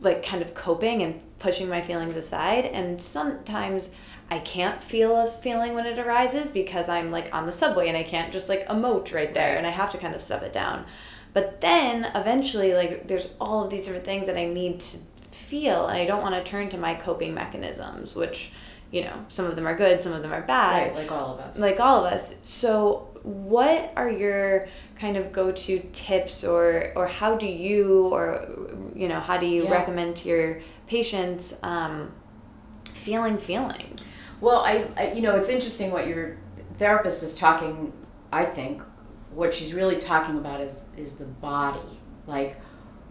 like 0.00 0.24
kind 0.24 0.42
of 0.42 0.54
coping 0.54 1.02
and 1.02 1.20
pushing 1.38 1.68
my 1.68 1.80
feelings 1.82 2.16
aside. 2.16 2.64
And 2.64 3.00
sometimes 3.02 3.90
I 4.30 4.38
can't 4.38 4.82
feel 4.82 5.16
a 5.20 5.26
feeling 5.26 5.74
when 5.74 5.84
it 5.86 5.98
arises 5.98 6.50
because 6.50 6.88
I'm 6.88 7.10
like 7.10 7.32
on 7.34 7.44
the 7.46 7.52
subway 7.52 7.88
and 7.88 7.96
I 7.96 8.02
can't 8.02 8.32
just 8.32 8.48
like 8.48 8.66
emote 8.68 9.12
right 9.14 9.32
there 9.34 9.50
Right. 9.50 9.58
and 9.58 9.66
I 9.66 9.70
have 9.70 9.90
to 9.90 9.98
kind 9.98 10.14
of 10.14 10.22
stuff 10.22 10.42
it 10.42 10.52
down. 10.52 10.86
But 11.34 11.60
then 11.62 12.10
eventually, 12.14 12.74
like, 12.74 13.08
there's 13.08 13.32
all 13.40 13.64
of 13.64 13.70
these 13.70 13.84
different 13.86 14.04
things 14.04 14.26
that 14.26 14.36
I 14.36 14.44
need 14.44 14.80
to 14.80 14.98
feel, 15.30 15.86
and 15.86 15.96
I 15.96 16.04
don't 16.04 16.20
want 16.20 16.34
to 16.34 16.42
turn 16.42 16.68
to 16.68 16.76
my 16.76 16.94
coping 16.94 17.32
mechanisms, 17.32 18.14
which, 18.14 18.52
you 18.92 19.02
know, 19.02 19.24
some 19.28 19.46
of 19.46 19.56
them 19.56 19.66
are 19.66 19.74
good, 19.74 20.00
some 20.00 20.12
of 20.12 20.22
them 20.22 20.32
are 20.32 20.42
bad 20.42 20.88
Right, 20.92 20.94
like 21.02 21.10
all 21.12 21.34
of 21.34 21.40
us. 21.40 21.58
like 21.58 21.80
all 21.80 22.04
of 22.06 22.12
us. 22.12 22.34
So, 22.42 23.08
what 23.24 23.92
are 23.96 24.10
your 24.10 24.68
kind 24.96 25.16
of 25.16 25.32
go-to 25.32 25.80
tips, 25.92 26.44
or 26.44 26.92
or 26.94 27.06
how 27.08 27.34
do 27.36 27.46
you, 27.48 28.08
or 28.08 28.48
you 28.94 29.08
know, 29.08 29.18
how 29.20 29.36
do 29.38 29.46
you 29.46 29.64
Yeah. 29.64 29.72
recommend 29.72 30.14
to 30.16 30.28
your 30.28 30.60
patients 30.86 31.56
um, 31.62 32.12
feeling 32.92 33.38
feelings? 33.38 34.08
Well, 34.40 34.60
I, 34.60 34.86
I, 34.96 35.12
you 35.12 35.22
know, 35.22 35.36
it's 35.36 35.48
interesting 35.48 35.90
what 35.92 36.06
your 36.06 36.36
therapist 36.74 37.22
is 37.22 37.36
talking. 37.38 37.92
I 38.32 38.44
think 38.44 38.82
what 39.34 39.54
she's 39.54 39.72
really 39.72 39.98
talking 39.98 40.36
about 40.36 40.60
is 40.60 40.84
is 40.96 41.14
the 41.16 41.24
body. 41.26 41.98
Like, 42.26 42.56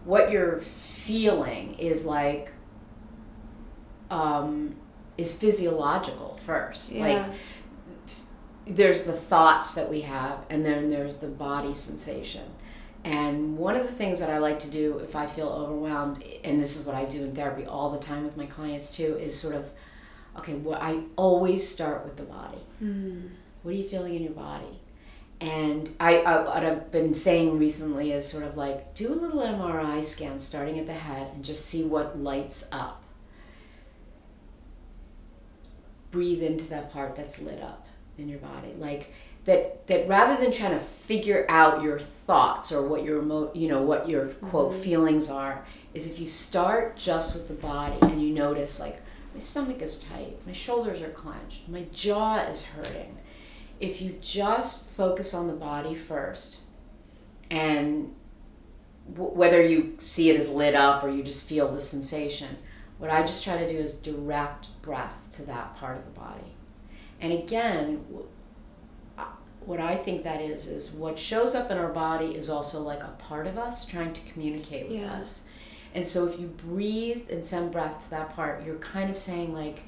what 0.06 0.30
you're 0.32 0.62
feeling 0.78 1.74
is 1.76 2.06
like, 2.06 2.52
um, 4.10 4.76
is 5.18 5.38
physiological 5.38 6.40
first. 6.46 6.92
Like, 6.94 7.26
there's 8.68 9.04
the 9.04 9.14
thoughts 9.14 9.74
that 9.74 9.90
we 9.90 10.02
have, 10.02 10.40
and 10.50 10.66
then 10.66 10.90
there's 10.90 11.18
the 11.18 11.28
body 11.28 11.74
sensation. 11.74 12.46
And 13.04 13.58
one 13.58 13.76
of 13.76 13.88
the 13.88 13.92
things 13.92 14.20
that 14.20 14.30
I 14.30 14.38
like 14.38 14.60
to 14.60 14.70
do 14.70 15.00
if 15.00 15.16
I 15.16 15.26
feel 15.26 15.48
overwhelmed, 15.48 16.24
and 16.44 16.62
this 16.62 16.80
is 16.80 16.86
what 16.86 16.96
I 16.96 17.06
do 17.06 17.24
in 17.24 17.36
therapy 17.36 17.66
all 17.66 17.90
the 17.90 18.00
time 18.00 18.24
with 18.24 18.38
my 18.38 18.46
clients 18.46 18.96
too, 18.96 19.18
is 19.18 19.40
sort 19.40 19.56
of, 19.56 19.72
okay, 20.38 20.54
what 20.54 20.82
I 20.82 21.00
always 21.16 21.68
start 21.68 22.06
with 22.06 22.18
the 22.18 22.24
body. 22.24 22.62
Hmm. 22.80 23.28
What 23.64 23.74
are 23.74 23.78
you 23.78 23.84
feeling 23.84 24.16
in 24.16 24.24
your 24.24 24.34
body? 24.34 24.80
And 25.40 25.96
I, 26.00 26.18
I, 26.20 26.44
what 26.44 26.64
I've 26.64 26.92
been 26.92 27.16
saying 27.16 27.58
recently 27.58 28.12
is 28.12 28.28
sort 28.28 28.44
of 28.44 28.58
like 28.58 28.94
do 28.94 29.12
a 29.12 29.16
little 29.16 29.42
MRI 29.42 30.06
scan 30.06 30.40
starting 30.40 30.78
at 30.78 30.86
the 30.86 30.94
head 30.94 31.32
and 31.34 31.44
just 31.44 31.66
see 31.66 31.84
what 31.84 32.20
lights 32.20 32.70
up. 32.72 33.01
Breathe 36.12 36.44
into 36.44 36.66
that 36.66 36.92
part 36.92 37.16
that's 37.16 37.42
lit 37.42 37.62
up 37.62 37.88
in 38.18 38.30
your 38.30 38.40
body, 38.40 38.74
like 38.78 39.14
that. 39.46 39.88
That 39.88 40.08
rather 40.08 40.42
than 40.42 40.52
trying 40.52 40.78
to 40.78 40.86
figure 40.86 41.46
out 41.50 41.82
your 41.82 42.00
thoughts 42.00 42.72
or 42.72 42.88
what 42.88 43.04
your 43.04 43.22
emo, 43.22 43.52
you 43.54 43.68
know, 43.68 43.82
what 43.82 44.08
your 44.08 44.28
quote 44.28 44.74
mm-hmm. 44.74 44.82
feelings 44.82 45.30
are, 45.30 45.66
is 45.94 46.08
if 46.08 46.20
you 46.20 46.28
start 46.28 46.98
just 46.98 47.34
with 47.34 47.48
the 47.48 47.54
body 47.54 47.98
and 48.02 48.22
you 48.22 48.34
notice 48.34 48.80
like 48.80 49.02
my 49.34 49.40
stomach 49.40 49.82
is 49.82 50.00
tight, 50.00 50.46
my 50.46 50.54
shoulders 50.54 51.02
are 51.02 51.10
clenched, 51.10 51.68
my 51.68 51.86
jaw 51.94 52.42
is 52.44 52.66
hurting. 52.66 53.18
If 53.80 54.02
you 54.02 54.18
just 54.22 54.90
focus 54.90 55.34
on 55.34 55.48
the 55.48 55.54
body 55.54 55.96
first, 55.96 56.58
and 57.50 58.14
w- 59.14 59.34
whether 59.34 59.66
you 59.66 59.96
see 60.00 60.30
it 60.30 60.40
as 60.40 60.50
lit 60.50 60.76
up 60.76 61.04
or 61.04 61.10
you 61.10 61.24
just 61.24 61.48
feel 61.48 61.72
the 61.72 61.82
sensation, 61.82 62.58
what 63.02 63.10
I 63.10 63.24
just 63.24 63.44
try 63.44 63.58
to 63.58 63.68
do 63.72 63.78
is 63.80 63.96
direct 63.96 64.68
breath 64.84 65.18
to 65.38 65.42
that 65.48 65.76
part 65.78 65.98
of 65.98 66.06
the 66.06 66.12
body. 66.12 66.54
And 67.20 67.34
again, 67.34 68.06
uh, 69.18 69.26
what 69.66 69.80
I 69.80 69.96
think 69.96 70.24
that 70.24 70.40
is 70.40 70.68
is 70.68 70.92
what 70.92 71.18
shows 71.18 71.56
up 71.56 71.72
in 71.72 71.80
our 71.80 71.92
body 71.92 72.36
is 72.36 72.48
also 72.48 72.80
like 72.84 73.02
a 73.02 73.16
part 73.18 73.48
of 73.48 73.58
us 73.58 73.86
trying 73.88 74.14
to 74.14 74.22
communicate 74.32 74.88
with 74.88 75.00
Yeah. 75.00 75.14
us. 75.14 75.46
And 75.96 76.06
so 76.06 76.28
if 76.28 76.40
you 76.40 76.46
breathe 76.46 77.24
and 77.32 77.44
send 77.44 77.72
breath 77.72 78.04
to 78.04 78.10
that 78.12 78.36
part, 78.36 78.64
you're 78.64 78.76
kind 78.76 79.10
of 79.10 79.18
saying 79.18 79.52
like 79.52 79.80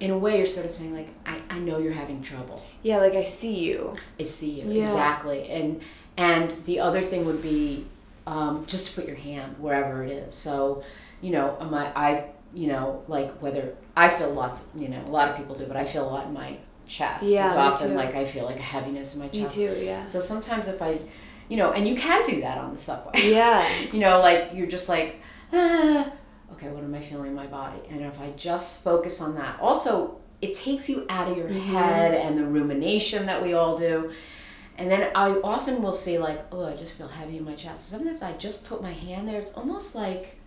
in 0.00 0.10
a 0.10 0.18
way 0.18 0.38
you're 0.38 0.46
sort 0.46 0.66
of 0.66 0.72
saying 0.72 0.92
like 0.92 1.10
I, 1.24 1.40
I 1.48 1.58
know 1.60 1.78
you're 1.78 1.92
having 1.92 2.20
trouble. 2.20 2.64
Yeah, 2.82 2.96
like 2.98 3.14
I 3.14 3.22
see 3.22 3.60
you. 3.60 3.94
I 4.18 4.24
see 4.24 4.60
you 4.60 4.68
Yeah. 4.72 4.82
exactly. 4.82 5.48
And 5.48 5.82
and 6.16 6.64
the 6.64 6.80
other 6.80 7.00
thing 7.00 7.26
would 7.26 7.40
be 7.42 7.86
um, 8.26 8.66
just 8.66 8.88
to 8.88 8.94
put 9.00 9.06
your 9.06 9.16
hand 9.16 9.54
wherever 9.60 10.02
it 10.02 10.10
is. 10.10 10.34
So, 10.34 10.82
you 11.20 11.30
know, 11.30 11.56
my 11.70 11.92
I 11.94 12.24
you 12.54 12.68
know 12.68 13.04
like 13.08 13.40
whether 13.42 13.74
I 13.96 14.08
feel 14.08 14.32
lots. 14.32 14.70
You 14.76 14.88
know, 14.88 15.02
a 15.04 15.10
lot 15.10 15.28
of 15.28 15.36
people 15.36 15.54
do, 15.54 15.66
but 15.66 15.76
I 15.76 15.84
feel 15.84 16.08
a 16.08 16.10
lot 16.10 16.26
in 16.26 16.32
my 16.32 16.58
chest. 16.86 17.26
Yeah, 17.26 17.52
me 17.52 17.58
often 17.58 17.90
too. 17.90 17.94
like 17.94 18.14
I 18.14 18.24
feel 18.24 18.44
like 18.44 18.58
a 18.58 18.62
heaviness 18.62 19.14
in 19.14 19.20
my 19.20 19.28
chest. 19.28 19.56
Me 19.56 19.66
too. 19.66 19.78
Yeah. 19.84 20.06
So 20.06 20.20
sometimes 20.20 20.66
if 20.68 20.82
I, 20.82 21.00
you 21.48 21.56
know, 21.56 21.72
and 21.72 21.86
you 21.86 21.94
can 21.94 22.24
do 22.24 22.40
that 22.40 22.58
on 22.58 22.72
the 22.72 22.78
subway. 22.78 23.12
Yeah. 23.30 23.66
you 23.92 24.00
know, 24.00 24.20
like 24.20 24.50
you're 24.52 24.66
just 24.66 24.88
like, 24.88 25.20
ah, 25.52 26.10
okay, 26.52 26.70
what 26.70 26.82
am 26.82 26.94
I 26.94 27.00
feeling 27.00 27.30
in 27.30 27.34
my 27.34 27.46
body? 27.46 27.80
And 27.90 28.00
if 28.00 28.20
I 28.20 28.30
just 28.30 28.82
focus 28.82 29.20
on 29.20 29.34
that, 29.36 29.60
also 29.60 30.18
it 30.40 30.54
takes 30.54 30.88
you 30.88 31.04
out 31.08 31.30
of 31.30 31.36
your 31.36 31.48
head 31.48 32.14
and 32.14 32.38
the 32.38 32.46
rumination 32.46 33.26
that 33.26 33.42
we 33.42 33.54
all 33.54 33.76
do. 33.76 34.12
And 34.76 34.88
then 34.88 35.10
I 35.14 35.30
often 35.42 35.82
will 35.82 35.92
say 35.92 36.18
like, 36.18 36.40
oh, 36.52 36.64
I 36.64 36.76
just 36.76 36.96
feel 36.96 37.08
heavy 37.08 37.38
in 37.38 37.44
my 37.44 37.54
chest. 37.54 37.88
Sometimes 37.88 38.16
if 38.16 38.22
I 38.22 38.32
just 38.34 38.64
put 38.64 38.80
my 38.80 38.92
hand 38.92 39.28
there, 39.28 39.40
it's 39.40 39.52
almost 39.54 39.96
like 39.96 40.37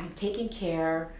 I'm 0.00 0.12
taking 0.12 0.48
care. 0.48 1.12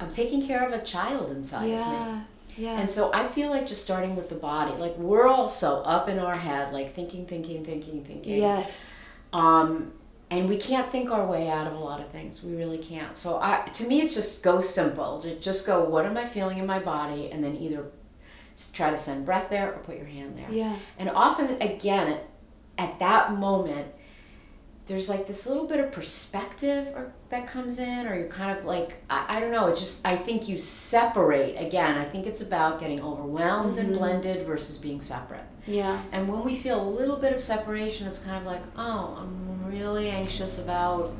I'm 0.00 0.10
taking 0.10 0.46
care 0.46 0.66
of 0.66 0.72
a 0.72 0.82
child 0.82 1.30
inside 1.30 1.64
of 1.64 1.70
me. 1.70 1.76
Yeah. 1.76 2.22
Yeah. 2.58 2.80
And 2.80 2.90
so 2.90 3.12
I 3.12 3.28
feel 3.28 3.50
like 3.50 3.66
just 3.66 3.84
starting 3.84 4.16
with 4.16 4.30
the 4.30 4.34
body, 4.34 4.72
like 4.80 4.96
we're 4.96 5.26
all 5.26 5.48
so 5.48 5.82
up 5.82 6.08
in 6.08 6.18
our 6.18 6.34
head, 6.34 6.72
like 6.72 6.94
thinking, 6.94 7.26
thinking, 7.26 7.64
thinking, 7.64 8.02
thinking. 8.02 8.38
yes. 8.38 8.92
Um, 9.32 9.92
and 10.30 10.48
we 10.48 10.56
can't 10.56 10.88
think 10.88 11.10
our 11.10 11.24
way 11.26 11.48
out 11.48 11.66
of 11.66 11.74
a 11.74 11.78
lot 11.78 12.00
of 12.00 12.08
things. 12.08 12.42
We 12.42 12.56
really 12.56 12.78
can't. 12.78 13.16
So 13.16 13.38
I, 13.40 13.68
to 13.74 13.86
me, 13.86 14.00
it's 14.00 14.14
just 14.14 14.42
go 14.42 14.60
simple. 14.60 15.22
Just 15.40 15.66
go, 15.66 15.84
what 15.84 16.04
am 16.04 16.16
I 16.16 16.26
feeling 16.26 16.58
in 16.58 16.66
my 16.66 16.80
body? 16.80 17.30
And 17.30 17.44
then 17.44 17.56
either 17.56 17.84
try 18.72 18.90
to 18.90 18.96
send 18.96 19.26
breath 19.26 19.50
there 19.50 19.72
or 19.72 19.78
put 19.80 19.96
your 19.96 20.06
hand 20.06 20.36
there. 20.36 20.50
Yeah. 20.50 20.76
And 20.98 21.10
often, 21.10 21.60
again, 21.60 22.18
at 22.78 22.98
that 22.98 23.34
moment, 23.34 23.86
there's 24.86 25.08
like 25.08 25.26
this 25.26 25.46
little 25.46 25.66
bit 25.66 25.80
of 25.80 25.90
perspective 25.90 26.86
or, 26.94 27.12
that 27.28 27.48
comes 27.48 27.80
in, 27.80 28.06
or 28.06 28.16
you're 28.16 28.28
kind 28.28 28.56
of 28.56 28.64
like, 28.64 29.02
I, 29.10 29.36
I 29.36 29.40
don't 29.40 29.50
know, 29.50 29.66
it's 29.66 29.80
just, 29.80 30.06
I 30.06 30.16
think 30.16 30.48
you 30.48 30.58
separate. 30.58 31.56
Again, 31.56 31.98
I 31.98 32.04
think 32.04 32.26
it's 32.26 32.40
about 32.40 32.78
getting 32.78 33.02
overwhelmed 33.02 33.78
and 33.78 33.88
mm-hmm. 33.88 33.98
blended 33.98 34.46
versus 34.46 34.78
being 34.78 35.00
separate. 35.00 35.42
Yeah. 35.66 36.00
And 36.12 36.28
when 36.28 36.44
we 36.44 36.54
feel 36.54 36.80
a 36.80 36.88
little 36.88 37.16
bit 37.16 37.32
of 37.32 37.40
separation, 37.40 38.06
it's 38.06 38.20
kind 38.20 38.36
of 38.36 38.44
like, 38.44 38.62
oh, 38.76 39.16
I'm 39.18 39.66
really 39.66 40.08
anxious 40.08 40.62
about, 40.62 41.12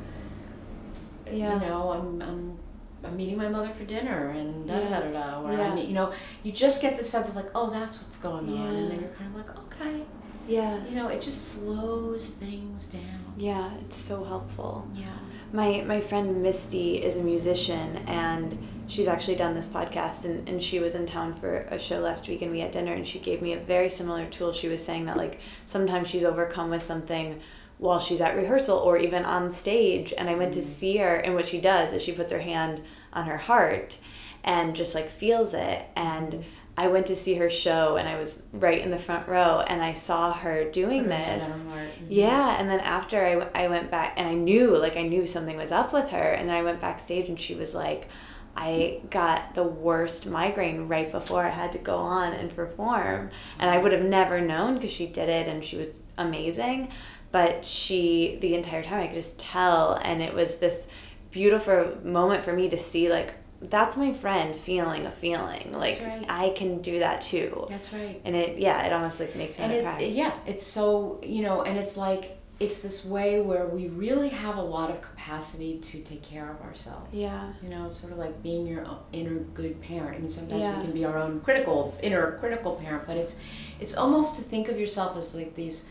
Yeah. 1.29 1.55
you 1.55 1.67
know, 1.67 1.91
I'm, 1.91 2.21
I'm, 2.21 2.59
I'm 3.03 3.17
meeting 3.17 3.37
my 3.37 3.49
mother 3.49 3.69
for 3.73 3.83
dinner 3.83 4.29
and 4.29 4.65
da 4.65 4.79
da 4.79 4.99
da 5.01 5.11
da. 5.11 5.41
Or 5.43 5.51
Yeah. 5.51 5.75
You 5.75 5.93
know, 5.93 6.13
you 6.43 6.53
just 6.53 6.81
get 6.81 6.97
the 6.97 7.03
sense 7.03 7.27
of 7.27 7.35
like, 7.35 7.49
oh, 7.53 7.69
that's 7.69 8.01
what's 8.01 8.17
going 8.17 8.47
on, 8.57 8.75
and 8.75 8.91
then 8.91 9.01
you're 9.01 9.09
kind 9.09 9.35
of 9.35 9.45
like, 9.45 9.57
okay, 9.57 10.03
Yeah. 10.47 10.79
you 10.87 10.95
know, 10.95 11.09
it 11.09 11.19
just 11.19 11.49
slows 11.49 12.29
things 12.29 12.87
down. 12.87 13.16
Yeah, 13.37 13.69
it's 13.81 13.95
so 13.95 14.23
helpful. 14.23 14.87
Yeah. 14.93 15.05
My 15.53 15.81
my 15.81 16.01
friend 16.01 16.41
Misty 16.41 16.97
is 16.97 17.15
a 17.15 17.23
musician 17.23 17.97
and 18.07 18.57
she's 18.87 19.07
actually 19.07 19.35
done 19.35 19.53
this 19.53 19.67
podcast 19.67 20.25
and, 20.25 20.47
and 20.49 20.61
she 20.61 20.79
was 20.79 20.95
in 20.95 21.05
town 21.05 21.33
for 21.33 21.59
a 21.69 21.77
show 21.77 21.99
last 21.99 22.27
week 22.27 22.41
and 22.41 22.51
we 22.51 22.59
had 22.59 22.71
dinner 22.71 22.93
and 22.93 23.07
she 23.07 23.19
gave 23.19 23.41
me 23.41 23.53
a 23.53 23.59
very 23.59 23.89
similar 23.89 24.25
tool. 24.25 24.51
She 24.51 24.67
was 24.67 24.83
saying 24.83 25.05
that 25.05 25.17
like 25.17 25.39
sometimes 25.65 26.07
she's 26.07 26.23
overcome 26.23 26.69
with 26.69 26.83
something 26.83 27.39
while 27.77 27.99
she's 27.99 28.21
at 28.21 28.35
rehearsal 28.35 28.77
or 28.77 28.97
even 28.97 29.23
on 29.23 29.51
stage 29.51 30.13
and 30.17 30.29
I 30.29 30.35
went 30.35 30.53
to 30.53 30.59
mm. 30.59 30.63
see 30.63 30.97
her 30.97 31.17
and 31.17 31.35
what 31.35 31.45
she 31.45 31.61
does 31.61 31.93
is 31.93 32.01
she 32.01 32.11
puts 32.11 32.33
her 32.33 32.39
hand 32.39 32.81
on 33.13 33.27
her 33.27 33.37
heart 33.37 33.99
and 34.43 34.75
just 34.75 34.95
like 34.95 35.09
feels 35.09 35.53
it 35.53 35.85
and 35.95 36.33
mm. 36.33 36.43
I 36.79 36.87
went 36.87 37.07
to 37.07 37.15
see 37.15 37.33
her 37.35 37.49
show 37.49 37.97
and 37.97 38.07
I 38.07 38.19
was 38.19 38.43
right 38.53 38.79
in 38.79 38.91
the 38.91 38.99
front 38.99 39.27
row 39.27 39.61
and 39.67 39.81
I 39.81 39.93
saw 39.95 40.31
her 40.31 40.63
doing 40.69 41.05
her 41.05 41.09
this. 41.09 41.51
on 41.51 41.59
her 41.65 41.69
heart. 41.71 41.89
Mhm. 42.01 42.05
Yeah, 42.09 42.55
and 42.59 42.69
then 42.69 42.79
after 42.81 43.25
I, 43.25 43.31
w- 43.33 43.51
I 43.55 43.67
went 43.67 43.89
back 43.89 44.13
and 44.15 44.27
I 44.29 44.35
knew 44.35 44.77
like 44.77 44.95
I 44.95 45.01
knew 45.01 45.25
something 45.25 45.57
was 45.57 45.71
up 45.71 45.91
with 45.91 46.11
her 46.11 46.31
and 46.33 46.47
then 46.47 46.55
I 46.55 46.61
went 46.61 46.79
backstage 46.79 47.29
and 47.29 47.39
she 47.39 47.55
was 47.55 47.73
like 47.73 48.07
I 48.55 49.01
got 49.11 49.53
the 49.55 49.63
worst 49.63 50.25
migraine 50.27 50.87
right 50.87 51.11
before 51.11 51.43
I 51.45 51.49
had 51.49 51.71
to 51.73 51.77
go 51.79 51.97
on 51.97 52.33
and 52.33 52.55
perform 52.55 53.29
and 53.59 53.69
I 53.69 53.77
would 53.77 53.91
have 53.91 54.03
never 54.03 54.39
known 54.41 54.75
because 54.75 54.91
she 54.91 55.07
did 55.07 55.29
it 55.29 55.47
and 55.47 55.63
she 55.63 55.77
was 55.77 56.01
amazing 56.17 56.89
but 57.31 57.65
she 57.65 58.37
the 58.41 58.55
entire 58.55 58.83
time 58.83 58.99
I 59.01 59.07
could 59.07 59.15
just 59.15 59.37
tell 59.39 59.93
and 60.03 60.21
it 60.21 60.33
was 60.33 60.57
this 60.57 60.87
beautiful 61.31 61.97
moment 62.03 62.43
for 62.43 62.53
me 62.53 62.69
to 62.69 62.77
see 62.77 63.09
like 63.09 63.35
that's 63.61 63.97
my 63.97 64.13
friend 64.13 64.55
feeling 64.55 65.05
a 65.05 65.11
feeling 65.11 65.71
like 65.73 65.99
right. 66.01 66.25
I 66.29 66.49
can 66.55 66.81
do 66.81 66.99
that 66.99 67.21
too 67.21 67.65
That's 67.69 67.91
right. 67.91 68.21
and 68.23 68.35
it 68.35 68.59
yeah 68.59 68.85
it 68.85 68.93
almost 68.93 69.19
like 69.19 69.35
makes 69.35 69.57
me 69.57 69.65
and 69.65 69.73
it, 69.73 69.83
cry 69.83 69.99
yeah 69.99 70.33
it's 70.45 70.65
so 70.65 71.19
you 71.23 71.41
know 71.41 71.63
and 71.63 71.77
it's 71.77 71.97
like 71.97 72.37
it's 72.59 72.81
this 72.81 73.05
way 73.05 73.39
where 73.41 73.67
we 73.67 73.87
really 73.87 74.29
have 74.29 74.57
a 74.57 74.61
lot 74.61 74.89
of 74.89 75.01
capacity 75.01 75.77
to 75.79 76.01
take 76.01 76.21
care 76.23 76.51
of 76.51 76.61
ourselves 76.61 77.15
yeah 77.15 77.51
you 77.63 77.69
know 77.69 77.85
it's 77.87 77.97
sort 77.97 78.11
of 78.13 78.19
like 78.19 78.41
being 78.43 78.67
your 78.67 78.85
inner 79.11 79.35
good 79.55 79.81
parent 79.81 80.15
i 80.15 80.19
mean 80.19 80.29
sometimes 80.29 80.61
Yeah. 80.61 80.77
we 80.77 80.83
can 80.85 80.93
be 80.93 81.05
our 81.05 81.17
own 81.17 81.39
critical 81.41 81.97
inner 82.03 82.37
critical 82.39 82.75
parent 82.75 83.07
but 83.07 83.17
it's 83.17 83.39
it's 83.79 83.95
almost 83.95 84.35
to 84.37 84.41
think 84.43 84.69
of 84.69 84.79
yourself 84.79 85.17
as 85.17 85.33
like 85.35 85.55
these 85.55 85.89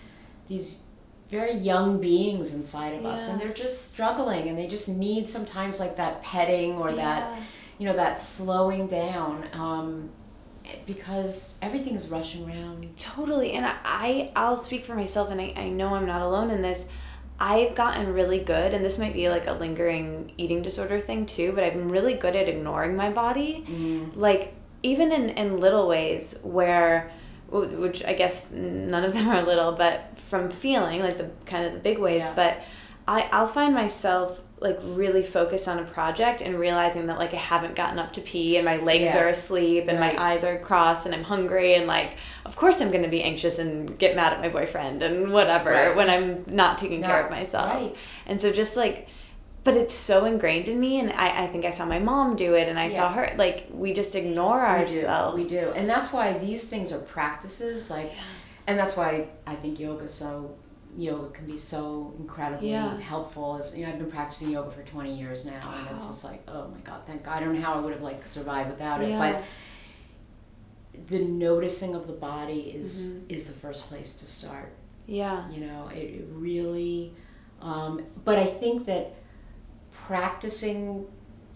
these 0.49 0.83
very 1.31 1.55
young 1.55 2.01
beings 2.01 2.55
inside 2.55 2.95
of 2.95 3.05
us 3.05 3.29
and 3.29 3.41
they're 3.41 3.53
just 3.53 3.91
struggling 3.91 4.49
and 4.49 4.57
they 4.57 4.69
just 4.69 4.89
need 4.89 5.29
sometimes 5.29 5.81
like 5.81 5.97
that 5.97 6.23
petting 6.23 6.75
or 6.75 6.93
that 6.93 7.33
Yeah. 7.37 7.43
You 7.79 7.87
know 7.87 7.95
that 7.95 8.19
slowing 8.21 8.87
down 8.87 9.45
um, 9.53 10.11
because 10.87 11.59
everything 11.63 11.95
is 11.95 12.09
rushing 12.09 12.49
around 12.49 12.89
Totally. 12.97 13.53
And 13.53 13.67
I, 13.85 14.31
I'll 14.35 14.57
speak 14.57 14.85
for 14.85 14.95
myself 14.95 15.31
and 15.31 15.41
I, 15.41 15.53
I 15.57 15.69
know 15.69 15.95
I'm 15.95 16.07
not 16.07 16.23
alone 16.23 16.51
in 16.51 16.63
this. 16.63 16.87
I've 17.39 17.75
gotten 17.75 18.13
really 18.15 18.39
good 18.39 18.73
and 18.75 18.85
this 18.85 18.99
might 18.99 19.13
be 19.13 19.29
like 19.29 19.47
a 19.47 19.53
lingering 19.53 20.33
eating 20.39 20.63
disorder 20.63 20.99
thing 21.01 21.27
too, 21.27 21.53
but 21.53 21.63
i'm 21.65 21.89
really 21.91 22.15
good 22.15 22.35
at 22.35 22.49
ignoring 22.49 22.97
my 22.97 23.11
body. 23.11 23.65
Mm. 23.69 24.17
Like 24.17 24.55
even 24.83 25.13
in, 25.13 25.31
in 25.31 25.61
little 25.61 25.87
ways 25.87 26.39
where 26.43 27.13
which 27.49 28.05
I 28.05 28.15
guess 28.15 28.51
none 28.51 29.05
of 29.05 29.13
them 29.15 29.29
are 29.29 29.43
little, 29.43 29.73
but 29.73 30.19
from 30.19 30.51
feeling 30.51 31.01
like 31.01 31.19
the 31.19 31.31
kind 31.45 31.65
of 31.65 31.75
the 31.75 31.79
big 31.79 31.99
ways, 31.99 32.23
Yeah. 32.23 32.33
but 32.35 32.63
I, 33.07 33.29
I'll 33.33 33.47
find 33.47 33.73
myself 33.75 34.41
like 34.59 34.79
really 34.83 35.23
focused 35.23 35.69
on 35.69 35.79
a 35.79 35.85
project 35.85 36.41
and 36.41 36.59
realizing 36.59 37.07
that 37.07 37.19
like 37.19 37.35
I 37.35 37.37
haven't 37.37 37.75
gotten 37.77 37.99
up 37.99 38.15
to 38.15 38.23
pee 38.23 38.57
and 38.57 38.65
my 38.65 38.79
legs 38.79 39.13
Yeah. 39.15 39.25
are 39.25 39.29
asleep 39.29 39.85
and 39.89 39.99
Right. 40.01 40.17
my 40.17 40.31
eyes 40.33 40.45
are 40.45 40.57
crossed 40.59 41.05
and 41.05 41.15
I'm 41.15 41.25
hungry 41.25 41.75
and 41.75 41.87
like 41.87 42.17
of 42.47 42.57
course 42.57 42.81
I'm 42.81 42.91
gonna 42.91 43.09
be 43.09 43.23
anxious 43.23 43.59
and 43.59 43.99
get 43.99 44.17
mad 44.17 44.33
at 44.33 44.41
my 44.41 44.49
boyfriend 44.49 45.03
and 45.03 45.31
whatever 45.31 45.71
Right. 45.71 45.95
when 45.95 46.09
I'm 46.09 46.45
not 46.47 46.79
taking 46.79 47.03
care 47.03 47.23
of 47.23 47.31
myself. 47.31 47.75
right. 47.75 47.95
And 48.27 48.41
so 48.41 48.51
just 48.51 48.77
like 48.79 49.09
but 49.63 49.75
it's 49.77 49.93
so 49.93 50.25
ingrained 50.25 50.69
in 50.69 50.79
me 50.79 51.01
and 51.01 51.11
I, 51.13 51.43
I 51.43 51.47
think 51.49 51.65
I 51.65 51.71
saw 51.71 51.85
my 51.85 51.99
mom 51.99 52.37
do 52.37 52.55
it 52.55 52.69
and 52.69 52.79
I 52.79 52.87
saw 52.89 53.13
her 53.13 53.35
like 53.37 53.67
we 53.71 53.93
just 53.93 54.15
ignore 54.15 54.65
ourselves. 54.65 55.49
Do, 55.49 55.55
we 55.57 55.61
do, 55.65 55.71
and 55.73 55.91
that's 55.91 56.13
why 56.13 56.39
these 56.39 56.69
things 56.69 56.93
are 56.93 57.01
practices. 57.01 57.91
Like, 57.91 58.13
and 58.69 58.79
that's 58.79 58.97
why 58.97 59.27
I 59.45 59.57
think 59.57 59.81
yoga 59.81 60.09
so 60.09 60.55
yoga 60.97 61.31
can 61.31 61.47
be 61.47 61.59
so 61.59 62.15
incredibly 62.19 62.71
Yeah. 62.71 62.99
helpful. 63.01 63.57
As 63.57 63.77
you 63.77 63.85
know, 63.85 63.93
I've 63.93 63.99
been 63.99 64.11
practicing 64.11 64.51
yoga 64.51 64.71
for 64.71 64.83
twenty 64.83 65.15
years 65.17 65.45
now, 65.45 65.61
and 65.79 65.89
it's 65.95 66.07
just 66.07 66.25
like, 66.25 66.43
oh 66.49 66.69
my 66.69 66.81
god, 66.81 67.03
thank 67.07 67.25
God. 67.25 67.37
I 67.37 67.41
don't 67.41 67.55
know 67.55 67.61
how 67.61 67.75
I 67.75 67.81
would 67.81 67.93
have 67.93 68.03
like 68.03 68.27
survived 68.27 68.71
without 68.71 69.03
it, 69.03 69.11
Yeah. 69.11 69.19
but 70.95 71.05
the 71.09 71.19
noticing 71.25 71.95
of 71.95 72.07
the 72.07 72.13
body 72.15 72.61
is 72.75 73.13
Mhm. 73.15 73.33
is 73.33 73.45
the 73.47 73.53
first 73.53 73.89
place 73.89 74.15
to 74.15 74.27
start. 74.27 74.73
Yeah. 75.07 75.49
You 75.51 75.61
know, 75.67 75.89
it, 75.95 75.99
it 75.99 76.29
really. 76.33 77.13
Um, 77.61 78.03
but 78.25 78.39
I 78.39 78.47
think 78.47 78.87
that 78.87 79.15
practicing, 79.93 81.07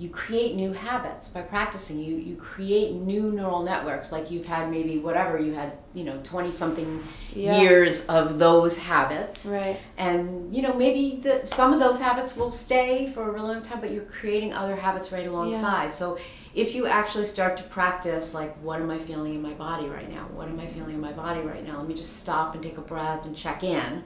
you 0.00 0.08
create 0.08 0.56
new 0.56 0.72
habits 0.72 1.28
by 1.28 1.42
practicing. 1.42 2.00
You 2.00 2.16
you 2.16 2.34
create 2.36 2.94
new 2.94 3.24
neural 3.32 3.62
networks. 3.62 4.10
Like 4.10 4.30
you've 4.30 4.46
had 4.46 4.70
maybe 4.70 4.98
whatever 4.98 5.38
you 5.38 5.52
had, 5.52 5.74
you 5.92 6.04
know, 6.04 6.18
twenty 6.24 6.50
something 6.50 6.90
Yeah. 7.34 7.60
years 7.60 8.06
of 8.06 8.38
those 8.38 8.78
habits, 8.78 9.46
Right. 9.46 9.78
and 9.98 10.54
you 10.56 10.62
know 10.62 10.72
maybe 10.72 11.20
the, 11.22 11.44
some 11.44 11.74
of 11.74 11.80
those 11.80 12.00
habits 12.00 12.34
will 12.34 12.50
stay 12.50 13.06
for 13.12 13.28
a 13.28 13.30
really 13.30 13.48
long 13.52 13.62
time. 13.62 13.80
But 13.80 13.90
you're 13.90 14.10
creating 14.20 14.54
other 14.54 14.76
habits 14.76 15.12
right 15.12 15.26
alongside. 15.26 15.92
So. 15.92 16.18
If 16.52 16.74
you 16.74 16.88
actually 16.88 17.26
start 17.26 17.56
to 17.58 17.62
practice, 17.62 18.34
like, 18.34 18.52
what 18.60 18.80
am 18.80 18.90
I 18.90 18.98
feeling 18.98 19.34
in 19.36 19.40
my 19.50 19.52
body 19.52 19.86
right 19.86 20.10
now? 20.10 20.24
What 20.34 20.48
am 20.48 20.58
I 20.58 20.66
feeling 20.66 20.96
in 20.96 21.00
my 21.00 21.12
body 21.12 21.42
right 21.42 21.64
now? 21.64 21.78
Let 21.78 21.86
me 21.86 21.94
just 21.94 22.16
stop 22.24 22.54
and 22.54 22.62
take 22.68 22.76
a 22.76 22.80
breath 22.80 23.24
and 23.24 23.36
check 23.36 23.62
in 23.62 24.02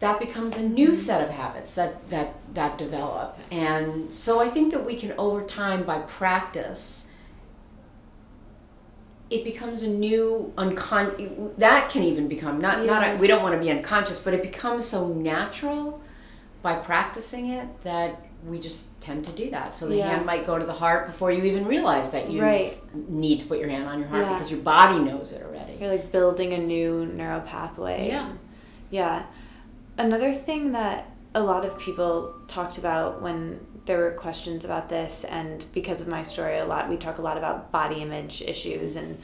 that 0.00 0.20
becomes 0.20 0.56
a 0.56 0.62
new 0.68 0.94
set 0.94 1.22
of 1.26 1.30
habits 1.34 1.74
that 1.74 2.08
that 2.10 2.34
that 2.54 2.78
develop 2.78 3.38
and 3.50 4.14
so 4.14 4.40
i 4.40 4.48
think 4.48 4.70
that 4.72 4.84
we 4.86 4.96
can 4.96 5.12
over 5.18 5.42
time 5.42 5.82
by 5.84 5.98
practice 6.00 7.10
it 9.30 9.44
becomes 9.44 9.82
a 9.82 9.88
new 9.88 10.52
uncon 10.56 11.56
that 11.58 11.90
can 11.90 12.02
even 12.02 12.28
become 12.28 12.60
not 12.60 12.84
Yeah. 12.84 13.00
not 13.10 13.18
we 13.18 13.26
don't 13.26 13.42
want 13.42 13.54
to 13.54 13.60
be 13.60 13.70
unconscious 13.70 14.20
but 14.20 14.34
it 14.34 14.42
becomes 14.42 14.84
so 14.86 15.08
natural 15.08 16.00
by 16.62 16.74
practicing 16.76 17.50
it 17.50 17.66
that 17.84 18.24
we 18.46 18.58
just 18.60 18.98
tend 19.00 19.24
to 19.24 19.32
do 19.32 19.50
that 19.50 19.74
so 19.74 19.86
the 19.88 19.96
Yeah. 19.96 20.08
hand 20.10 20.24
might 20.26 20.46
go 20.46 20.58
to 20.58 20.64
the 20.64 20.72
heart 20.72 21.08
before 21.08 21.30
you 21.32 21.42
even 21.44 21.66
realize 21.66 22.10
that 22.12 22.30
you 22.30 22.40
Right. 22.40 22.78
need 22.94 23.40
to 23.40 23.46
put 23.46 23.58
your 23.58 23.68
hand 23.68 23.88
on 23.88 23.98
your 23.98 24.08
heart 24.08 24.22
Yeah. 24.22 24.32
because 24.32 24.50
your 24.50 24.60
body 24.60 24.98
knows 25.00 25.32
it 25.32 25.42
already 25.42 25.76
You're 25.80 25.90
like 25.90 26.10
building 26.12 26.52
a 26.52 26.58
new 26.58 27.04
neural 27.06 27.40
pathway. 27.40 28.08
Yeah. 28.08 28.28
Yeah. 28.90 29.22
Another 29.98 30.32
thing 30.32 30.72
that 30.72 31.10
a 31.34 31.40
lot 31.40 31.64
of 31.64 31.78
people 31.78 32.34
talked 32.46 32.78
about 32.78 33.20
when 33.20 33.60
there 33.84 33.98
were 33.98 34.12
questions 34.12 34.64
about 34.64 34.88
this 34.88 35.24
and 35.24 35.64
because 35.72 36.00
of 36.00 36.08
my 36.08 36.22
story 36.22 36.58
a 36.58 36.64
lot 36.64 36.88
we 36.88 36.96
talk 36.96 37.18
a 37.18 37.22
lot 37.22 37.38
about 37.38 37.72
body 37.72 38.02
image 38.02 38.42
issues 38.42 38.96
and 38.96 39.18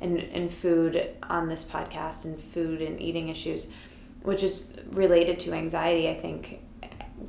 and, 0.00 0.18
and 0.18 0.52
food 0.52 1.10
on 1.22 1.48
this 1.48 1.64
podcast 1.64 2.24
and 2.24 2.38
food 2.38 2.80
and 2.80 3.00
eating 3.00 3.28
issues 3.28 3.66
which 4.22 4.42
is 4.42 4.62
related 4.90 5.38
to 5.40 5.52
anxiety 5.52 6.08
i 6.08 6.14
think. 6.14 6.60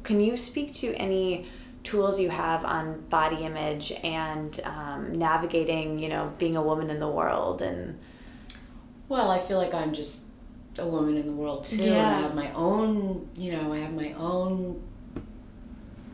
Can 0.04 0.20
you 0.20 0.36
speak 0.36 0.74
to 0.76 0.94
any 0.96 1.48
tools 1.84 2.20
you 2.20 2.30
have 2.30 2.66
on 2.66 3.02
body 3.10 3.44
image 3.44 3.92
and 4.04 4.60
um, 4.64 5.18
navigating 5.18 6.00
you 6.00 6.10
know 6.10 6.34
being 6.38 6.56
a 6.56 6.62
woman 6.62 6.90
in 6.90 7.00
the 7.00 7.08
world 7.08 7.62
and 7.62 7.98
Well, 9.08 9.32
I 9.32 9.40
feel 9.40 9.58
like 9.58 9.74
I'm 9.74 9.94
just 9.94 10.25
a 10.78 10.86
woman 10.86 11.18
in 11.18 11.28
the 11.28 11.34
world 11.34 11.66
too, 11.66 11.84
and 11.84 11.96
I 11.96 12.22
have 12.22 12.36
my 12.36 12.52
own, 12.54 13.30
you 13.36 13.52
know, 13.52 13.74
I 13.74 13.78
have 13.80 13.94
my 13.94 14.14
own 14.14 14.82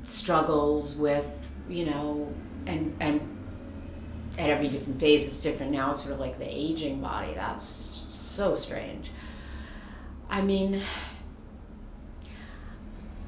struggles 0.03 0.95
with, 0.95 1.49
you 1.69 1.85
know, 1.85 2.31
and 2.65 2.95
and 2.99 3.21
at 4.37 4.49
every 4.49 4.69
different 4.69 4.99
phase 4.99 5.27
it's 5.27 5.41
different. 5.41 5.71
Now 5.71 5.91
it's 5.91 6.01
sort 6.01 6.13
of 6.13 6.19
like 6.19 6.37
the 6.37 6.47
aging 6.47 7.01
body. 7.01 7.33
That's 7.33 8.03
so 8.11 8.55
strange. 8.55 9.11
I 10.29 10.41
mean, 10.41 10.81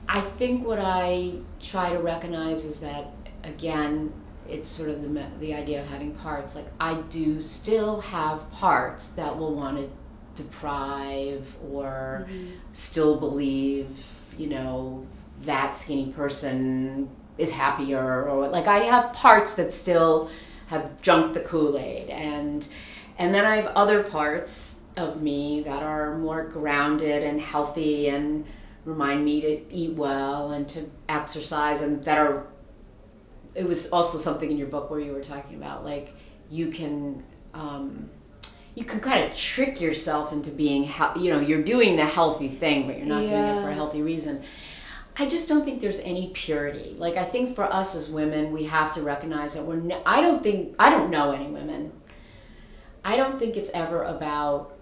I 0.07 0.21
think 0.21 0.65
what 0.65 0.79
I 0.79 1.33
try 1.59 1.91
to 1.91 1.99
recognize 1.99 2.63
is 2.65 2.79
that 2.81 3.11
again, 3.43 4.13
it's 4.47 4.67
sort 4.67 4.89
of 4.89 5.01
the 5.01 5.25
the 5.39 5.53
idea 5.53 5.81
of 5.81 5.87
having 5.87 6.13
parts. 6.15 6.55
Like 6.55 6.67
I 6.79 6.95
do 7.09 7.41
still 7.41 8.01
have 8.01 8.49
parts 8.51 9.09
that 9.09 9.37
will 9.37 9.53
want 9.53 9.77
to 9.77 9.89
deprive 10.35 11.55
or 11.69 12.27
still 12.71 13.19
believe, 13.19 14.05
you 14.37 14.47
know, 14.47 15.05
that 15.41 15.75
skinny 15.75 16.11
person 16.11 17.09
is 17.37 17.51
happier 17.51 18.29
or 18.29 18.47
like 18.47 18.67
I 18.67 18.79
have 18.79 19.13
parts 19.13 19.55
that 19.55 19.73
still 19.73 20.29
have 20.67 21.01
junked 21.01 21.33
the 21.33 21.41
Kool-Aid 21.41 22.09
and 22.09 22.67
and 23.17 23.33
then 23.33 23.45
I 23.45 23.57
have 23.57 23.67
other 23.67 24.03
parts 24.03 24.83
of 24.97 25.21
me 25.21 25.61
that 25.61 25.83
are 25.83 26.17
more 26.17 26.43
grounded 26.43 27.23
and 27.23 27.39
healthy 27.39 28.09
and 28.09 28.45
remind 28.85 29.23
me 29.23 29.41
to 29.41 29.73
eat 29.73 29.93
well 29.95 30.51
and 30.51 30.67
to 30.69 30.89
exercise 31.09 31.81
and 31.81 32.03
that 32.03 32.17
are 32.17 32.47
it 33.55 33.67
was 33.67 33.91
also 33.91 34.17
something 34.17 34.49
in 34.49 34.57
your 34.57 34.67
book 34.67 34.89
where 34.89 34.99
you 34.99 35.11
were 35.11 35.21
talking 35.21 35.55
about 35.55 35.83
like 35.83 36.13
you 36.49 36.69
can 36.69 37.23
um, 37.53 38.09
you 38.75 38.83
can 38.83 38.99
kind 38.99 39.23
of 39.23 39.37
trick 39.37 39.79
yourself 39.79 40.33
into 40.33 40.49
being 40.49 40.83
you 41.17 41.31
know 41.31 41.39
you're 41.39 41.63
doing 41.63 41.95
the 41.95 42.05
healthy 42.05 42.49
thing 42.49 42.87
but 42.87 42.97
you're 42.97 43.05
not 43.05 43.27
doing 43.27 43.43
it 43.43 43.61
for 43.61 43.69
a 43.69 43.73
healthy 43.73 44.01
reason. 44.01 44.43
I 45.15 45.27
just 45.27 45.47
don't 45.47 45.63
think 45.63 45.79
there's 45.79 45.99
any 45.99 46.31
purity. 46.33 46.95
Like 46.97 47.15
i 47.15 47.25
think 47.25 47.49
for 47.49 47.65
us 47.65 47.95
as 47.95 48.09
women 48.09 48.51
we 48.51 48.63
have 48.65 48.93
to 48.93 49.01
recognize 49.01 49.53
that 49.53 49.63
we're 49.63 49.75
ne- 49.75 50.01
i 50.05 50.21
don't 50.21 50.41
think 50.41 50.75
i 50.79 50.89
don't 50.89 51.09
know 51.09 51.31
any 51.31 51.47
women. 51.47 51.91
I 53.05 53.17
don't 53.17 53.37
think 53.37 53.57
it's 53.57 53.69
ever 53.71 54.03
about 54.03 54.77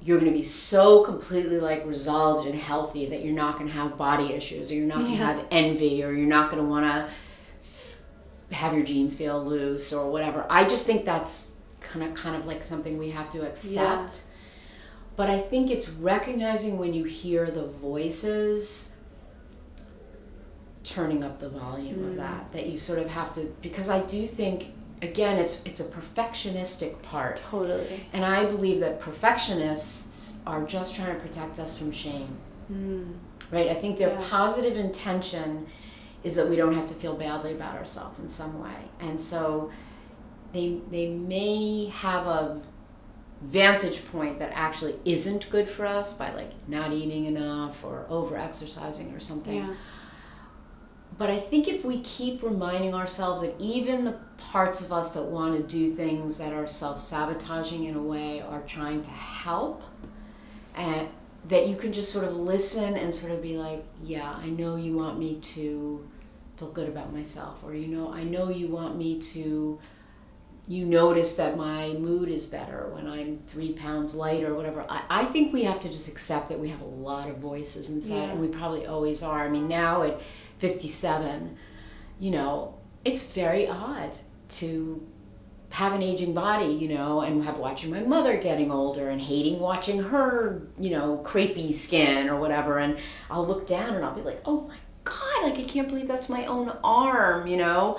you're 0.00 0.18
going 0.18 0.30
to 0.30 0.36
be 0.36 0.44
so 0.44 1.02
completely 1.02 1.58
like 1.60 1.84
resolved 1.84 2.46
and 2.46 2.58
healthy 2.58 3.06
that 3.06 3.24
you're 3.24 3.34
not 3.34 3.58
going 3.58 3.66
to 3.66 3.72
have 3.72 3.98
body 3.98 4.32
issues 4.32 4.70
or 4.70 4.74
you're 4.74 4.86
not 4.86 4.98
going 4.98 5.10
to 5.10 5.16
have 5.16 5.44
envy 5.50 6.02
or 6.04 6.12
you're 6.12 6.26
not 6.26 6.50
going 6.50 6.62
to 6.62 6.68
want 6.68 6.84
to 6.84 8.54
have 8.54 8.72
your 8.72 8.84
jeans 8.84 9.16
feel 9.16 9.44
loose 9.44 9.92
or 9.92 10.10
whatever. 10.10 10.46
I 10.48 10.64
just 10.64 10.86
think 10.86 11.04
that's 11.04 11.52
kind 11.90 12.04
of 12.04 12.14
kind 12.14 12.36
of 12.36 12.46
like 12.46 12.62
something 12.62 12.98
we 12.98 13.10
have 13.10 13.30
to 13.30 13.46
accept. 13.46 14.22
But 15.16 15.28
I 15.30 15.40
think 15.40 15.70
it's 15.70 15.88
recognizing 15.88 16.78
when 16.78 16.94
you 16.94 17.04
hear 17.04 17.50
the 17.50 17.66
voices 17.66 18.94
turning 20.84 21.22
up 21.22 21.38
the 21.40 21.48
volume 21.48 22.02
of 22.08 22.16
that 22.16 22.50
that 22.52 22.66
you 22.66 22.78
sort 22.78 22.98
of 22.98 23.10
have 23.10 23.32
to 23.34 23.40
because 23.60 23.90
I 23.90 24.00
do 24.06 24.26
think 24.26 24.72
again 25.02 25.38
it's 25.38 25.60
it's 25.64 25.80
a 25.80 25.84
perfectionistic 25.84 27.02
part. 27.02 27.36
Totally. 27.50 28.06
And 28.12 28.24
I 28.24 28.46
believe 28.46 28.80
that 28.80 29.00
perfectionists 29.00 30.40
are 30.46 30.64
just 30.64 30.94
trying 30.94 31.14
to 31.14 31.20
protect 31.20 31.58
us 31.58 31.76
from 31.76 31.92
shame. 31.92 32.36
Mm. 32.72 33.14
Right? 33.50 33.68
I 33.68 33.74
think 33.74 33.98
their 33.98 34.10
Yeah. 34.10 34.24
positive 34.30 34.76
intention 34.76 35.66
is 36.24 36.34
that 36.36 36.48
we 36.48 36.56
don't 36.56 36.74
have 36.74 36.86
to 36.86 36.94
feel 36.94 37.14
badly 37.14 37.52
about 37.52 37.76
ourselves 37.76 38.18
in 38.18 38.28
some 38.28 38.60
way. 38.60 38.76
And 39.00 39.20
so 39.20 39.70
they 40.52 40.80
they 40.90 41.08
may 41.08 41.86
have 41.86 42.26
a 42.26 42.60
vantage 43.40 44.04
point 44.08 44.38
that 44.40 44.50
actually 44.52 44.96
isn't 45.04 45.48
good 45.48 45.68
for 45.68 45.86
us 45.86 46.12
by 46.12 46.32
like 46.34 46.50
not 46.66 46.92
eating 46.92 47.26
enough 47.26 47.84
or 47.84 48.04
over 48.08 48.36
exercising 48.36 49.12
or 49.14 49.20
something. 49.20 49.58
Yeah. 49.58 49.74
But 51.16 51.30
I 51.30 51.38
think 51.38 51.66
if 51.66 51.84
we 51.84 52.00
keep 52.02 52.42
reminding 52.42 52.94
ourselves 52.94 53.42
that 53.42 53.54
even 53.58 54.04
the 54.04 54.18
parts 54.36 54.80
of 54.80 54.92
us 54.92 55.12
that 55.12 55.24
want 55.24 55.56
to 55.56 55.62
do 55.62 55.94
things 55.94 56.38
that 56.38 56.52
are 56.52 56.66
self 56.68 57.00
sabotaging 57.00 57.84
in 57.84 57.96
a 57.96 58.02
way 58.02 58.40
are 58.40 58.62
trying 58.62 59.02
to 59.02 59.10
help, 59.10 59.82
and 60.76 61.08
that 61.46 61.66
you 61.66 61.76
can 61.76 61.92
just 61.92 62.12
sort 62.12 62.24
of 62.24 62.36
listen 62.36 62.96
and 62.96 63.12
sort 63.12 63.32
of 63.32 63.42
be 63.42 63.56
like, 63.56 63.84
yeah, 64.02 64.32
I 64.32 64.46
know 64.46 64.76
you 64.76 64.96
want 64.96 65.18
me 65.18 65.36
to 65.36 66.08
feel 66.56 66.68
good 66.68 66.88
about 66.88 67.12
myself, 67.12 67.64
or 67.64 67.74
you 67.74 67.88
know, 67.88 68.12
I 68.12 68.22
know 68.22 68.48
you 68.50 68.68
want 68.68 68.96
me 68.96 69.18
to. 69.20 69.78
You 70.68 70.84
notice 70.84 71.36
that 71.36 71.56
my 71.56 71.94
mood 71.94 72.28
is 72.28 72.44
better 72.44 72.90
when 72.92 73.08
I'm 73.08 73.38
three 73.48 73.72
pounds 73.72 74.14
lighter 74.14 74.52
or 74.52 74.54
whatever. 74.54 74.84
I, 74.86 75.02
I 75.08 75.24
think 75.24 75.52
we 75.54 75.64
have 75.64 75.80
to 75.80 75.88
just 75.88 76.08
accept 76.08 76.50
that 76.50 76.60
we 76.60 76.68
have 76.68 76.82
a 76.82 76.84
lot 76.84 77.30
of 77.30 77.38
voices 77.38 77.88
inside, 77.88 78.14
Yeah. 78.16 78.30
and 78.32 78.40
we 78.40 78.48
probably 78.48 78.84
always 78.84 79.22
are. 79.22 79.46
I 79.46 79.48
mean, 79.48 79.66
now 79.66 80.02
at 80.02 80.20
57, 80.58 81.56
you 82.20 82.30
know, 82.30 82.74
it's 83.04 83.32
very 83.32 83.66
odd 83.66 84.10
to 84.50 85.06
have 85.70 85.92
an 85.94 86.02
aging 86.02 86.34
body, 86.34 86.66
you 86.72 86.88
know, 86.88 87.20
and 87.22 87.44
have 87.44 87.58
watching 87.58 87.90
my 87.90 88.00
mother 88.00 88.36
getting 88.38 88.70
older 88.70 89.08
and 89.10 89.20
hating 89.22 89.60
watching 89.60 90.02
her, 90.02 90.68
you 90.78 90.90
know, 90.90 91.22
crepey 91.26 91.74
skin 91.74 92.28
or 92.28 92.38
whatever. 92.40 92.78
And 92.78 92.98
I'll 93.30 93.46
look 93.46 93.66
down 93.66 93.94
and 93.94 94.04
I'll 94.04 94.14
be 94.14 94.22
like, 94.22 94.40
oh 94.44 94.62
my 94.62 94.76
God, 95.04 95.44
like 95.44 95.58
I 95.58 95.64
can't 95.64 95.88
believe 95.88 96.08
that's 96.08 96.28
my 96.28 96.44
own 96.46 96.70
arm, 96.84 97.46
you 97.46 97.56
know. 97.56 97.98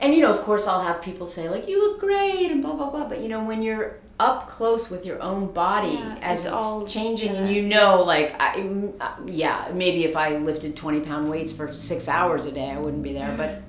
And, 0.00 0.14
you 0.14 0.22
know, 0.22 0.30
of 0.30 0.40
course, 0.40 0.66
I'll 0.66 0.82
have 0.82 1.02
people 1.02 1.26
say, 1.26 1.48
like, 1.50 1.68
you 1.68 1.78
look 1.78 2.00
great 2.00 2.50
and 2.50 2.62
blah, 2.62 2.74
blah, 2.74 2.88
blah. 2.90 3.06
But, 3.08 3.20
you 3.20 3.28
know, 3.28 3.44
when 3.44 3.60
you're 3.62 3.96
up 4.18 4.48
close 4.48 4.90
with 4.90 5.04
your 5.04 5.20
own 5.22 5.52
body 5.52 5.92
Yeah, 5.92 6.16
as 6.22 6.40
it's 6.40 6.46
it's, 6.46 6.54
all- 6.54 6.86
changing 6.86 7.30
and 7.36 7.50
you 7.50 7.62
know, 7.62 8.02
like, 8.02 8.34
I, 8.40 8.60
uh, 9.00 9.10
yeah, 9.26 9.70
maybe 9.74 10.04
if 10.04 10.16
I 10.16 10.36
lifted 10.36 10.76
20 10.76 11.00
pound 11.00 11.28
weights 11.28 11.52
for 11.52 11.70
six 11.72 12.08
hours 12.08 12.46
a 12.46 12.52
day, 12.52 12.70
I 12.70 12.78
wouldn't 12.78 13.02
be 13.02 13.12
there. 13.12 13.34
But 13.36 13.62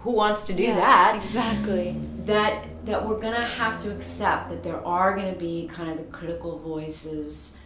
who 0.00 0.10
wants 0.12 0.44
to 0.44 0.52
do 0.52 0.62
Yeah, 0.64 0.76
that? 0.76 1.22
Exactly. 1.24 1.96
that 2.24 2.64
that 2.84 3.06
we're 3.08 3.18
gonna 3.20 3.44
have 3.44 3.80
to 3.82 3.92
accept 3.92 4.50
that 4.50 4.62
there 4.64 4.84
are 4.84 5.14
gonna 5.14 5.34
be 5.34 5.68
kind 5.72 5.88
of 5.90 5.96
the 5.98 6.02
critical 6.04 6.58
voices 6.58 7.56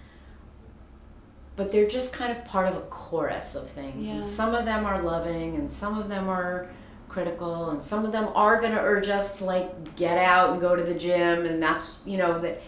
but 1.57 1.73
they're 1.73 1.87
just 1.89 2.13
kind 2.13 2.31
of 2.31 2.45
part 2.45 2.69
of 2.69 2.77
a 2.77 2.83
chorus 2.91 3.55
of 3.55 3.67
things 3.71 4.07
Yeah. 4.09 4.15
and 4.17 4.25
some 4.25 4.55
of 4.55 4.67
them 4.67 4.85
are 4.85 5.01
loving 5.01 5.57
and 5.57 5.73
some 5.73 5.99
of 5.99 6.09
them 6.11 6.29
are 6.29 6.69
critical 7.17 7.71
and 7.71 7.83
some 7.83 8.05
of 8.05 8.13
them 8.13 8.29
are 8.35 8.61
gonna 8.61 8.77
urge 8.79 9.09
us 9.09 9.39
to 9.39 9.45
like 9.47 9.97
get 9.97 10.19
out 10.19 10.51
and 10.51 10.61
go 10.61 10.77
to 10.77 10.83
the 10.83 10.93
gym 10.95 11.47
and 11.47 11.63
that's 11.63 11.97
you 12.05 12.19
know 12.19 12.39
that 12.39 12.61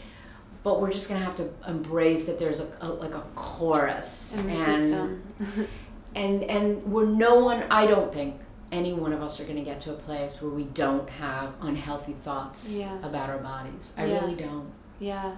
but 0.63 0.81
we're 0.81 0.91
just 0.91 1.07
gonna 1.07 1.21
have 1.23 1.37
to 1.37 1.51
embrace 1.69 2.25
that 2.27 2.39
there's 2.39 2.61
a, 2.61 2.69
a 2.81 2.89
like 2.89 3.13
a 3.13 3.23
chorus 3.35 4.39
In 4.39 4.49
and 4.49 4.59
system. 4.59 5.69
and 6.15 6.43
and 6.45 6.83
we're 6.85 7.05
no 7.05 7.35
one 7.41 7.63
i 7.71 7.87
don't 7.87 8.11
think 8.11 8.37
any 8.73 8.95
one 8.95 9.13
of 9.13 9.23
us 9.23 9.39
are 9.39 9.45
going 9.45 9.57
to 9.57 9.63
get 9.65 9.81
to 9.83 9.91
a 9.93 9.97
place 9.97 10.41
where 10.43 10.51
we 10.51 10.65
don't 10.65 11.09
have 11.11 11.53
unhealthy 11.61 12.13
thoughts 12.15 12.79
Yeah. 12.79 12.97
about 13.03 13.29
our 13.29 13.39
bodies 13.39 13.93
i 13.99 14.07
Yeah. 14.07 14.15
really 14.21 14.35
don't 14.35 14.73
yeah. 14.99 15.37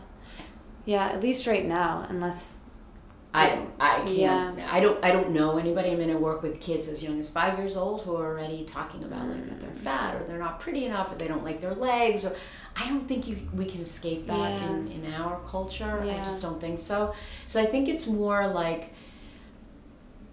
Yeah. 0.87 1.09
At 1.09 1.21
least 1.21 1.47
right 1.47 1.67
now, 1.67 2.07
unless. 2.09 2.57
I 3.33 3.63
i 3.79 3.97
can't 3.99 4.09
Yeah. 4.59 4.69
i 4.73 4.81
don't 4.81 5.05
i 5.05 5.13
don't 5.13 5.31
know 5.31 5.59
anybody. 5.59 5.91
I 5.93 5.95
mean 5.95 6.11
i 6.11 6.15
work 6.17 6.43
with 6.43 6.61
kids 6.61 6.89
as 6.89 7.03
young 7.03 7.19
as 7.19 7.31
five 7.31 7.59
years 7.59 7.77
old 7.77 8.03
who 8.03 8.17
are 8.17 8.27
already 8.27 8.65
talking 8.65 9.05
about 9.05 9.29
like 9.29 9.49
that 9.49 9.61
they're 9.61 9.71
mm. 9.71 9.77
fat 9.77 10.17
or 10.17 10.25
they're 10.27 10.39
not 10.39 10.59
pretty 10.59 10.85
enough 10.85 11.13
or 11.13 11.15
they 11.15 11.29
don't 11.29 11.45
like 11.45 11.61
their 11.61 11.75
legs 11.75 12.25
or 12.25 12.35
i 12.77 12.89
don't 12.89 13.07
think 13.07 13.29
you 13.29 13.39
we 13.55 13.65
can 13.65 13.81
escape 13.81 14.27
that 14.27 14.37
Yeah. 14.37 14.71
in 14.71 14.91
in 14.91 15.15
our 15.15 15.41
culture. 15.47 16.01
I 16.03 16.17
just 16.19 16.43
don't 16.43 16.61
think 16.61 16.79
so. 16.79 17.15
So 17.47 17.61
i 17.63 17.67
think 17.67 17.89
it's 17.89 18.07
more 18.07 18.47
like 18.47 18.93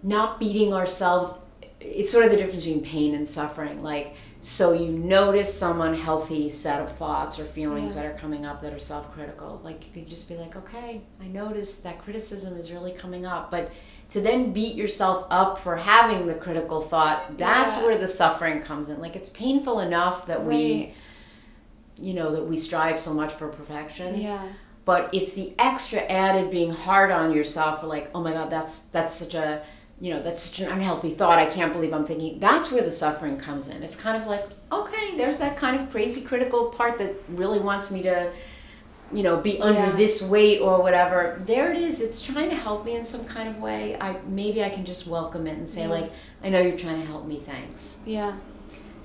not 0.02 0.38
beating 0.38 0.72
ourselves 0.72 1.34
it's 1.80 2.10
sort 2.10 2.24
of 2.24 2.30
the 2.30 2.36
difference 2.36 2.64
between 2.64 2.84
pain 2.84 3.14
and 3.14 3.28
suffering. 3.28 3.82
Like 3.82 4.14
so 4.40 4.72
you 4.72 4.88
notice 4.92 5.52
some 5.52 5.80
unhealthy 5.80 6.48
set 6.48 6.80
of 6.80 6.92
thoughts 6.96 7.40
or 7.40 7.44
feelings 7.44 7.96
Yeah. 7.96 8.02
that 8.02 8.14
are 8.14 8.18
coming 8.18 8.46
up 8.46 8.62
that 8.62 8.72
are 8.72 8.78
self-critical 8.78 9.60
like 9.64 9.84
you 9.86 9.92
could 9.92 10.08
just 10.08 10.28
be 10.28 10.36
like 10.36 10.54
okay 10.54 11.00
i 11.20 11.26
noticed 11.26 11.82
that 11.82 11.98
criticism 11.98 12.56
is 12.56 12.70
really 12.70 12.92
coming 12.92 13.26
up 13.26 13.50
but 13.50 13.72
to 14.10 14.20
then 14.20 14.52
beat 14.52 14.74
yourself 14.76 15.26
up 15.28 15.58
for 15.58 15.76
having 15.76 16.26
the 16.28 16.34
critical 16.34 16.80
thought 16.80 17.36
that's 17.36 17.74
Yeah. 17.76 17.82
where 17.84 17.98
the 17.98 18.06
suffering 18.08 18.62
comes 18.62 18.88
in 18.88 19.00
like 19.00 19.16
it's 19.16 19.28
painful 19.30 19.80
enough 19.80 20.26
that 20.26 20.44
we 20.44 20.94
you 21.96 22.14
know 22.14 22.32
that 22.34 22.44
we 22.46 22.56
strive 22.56 23.00
so 23.00 23.12
much 23.12 23.32
for 23.32 23.48
perfection 23.48 24.20
Yeah. 24.20 24.46
but 24.84 25.10
it's 25.12 25.32
the 25.34 25.52
extra 25.58 25.98
added 26.02 26.48
being 26.50 26.70
hard 26.72 27.10
on 27.10 27.32
yourself 27.32 27.80
for 27.80 27.88
like 27.88 28.08
oh 28.14 28.22
my 28.22 28.32
god 28.32 28.50
that's 28.50 28.82
that's 28.84 29.14
such 29.14 29.34
a 29.34 29.62
you 30.00 30.12
know 30.12 30.22
that's 30.22 30.42
such 30.42 30.60
an 30.60 30.70
unhealthy 30.72 31.10
thought 31.10 31.38
i 31.38 31.46
can't 31.46 31.72
believe 31.72 31.92
i'm 31.92 32.04
thinking 32.06 32.38
that's 32.38 32.70
where 32.70 32.82
the 32.82 32.90
suffering 32.90 33.36
comes 33.38 33.68
in 33.68 33.82
it's 33.82 33.96
kind 33.96 34.16
of 34.16 34.26
like 34.28 34.44
okay 34.70 35.16
there's 35.16 35.38
that 35.38 35.56
kind 35.56 35.80
of 35.80 35.90
crazy 35.90 36.20
critical 36.20 36.70
part 36.70 36.98
that 36.98 37.14
really 37.30 37.58
wants 37.58 37.90
me 37.90 38.02
to 38.02 38.30
you 39.12 39.22
know 39.22 39.38
be 39.38 39.58
under 39.60 39.80
Yeah. 39.80 39.92
this 39.92 40.22
weight 40.22 40.60
or 40.60 40.82
whatever 40.82 41.42
there 41.46 41.72
it 41.72 41.78
is 41.80 42.00
it's 42.00 42.24
trying 42.24 42.50
to 42.50 42.56
help 42.56 42.84
me 42.84 42.94
in 42.94 43.04
some 43.04 43.24
kind 43.24 43.48
of 43.48 43.58
way 43.58 43.96
i 44.00 44.16
maybe 44.28 44.62
i 44.62 44.68
can 44.70 44.84
just 44.84 45.06
welcome 45.06 45.46
it 45.46 45.56
and 45.56 45.66
say 45.68 45.82
Yeah. 45.82 45.88
like 45.88 46.12
i 46.44 46.48
know 46.48 46.60
you're 46.60 46.76
trying 46.78 47.00
to 47.00 47.06
help 47.06 47.26
me 47.26 47.38
thanks 47.40 47.98
Yeah. 48.06 48.36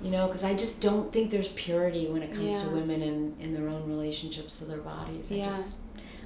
you 0.04 0.12
know 0.12 0.28
because 0.28 0.44
i 0.44 0.54
just 0.54 0.82
don't 0.82 1.12
think 1.14 1.32
there's 1.32 1.48
purity 1.50 2.08
when 2.08 2.22
it 2.22 2.34
comes 2.36 2.62
to 2.62 2.68
Yeah. 2.68 2.74
women 2.76 3.02
in, 3.02 3.36
in 3.40 3.54
their 3.54 3.68
own 3.70 3.88
relationships 3.88 4.60
to 4.60 4.66
their 4.66 4.78
bodies 4.80 5.32
i 5.32 5.36
Yeah. 5.36 5.46
just 5.46 5.78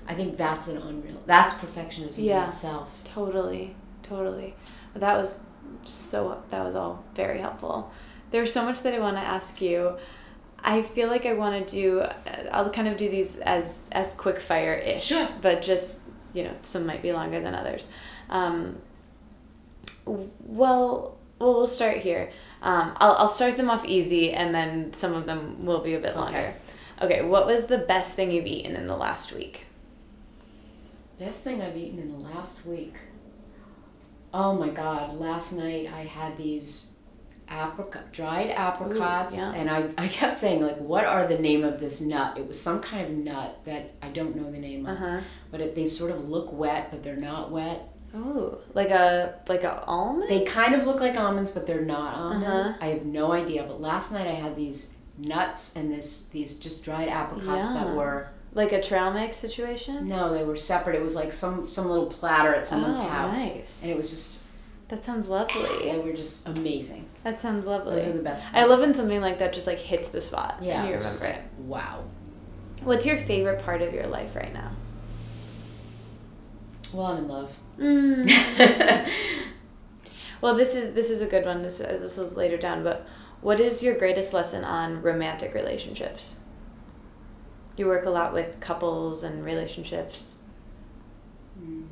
i 0.07 0.13
think 0.13 0.35
that's 0.37 0.67
an 0.67 0.77
unreal 0.81 1.21
that's 1.25 1.53
perfectionism 1.53 2.23
Yeah. 2.23 2.43
in 2.43 2.49
itself 2.49 2.99
Totally, 3.05 3.75
totally. 4.07 4.55
But 4.93 5.01
that 5.01 5.17
was 5.17 5.43
so. 5.83 6.41
That 6.49 6.63
was 6.63 6.75
all 6.75 7.03
very 7.15 7.39
helpful. 7.39 7.91
There's 8.31 8.51
so 8.51 8.63
much 8.65 8.81
that 8.81 8.93
I 8.93 8.99
want 8.99 9.17
to 9.17 9.21
ask 9.21 9.61
you. 9.61 9.97
I 10.63 10.81
feel 10.81 11.07
like 11.07 11.25
I 11.25 11.33
want 11.33 11.67
to 11.67 11.71
do. 11.75 12.03
I'll 12.51 12.69
kind 12.69 12.87
of 12.87 12.97
do 12.97 13.09
these 13.09 13.37
as 13.37 13.89
as 13.91 14.13
quick 14.13 14.39
fire 14.39 14.73
ish. 14.73 15.05
Sure. 15.05 15.27
But 15.41 15.61
just 15.61 15.99
you 16.33 16.43
know, 16.43 16.53
some 16.63 16.85
might 16.85 17.01
be 17.01 17.13
longer 17.13 17.39
than 17.39 17.53
others. 17.55 17.87
Um, 18.29 18.77
well, 20.05 21.17
well, 21.39 21.53
we'll 21.53 21.67
start 21.67 21.97
here. 21.97 22.31
Um, 22.61 22.93
I'll 22.97 23.13
I'll 23.13 23.27
start 23.27 23.57
them 23.57 23.69
off 23.69 23.85
easy, 23.85 24.31
and 24.31 24.53
then 24.53 24.93
some 24.93 25.13
of 25.13 25.25
them 25.25 25.65
will 25.65 25.79
be 25.81 25.93
a 25.93 25.99
bit 25.99 26.11
Okay. 26.11 26.19
longer. 26.19 26.53
Okay. 27.01 27.21
What 27.21 27.45
was 27.45 27.67
the 27.67 27.77
best 27.77 28.15
thing 28.15 28.31
you've 28.31 28.47
eaten 28.47 28.75
in 28.75 28.87
the 28.87 28.97
last 28.97 29.31
week? 29.33 29.65
best 31.19 31.43
thing 31.43 31.63
i've 31.63 31.75
eaten 31.75 31.97
in 31.97 32.11
the 32.11 32.23
last 32.25 32.63
week 32.63 32.93
oh 34.33 34.53
my 34.53 34.69
god 34.69 35.17
last 35.19 35.53
night 35.53 35.89
i 35.93 36.01
had 36.01 36.37
these 36.37 36.91
apricot 37.49 38.11
dried 38.11 38.49
apricots 38.51 39.37
yeah. 39.37 39.53
and 39.53 39.69
I, 39.69 39.89
I 39.97 40.07
kept 40.09 40.37
saying 40.37 40.61
like 40.61 40.77
what 40.77 41.05
are 41.05 41.25
the 41.25 41.39
name 41.39 41.63
of 41.63 41.79
this 41.79 42.01
nut 42.01 42.37
it 42.37 42.45
was 42.45 42.59
some 42.59 42.81
kind 42.81 43.05
of 43.05 43.11
nut 43.11 43.59
that 43.63 43.95
i 44.01 44.09
don't 44.09 44.35
know 44.35 44.51
the 44.51 44.57
name 44.57 44.85
of 44.85 44.97
huh. 44.97 45.21
but 45.49 45.61
it, 45.61 45.73
they 45.73 45.87
sort 45.87 46.11
of 46.11 46.27
look 46.27 46.51
wet 46.51 46.91
but 46.91 47.03
they're 47.03 47.15
not 47.15 47.51
wet 47.51 47.93
Oh, 48.15 48.59
like 48.73 48.89
a 48.89 49.39
like 49.47 49.63
a 49.63 49.83
almond. 49.83 50.29
They 50.29 50.45
kind 50.45 50.73
of 50.73 50.85
look 50.85 51.01
like 51.01 51.17
almonds, 51.17 51.51
but 51.51 51.67
they're 51.67 51.85
not 51.85 52.15
almonds. 52.15 52.69
Uh-huh. 52.69 52.77
I 52.81 52.87
have 52.87 53.05
no 53.05 53.31
idea. 53.33 53.63
But 53.63 53.81
last 53.81 54.11
night 54.11 54.27
I 54.27 54.31
had 54.33 54.55
these 54.55 54.93
nuts 55.17 55.75
and 55.75 55.91
this 55.91 56.23
these 56.31 56.55
just 56.55 56.83
dried 56.83 57.09
apricots 57.09 57.73
that 57.73 57.95
were 57.95 58.29
like 58.57 58.71
a 58.73 58.81
trail 58.81 59.13
mix 59.13 59.37
situation. 59.37 60.07
no, 60.09 60.33
they 60.33 60.43
were 60.43 60.57
separate. 60.57 60.95
It 60.97 61.01
was 61.01 61.15
like 61.15 61.31
some 61.31 61.69
some 61.69 61.87
little 61.87 62.07
platter 62.07 62.53
at 62.53 62.67
someone's 62.67 62.99
Oh, 62.99 63.03
house, 63.03 63.37
nice. 63.37 63.81
and 63.83 63.91
it 63.91 63.95
was 63.95 64.09
just 64.09 64.39
That 64.89 65.05
sounds 65.05 65.27
lovely. 65.29 65.89
they 65.91 65.97
were 65.99 66.13
just 66.13 66.45
amazing. 66.47 67.05
That 67.23 67.39
sounds 67.39 67.65
lovely. 67.65 67.95
Those 67.99 68.09
are 68.09 68.17
the 68.17 68.23
best. 68.23 68.47
I 68.53 68.59
ones. 68.59 68.69
love 68.71 68.79
when 68.81 68.93
something 68.93 69.21
like 69.21 69.39
that 69.39 69.53
just 69.53 69.67
like 69.67 69.79
hits 69.79 70.09
the 70.09 70.19
spot. 70.21 70.57
Yeah, 70.61 70.81
and 70.81 70.89
you 70.89 70.95
remember 70.95 71.19
like 71.25 71.35
it. 71.35 71.41
wow. 71.59 72.03
What's 72.83 73.05
your 73.05 73.17
favorite 73.17 73.63
part 73.63 73.81
of 73.81 73.93
your 73.93 74.07
life 74.07 74.35
right 74.35 74.53
now? 74.53 74.71
Well, 76.93 77.07
I'm 77.07 77.17
in 77.17 77.27
love. 77.27 77.53
Mm. 77.77 78.29
well, 80.41 80.55
this 80.55 80.73
is 80.73 80.93
this 80.95 81.09
is 81.09 81.21
a 81.21 81.25
good 81.25 81.45
one. 81.45 81.61
This 81.63 81.81
uh, 81.81 81.97
this 82.01 82.17
is 82.17 82.35
later 82.37 82.57
down, 82.57 82.83
but 82.83 83.05
what 83.41 83.59
is 83.59 83.83
your 83.83 83.95
greatest 83.97 84.33
lesson 84.33 84.63
on 84.63 85.01
romantic 85.01 85.53
relationships? 85.53 86.37
You 87.77 87.85
work 87.85 88.05
a 88.05 88.09
lot 88.09 88.33
with 88.33 88.59
couples 88.59 89.23
and 89.23 89.45
relationships. 89.45 90.37
Mm. 91.61 91.85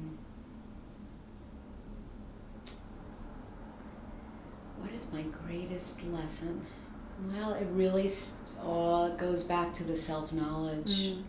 What 4.79 4.91
is 4.91 5.11
my 5.13 5.21
greatest 5.21 6.03
lesson? 6.07 6.65
Well, 7.31 7.53
it 7.53 7.67
really 7.71 8.09
all 8.63 9.15
goes 9.15 9.43
back 9.43 9.73
to 9.75 9.83
the 9.83 9.95
self 9.95 10.33
knowledge. 10.33 11.11
Mm. 11.11 11.23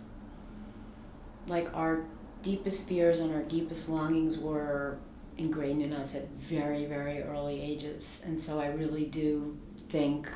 Like 1.46 1.72
our 1.74 2.04
deepest 2.42 2.88
fears 2.88 3.20
and 3.20 3.34
our 3.34 3.42
deepest 3.42 3.88
longings 3.90 4.38
were 4.38 4.98
ingrained 5.36 5.82
in 5.82 5.92
us 5.92 6.14
at 6.14 6.28
very, 6.30 6.86
very 6.86 7.22
early 7.22 7.60
ages. 7.60 8.22
And 8.26 8.40
so 8.40 8.58
I 8.58 8.68
really 8.68 9.04
do 9.04 9.56
think 9.88 10.28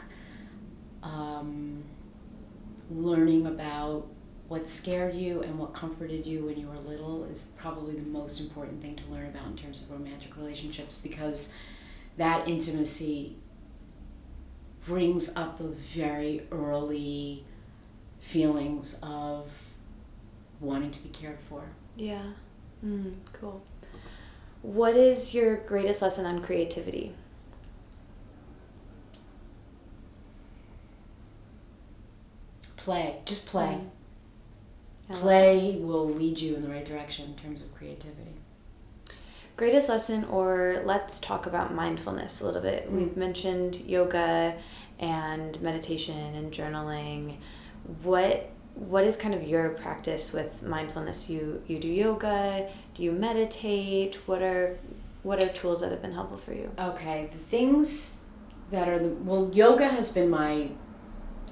um, 1.03 1.85
learning 2.91 3.47
about 3.47 4.07
what 4.49 4.69
scared 4.69 5.15
you 5.15 5.43
and 5.43 5.59
what 5.59 5.73
comforted 5.73 6.27
you 6.27 6.45
when 6.45 6.59
you 6.59 6.67
were 6.67 6.79
little 6.79 7.25
is 7.25 7.53
probably 7.57 7.95
the 7.95 8.03
most 8.03 8.41
important 8.41 8.83
thing 8.83 8.97
to 8.97 9.05
learn 9.13 9.27
about 9.27 9.47
in 9.47 9.57
terms 9.57 9.81
of 9.81 9.91
romantic 9.91 10.37
relationships 10.37 10.99
because 10.99 11.53
that 12.17 12.49
intimacy 12.49 13.37
brings 14.87 15.37
up 15.37 15.59
those 15.59 15.79
very 15.79 16.43
early 16.51 17.45
feelings 18.19 18.99
of 19.03 19.69
wanting 20.59 20.91
to 20.91 20.99
be 21.01 21.09
cared 21.11 21.39
for. 21.41 21.63
Yeah. 21.97 22.33
Mm, 22.85 23.15
cool. 23.33 23.63
What 24.63 24.97
is 24.97 25.33
your 25.33 25.57
greatest 25.57 26.03
lesson 26.03 26.27
on 26.27 26.43
creativity? 26.43 27.15
Play, 32.81 33.19
just 33.25 33.47
play. 33.47 33.79
Mm. 35.11 35.17
Play 35.17 35.77
will 35.81 36.09
lead 36.09 36.39
you 36.39 36.55
in 36.55 36.63
the 36.63 36.69
right 36.69 36.85
direction 36.85 37.27
in 37.27 37.35
terms 37.35 37.63
of 37.63 37.75
creativity. 37.75 38.35
Greatest 39.57 39.89
lesson, 39.89 40.25
or 40.25 40.83
let's 40.85 41.21
talk 41.21 41.47
about 41.47 41.75
mindfulness 41.75 42.41
a 42.41 42.45
little 42.47 42.63
bit. 42.63 42.89
Mm. 42.89 42.93
We've 42.93 43.17
mentioned 43.17 43.77
yoga 43.77 44.57
and 44.99 45.61
meditation 45.61 46.17
and 46.17 46.53
journaling. 46.53 47.37
What 48.03 48.51
what 48.75 49.05
is 49.05 49.17
kind 49.17 49.35
of 49.35 49.43
your 49.43 49.71
practice 49.71 50.33
with 50.33 50.63
mindfulness? 50.63 51.29
You 51.29 51.63
you 51.67 51.79
do 51.79 51.89
yoga? 51.89 52.71
Do 52.95 53.03
you 53.03 53.13
meditate? 53.13 54.17
What 54.27 54.43
are 54.43 54.79
what 55.23 55.43
are 55.43 55.49
tools 55.49 55.81
that 55.83 55.91
have 55.91 56.01
been 56.01 56.13
helpful 56.13 56.39
for 56.39 56.55
you? 56.55 56.71
Okay, 56.79 57.29
the 57.31 57.39
things 57.39 58.25
that 58.71 58.89
are 58.89 58.99
the 58.99 59.09
well, 59.09 59.51
yoga 59.53 59.89
has 59.89 60.11
been 60.13 60.31
my. 60.31 60.71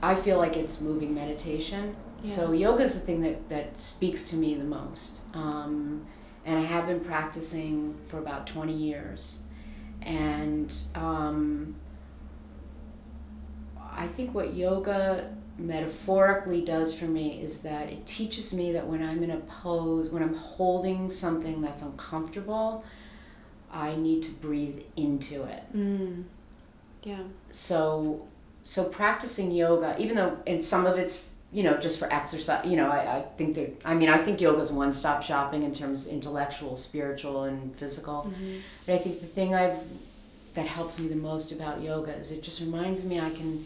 I 0.02 0.14
feel 0.14 0.38
like 0.38 0.56
it's 0.56 0.80
moving 0.80 1.14
meditation. 1.14 1.96
So 2.20 2.52
yoga 2.52 2.82
is 2.82 2.94
the 2.94 3.06
thing 3.06 3.20
that 3.22 3.48
that 3.48 3.78
speaks 3.78 4.28
to 4.30 4.36
me 4.36 4.54
the 4.56 4.64
most, 4.64 5.20
um, 5.34 6.04
and 6.44 6.58
I 6.58 6.62
have 6.62 6.88
been 6.88 7.00
practicing 7.00 7.94
for 8.08 8.18
about 8.18 8.46
twenty 8.46 8.74
years, 8.74 9.42
and 10.02 10.74
um, 10.96 11.76
I 13.92 14.08
think 14.08 14.34
what 14.34 14.54
yoga 14.54 15.32
metaphorically 15.58 16.60
does 16.60 16.96
for 16.96 17.06
me 17.06 17.40
is 17.40 17.62
that 17.62 17.88
it 17.88 18.06
teaches 18.06 18.54
me 18.54 18.72
that 18.72 18.86
when 18.86 19.02
I'm 19.02 19.22
in 19.22 19.30
a 19.30 19.38
pose, 19.40 20.08
when 20.10 20.22
I'm 20.22 20.34
holding 20.34 21.08
something 21.08 21.60
that's 21.60 21.82
uncomfortable, 21.82 22.84
I 23.72 23.96
need 23.96 24.22
to 24.24 24.30
breathe 24.32 24.80
into 24.96 25.44
it. 25.44 25.62
Mm. 25.74 26.24
Yeah. 27.02 27.22
So, 27.50 28.26
so 28.68 28.84
practicing 28.84 29.50
yoga, 29.50 29.96
even 29.98 30.14
though 30.14 30.36
and 30.46 30.62
some 30.62 30.84
of 30.84 30.98
it's 30.98 31.24
you 31.50 31.62
know 31.62 31.78
just 31.78 31.98
for 31.98 32.12
exercise, 32.12 32.66
you 32.66 32.76
know, 32.76 32.90
I, 32.90 33.18
I 33.18 33.22
think 33.38 33.54
that 33.54 33.80
I 33.82 33.94
mean 33.94 34.10
I 34.10 34.22
think 34.22 34.42
yoga 34.42 34.60
is 34.60 34.70
one 34.70 34.92
stop 34.92 35.22
shopping 35.22 35.62
in 35.62 35.72
terms 35.72 36.06
of 36.06 36.12
intellectual, 36.12 36.76
spiritual, 36.76 37.44
and 37.44 37.74
physical. 37.76 38.30
Mhm. 38.30 38.60
But 38.84 38.96
I 38.96 38.98
think 38.98 39.20
the 39.20 39.26
thing 39.26 39.54
I've 39.54 39.78
that 40.52 40.66
helps 40.66 40.98
me 40.98 41.08
the 41.08 41.16
most 41.16 41.50
about 41.50 41.80
yoga 41.80 42.12
is 42.12 42.30
it 42.30 42.42
just 42.42 42.60
reminds 42.60 43.06
me 43.06 43.18
I 43.18 43.30
can 43.30 43.64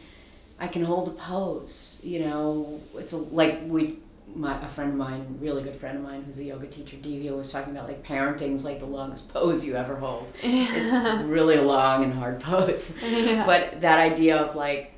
I 0.60 0.68
can 0.68 0.84
hold 0.84 1.08
a 1.08 1.12
pose. 1.12 1.98
You 2.04 2.20
know, 2.20 2.80
it's 2.94 3.12
a, 3.12 3.16
like 3.16 3.58
we 3.66 3.98
my 4.36 4.56
a 4.64 4.68
friend 4.68 4.90
of 4.90 4.96
mine, 4.96 5.36
really 5.40 5.64
good 5.64 5.74
friend 5.74 5.98
of 5.98 6.04
mine, 6.04 6.22
who's 6.24 6.38
a 6.38 6.44
yoga 6.44 6.68
teacher, 6.68 6.96
Divya, 6.96 7.36
was 7.36 7.50
talking 7.50 7.72
about 7.76 7.88
like 7.88 8.04
parenting's 8.04 8.64
like 8.64 8.78
the 8.78 8.86
longest 8.86 9.32
pose 9.34 9.64
you 9.66 9.74
ever 9.74 9.96
hold. 9.96 10.32
Yeah. 10.44 10.68
It's 10.76 11.24
really 11.24 11.56
a 11.56 11.62
long 11.62 12.04
and 12.04 12.14
hard 12.14 12.38
pose. 12.38 13.02
yeah. 13.02 13.44
But 13.44 13.80
that 13.80 13.98
idea 13.98 14.36
of 14.36 14.54
like 14.54 14.91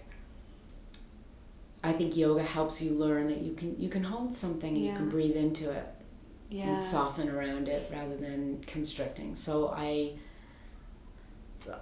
I 1.84 1.92
think 1.92 2.16
yoga 2.16 2.42
helps 2.42 2.80
you 2.82 2.92
learn 2.92 3.28
that 3.28 3.42
you 3.42 3.52
can 3.54 3.78
you 3.78 3.88
can 3.88 4.02
hold 4.02 4.34
something 4.34 4.74
and 4.74 4.84
you 4.84 4.92
can 4.94 5.08
breathe 5.10 5.36
into 5.36 5.70
it 5.70 5.86
yeah. 6.48 6.64
and 6.74 6.82
soften 6.82 7.28
around 7.28 7.68
it 7.68 7.88
rather 7.92 8.16
than 8.16 8.64
constricting. 8.66 9.36
So 9.36 9.68
I 9.76 10.14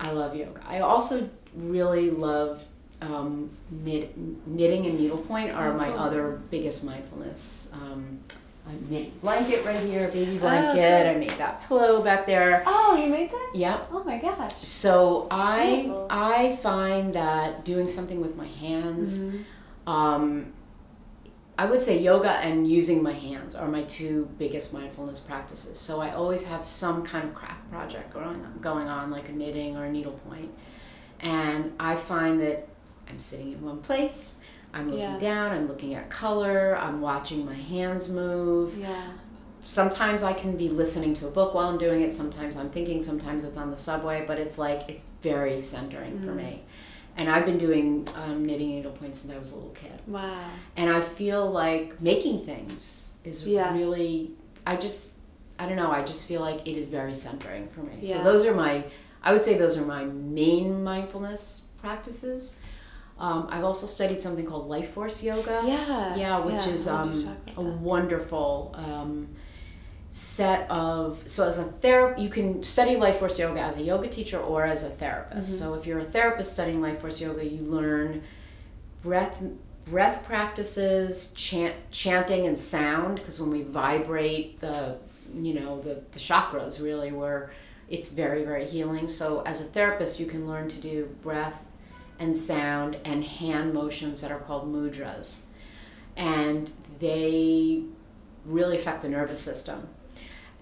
I 0.01 0.11
love 0.12 0.35
yoga. 0.37 0.61
I 0.66 0.81
also 0.81 1.29
really 1.55 2.11
love 2.11 2.66
um, 3.01 3.51
knit, 3.70 4.16
knitting 4.47 4.87
and 4.87 4.99
needlepoint 4.99 5.51
are 5.51 5.73
Oh, 5.73 5.77
my 5.77 5.89
cool. 5.89 5.99
other 5.99 6.41
biggest 6.51 6.85
mindfulness. 6.85 7.70
Um, 7.73 8.20
I 8.69 8.73
knit 8.89 9.20
blanket 9.20 9.65
right 9.65 9.81
here, 9.81 10.07
baby 10.09 10.37
Oh, 10.37 10.41
blanket. 10.41 11.03
cool. 11.05 11.11
I 11.11 11.15
made 11.19 11.31
that 11.39 11.66
pillow 11.66 12.01
back 12.03 12.27
there. 12.27 12.62
Oh, 12.65 12.97
you 12.97 13.11
made 13.11 13.31
that? 13.33 13.51
Yep. 13.55 13.89
Oh 13.93 14.05
my 14.05 14.19
gosh. 14.19 14.53
So 14.62 15.27
I 15.33 15.81
beautiful. 15.83 16.07
I 16.11 16.55
find 16.57 17.12
that 17.15 17.65
doing 17.65 17.89
something 17.89 18.20
with 18.20 18.37
my 18.37 18.47
hands, 18.47 19.19
Mhm. 19.19 19.45
Um, 19.86 20.52
I 21.59 21.66
would 21.66 21.82
say 21.82 21.98
yoga 22.00 22.30
and 22.30 22.66
using 22.66 23.02
my 23.02 23.12
hands 23.12 23.54
are 23.54 23.68
my 23.68 23.82
two 23.82 24.28
biggest 24.38 24.72
mindfulness 24.72 25.20
practices. 25.20 25.78
So 25.78 26.00
I 26.00 26.12
always 26.12 26.44
have 26.46 26.64
some 26.64 27.04
kind 27.04 27.28
of 27.28 27.34
craft 27.34 27.70
project 27.70 28.12
going 28.12 28.42
on, 28.44 28.59
going 28.60 28.88
on 28.88 29.10
like 29.10 29.28
a 29.28 29.32
knitting 29.32 29.76
or 29.76 29.84
a 29.84 29.90
needlepoint, 29.92 30.50
and 31.20 31.72
I 31.78 31.96
find 31.96 32.40
that 32.40 32.68
I'm 33.09 33.18
sitting 33.18 33.52
in 33.52 33.62
one 33.62 33.80
place. 33.80 34.38
I'm 34.74 34.86
looking 34.86 35.00
Yeah. 35.02 35.18
down. 35.18 35.50
I'm 35.52 35.68
looking 35.68 35.94
at 35.94 36.09
color. 36.09 36.76
I'm 36.80 37.02
watching 37.02 37.44
my 37.44 37.54
hands 37.54 38.09
move 38.09 38.78
Yeah. 38.78 39.02
sometimes 39.62 40.22
I 40.22 40.32
can 40.32 40.56
be 40.56 40.68
listening 40.70 41.12
to 41.14 41.28
a 41.28 41.30
book 41.30 41.52
while 41.54 41.68
I'm 41.68 41.76
doing 41.78 42.00
it. 42.00 42.14
Sometimes 42.14 42.56
I'm 42.56 42.70
thinking. 42.70 43.02
Sometimes 43.02 43.44
it's 43.44 43.59
on 43.59 43.70
the 43.70 43.76
subway. 43.76 44.24
But 44.26 44.38
it's 44.38 44.56
like 44.59 44.88
it's 44.88 45.04
very 45.20 45.60
centering 45.60 46.18
for 46.20 46.32
Mhm. 46.32 46.36
me. 46.36 46.62
And 47.16 47.28
I've 47.30 47.44
been 47.44 47.59
doing 47.59 48.09
um, 48.16 48.44
knitting 48.47 48.70
needlepoint 48.70 49.14
since 49.16 49.32
I 49.32 49.39
was 49.39 49.52
a 49.52 49.56
little 49.56 49.70
kid. 49.70 49.93
Wow. 50.06 50.48
And 50.76 50.90
I 50.90 51.01
feel 51.01 51.51
like 51.51 52.01
making 52.01 52.44
things 52.44 53.10
is 53.24 53.47
Yeah. 53.47 53.74
really. 53.74 54.32
I 54.66 54.76
just. 54.76 55.10
I 55.59 55.66
don't 55.66 55.76
know. 55.76 55.90
I 55.93 56.02
just 56.02 56.26
feel 56.26 56.40
like 56.40 56.66
it 56.66 56.76
is 56.76 56.89
very 56.89 57.14
centering 57.14 57.68
for 57.68 57.80
me. 57.82 57.98
Yeah. 58.01 58.18
So 58.18 58.24
those 58.24 58.47
are 58.47 58.55
my. 58.55 58.84
I 59.22 59.32
would 59.32 59.44
say 59.44 59.56
those 59.59 59.76
are 59.78 59.84
my 59.84 60.05
main 60.05 60.82
mindfulness 60.82 61.62
practices. 61.80 62.56
Um, 63.18 63.47
I've 63.51 63.62
also 63.62 63.86
studied 63.86 64.20
something 64.20 64.47
called 64.47 64.68
life 64.68 64.89
force 64.90 65.22
yoga. 65.22 65.62
Yeah. 65.64 66.16
Yeah, 66.16 66.40
which 66.40 66.66
is 66.66 66.89
I 66.89 67.05
wanted 67.05 67.20
to 67.20 67.28
um, 67.60 67.66
a 67.66 67.70
that. 67.70 67.78
wonderful 67.80 68.74
um, 68.74 69.28
set 70.12 70.70
of. 70.70 71.24
So, 71.26 71.48
as 71.48 71.59
a 71.59 71.64
therapist, 71.64 72.22
you 72.22 72.28
can 72.28 72.62
study 72.62 72.97
life 72.97 73.16
force 73.16 73.39
yoga 73.39 73.60
as 73.60 73.78
a 73.78 73.82
yoga 73.82 74.09
teacher 74.09 74.39
or 74.39 74.64
as 74.64 74.84
a 74.84 74.90
therapist. 74.90 75.55
Mhm. 75.55 75.59
So, 75.59 75.74
if 75.74 75.86
you're 75.86 75.98
a 75.98 76.05
therapist 76.05 76.52
studying 76.52 76.82
life 76.82 77.01
force 77.01 77.20
yoga, 77.20 77.44
you 77.44 77.62
learn 77.62 78.22
breath 79.02 79.43
breath 79.86 80.22
practices, 80.24 81.32
chant, 81.34 81.74
chanting, 81.90 82.47
and 82.47 82.56
sound. 82.59 83.16
Because 83.16 83.40
when 83.40 83.51
we 83.51 83.62
vibrate, 83.62 84.60
the 84.60 84.98
you 85.34 85.55
know 85.55 85.80
the 85.80 86.02
the 86.12 86.20
chakras 86.20 86.80
really 86.80 87.10
were. 87.10 87.51
It's 87.89 88.10
very 88.10 88.44
very 88.44 88.66
healing. 88.66 89.09
So, 89.09 89.43
as 89.47 89.62
a 89.62 89.64
therapist, 89.64 90.20
you 90.20 90.26
can 90.26 90.47
learn 90.47 90.68
to 90.68 90.80
do 90.80 91.06
breath 91.22 91.64
and 92.18 92.36
sound 92.36 92.98
and 93.05 93.24
hand 93.24 93.72
motions 93.72 94.20
that 94.20 94.30
are 94.30 94.39
called 94.39 94.70
mudras 94.70 95.40
and 96.16 96.70
they 97.01 97.82
really 98.44 98.76
affect 98.76 99.02
the 99.02 99.09
nervous 99.09 99.40
system 99.40 99.89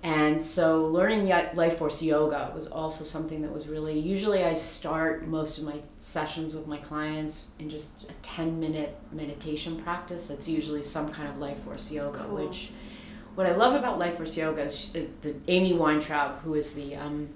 And 0.02 0.40
so 0.40 0.86
learning 0.86 1.28
life 1.28 1.76
force 1.76 2.02
yoga 2.02 2.50
was 2.54 2.68
also 2.68 3.04
something 3.04 3.42
that 3.42 3.52
was 3.52 3.68
really 3.68 3.98
usually 3.98 4.44
I 4.44 4.54
start 4.54 5.26
most 5.26 5.58
of 5.58 5.64
my 5.64 5.80
sessions 5.98 6.54
with 6.54 6.66
my 6.66 6.78
clients 6.78 7.48
in 7.58 7.68
just 7.68 8.04
a 8.04 8.14
10 8.22 8.58
minute 8.58 8.96
meditation 9.12 9.82
practice. 9.82 10.28
That's 10.28 10.48
usually 10.48 10.82
some 10.82 11.12
kind 11.12 11.28
of 11.28 11.38
life 11.38 11.58
force 11.58 11.92
yoga, 11.92 12.20
cool. 12.20 12.36
which 12.36 12.70
what 13.34 13.46
I 13.46 13.54
love 13.54 13.74
about 13.74 13.98
life 13.98 14.16
force 14.16 14.38
yoga 14.38 14.62
is 14.62 14.90
uh, 14.96 15.00
the 15.20 15.34
Amy 15.48 15.74
Weintraub, 15.74 16.40
who 16.40 16.54
is 16.54 16.74
the 16.74 16.96
um, 16.96 17.28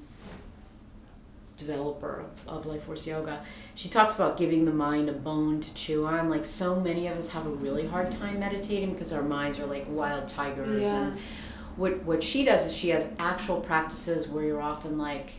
developer 1.59 2.25
of, 2.47 2.59
of 2.59 2.67
life 2.67 2.85
force 2.85 3.07
yoga. 3.07 3.45
She 3.75 3.91
talks 3.91 4.15
about 4.15 4.39
giving 4.39 4.65
the 4.65 4.73
mind 4.73 5.09
a 5.09 5.13
bone 5.13 5.61
to 5.61 5.75
chew 5.75 6.07
on. 6.07 6.31
Like 6.31 6.45
so 6.45 6.81
many 6.81 7.07
of 7.09 7.17
us 7.19 7.31
have 7.31 7.47
a 7.47 7.51
really 7.51 7.87
hard 7.87 8.11
time 8.11 8.41
meditating 8.41 8.95
because 8.95 9.13
our 9.13 9.23
minds 9.23 9.59
are 9.59 9.67
like 9.67 9.85
wild 9.89 10.29
tigers 10.29 10.83
yeah. 10.83 11.09
and 11.09 11.19
what 11.77 12.03
what 12.05 12.23
she 12.23 12.45
does 12.45 12.67
is 12.67 12.77
she 12.77 12.91
has 12.91 13.09
actual 13.19 13.61
practices 13.61 14.29
where 14.29 14.45
you're 14.45 14.63
often 14.63 14.99
like 14.99 15.33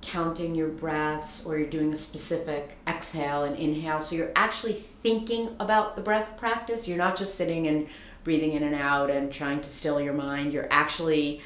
counting 0.00 0.54
your 0.54 0.68
breaths 0.68 1.44
or 1.44 1.58
you're 1.58 1.68
doing 1.68 1.92
a 1.92 1.96
specific 1.96 2.76
exhale 2.86 3.44
and 3.44 3.56
inhale. 3.56 4.00
So 4.00 4.16
you're 4.16 4.32
actually 4.36 4.74
thinking 5.02 5.56
about 5.58 5.96
the 5.96 6.02
breath 6.02 6.36
practice. 6.36 6.86
You're 6.86 6.98
not 6.98 7.16
just 7.16 7.34
sitting 7.34 7.66
and 7.66 7.88
breathing 8.22 8.52
in 8.52 8.62
and 8.62 8.74
out 8.74 9.10
and 9.10 9.32
trying 9.32 9.60
to 9.60 9.70
still 9.70 10.00
your 10.00 10.14
mind. 10.14 10.52
You're 10.52 10.68
actually 10.70 11.40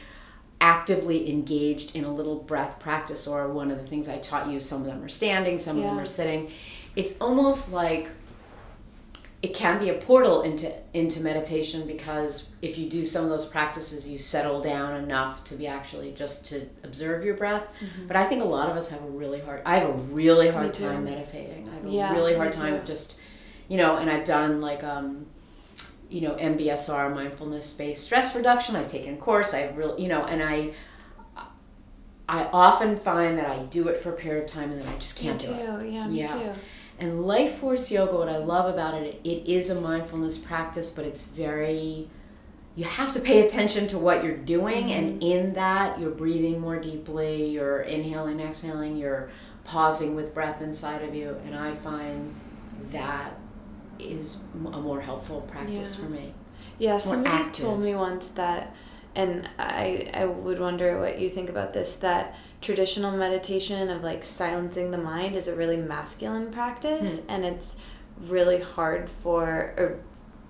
actively 0.61 1.31
engaged 1.31 1.97
in 1.97 2.05
a 2.05 2.13
little 2.13 2.37
breath 2.37 2.79
practice 2.79 3.27
or 3.27 3.49
one 3.49 3.73
of 3.73 3.79
the 3.79 3.85
things 3.85 4.09
i 4.09 4.17
taught 4.19 4.47
you 4.47 4.61
some 4.61 4.81
of 4.81 4.87
them 4.87 5.03
are 5.03 5.09
standing 5.09 5.59
some 5.59 5.77
yeah. 5.77 5.87
of 5.87 5.91
them 5.91 5.99
are 5.99 6.07
sitting. 6.07 6.53
It's 6.95 7.19
almost 7.21 7.73
like 7.73 8.11
it 9.43 9.55
can 9.55 9.81
be 9.81 9.89
a 9.91 9.95
portal 9.95 10.43
into 10.43 10.73
into 10.95 11.21
meditation 11.21 11.85
because 11.87 12.51
if 12.63 12.79
you 12.79 12.89
do 12.89 13.05
some 13.05 13.25
of 13.25 13.31
those 13.31 13.45
practices 13.45 14.09
you 14.09 14.17
settle 14.17 14.63
down 14.63 15.03
enough 15.03 15.43
to 15.43 15.57
be 15.57 15.67
actually 15.67 16.13
just 16.13 16.47
to 16.47 16.69
observe 16.85 17.25
your 17.25 17.35
breath. 17.35 17.75
Mm-hmm. 17.81 18.07
but 18.07 18.17
i 18.17 18.25
think 18.25 18.41
a 18.41 18.47
lot 18.47 18.71
of 18.71 18.77
us 18.77 18.91
have 18.91 19.03
a 19.03 19.11
really 19.11 19.41
hard 19.41 19.63
i 19.67 19.79
have 19.79 19.89
a 19.89 20.03
really 20.15 20.49
hard 20.49 20.73
time 20.73 21.05
meditating. 21.05 21.69
I 21.69 21.75
have 21.75 21.85
a 22.13 22.15
really 22.15 22.37
hard 22.37 22.53
time 22.53 22.75
of 22.75 22.85
just 22.85 23.19
you 23.69 23.77
know 23.77 23.97
and 23.97 24.09
i've 24.09 24.25
done 24.25 24.61
like 24.61 24.85
um 24.85 25.27
you 26.09 26.21
know 26.21 26.35
mbsr 26.35 27.13
mindfulness 27.15 27.73
based 27.73 28.05
stress 28.05 28.37
reduction. 28.37 28.77
I've 28.77 28.89
taken 28.89 29.15
a 29.15 29.17
course. 29.17 29.55
I've 29.55 29.77
really 29.77 30.03
you 30.03 30.09
know 30.09 30.25
and 30.25 30.43
i 30.43 30.73
i 32.29 32.45
often 32.53 32.95
find 32.95 33.39
that 33.39 33.47
i 33.47 33.59
do 33.65 33.89
it 33.89 33.97
for 33.97 34.11
a 34.11 34.17
period 34.17 34.45
of 34.45 34.51
time 34.51 34.71
and 34.71 34.81
then 34.81 34.89
i 34.95 34.99
just 34.99 35.17
can't 35.19 35.43
me 35.43 35.49
do 35.49 35.55
too. 35.55 35.81
it 35.81 35.93
yeah 35.93 36.07
me 36.07 36.21
yeah. 36.21 36.27
too 36.27 36.53
and 37.03 37.27
Life 37.27 37.57
Force 37.57 37.91
Yoga, 37.91 38.17
what 38.17 38.29
I 38.29 38.37
love 38.37 38.73
about 38.73 38.95
it, 38.95 39.21
it 39.25 39.45
is 39.45 39.71
a 39.71 39.81
mindfulness 39.81 40.39
practice, 40.39 40.89
but 40.89 41.05
it's 41.05 41.27
very, 41.27 42.09
you 42.77 42.85
have 42.85 43.13
to 43.15 43.21
pay 43.21 43.45
attention 43.45 43.89
to 43.89 43.99
what 43.99 44.23
you're 44.23 44.37
doing. 44.37 44.85
Mm-hmm. 44.85 44.93
And 44.93 45.23
in 45.23 45.55
that, 45.55 45.99
you're 45.99 46.13
breathing 46.13 46.61
more 46.61 46.79
deeply, 46.79 47.51
you're 47.51 47.81
inhaling, 47.81 48.39
exhaling, 48.39 48.97
you're 48.97 49.33
pausing 49.65 50.15
with 50.15 50.33
breath 50.33 50.63
inside 50.63 51.03
of 51.03 51.13
you. 51.13 51.37
And 51.45 51.57
I 51.57 51.75
find 51.75 52.37
that 52.93 53.37
is 53.99 54.39
a 54.55 54.81
more 54.81 55.01
helpful 55.01 55.41
practice 55.41 55.99
yeah. 55.99 56.05
for 56.05 56.09
me. 56.09 56.35
Yeah, 56.79 56.97
somebody 56.99 57.35
active. 57.35 57.65
told 57.65 57.83
me 57.83 57.97
once 57.97 58.29
that, 58.31 58.77
and 59.17 59.51
I, 59.59 60.09
I 60.15 60.27
would 60.27 60.61
wonder 60.61 61.01
what 61.01 61.19
you 61.19 61.29
think 61.29 61.51
about 61.51 61.73
this, 61.73 61.97
that 61.97 62.37
traditional 62.63 63.13
meditation 63.13 63.91
of 63.91 64.03
like 64.03 64.25
silencing 64.25 64.91
the 64.91 64.99
mind 64.99 65.37
is 65.37 65.49
a 65.49 65.55
really 65.55 65.77
masculine 65.77 66.51
practice 66.51 67.19
mm. 67.19 67.25
and 67.29 67.45
it's 67.45 67.77
really 68.29 68.61
hard 68.61 69.11
for 69.11 69.75
or 69.77 69.99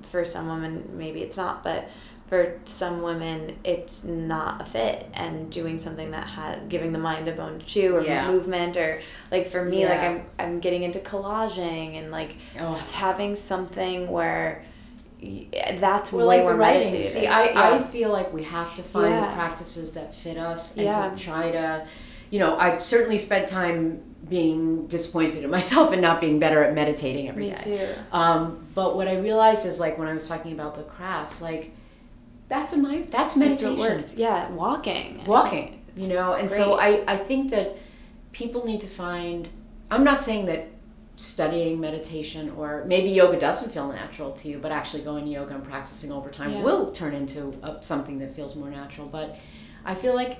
for 0.03 0.25
some 0.25 0.49
women 0.49 0.89
maybe 0.93 1.23
it's 1.23 1.37
not 1.37 1.65
but 1.65 1.89
for 2.27 2.59
some 2.65 3.03
women 3.03 3.57
it's 3.65 4.05
not 4.05 4.61
a 4.61 4.65
fit 4.65 5.11
and 5.15 5.51
doing 5.51 5.79
something 5.79 6.11
that 6.11 6.27
has 6.27 6.61
giving 6.69 6.93
the 6.93 6.99
mind 6.99 7.29
a 7.29 7.33
bone 7.33 7.59
to 7.59 7.67
chew 7.67 7.97
or 7.97 8.03
yeah. 8.03 8.31
movement 8.31 8.77
or 8.77 9.01
like 9.31 9.49
for 9.49 9.65
me 9.65 9.81
yeah. 9.81 9.89
like 9.89 10.01
I'm 10.01 10.27
I'm 10.39 10.61
getting 10.61 10.83
into 10.83 10.99
collaging 10.99 11.99
and 11.99 12.11
like 12.11 12.37
oh. 12.61 12.91
having 12.95 13.37
something 13.37 14.09
where 14.09 14.65
that's 15.79 16.13
well, 16.13 16.27
way 16.27 16.39
like 16.39 16.45
more 16.45 16.53
the 16.53 16.59
writing. 16.59 17.03
See, 17.03 17.27
I, 17.27 17.51
yeah. 17.51 17.75
I 17.75 17.83
feel 17.83 18.11
like 18.11 18.33
we 18.33 18.43
have 18.43 18.75
to 18.75 18.83
find 18.83 19.23
the 19.23 19.33
practices 19.35 19.93
that 19.93 20.15
fit 20.15 20.37
us 20.37 20.77
and 20.77 20.93
to 20.93 21.23
try 21.25 21.53
to 21.53 21.87
you 22.33 22.39
know, 22.39 22.57
I've 22.57 22.83
certainly 22.83 23.19
spent 23.19 23.47
time 23.47 24.03
being 24.27 24.87
disappointed 24.87 25.45
in 25.45 25.51
myself 25.51 25.93
and 25.93 26.01
not 26.01 26.21
being 26.21 26.39
better 26.39 26.65
at 26.65 26.75
meditating 26.75 27.29
every 27.29 27.51
Me 27.51 27.51
day. 27.51 27.63
too. 27.63 27.89
Um, 28.11 28.67
but 28.75 28.97
what 28.97 29.07
I 29.07 29.19
realized 29.19 29.67
is 29.67 29.79
like 29.79 29.99
when 29.99 30.09
I 30.09 30.15
was 30.15 30.27
talking 30.27 30.53
about 30.53 30.75
the 30.75 30.83
crafts, 30.83 31.43
like 31.43 31.73
that's 32.49 32.73
a 32.73 32.79
my 32.79 33.03
that's 33.11 33.37
meditation. 33.37 33.79
works. 33.79 34.15
Yeah, 34.15 34.49
walking. 34.51 35.23
Walking. 35.27 35.83
You 35.95 36.09
know, 36.09 36.33
and 36.33 36.49
great. 36.49 36.57
so 36.57 36.79
I 36.81 37.05
I 37.07 37.19
think 37.19 37.51
that 37.51 37.77
people 38.33 38.65
need 38.65 38.81
to 38.81 38.87
find. 38.87 39.49
I'm 39.91 40.03
not 40.03 40.23
saying 40.23 40.47
that 40.47 40.69
studying 41.17 41.79
meditation 41.81 42.51
or 42.57 42.85
maybe 42.87 43.11
yoga 43.11 43.39
doesn't 43.39 43.71
feel 43.73 43.93
natural 43.93 44.33
to 44.33 44.49
you, 44.49 44.59
but 44.59 44.73
actually 44.73 45.03
going 45.03 45.25
to 45.25 45.31
yoga 45.31 45.55
and 45.55 45.65
practicing 45.65 46.11
over 46.11 46.31
time 46.31 46.53
yeah. 46.53 46.63
will 46.63 46.91
turn 46.91 47.15
into 47.15 47.57
a, 47.63 47.83
something 47.83 48.19
that 48.19 48.35
feels 48.35 48.57
more 48.57 48.71
natural. 48.71 49.07
But 49.07 49.37
I 49.85 49.95
feel 49.95 50.15
like 50.15 50.39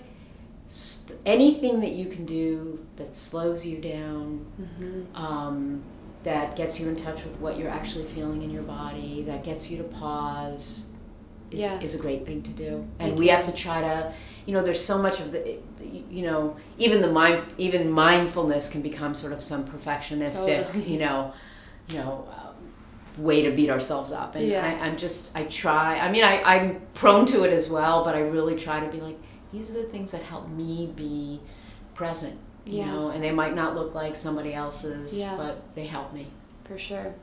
anything 1.27 1.81
that 1.81 1.93
you 1.93 2.07
can 2.07 2.25
do 2.25 2.85
that 2.97 3.15
slows 3.15 3.67
you 3.67 3.79
down, 3.79 4.47
mm-hmm. 4.61 5.17
um, 5.17 5.83
that 6.23 6.57
gets 6.57 6.81
you 6.81 6.89
in 6.89 6.97
touch 6.97 7.25
with 7.25 7.37
what 7.37 7.59
you're 7.59 7.71
actually 7.71 8.07
feeling 8.07 8.43
in 8.43 8.51
your 8.51 8.63
body, 8.63 9.23
that 9.27 9.45
gets 9.45 9.71
you 9.71 9.77
to 9.77 9.85
pause, 9.85 10.87
is, 11.51 11.61
yeah. 11.61 11.81
is 11.81 11.95
a 11.95 11.99
great 11.99 12.25
thing 12.25 12.43
to 12.43 12.51
do. 12.53 12.87
And 12.99 13.19
we 13.19 13.29
have 13.29 13.45
to 13.45 13.53
try 13.53 13.81
to, 13.81 14.13
you 14.47 14.55
know, 14.55 14.63
there's 14.63 14.83
so 14.83 15.03
much 15.03 15.21
of 15.21 15.33
the, 15.33 15.59
you 15.85 16.23
know, 16.23 16.57
even 16.79 17.03
the 17.03 17.11
mind, 17.11 17.43
even 17.59 17.91
mindfulness 17.91 18.69
can 18.69 18.83
become 18.83 19.15
sort 19.15 19.33
of 19.33 19.43
some 19.43 19.65
perfectionistic, 19.67 20.67
totally. 20.67 20.93
you 20.93 20.99
know, 20.99 21.33
you 21.89 21.97
know. 21.97 22.29
Um, 22.31 22.53
way 23.19 23.43
to 23.43 23.51
beat 23.51 23.69
ourselves 23.69 24.11
up 24.11 24.35
and 24.37 24.47
yeah. 24.47 24.65
I, 24.65 24.87
i'm 24.87 24.97
just 24.97 25.37
i 25.37 25.45
try 25.45 25.99
i 25.99 26.11
mean 26.11 26.25
I, 26.25 26.43
i'm 26.43 26.81
prone 26.95 27.27
to 27.27 27.45
it 27.45 27.53
as 27.53 27.69
well 27.69 28.05
but 28.05 28.15
i 28.15 28.21
really 28.21 28.57
try 28.57 28.81
to 28.81 28.91
be 28.91 29.03
like 29.03 29.19
these 29.53 29.71
are 29.71 29.75
the 29.75 29.85
things 29.85 30.13
that 30.13 30.23
help 30.23 30.49
me 30.49 30.91
be 30.97 31.41
present 31.95 32.39
you 32.65 32.79
yeah. 32.79 32.87
know 32.87 33.11
and 33.11 33.23
they 33.23 33.31
might 33.31 33.55
not 33.55 33.75
look 33.75 33.95
like 33.95 34.17
somebody 34.17 34.55
else's 34.55 35.19
yeah. 35.19 35.37
but 35.37 35.63
they 35.75 35.85
help 35.85 36.13
me 36.15 36.29
for 36.65 36.79
sure 36.79 37.15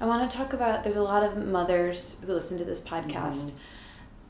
i 0.00 0.06
want 0.06 0.30
to 0.30 0.36
talk 0.36 0.52
about 0.52 0.84
there's 0.84 0.96
a 0.96 1.02
lot 1.02 1.24
of 1.24 1.36
mothers 1.36 2.18
who 2.24 2.32
listen 2.32 2.56
to 2.56 2.64
this 2.64 2.78
podcast 2.78 3.46
mm-hmm. 3.46 3.56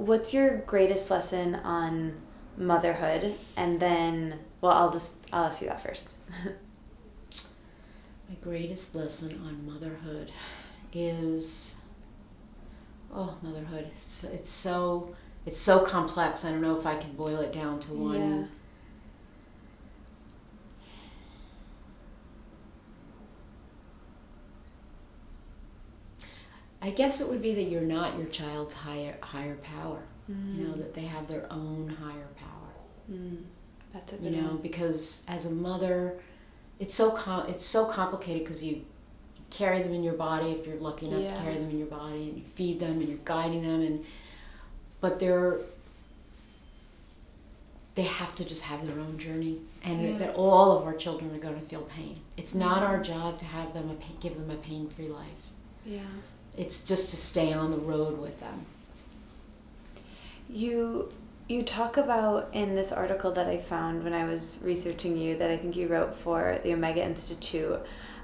what's 0.07 0.33
your 0.33 0.59
greatest 0.59 1.11
lesson 1.11 1.57
on 1.57 2.15
motherhood 2.57 3.35
and 3.57 3.81
then 3.81 4.39
well 4.61 4.73
i'll 4.73 4.91
just 4.91 5.15
i'll 5.33 5.45
ask 5.45 5.63
you 5.63 5.69
that 5.69 5.83
first 5.83 6.09
my 8.29 8.35
greatest 8.43 8.95
lesson 8.95 9.41
on 9.47 9.67
motherhood 9.67 10.31
is 10.93 11.81
oh 13.15 13.37
motherhood 13.43 13.87
it's, 13.95 14.25
it's 14.25 14.51
so 14.51 15.15
it's 15.45 15.59
so 15.59 15.81
complex. 15.81 16.45
I 16.45 16.51
don't 16.51 16.63
know 16.63 16.79
if 16.79 16.87
I 16.87 16.97
can 16.97 17.13
boil 17.13 17.41
it 17.41 17.53
down 17.53 17.81
to 17.81 17.93
one. 17.95 18.41
Yeah. 18.41 18.47
I 26.81 26.91
guess 26.91 27.21
it 27.21 27.29
would 27.29 27.43
be 27.43 27.55
that 27.55 27.63
you're 27.65 27.81
not 27.81 28.19
your 28.19 28.27
child's 28.27 28.75
higher 28.75 29.17
higher 29.21 29.57
power. 29.57 30.03
Mm. 30.31 30.57
You 30.57 30.65
know 30.65 30.75
mm. 30.75 30.79
that 30.79 30.95
they 30.95 31.03
have 31.03 31.29
their 31.29 31.47
own 31.53 31.97
higher 32.01 32.13
power. 32.13 32.32
Mm. 33.13 33.43
That's 33.93 34.13
a 34.15 34.17
you 34.17 34.31
know 34.31 34.49
one. 34.49 34.57
because 34.59 35.25
as 35.29 35.47
a 35.47 35.51
mother, 35.51 36.19
it's 36.81 36.95
so 36.95 37.11
com- 37.13 37.49
it's 37.49 37.65
so 37.65 37.87
complicated 37.87 38.43
because 38.43 38.65
you 38.65 38.83
carry 39.53 39.83
them 39.83 39.93
in 39.93 40.03
your 40.03 40.15
body 40.15 40.51
if 40.51 40.67
you're 40.67 40.77
lucky 40.77 41.07
enough 41.07 41.21
yeah. 41.21 41.29
to 41.29 41.43
carry 41.43 41.55
them 41.55 41.69
in 41.69 41.79
your 41.79 41.87
body 41.87 42.29
and 42.29 42.39
you 42.39 42.43
feed 42.43 42.81
them 42.81 43.01
and 43.01 43.09
you're 43.09 43.19
guiding 43.25 43.63
them 43.63 43.83
and 43.83 44.05
but 45.01 45.21
they're 45.21 45.59
they 47.95 48.03
have 48.03 48.35
to 48.35 48.47
just 48.47 48.63
have 48.63 48.87
their 48.87 48.99
own 48.99 49.19
journey 49.19 49.59
and 49.85 50.03
yeah. 50.03 50.17
that 50.17 50.35
all 50.35 50.79
of 50.79 50.87
our 50.87 50.95
children 50.95 51.35
are 51.35 51.39
going 51.39 51.55
to 51.55 51.61
feel 51.61 51.83
pain 51.83 52.19
it's 52.39 52.55
not 52.55 52.81
yeah. 52.81 52.87
our 52.87 53.03
job 53.03 53.39
to 53.39 53.45
have 53.45 53.75
them 53.75 53.91
a 53.91 53.95
pain, 53.95 54.17
give 54.21 54.35
them 54.37 54.51
a 54.51 54.57
pain-free 54.57 55.09
life 55.09 55.27
yeah 55.85 56.01
it's 56.57 56.85
just 56.85 57.11
to 57.11 57.17
stay 57.17 57.53
on 57.53 57.71
the 57.71 57.77
road 57.77 58.19
with 58.19 58.41
them 58.41 58.65
you 60.49 61.13
you 61.49 61.63
talk 61.63 61.97
about 61.97 62.49
in 62.53 62.75
this 62.75 62.93
article 62.93 63.33
that 63.33 63.47
i 63.47 63.57
found 63.57 64.03
when 64.05 64.13
i 64.13 64.25
was 64.25 64.59
researching 64.63 65.17
you 65.17 65.37
that 65.37 65.51
i 65.51 65.57
think 65.57 65.77
you 65.77 65.87
wrote 65.87 66.15
for 66.15 66.59
the 66.63 66.73
omega 66.73 67.03
institute 67.03 67.81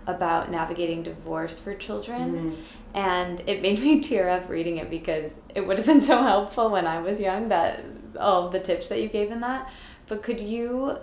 about 0.07 0.51
navigating 0.51 1.03
divorce 1.03 1.61
for 1.61 1.75
children 1.75 2.33
mm-hmm 2.33 2.63
and 2.95 3.43
it 3.47 3.63
made 3.63 3.81
me 3.81 4.01
tear 4.09 4.29
up 4.29 4.49
reading 4.49 4.79
it 4.79 4.91
because 4.91 5.35
it 5.55 5.67
would 5.67 5.79
have 5.79 5.87
been 5.87 6.01
so 6.01 6.23
helpful 6.23 6.71
when 6.71 6.87
I 6.87 7.01
was 7.01 7.21
young 7.21 7.49
that 7.49 7.85
all 8.19 8.49
the 8.49 8.61
tips 8.61 8.89
that 8.89 9.01
you 9.01 9.09
gave 9.09 9.31
in 9.31 9.41
that. 9.41 9.71
But 10.07 10.23
could 10.23 10.41
you 10.41 10.99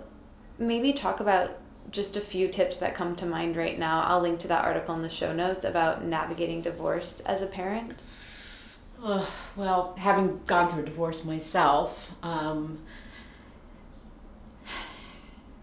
maybe 0.58 0.92
talk 0.92 1.20
about 1.20 1.58
just 1.90 2.16
a 2.16 2.20
few 2.20 2.48
tips 2.48 2.78
that 2.78 2.94
come 2.94 3.14
to 3.16 3.26
mind 3.26 3.56
right 3.56 3.78
now? 3.78 4.02
I'll 4.02 4.20
link 4.20 4.40
to 4.40 4.48
that 4.48 4.64
article 4.64 4.94
in 4.94 5.02
the 5.02 5.08
show 5.08 5.32
notes 5.32 5.64
about 5.64 6.04
navigating 6.04 6.60
divorce 6.60 7.20
as 7.20 7.42
a 7.42 7.46
parent. 7.46 7.92
Uh, 9.06 9.24
well, 9.54 9.94
having 9.96 10.40
gone 10.46 10.68
through 10.68 10.82
a 10.82 10.84
divorce 10.84 11.24
myself, 11.24 12.10
um, 12.24 12.76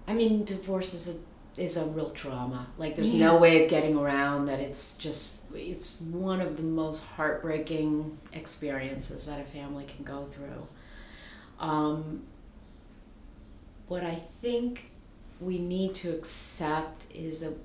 I 0.07 0.13
mean, 0.13 0.45
divorce 0.45 0.93
is 0.93 1.17
a 1.17 1.61
is 1.61 1.75
a 1.75 1.83
real 1.83 2.09
trauma. 2.09 2.67
Like 2.77 2.95
there's 2.95 3.13
yeah. 3.13 3.25
no 3.25 3.37
way 3.37 3.61
of 3.61 3.69
getting 3.69 3.97
around 3.97 4.45
that. 4.45 4.61
It's 4.61 4.95
just 4.95 5.39
it's 5.53 5.99
one 5.99 6.39
of 6.39 6.55
the 6.55 6.63
most 6.63 7.03
heartbreaking 7.03 8.17
experiences 8.31 9.25
that 9.25 9.41
a 9.41 9.43
family 9.43 9.83
can 9.93 10.05
go 10.05 10.25
through. 10.31 10.65
Um, 11.59 12.23
what 13.89 14.05
I 14.05 14.15
think 14.41 14.89
we 15.41 15.57
need 15.57 15.95
to 15.95 16.11
accept 16.11 17.07
is 17.13 17.39
that 17.39 17.57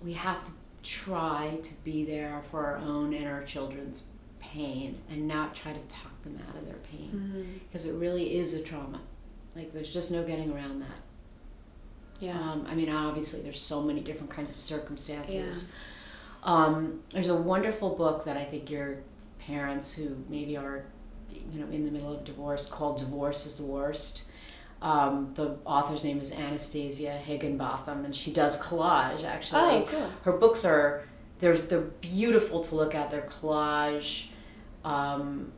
we 0.00 0.12
have 0.12 0.44
to 0.44 0.52
try 0.84 1.58
to 1.60 1.74
be 1.82 2.04
there 2.04 2.40
for 2.52 2.64
our 2.64 2.76
own 2.76 3.14
and 3.14 3.26
our 3.26 3.42
children's 3.42 4.04
pain 4.52 4.98
and 5.10 5.26
not 5.26 5.54
try 5.54 5.72
to 5.72 5.80
talk 5.80 6.22
them 6.22 6.38
out 6.48 6.56
of 6.56 6.66
their 6.66 6.76
pain 6.90 7.60
because 7.68 7.86
mm-hmm. 7.86 7.96
it 7.96 7.98
really 7.98 8.36
is 8.36 8.54
a 8.54 8.62
trauma 8.62 9.00
like 9.56 9.72
there's 9.72 9.92
just 9.92 10.10
no 10.10 10.22
getting 10.24 10.52
around 10.52 10.80
that 10.80 11.00
yeah 12.20 12.38
um, 12.38 12.66
i 12.68 12.74
mean 12.74 12.88
obviously 12.88 13.40
there's 13.42 13.60
so 13.60 13.80
many 13.80 14.00
different 14.00 14.30
kinds 14.30 14.50
of 14.50 14.60
circumstances 14.60 15.70
yeah. 15.70 16.54
um, 16.54 17.00
there's 17.10 17.28
a 17.28 17.34
wonderful 17.34 17.94
book 17.94 18.24
that 18.24 18.36
i 18.36 18.44
think 18.44 18.70
your 18.70 18.98
parents 19.38 19.94
who 19.94 20.16
maybe 20.28 20.56
are 20.56 20.84
you 21.30 21.60
know 21.60 21.66
in 21.70 21.84
the 21.84 21.90
middle 21.90 22.12
of 22.12 22.24
divorce 22.24 22.68
called 22.68 22.98
divorce 22.98 23.46
is 23.46 23.56
the 23.56 23.64
worst 23.64 24.24
um, 24.84 25.32
the 25.34 25.56
author's 25.64 26.04
name 26.04 26.20
is 26.20 26.30
Anastasia 26.30 27.12
Higginbotham, 27.12 28.04
and 28.04 28.14
she 28.14 28.30
does 28.30 28.60
collage. 28.60 29.24
Actually, 29.24 29.60
oh, 29.62 29.88
cool. 29.88 30.10
her 30.24 30.32
books 30.32 30.62
are 30.66 31.04
they're 31.38 31.56
they're 31.56 31.80
beautiful 31.80 32.60
to 32.64 32.74
look 32.74 32.94
at. 32.94 33.10
They're 33.10 33.22
collage, 33.22 34.26
um, 34.84 35.52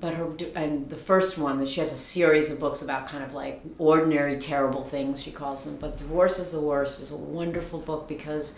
but 0.00 0.14
her 0.14 0.30
and 0.54 0.88
the 0.90 0.96
first 0.96 1.38
one 1.38 1.58
that 1.60 1.68
she 1.68 1.80
has 1.80 1.92
a 1.92 1.96
series 1.96 2.50
of 2.50 2.58
books 2.60 2.82
about 2.82 3.06
kind 3.06 3.24
of 3.24 3.32
like 3.34 3.62
ordinary 3.78 4.38
terrible 4.38 4.84
things 4.84 5.22
she 5.22 5.30
calls 5.30 5.64
them. 5.64 5.76
But 5.76 5.96
divorce 5.96 6.38
is 6.38 6.50
the 6.50 6.60
worst 6.60 7.00
is 7.00 7.10
a 7.10 7.16
wonderful 7.16 7.80
book 7.80 8.08
because 8.08 8.56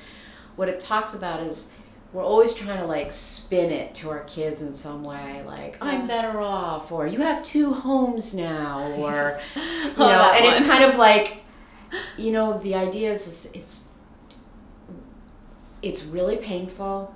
what 0.56 0.68
it 0.68 0.80
talks 0.80 1.14
about 1.14 1.40
is 1.40 1.70
we're 2.12 2.24
always 2.24 2.54
trying 2.54 2.78
to 2.78 2.86
like 2.86 3.12
spin 3.12 3.70
it 3.70 3.94
to 3.96 4.10
our 4.10 4.24
kids 4.24 4.62
in 4.62 4.72
some 4.72 5.02
way 5.02 5.42
like 5.44 5.76
i'm 5.80 6.06
better 6.06 6.40
off 6.40 6.90
or 6.90 7.06
you 7.06 7.20
have 7.20 7.42
two 7.42 7.74
homes 7.74 8.32
now 8.32 8.90
or 8.96 9.38
you 9.54 9.98
know 9.98 10.32
and 10.34 10.44
it's 10.46 10.64
kind 10.66 10.84
of 10.84 10.96
like 10.98 11.42
you 12.16 12.32
know 12.32 12.58
the 12.60 12.74
idea 12.74 13.10
is 13.10 13.50
it's 13.54 13.84
it's 15.82 16.04
really 16.04 16.36
painful 16.36 17.14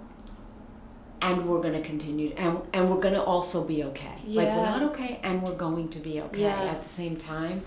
and 1.23 1.47
we're 1.47 1.61
going 1.61 1.75
to 1.75 1.83
continue 1.83 2.33
and 2.37 2.61
and 2.73 2.91
we're 2.91 3.01
going 3.01 3.15
to 3.15 3.23
also 3.23 3.67
be 3.67 3.85
okay 3.85 4.15
yeah. 4.25 4.43
like 4.43 4.57
we're 4.57 4.65
not 4.65 4.83
okay 4.83 5.21
and 5.23 5.43
we're 5.43 5.55
going 5.55 5.89
to 5.89 5.99
be 5.99 6.21
okay 6.21 6.43
yeah. 6.43 6.65
at 6.65 6.83
the 6.83 6.89
same 6.89 7.17
time 7.17 7.63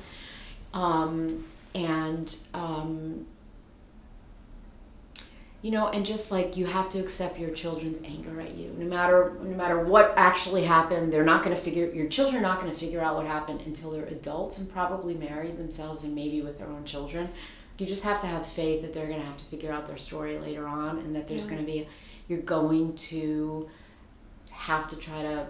um, 0.74 1.46
and 1.76 2.38
um, 2.54 3.26
you 5.62 5.72
know 5.72 5.88
and 5.88 6.06
just 6.06 6.32
like 6.32 6.58
you 6.58 6.66
have 6.66 6.90
to 6.90 7.00
accept 7.00 7.40
your 7.40 7.52
children's 7.52 8.02
anger 8.04 8.42
at 8.42 8.56
you 8.56 8.76
no 8.78 8.86
matter 8.86 9.34
no 9.42 9.56
matter 9.56 9.80
what 9.80 10.14
actually 10.18 10.64
happened 10.64 11.12
they're 11.14 11.24
not 11.24 11.44
going 11.44 11.56
to 11.56 11.62
figure 11.62 11.90
your 11.92 12.08
children 12.08 12.38
are 12.38 12.48
not 12.48 12.60
going 12.60 12.72
to 12.72 12.78
figure 12.78 13.02
out 13.02 13.16
what 13.16 13.26
happened 13.26 13.62
until 13.66 13.92
they're 13.92 14.06
adults 14.06 14.58
and 14.58 14.72
probably 14.72 15.14
married 15.14 15.58
themselves 15.58 16.04
and 16.04 16.14
maybe 16.16 16.42
with 16.42 16.58
their 16.58 16.68
own 16.68 16.84
children 16.84 17.30
you 17.78 17.86
just 17.86 18.04
have 18.04 18.20
to 18.20 18.28
have 18.28 18.46
faith 18.46 18.82
that 18.82 18.94
they're 18.94 19.08
going 19.08 19.20
to 19.20 19.26
have 19.26 19.38
to 19.38 19.46
figure 19.46 19.72
out 19.72 19.88
their 19.88 19.98
story 19.98 20.38
later 20.38 20.68
on 20.68 21.00
and 21.00 21.16
that 21.16 21.28
there's 21.28 21.46
yeah. 21.46 21.52
going 21.52 21.66
to 21.66 21.72
be 21.72 21.88
you're 22.28 22.41
going 22.41 22.95
to 22.95 23.70
have 24.50 24.90
to 24.90 24.95
try 24.95 25.22
to 25.22 25.48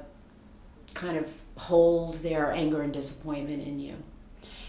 kind 0.93 1.17
of 1.17 1.31
hold 1.57 2.15
their 2.15 2.51
anger 2.51 2.81
and 2.81 2.93
disappointment 2.93 3.65
in 3.65 3.79
you 3.79 3.95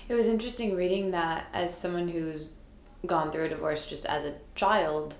it 0.08 0.14
was 0.14 0.26
interesting 0.26 0.76
reading 0.76 1.12
that 1.12 1.46
as 1.52 1.76
someone 1.76 2.08
who's 2.08 2.52
gone 3.06 3.30
through 3.30 3.44
a 3.44 3.48
divorce 3.48 3.86
just 3.86 4.06
as 4.06 4.24
a 4.24 4.34
child 4.54 5.14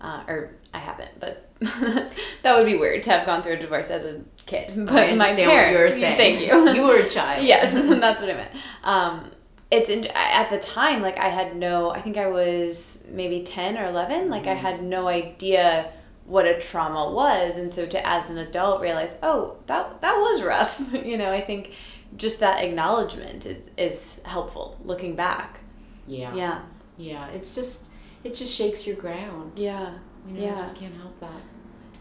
uh, 0.00 0.22
or 0.28 0.54
I 0.72 0.78
haven't, 0.78 1.18
but 1.18 1.50
that 1.60 2.56
would 2.56 2.66
be 2.66 2.76
weird 2.76 3.02
to 3.04 3.10
have 3.10 3.26
gone 3.26 3.42
through 3.42 3.54
a 3.54 3.58
divorce 3.58 3.90
as 3.90 4.04
a 4.04 4.20
kid. 4.46 4.72
But 4.86 5.16
my 5.16 5.34
parents, 5.34 5.72
you 5.72 5.78
were 5.78 5.90
saying. 5.90 6.16
Thank 6.16 6.40
you. 6.40 6.72
you 6.74 6.82
were 6.82 6.98
a 6.98 7.08
child. 7.08 7.44
yes, 7.44 7.72
that's 8.00 8.20
what 8.20 8.30
I 8.30 8.34
meant. 8.34 8.50
Um, 8.84 9.30
it's 9.70 9.90
in, 9.90 10.06
at 10.14 10.50
the 10.50 10.58
time 10.58 11.02
like 11.02 11.18
I 11.18 11.28
had 11.28 11.56
no. 11.56 11.90
I 11.90 12.00
think 12.00 12.16
I 12.16 12.28
was 12.28 13.02
maybe 13.08 13.42
ten 13.42 13.76
or 13.76 13.86
eleven. 13.86 14.30
Like 14.30 14.42
mm-hmm. 14.42 14.50
I 14.50 14.54
had 14.54 14.84
no 14.84 15.08
idea 15.08 15.92
what 16.28 16.46
a 16.46 16.60
trauma 16.60 17.10
was, 17.10 17.56
and 17.56 17.72
so 17.72 17.86
to 17.86 18.06
as 18.06 18.30
an 18.30 18.38
adult 18.38 18.80
realize, 18.80 19.16
oh, 19.22 19.56
that 19.66 20.00
that 20.02 20.16
was 20.16 20.42
rough. 20.42 20.80
you 20.92 21.16
know, 21.16 21.32
I 21.32 21.40
think 21.40 21.72
just 22.16 22.40
that 22.40 22.62
acknowledgement 22.62 23.46
is 23.46 23.70
is 23.76 24.20
helpful 24.24 24.78
looking 24.84 25.16
back. 25.16 25.60
Yeah. 26.06 26.34
Yeah. 26.34 26.60
Yeah. 26.96 27.28
It's 27.28 27.54
just 27.54 27.88
it 28.24 28.34
just 28.34 28.54
shakes 28.54 28.86
your 28.86 28.96
ground. 28.96 29.52
Yeah. 29.56 29.94
You 30.26 30.34
know, 30.34 30.40
yeah. 30.40 30.50
You 30.50 30.56
just 30.56 30.76
can't 30.76 30.94
help 30.96 31.18
that. 31.20 31.40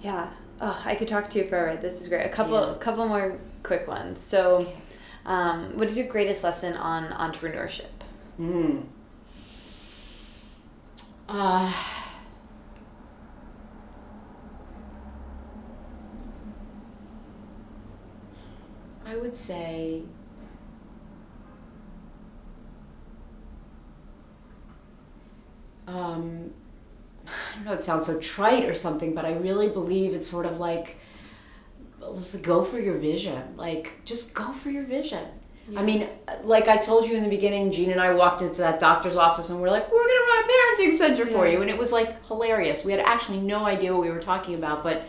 Yeah. 0.02 0.32
Oh, 0.60 0.82
I 0.86 0.96
could 0.96 1.08
talk 1.08 1.30
to 1.32 1.40
you 1.40 1.48
forever. 1.48 1.80
This 1.80 2.02
is 2.02 2.08
great. 2.08 2.26
A 2.26 2.30
couple, 2.30 2.60
yeah. 2.60 2.74
couple 2.80 3.08
more 3.08 3.40
quick 3.64 3.88
ones. 3.88 4.20
So, 4.20 4.58
okay. 4.58 4.76
um, 5.26 5.78
what 5.78 5.90
is 5.90 5.98
your 5.98 6.08
greatest 6.08 6.44
lesson 6.44 6.76
on 6.76 7.10
entrepreneurship? 7.10 7.86
Hmm. 8.38 8.80
Uh, 11.30 11.72
I 19.08 19.16
would 19.16 19.38
say 19.38 20.04
um, 25.88 26.52
I 27.26 27.56
don't 27.56 27.66
know, 27.66 27.74
it 27.74 27.84
sounds 27.84 28.08
so 28.08 28.20
trite 28.20 28.66
or 28.66 28.76
something, 28.76 29.14
but 29.14 29.24
I 29.24 29.34
really 29.34 29.70
believe 29.70 30.14
it's 30.14 30.28
sort 30.28 30.46
of 30.46 30.60
like, 30.60 30.98
just 32.14 32.44
go 32.44 32.64
for 32.64 32.80
your 32.80 32.98
vision. 32.98 33.56
Like, 33.56 34.02
just 34.04 34.36
go 34.36 34.52
for 34.52 34.70
your 34.70 34.84
vision. 34.84 35.26
Yeah. 35.70 35.80
I 35.80 35.84
mean, 35.84 36.10
like 36.44 36.68
I 36.68 36.78
told 36.78 37.08
you 37.08 37.16
in 37.16 37.24
the 37.24 37.30
beginning, 37.30 37.72
Jean 37.72 37.92
and 37.92 38.02
I 38.02 38.14
walked 38.14 38.42
into 38.42 38.60
that 38.62 38.80
doctor's 38.80 39.16
office 39.16 39.50
and 39.50 39.62
we're 39.62 39.70
like, 39.70 39.92
we're 39.92 40.06
going 40.06 40.10
to 40.10 40.26
run 40.28 40.44
a 40.44 40.48
parenting 40.48 40.94
center 40.94 41.26
yeah. 41.26 41.32
for 41.32 41.48
you. 41.48 41.62
And 41.62 41.70
it 41.70 41.78
was 41.78 41.92
like 41.92 42.26
hilarious. 42.26 42.86
We 42.86 42.92
had 42.92 43.02
actually 43.02 43.40
no 43.40 43.66
idea 43.66 43.94
what 43.94 44.02
we 44.02 44.10
were 44.10 44.22
talking 44.22 44.56
about, 44.56 44.84
but 44.84 45.04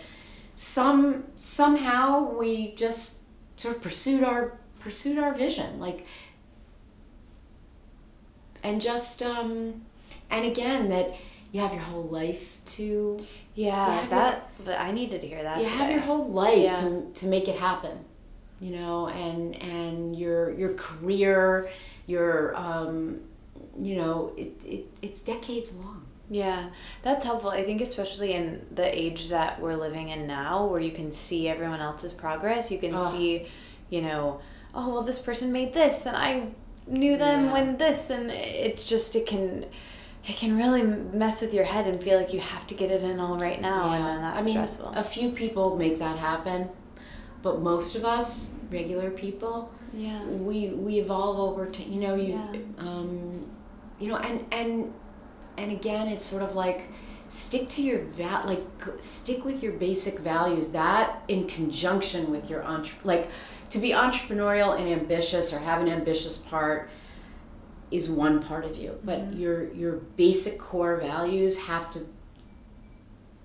some 0.56 1.24
somehow 1.36 2.36
we 2.36 2.74
just 2.74 3.17
sort 3.58 3.76
of 3.76 3.82
pursued 3.82 4.22
our 4.22 4.58
pursued 4.80 5.18
our 5.18 5.34
vision 5.34 5.80
like 5.80 6.06
and 8.62 8.80
just 8.80 9.22
um 9.22 9.82
and 10.30 10.44
again 10.44 10.88
that 10.88 11.16
you 11.52 11.60
have 11.60 11.72
your 11.72 11.82
whole 11.82 12.04
life 12.04 12.58
to 12.64 13.24
yeah 13.54 14.06
that 14.08 14.50
your, 14.58 14.66
but 14.66 14.80
i 14.80 14.92
needed 14.92 15.20
to 15.20 15.26
hear 15.26 15.42
that 15.42 15.58
you 15.58 15.64
today. 15.64 15.76
have 15.76 15.90
your 15.90 16.00
whole 16.00 16.28
life 16.28 16.62
yeah. 16.62 16.74
to, 16.74 17.10
to 17.14 17.26
make 17.26 17.48
it 17.48 17.58
happen 17.58 17.98
you 18.60 18.70
know 18.70 19.08
and 19.08 19.56
and 19.62 20.16
your 20.16 20.52
your 20.52 20.74
career 20.74 21.70
your 22.06 22.54
um 22.56 23.20
you 23.80 23.96
know 23.96 24.32
it, 24.36 24.52
it 24.64 24.86
it's 25.02 25.20
decades 25.20 25.74
long 25.74 25.97
yeah, 26.30 26.70
that's 27.02 27.24
helpful. 27.24 27.50
I 27.50 27.64
think 27.64 27.80
especially 27.80 28.32
in 28.32 28.66
the 28.74 28.96
age 28.96 29.28
that 29.28 29.60
we're 29.60 29.76
living 29.76 30.08
in 30.08 30.26
now 30.26 30.66
where 30.66 30.80
you 30.80 30.90
can 30.90 31.10
see 31.12 31.48
everyone 31.48 31.80
else's 31.80 32.12
progress, 32.12 32.70
you 32.70 32.78
can 32.78 32.94
oh. 32.94 33.10
see, 33.10 33.46
you 33.90 34.02
know, 34.02 34.40
oh, 34.74 34.92
well 34.92 35.02
this 35.02 35.18
person 35.18 35.52
made 35.52 35.72
this 35.72 36.06
and 36.06 36.16
I 36.16 36.48
knew 36.86 37.16
them 37.16 37.46
yeah. 37.46 37.52
when 37.52 37.76
this 37.76 38.10
and 38.10 38.30
it's 38.30 38.84
just 38.84 39.14
it 39.16 39.26
can 39.26 39.66
it 40.26 40.36
can 40.36 40.56
really 40.56 40.82
mess 40.82 41.40
with 41.40 41.54
your 41.54 41.64
head 41.64 41.86
and 41.86 42.02
feel 42.02 42.18
like 42.18 42.34
you 42.34 42.40
have 42.40 42.66
to 42.66 42.74
get 42.74 42.90
it 42.90 43.02
in 43.02 43.18
all 43.18 43.38
right 43.38 43.60
now, 43.60 43.86
yeah. 43.86 43.96
and 43.96 44.04
then 44.04 44.20
that's 44.20 44.38
I 44.38 44.42
mean, 44.42 44.54
stressful. 44.54 44.92
A 44.94 45.04
few 45.04 45.32
people 45.32 45.76
make 45.76 45.98
that 46.00 46.18
happen, 46.18 46.68
but 47.42 47.62
most 47.62 47.96
of 47.96 48.04
us, 48.04 48.50
regular 48.70 49.10
people, 49.10 49.72
yeah, 49.94 50.22
we 50.24 50.68
we 50.68 50.98
evolve 50.98 51.38
over 51.38 51.64
to 51.64 51.82
you 51.82 52.00
know 52.00 52.14
you, 52.14 52.34
yeah. 52.34 52.60
um, 52.78 53.46
you 53.98 54.08
know, 54.08 54.16
and 54.16 54.44
and 54.52 54.92
and 55.58 55.72
again, 55.72 56.08
it's 56.08 56.24
sort 56.24 56.42
of 56.42 56.54
like 56.54 56.82
stick 57.28 57.68
to 57.68 57.82
your 57.82 57.98
val 57.98 58.46
like 58.46 58.64
stick 59.00 59.44
with 59.44 59.62
your 59.62 59.72
basic 59.72 60.18
values. 60.20 60.68
That 60.70 61.22
in 61.28 61.46
conjunction 61.46 62.30
with 62.30 62.48
your 62.48 62.62
entre- 62.62 62.98
like 63.04 63.30
to 63.70 63.78
be 63.78 63.90
entrepreneurial 63.90 64.78
and 64.78 64.88
ambitious 64.88 65.52
or 65.52 65.58
have 65.58 65.82
an 65.82 65.88
ambitious 65.88 66.38
part 66.38 66.90
is 67.90 68.08
one 68.08 68.42
part 68.42 68.64
of 68.64 68.76
you 68.76 68.98
but 69.04 69.20
mm-hmm. 69.20 69.40
your 69.40 69.72
your 69.72 69.92
basic 70.16 70.58
core 70.58 70.96
values 70.96 71.58
have 71.58 71.90
to 71.90 72.00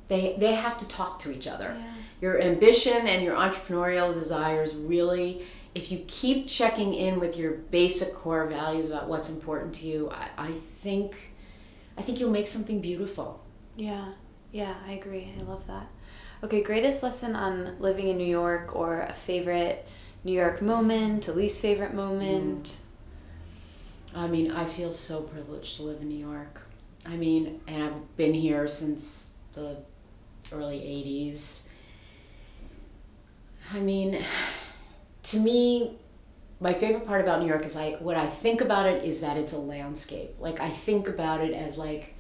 they 0.08 0.36
they 0.38 0.54
have 0.54 0.78
to 0.78 0.88
talk 0.88 1.20
to 1.20 1.32
each 1.32 1.48
other 1.48 1.76
yeah. 1.78 1.94
your 2.22 2.42
ambition 2.42 3.08
and 3.08 3.24
your 3.24 3.36
entrepreneurial 3.36 4.14
desires 4.14 4.76
really 4.76 5.46
if 5.76 5.92
you 5.92 6.04
keep 6.08 6.48
checking 6.48 6.94
in 6.94 7.20
with 7.20 7.38
your 7.38 7.52
basic 7.52 8.14
core 8.14 8.48
values 8.48 8.90
about 8.90 9.08
what's 9.08 9.30
important 9.30 9.74
to 9.74 9.88
you 9.88 10.10
i, 10.12 10.50
I 10.50 10.52
think 10.52 11.33
i 11.98 12.02
think 12.02 12.20
you'll 12.20 12.30
make 12.30 12.48
something 12.48 12.80
beautiful. 12.82 13.44
Yeah. 13.76 14.14
Yeah 14.52 14.76
i 14.88 14.92
agree. 14.94 15.34
I 15.40 15.44
love 15.44 15.66
that. 15.68 15.90
Okay 16.44 16.62
greatest 16.62 17.04
lesson 17.04 17.36
on 17.36 17.80
living 17.80 18.08
in 18.08 18.18
new 18.18 18.34
york 18.42 18.76
or 18.76 19.02
a 19.02 19.14
favorite 19.14 19.88
new 20.24 20.34
york 20.34 20.62
moment 20.62 21.28
a 21.28 21.34
least 21.34 21.62
favorite 21.62 21.94
moment? 21.94 22.64
Mm. 22.64 22.84
I 24.16 24.28
mean, 24.28 24.52
I 24.52 24.66
feel 24.66 24.92
so 24.92 25.24
privileged 25.24 25.78
to 25.78 25.84
live 25.84 26.02
in 26.02 26.10
New 26.10 26.24
York. 26.24 26.62
I 27.06 27.16
mean, 27.16 27.62
and 27.68 27.84
I've 27.84 28.16
been 28.16 28.34
here 28.34 28.68
since 28.68 29.34
the 29.54 29.78
early 30.52 30.80
80s. 30.80 31.68
I 33.74 33.80
mean, 33.80 34.24
to 35.24 35.40
me, 35.40 35.98
my 36.64 36.74
favorite 36.74 37.06
part 37.06 37.20
about 37.20 37.42
New 37.42 37.48
York 37.48 37.66
is 37.66 37.76
I 37.76 37.92
what 38.00 38.16
I 38.16 38.28
think 38.28 38.62
about 38.62 38.86
it 38.86 39.04
is 39.04 39.20
that 39.20 39.36
it's 39.36 39.52
a 39.52 39.60
landscape. 39.60 40.36
Like 40.40 40.62
I 40.62 40.70
think 40.70 41.10
about 41.10 41.42
it 41.42 41.54
as 41.54 41.78
like 41.78 42.16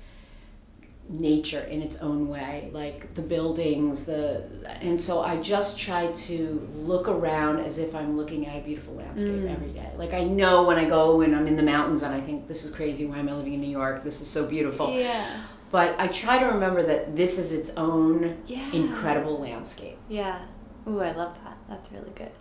nature 1.08 1.62
in 1.62 1.82
its 1.82 2.02
own 2.02 2.28
way, 2.28 2.70
like 2.74 3.14
the 3.14 3.22
buildings, 3.22 4.06
the 4.06 4.44
and 4.82 5.00
so 5.00 5.22
I 5.22 5.42
just 5.42 5.80
try 5.80 6.12
to 6.12 6.70
look 6.74 7.08
around 7.08 7.62
as 7.62 7.80
if 7.80 7.96
I'm 7.96 8.18
looking 8.18 8.46
at 8.46 8.58
a 8.58 8.62
beautiful 8.66 8.96
landscape 8.96 9.32
mm. 9.32 9.50
every 9.50 9.72
day. 9.72 9.90
Like 9.96 10.14
I 10.14 10.26
know 10.26 10.64
when 10.64 10.78
I 10.78 10.90
go 10.90 11.22
and 11.22 11.34
I'm 11.34 11.48
in 11.48 11.56
the 11.56 11.64
mountains 11.64 12.04
and 12.04 12.14
I 12.14 12.20
think 12.20 12.50
this 12.50 12.66
is 12.66 12.72
crazy. 12.72 13.06
Why 13.06 13.20
am 13.20 13.30
I 13.30 13.36
living 13.36 13.54
in 13.54 13.62
New 13.62 13.72
York? 13.72 14.04
This 14.04 14.20
is 14.20 14.28
so 14.28 14.46
beautiful. 14.46 14.94
Yeah. 14.94 15.42
But 15.72 15.96
I 15.98 16.08
try 16.10 16.38
to 16.38 16.48
remember 16.48 16.84
that 16.84 17.16
this 17.16 17.40
is 17.40 17.54
its 17.54 17.70
own 17.78 18.44
yeah. 18.46 18.70
incredible 18.74 19.40
landscape. 19.40 19.98
Yeah. 20.10 20.42
Ooh, 20.86 21.00
I 21.00 21.14
love 21.14 21.34
that. 21.46 21.58
That's 21.70 21.94
really 21.94 22.12
good. 22.14 22.32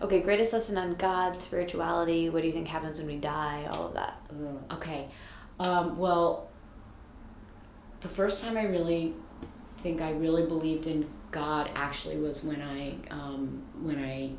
Okay, 0.00 0.20
greatest 0.20 0.52
lesson 0.52 0.78
on 0.78 0.94
God, 0.94 1.36
spirituality. 1.36 2.30
What 2.30 2.42
do 2.42 2.46
you 2.46 2.52
think 2.52 2.68
happens 2.68 2.98
when 2.98 3.08
we 3.08 3.16
die? 3.16 3.68
All 3.74 3.88
of 3.88 3.94
that. 3.94 4.20
okay. 4.72 5.08
Um, 5.58 5.98
well, 5.98 6.48
the 8.00 8.08
first 8.08 8.42
time 8.42 8.56
I 8.56 8.64
really 8.66 9.14
think 9.64 10.00
I 10.00 10.12
really 10.12 10.46
believed 10.46 10.86
in 10.86 11.08
God 11.30 11.70
actually 11.74 12.16
was 12.16 12.44
when 12.44 12.62
I 12.62 12.94
um, 13.12 13.62
when 13.82 13.98
I 13.98 14.32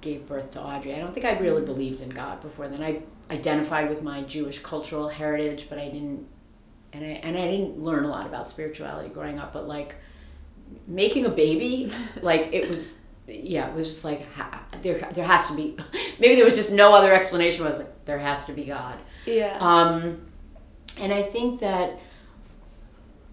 gave 0.00 0.26
birth 0.26 0.52
to 0.52 0.62
Audrey. 0.62 0.94
I 0.94 0.98
don't 0.98 1.12
think 1.12 1.26
I 1.26 1.38
really 1.38 1.64
believed 1.64 2.00
in 2.00 2.08
God 2.08 2.40
before 2.40 2.68
then. 2.68 2.82
I 2.82 3.02
identified 3.30 3.88
with 3.88 4.02
my 4.02 4.22
Jewish 4.22 4.60
cultural 4.60 5.08
heritage, 5.08 5.66
but 5.68 5.78
I 5.78 5.90
didn't 5.90 6.26
and 6.92 7.04
I 7.04 7.08
and 7.08 7.36
I 7.36 7.46
didn't 7.46 7.78
learn 7.82 8.04
a 8.04 8.08
lot 8.08 8.26
about 8.26 8.48
spirituality 8.48 9.10
growing 9.10 9.38
up. 9.38 9.52
But 9.52 9.68
like 9.68 9.96
making 10.86 11.26
a 11.26 11.30
baby, 11.30 11.92
like 12.22 12.52
it 12.52 12.68
was 12.68 13.00
yeah, 13.28 13.68
it 13.68 13.74
was 13.74 13.86
just 13.86 14.04
like 14.04 14.26
there 14.82 14.98
there 15.12 15.24
has 15.24 15.46
to 15.48 15.54
be 15.54 15.76
maybe 16.18 16.34
there 16.34 16.44
was 16.44 16.56
just 16.56 16.72
no 16.72 16.92
other 16.92 17.12
explanation. 17.12 17.64
I 17.64 17.68
was 17.68 17.78
like 17.78 18.04
there 18.04 18.18
has 18.18 18.46
to 18.46 18.52
be 18.52 18.64
God. 18.64 18.98
Yeah. 19.26 19.56
Um, 19.60 20.22
and 21.00 21.12
I 21.12 21.22
think 21.22 21.60
that 21.60 21.98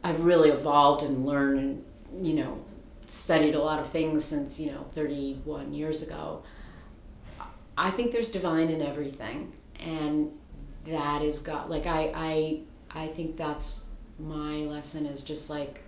I've 0.03 0.21
really 0.21 0.49
evolved 0.49 1.03
and 1.03 1.25
learned 1.25 1.83
and, 2.11 2.27
you 2.27 2.35
know, 2.35 2.63
studied 3.07 3.55
a 3.55 3.59
lot 3.59 3.79
of 3.79 3.87
things 3.87 4.23
since, 4.23 4.59
you 4.59 4.71
know, 4.71 4.85
31 4.93 5.73
years 5.73 6.03
ago. 6.03 6.43
I 7.77 7.89
think 7.89 8.11
there's 8.11 8.29
divine 8.29 8.69
in 8.69 8.81
everything. 8.81 9.53
And 9.79 10.31
that 10.85 11.21
is 11.21 11.39
God. 11.39 11.69
Like, 11.69 11.87
I, 11.87 12.11
I, 12.13 12.59
I 12.91 13.07
think 13.07 13.35
that's 13.35 13.83
my 14.19 14.57
lesson 14.57 15.05
is 15.05 15.21
just 15.21 15.49
like 15.49 15.81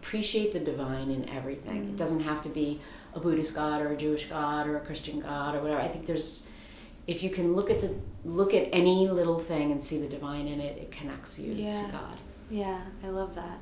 appreciate 0.00 0.52
the 0.52 0.60
divine 0.60 1.10
in 1.10 1.28
everything. 1.28 1.82
Mm-hmm. 1.82 1.90
It 1.90 1.96
doesn't 1.96 2.20
have 2.20 2.42
to 2.42 2.48
be 2.48 2.80
a 3.14 3.20
Buddhist 3.20 3.54
God 3.54 3.80
or 3.80 3.92
a 3.92 3.96
Jewish 3.96 4.28
God 4.28 4.66
or 4.66 4.76
a 4.76 4.80
Christian 4.80 5.20
God 5.20 5.54
or 5.54 5.60
whatever. 5.60 5.80
I 5.80 5.88
think 5.88 6.06
there's 6.06 6.46
if 7.06 7.22
you 7.22 7.30
can 7.30 7.54
look 7.54 7.70
at 7.70 7.80
the 7.80 7.94
look 8.24 8.54
at 8.54 8.68
any 8.72 9.08
little 9.08 9.38
thing 9.38 9.70
and 9.72 9.82
see 9.82 10.00
the 10.00 10.08
divine 10.08 10.48
in 10.48 10.60
it, 10.60 10.78
it 10.78 10.90
connects 10.90 11.38
you 11.38 11.52
yeah. 11.52 11.86
to 11.86 11.92
God. 11.92 12.18
Yeah, 12.50 12.80
I 13.02 13.08
love 13.08 13.34
that. 13.34 13.58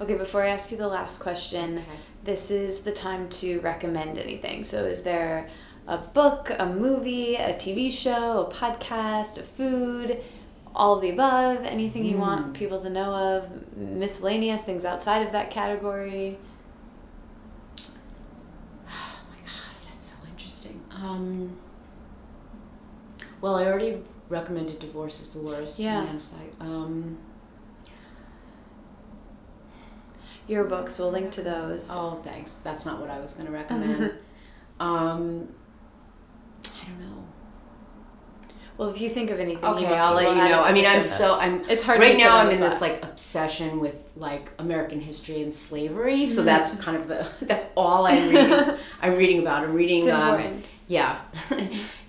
Okay, 0.00 0.14
before 0.14 0.42
I 0.42 0.48
ask 0.48 0.70
you 0.70 0.76
the 0.76 0.88
last 0.88 1.20
question, 1.20 1.78
okay. 1.78 1.86
this 2.24 2.50
is 2.50 2.80
the 2.80 2.92
time 2.92 3.28
to 3.28 3.60
recommend 3.60 4.18
anything. 4.18 4.62
So, 4.62 4.84
is 4.86 5.02
there 5.02 5.48
a 5.86 5.98
book, 5.98 6.50
a 6.58 6.66
movie, 6.66 7.36
a 7.36 7.54
TV 7.54 7.92
show, 7.92 8.46
a 8.46 8.52
podcast, 8.52 9.38
a 9.38 9.42
food, 9.42 10.20
all 10.74 10.96
of 10.96 11.02
the 11.02 11.10
above? 11.10 11.64
Anything 11.64 12.04
you 12.04 12.16
mm. 12.16 12.20
want 12.20 12.46
hmm. 12.46 12.52
people 12.52 12.80
to 12.80 12.90
know 12.90 13.14
of? 13.14 13.76
Miscellaneous 13.76 14.62
things 14.62 14.84
outside 14.84 15.24
of 15.24 15.30
that 15.32 15.50
category? 15.50 16.38
Oh 18.88 19.18
my 19.30 19.36
god, 19.44 19.76
that's 19.88 20.10
so 20.10 20.16
interesting. 20.28 20.80
Um, 21.04 21.56
well, 23.40 23.56
I 23.56 23.66
already 23.66 24.02
recommended 24.28 24.78
Divorce 24.78 25.20
is 25.20 25.30
the 25.30 25.40
Worst. 25.40 25.78
Yeah. 25.78 26.06
Um, 26.60 27.18
your 30.48 30.64
books. 30.64 30.98
We'll 30.98 31.10
link 31.10 31.30
to 31.32 31.42
those. 31.42 31.88
Oh, 31.90 32.20
thanks. 32.24 32.54
That's 32.64 32.86
not 32.86 33.00
what 33.00 33.10
I 33.10 33.20
was 33.20 33.34
going 33.34 33.46
to 33.50 33.52
recommend. 33.52 34.14
um, 34.80 35.48
I 36.64 36.86
don't 36.86 37.00
know. 37.00 37.24
Well, 38.76 38.88
if 38.88 39.00
you 39.00 39.08
think 39.08 39.30
of 39.30 39.38
anything, 39.38 39.64
okay, 39.64 39.86
I'll 39.86 40.14
let 40.14 40.30
you 40.30 40.34
know. 40.34 40.62
I 40.62 40.72
mean, 40.72 40.84
I'm 40.84 41.04
so 41.04 41.38
I'm. 41.38 41.68
It's 41.70 41.82
hard. 41.82 42.00
Right 42.00 42.16
now, 42.16 42.38
I'm 42.38 42.50
in 42.50 42.60
this 42.60 42.80
like 42.80 43.04
obsession 43.04 43.78
with 43.78 44.12
like 44.16 44.50
American 44.58 45.00
history 45.00 45.42
and 45.42 45.54
slavery. 45.54 46.26
So 46.26 46.40
mm-hmm. 46.40 46.46
that's 46.46 46.74
kind 46.80 46.96
of 46.96 47.06
the 47.06 47.30
that's 47.44 47.70
all 47.76 48.06
I'm 48.06 48.30
reading. 48.30 48.76
I'm 49.00 49.14
reading 49.16 49.40
about. 49.42 49.62
I'm 49.62 49.74
reading. 49.74 50.10
Um. 50.10 50.62
Yeah, 50.86 51.22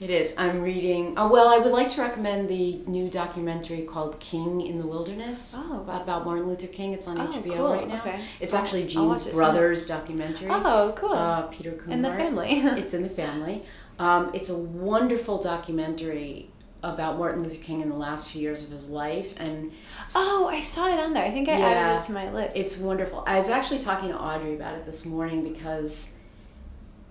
it 0.01 0.09
is. 0.09 0.35
I'm 0.37 0.61
reading. 0.61 1.13
Oh 1.15 1.29
well, 1.29 1.47
I 1.47 1.59
would 1.59 1.71
like 1.71 1.89
to 1.91 2.01
recommend 2.01 2.49
the 2.49 2.81
new 2.87 3.09
documentary 3.09 3.83
called 3.83 4.19
"King 4.19 4.61
in 4.61 4.77
the 4.79 4.85
Wilderness" 4.85 5.55
oh. 5.57 5.85
about 5.87 6.25
Martin 6.25 6.45
Luther 6.45 6.67
King. 6.67 6.91
It's 6.91 7.07
on 7.07 7.19
oh, 7.19 7.27
HBO 7.27 7.55
cool. 7.55 7.71
right 7.71 7.87
now. 7.87 8.01
Okay. 8.01 8.19
It's 8.41 8.53
actually 8.53 8.85
Jean's 8.85 9.27
brother's 9.27 9.87
documentary. 9.87 10.49
Oh, 10.51 10.93
cool. 10.97 11.13
Uh, 11.13 11.43
Peter 11.43 11.71
Kunhardt. 11.71 11.91
In 11.91 12.01
the 12.01 12.11
family. 12.11 12.49
it's 12.59 12.93
in 12.93 13.03
the 13.03 13.09
family. 13.09 13.63
Um, 13.97 14.31
it's 14.33 14.49
a 14.49 14.57
wonderful 14.57 15.41
documentary 15.41 16.49
about 16.83 17.17
Martin 17.17 17.43
Luther 17.43 17.63
King 17.63 17.79
in 17.79 17.87
the 17.87 17.95
last 17.95 18.29
few 18.29 18.41
years 18.41 18.61
of 18.61 18.71
his 18.71 18.89
life, 18.89 19.35
and 19.37 19.71
oh, 20.15 20.49
I 20.51 20.59
saw 20.59 20.93
it 20.93 20.99
on 20.99 21.13
there. 21.13 21.23
I 21.23 21.31
think 21.31 21.47
I 21.47 21.59
yeah, 21.59 21.65
added 21.65 22.03
it 22.03 22.05
to 22.07 22.11
my 22.11 22.29
list. 22.29 22.57
It's 22.57 22.77
wonderful. 22.77 23.23
I 23.25 23.37
was 23.37 23.47
actually 23.47 23.79
talking 23.79 24.09
to 24.09 24.19
Audrey 24.19 24.53
about 24.53 24.75
it 24.75 24.85
this 24.85 25.05
morning 25.05 25.49
because. 25.49 26.11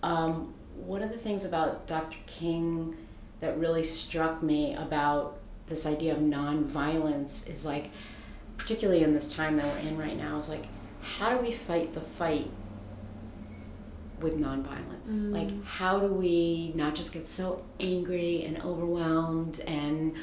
Um, 0.02 0.52
one 0.76 1.02
of 1.02 1.10
the 1.10 1.18
things 1.18 1.44
about 1.44 1.86
Dr. 1.86 2.18
King 2.26 2.96
that 3.40 3.58
really 3.58 3.82
struck 3.82 4.42
me 4.42 4.74
about 4.74 5.38
this 5.66 5.86
idea 5.86 6.12
of 6.12 6.20
nonviolence 6.20 7.48
is 7.50 7.64
like, 7.64 7.90
particularly 8.56 9.02
in 9.02 9.14
this 9.14 9.32
time 9.32 9.56
that 9.56 9.66
we're 9.66 9.88
in 9.88 9.98
right 9.98 10.16
now, 10.16 10.36
is 10.36 10.48
like, 10.48 10.66
how 11.02 11.30
do 11.30 11.38
we 11.38 11.52
fight 11.52 11.92
the 11.92 12.00
fight 12.00 12.50
with 14.20 14.38
nonviolence? 14.38 15.10
Mm. 15.10 15.32
Like, 15.32 15.64
how 15.64 16.00
do 16.00 16.06
we 16.06 16.72
not 16.74 16.94
just 16.94 17.12
get 17.12 17.28
so 17.28 17.64
angry 17.80 18.44
and 18.44 18.60
overwhelmed 18.62 19.60
and 19.60 20.14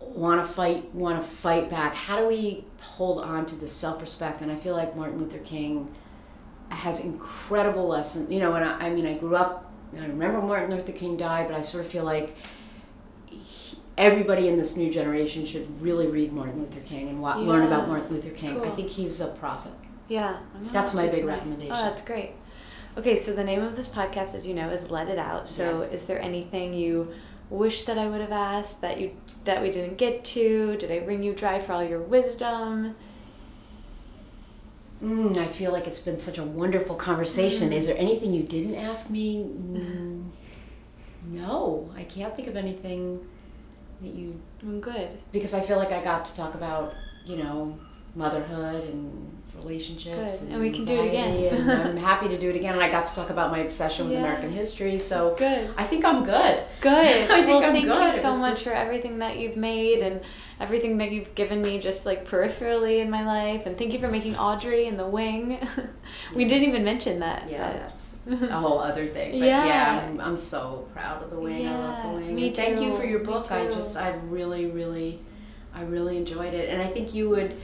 want 0.00 0.46
to 0.46 0.52
fight, 0.52 0.94
want 0.94 1.20
to 1.20 1.26
fight 1.26 1.70
back? 1.70 1.94
How 1.94 2.18
do 2.18 2.26
we 2.26 2.64
hold 2.80 3.22
on 3.22 3.46
to 3.46 3.56
the 3.56 3.68
self 3.68 4.00
respect? 4.00 4.42
And 4.42 4.50
I 4.50 4.56
feel 4.56 4.74
like 4.74 4.96
Martin 4.96 5.18
Luther 5.18 5.38
King 5.38 5.94
has 6.70 7.04
incredible 7.04 7.88
lessons. 7.88 8.30
You 8.30 8.40
know, 8.40 8.54
and 8.54 8.64
I, 8.64 8.86
I 8.86 8.90
mean, 8.90 9.06
I 9.06 9.14
grew 9.14 9.36
up 9.36 9.67
I 9.96 10.06
remember 10.06 10.40
Martin 10.42 10.74
Luther 10.74 10.92
King 10.92 11.16
died, 11.16 11.48
but 11.48 11.56
I 11.56 11.60
sort 11.60 11.84
of 11.84 11.90
feel 11.90 12.04
like 12.04 12.36
he, 13.26 13.78
everybody 13.96 14.48
in 14.48 14.56
this 14.56 14.76
new 14.76 14.90
generation 14.92 15.44
should 15.44 15.80
really 15.80 16.06
read 16.06 16.32
Martin 16.32 16.60
Luther 16.60 16.80
King 16.80 17.08
and 17.08 17.20
wa- 17.20 17.38
yeah. 17.38 17.46
learn 17.46 17.66
about 17.66 17.88
Martin 17.88 18.14
Luther 18.14 18.30
King. 18.30 18.56
Cool. 18.56 18.64
I 18.66 18.70
think 18.70 18.88
he's 18.88 19.20
a 19.20 19.28
prophet. 19.28 19.72
Yeah, 20.08 20.38
that's 20.72 20.94
my 20.94 21.06
big 21.06 21.24
recommendation. 21.24 21.74
Oh, 21.74 21.82
that's 21.82 22.02
great. 22.02 22.32
Okay, 22.96 23.16
so 23.16 23.32
the 23.32 23.44
name 23.44 23.62
of 23.62 23.76
this 23.76 23.88
podcast, 23.88 24.34
as 24.34 24.46
you 24.46 24.54
know, 24.54 24.70
is 24.70 24.90
"Let 24.90 25.08
It 25.08 25.18
Out." 25.18 25.48
So, 25.48 25.80
yes. 25.80 25.92
is 25.92 26.04
there 26.06 26.20
anything 26.20 26.72
you 26.72 27.12
wish 27.50 27.82
that 27.84 27.98
I 27.98 28.08
would 28.08 28.20
have 28.20 28.32
asked 28.32 28.80
that 28.80 28.98
you 28.98 29.12
that 29.44 29.62
we 29.62 29.70
didn't 29.70 29.98
get 29.98 30.24
to? 30.24 30.76
Did 30.76 30.90
I 30.90 31.04
wring 31.04 31.22
you 31.22 31.34
dry 31.34 31.60
for 31.60 31.74
all 31.74 31.84
your 31.84 32.00
wisdom? 32.00 32.96
Mm, 35.02 35.36
I 35.38 35.46
feel 35.46 35.72
like 35.72 35.86
it's 35.86 36.00
been 36.00 36.18
such 36.18 36.38
a 36.38 36.42
wonderful 36.42 36.96
conversation. 36.96 37.70
Mm. 37.70 37.76
Is 37.76 37.86
there 37.86 37.96
anything 37.98 38.32
you 38.32 38.42
didn't 38.42 38.74
ask 38.74 39.10
me? 39.10 39.44
Mm, 39.44 40.30
no, 41.26 41.90
I 41.96 42.02
can't 42.04 42.34
think 42.34 42.48
of 42.48 42.56
anything 42.56 43.24
that 44.00 44.14
you. 44.14 44.40
I'm 44.62 44.80
good. 44.80 45.10
Because 45.30 45.54
I 45.54 45.60
feel 45.60 45.78
like 45.78 45.92
I 45.92 46.02
got 46.02 46.24
to 46.24 46.36
talk 46.36 46.54
about, 46.54 46.96
you 47.24 47.36
know, 47.36 47.78
motherhood 48.14 48.84
and 48.90 49.37
relationships 49.58 50.42
and, 50.42 50.52
and, 50.52 50.60
we 50.60 50.70
can 50.70 50.84
do 50.84 51.00
it 51.00 51.08
again. 51.08 51.70
I'm 51.70 51.96
happy 52.10 52.28
to 52.28 52.38
do 52.38 52.48
it 52.48 52.56
again. 52.56 52.74
And 52.74 52.82
I 52.82 52.90
got 52.90 53.06
to 53.06 53.14
talk 53.14 53.30
about 53.30 53.50
my 53.50 53.58
obsession 53.58 54.06
with 54.06 54.14
yeah. 54.14 54.24
American 54.24 54.52
history. 54.52 54.98
So 54.98 55.34
good. 55.36 55.70
I 55.76 55.84
think 55.84 56.04
I'm 56.04 56.24
good. 56.24 56.64
Good. 56.80 57.30
I 57.30 57.42
think 57.42 57.46
well, 57.46 57.64
I'm 57.64 57.72
thank 57.72 57.86
good. 57.86 58.06
you 58.06 58.12
so 58.12 58.36
much 58.36 58.54
just... 58.54 58.64
for 58.64 58.72
everything 58.72 59.18
that 59.18 59.38
you've 59.38 59.56
made 59.56 60.00
and 60.00 60.20
everything 60.60 60.98
that 60.98 61.12
you've 61.12 61.34
given 61.34 61.62
me 61.62 61.78
just 61.78 62.04
like 62.04 62.26
peripherally 62.26 63.00
in 63.00 63.10
my 63.10 63.24
life. 63.24 63.66
And 63.66 63.76
thank 63.76 63.92
you 63.92 63.98
for 63.98 64.08
making 64.08 64.36
Audrey 64.36 64.86
in 64.86 64.96
the 64.96 65.06
wing. 65.06 65.58
we 66.34 66.44
didn't 66.44 66.68
even 66.68 66.84
mention 66.84 67.20
that. 67.20 67.48
Yeah, 67.50 67.72
but... 67.72 67.78
that's 67.80 68.26
a 68.26 68.60
whole 68.60 68.78
other 68.78 69.06
thing. 69.06 69.32
But 69.32 69.46
yeah, 69.46 69.66
yeah 69.66 70.06
I'm, 70.08 70.20
I'm, 70.20 70.38
so 70.38 70.88
proud 70.92 71.22
of 71.22 71.30
the 71.30 71.38
wing. 71.38 71.62
Yeah, 71.62 71.74
I 71.74 71.78
love 71.78 72.02
the 72.02 72.18
wing. 72.18 72.34
Me 72.34 72.46
and 72.48 72.56
too. 72.56 72.62
Thank 72.62 72.80
you 72.80 72.96
for 72.96 73.04
your 73.04 73.20
book. 73.20 73.50
I 73.52 73.66
just 73.66 73.96
I 73.96 74.10
really 74.10 74.66
really 74.66 75.22
I 75.74 75.82
really 75.82 76.16
enjoyed 76.16 76.54
it. 76.54 76.68
And 76.70 76.82
I 76.82 76.88
think 76.88 77.14
you 77.14 77.28
would 77.30 77.56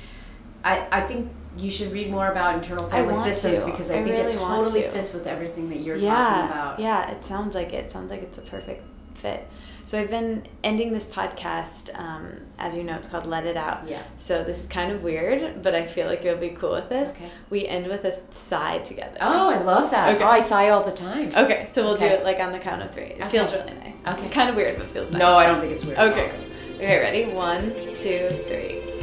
I 0.63 0.87
I 0.91 1.01
think 1.03 1.33
you 1.57 1.71
should 1.71 1.93
read 1.93 2.11
more 2.11 2.27
about 2.27 2.55
internal 2.55 2.87
family 2.89 3.15
systems 3.15 3.61
to. 3.61 3.67
because 3.71 3.91
I, 3.91 3.95
I 3.95 4.03
think 4.05 4.17
really 4.17 4.31
it 4.31 4.35
totally 4.35 4.83
to. 4.83 4.91
fits 4.91 5.15
with 5.15 5.27
everything 5.27 5.69
that 5.71 5.81
you're 5.81 5.97
yeah, 5.97 6.15
talking 6.15 6.51
about. 6.51 6.81
Yeah, 6.81 7.11
it 7.11 7.25
sounds 7.25 7.55
like 7.55 7.73
it. 7.73 7.85
it. 7.85 7.91
Sounds 7.91 8.11
like 8.11 8.23
it's 8.23 8.39
a 8.39 8.43
perfect 8.43 8.83
fit. 9.15 9.47
So 9.87 10.01
I've 10.01 10.09
been 10.09 10.47
ending 10.63 10.95
this 10.95 11.05
podcast, 11.05 11.95
um, 11.99 12.41
as 12.59 12.75
you 12.75 12.83
know, 12.85 12.97
it's 12.97 13.07
called 13.07 13.27
Let 13.27 13.45
It 13.45 13.55
Out. 13.55 13.87
Yeah. 13.87 14.03
So 14.17 14.43
this 14.43 14.61
is 14.61 14.67
kind 14.67 14.91
of 14.91 15.03
weird, 15.05 15.63
but 15.63 15.75
I 15.75 15.85
feel 15.85 16.07
like 16.07 16.25
you'll 16.25 16.39
be 16.39 16.49
cool 16.51 16.71
with 16.73 16.89
this. 16.89 17.11
Okay. 17.17 17.31
We 17.51 17.67
end 17.67 17.89
with 17.89 18.03
a 18.07 18.13
sigh 18.33 18.79
together. 18.79 19.19
Oh, 19.21 19.51
I 19.51 19.59
love 19.61 19.91
that. 19.91 20.15
Okay. 20.15 20.25
Oh, 20.25 20.29
I 20.29 20.41
sigh 20.41 20.71
all 20.71 20.83
the 20.85 20.91
time. 20.93 21.29
Okay, 21.37 21.69
so 21.71 21.85
we'll 21.85 21.99
do 21.99 22.07
it 22.07 22.25
like 22.25 22.39
on 22.41 22.53
the 22.53 22.59
count 22.61 22.81
of 22.81 22.93
three. 22.95 23.03
It 23.05 23.21
Okay. 23.21 23.29
feels 23.29 23.53
really 23.53 23.75
nice. 23.75 23.97
Okay. 24.09 24.31
Kind 24.31 24.49
of 24.49 24.57
weird, 24.57 24.79
but 24.79 24.87
feels 24.87 25.13
nice. 25.13 25.21
No, 25.21 25.37
I 25.37 25.47
don't 25.47 25.61
think 25.61 25.73
it's 25.75 25.85
weird. 25.85 25.99
Okay. 25.99 26.33
Okay, 26.77 26.99
ready? 27.01 27.31
One, 27.31 27.61
two, 27.95 28.29
three. 28.31 28.94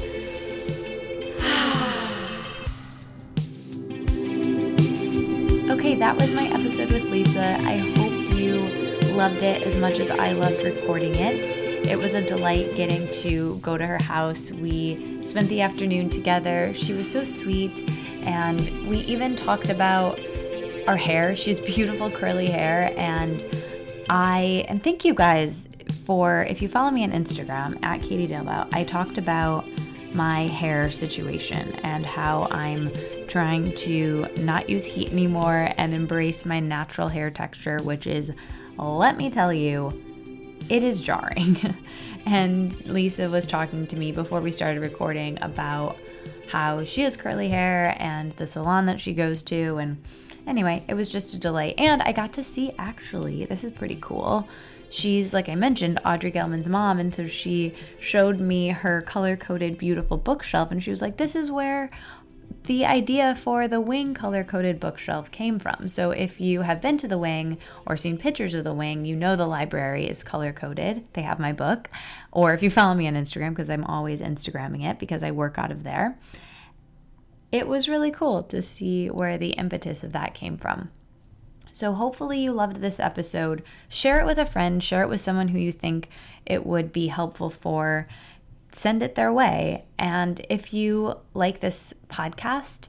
Okay, 5.71 5.95
that 5.95 6.15
was 6.19 6.33
my 6.33 6.47
episode 6.47 6.91
with 6.91 7.09
Lisa. 7.09 7.57
I 7.63 7.77
hope 7.97 8.33
you 8.35 8.61
loved 9.13 9.43
it 9.43 9.63
as 9.63 9.77
much 9.77 9.99
as 9.99 10.11
I 10.11 10.31
loved 10.31 10.63
recording 10.63 11.15
it. 11.15 11.57
It 11.87 11.97
was 11.97 12.13
a 12.13 12.21
delight 12.21 12.73
getting 12.75 13.09
to 13.23 13.57
go 13.59 13.77
to 13.77 13.85
her 13.85 14.01
house. 14.01 14.51
We 14.51 15.21
spent 15.21 15.49
the 15.49 15.61
afternoon 15.61 16.09
together. 16.09 16.73
She 16.73 16.93
was 16.93 17.11
so 17.11 17.23
sweet, 17.23 17.89
and 18.25 18.87
we 18.87 18.99
even 18.99 19.35
talked 19.35 19.69
about 19.69 20.19
our 20.87 20.97
hair. 20.97 21.35
She's 21.35 21.59
beautiful 21.59 22.09
curly 22.09 22.49
hair, 22.49 22.93
and 22.97 23.43
I 24.09 24.65
and 24.67 24.83
thank 24.83 25.03
you 25.03 25.13
guys 25.13 25.67
for 26.05 26.43
if 26.43 26.61
you 26.61 26.67
follow 26.67 26.91
me 26.91 27.03
on 27.03 27.11
Instagram 27.11 27.83
at 27.83 28.01
Katie 28.01 28.27
Dalebout, 28.27 28.73
I 28.73 28.83
talked 28.83 29.17
about 29.17 29.65
my 30.13 30.47
hair 30.47 30.91
situation 30.91 31.73
and 31.83 32.05
how 32.05 32.47
I'm 32.51 32.91
trying 33.27 33.71
to 33.75 34.27
not 34.39 34.69
use 34.69 34.83
heat 34.83 35.11
anymore 35.11 35.71
and 35.77 35.93
embrace 35.93 36.45
my 36.45 36.59
natural 36.59 37.07
hair 37.07 37.29
texture, 37.29 37.79
which 37.83 38.07
is, 38.07 38.31
let 38.77 39.17
me 39.17 39.29
tell 39.29 39.53
you, 39.53 39.91
it 40.69 40.83
is 40.83 41.01
jarring. 41.01 41.57
and 42.25 42.85
Lisa 42.85 43.29
was 43.29 43.45
talking 43.45 43.87
to 43.87 43.95
me 43.95 44.11
before 44.11 44.41
we 44.41 44.51
started 44.51 44.81
recording 44.81 45.37
about 45.41 45.97
how 46.49 46.83
she 46.83 47.01
has 47.01 47.15
curly 47.15 47.49
hair 47.49 47.95
and 47.99 48.31
the 48.33 48.45
salon 48.45 48.85
that 48.85 48.99
she 48.99 49.13
goes 49.13 49.41
to. 49.43 49.77
And 49.77 49.97
anyway, 50.45 50.83
it 50.87 50.93
was 50.93 51.09
just 51.09 51.33
a 51.33 51.39
delay. 51.39 51.73
And 51.77 52.01
I 52.03 52.11
got 52.11 52.33
to 52.33 52.43
see 52.43 52.73
actually, 52.77 53.45
this 53.45 53.63
is 53.63 53.71
pretty 53.71 53.97
cool. 54.01 54.47
She's, 54.91 55.33
like 55.33 55.47
I 55.47 55.55
mentioned, 55.55 56.01
Audrey 56.05 56.31
Gelman's 56.31 56.67
mom. 56.67 56.99
And 56.99 57.15
so 57.15 57.25
she 57.25 57.73
showed 57.97 58.41
me 58.41 58.69
her 58.69 59.01
color 59.01 59.37
coded, 59.37 59.77
beautiful 59.77 60.17
bookshelf. 60.17 60.69
And 60.69 60.83
she 60.83 60.89
was 60.89 61.01
like, 61.01 61.15
This 61.17 61.35
is 61.35 61.49
where 61.49 61.89
the 62.65 62.85
idea 62.85 63.33
for 63.33 63.67
the 63.67 63.81
wing 63.81 64.13
color 64.13 64.43
coded 64.43 64.79
bookshelf 64.79 65.31
came 65.31 65.59
from. 65.59 65.87
So 65.87 66.11
if 66.11 66.41
you 66.41 66.61
have 66.61 66.81
been 66.81 66.97
to 66.97 67.07
the 67.07 67.17
wing 67.17 67.57
or 67.85 67.95
seen 67.95 68.17
pictures 68.17 68.53
of 68.53 68.65
the 68.65 68.73
wing, 68.73 69.05
you 69.05 69.15
know 69.15 69.35
the 69.35 69.47
library 69.47 70.07
is 70.07 70.23
color 70.23 70.51
coded. 70.51 71.05
They 71.13 71.21
have 71.21 71.39
my 71.39 71.53
book. 71.53 71.89
Or 72.31 72.53
if 72.53 72.61
you 72.61 72.69
follow 72.69 72.93
me 72.93 73.07
on 73.07 73.15
Instagram, 73.15 73.49
because 73.51 73.69
I'm 73.69 73.85
always 73.85 74.19
Instagramming 74.19 74.83
it 74.83 74.99
because 74.99 75.23
I 75.23 75.31
work 75.31 75.57
out 75.57 75.71
of 75.71 75.83
there, 75.83 76.19
it 77.51 77.67
was 77.67 77.89
really 77.89 78.11
cool 78.11 78.43
to 78.43 78.61
see 78.61 79.07
where 79.07 79.37
the 79.37 79.51
impetus 79.51 80.03
of 80.03 80.11
that 80.11 80.33
came 80.33 80.57
from. 80.57 80.91
So, 81.73 81.93
hopefully, 81.93 82.39
you 82.39 82.51
loved 82.51 82.77
this 82.77 82.99
episode. 82.99 83.63
Share 83.89 84.19
it 84.19 84.25
with 84.25 84.37
a 84.37 84.45
friend, 84.45 84.83
share 84.83 85.03
it 85.03 85.09
with 85.09 85.21
someone 85.21 85.49
who 85.49 85.59
you 85.59 85.71
think 85.71 86.09
it 86.45 86.65
would 86.65 86.91
be 86.91 87.07
helpful 87.07 87.49
for. 87.49 88.07
Send 88.71 89.03
it 89.03 89.15
their 89.15 89.33
way. 89.33 89.85
And 89.99 90.45
if 90.49 90.73
you 90.73 91.15
like 91.33 91.59
this 91.59 91.93
podcast, 92.09 92.87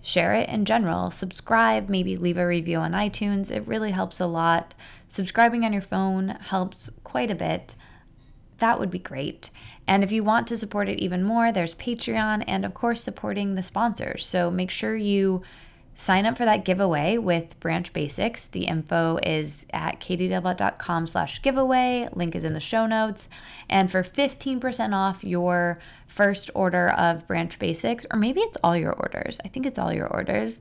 share 0.00 0.34
it 0.34 0.48
in 0.48 0.64
general. 0.64 1.10
Subscribe, 1.10 1.88
maybe 1.88 2.16
leave 2.16 2.38
a 2.38 2.46
review 2.46 2.78
on 2.78 2.92
iTunes. 2.92 3.50
It 3.50 3.66
really 3.66 3.90
helps 3.90 4.20
a 4.20 4.26
lot. 4.26 4.74
Subscribing 5.08 5.64
on 5.64 5.72
your 5.72 5.82
phone 5.82 6.28
helps 6.28 6.90
quite 7.02 7.30
a 7.30 7.36
bit. 7.36 7.74
That 8.58 8.78
would 8.78 8.90
be 8.90 8.98
great. 8.98 9.50
And 9.86 10.02
if 10.02 10.12
you 10.12 10.24
want 10.24 10.46
to 10.48 10.56
support 10.56 10.88
it 10.88 10.98
even 10.98 11.22
more, 11.22 11.52
there's 11.52 11.74
Patreon 11.74 12.44
and, 12.46 12.64
of 12.64 12.74
course, 12.74 13.02
supporting 13.02 13.54
the 13.54 13.62
sponsors. 13.62 14.24
So 14.24 14.50
make 14.50 14.70
sure 14.70 14.96
you 14.96 15.42
sign 15.96 16.26
up 16.26 16.36
for 16.36 16.44
that 16.44 16.64
giveaway 16.64 17.18
with 17.18 17.58
Branch 17.60 17.92
Basics. 17.92 18.46
The 18.46 18.64
info 18.64 19.18
is 19.22 19.64
at 19.70 20.00
katiedalebout.com 20.00 21.06
slash 21.06 21.42
giveaway. 21.42 22.08
Link 22.12 22.34
is 22.34 22.44
in 22.44 22.54
the 22.54 22.60
show 22.60 22.86
notes. 22.86 23.28
And 23.68 23.90
for 23.90 24.02
15% 24.02 24.94
off 24.94 25.24
your 25.24 25.78
first 26.06 26.50
order 26.54 26.90
of 26.90 27.26
Branch 27.26 27.58
Basics, 27.58 28.06
or 28.10 28.18
maybe 28.18 28.40
it's 28.40 28.58
all 28.62 28.76
your 28.76 28.92
orders. 28.92 29.38
I 29.44 29.48
think 29.48 29.66
it's 29.66 29.78
all 29.78 29.92
your 29.92 30.06
orders. 30.08 30.60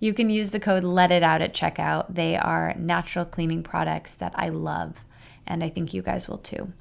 You 0.00 0.12
can 0.12 0.28
use 0.28 0.50
the 0.50 0.60
code 0.60 0.84
Let 0.84 1.10
It 1.10 1.22
Out 1.22 1.42
at 1.42 1.54
checkout. 1.54 2.14
They 2.14 2.36
are 2.36 2.74
natural 2.76 3.24
cleaning 3.24 3.62
products 3.62 4.14
that 4.14 4.32
I 4.34 4.48
love, 4.48 5.04
and 5.46 5.62
I 5.62 5.68
think 5.70 5.94
you 5.94 6.02
guys 6.02 6.28
will 6.28 6.38
too. 6.38 6.72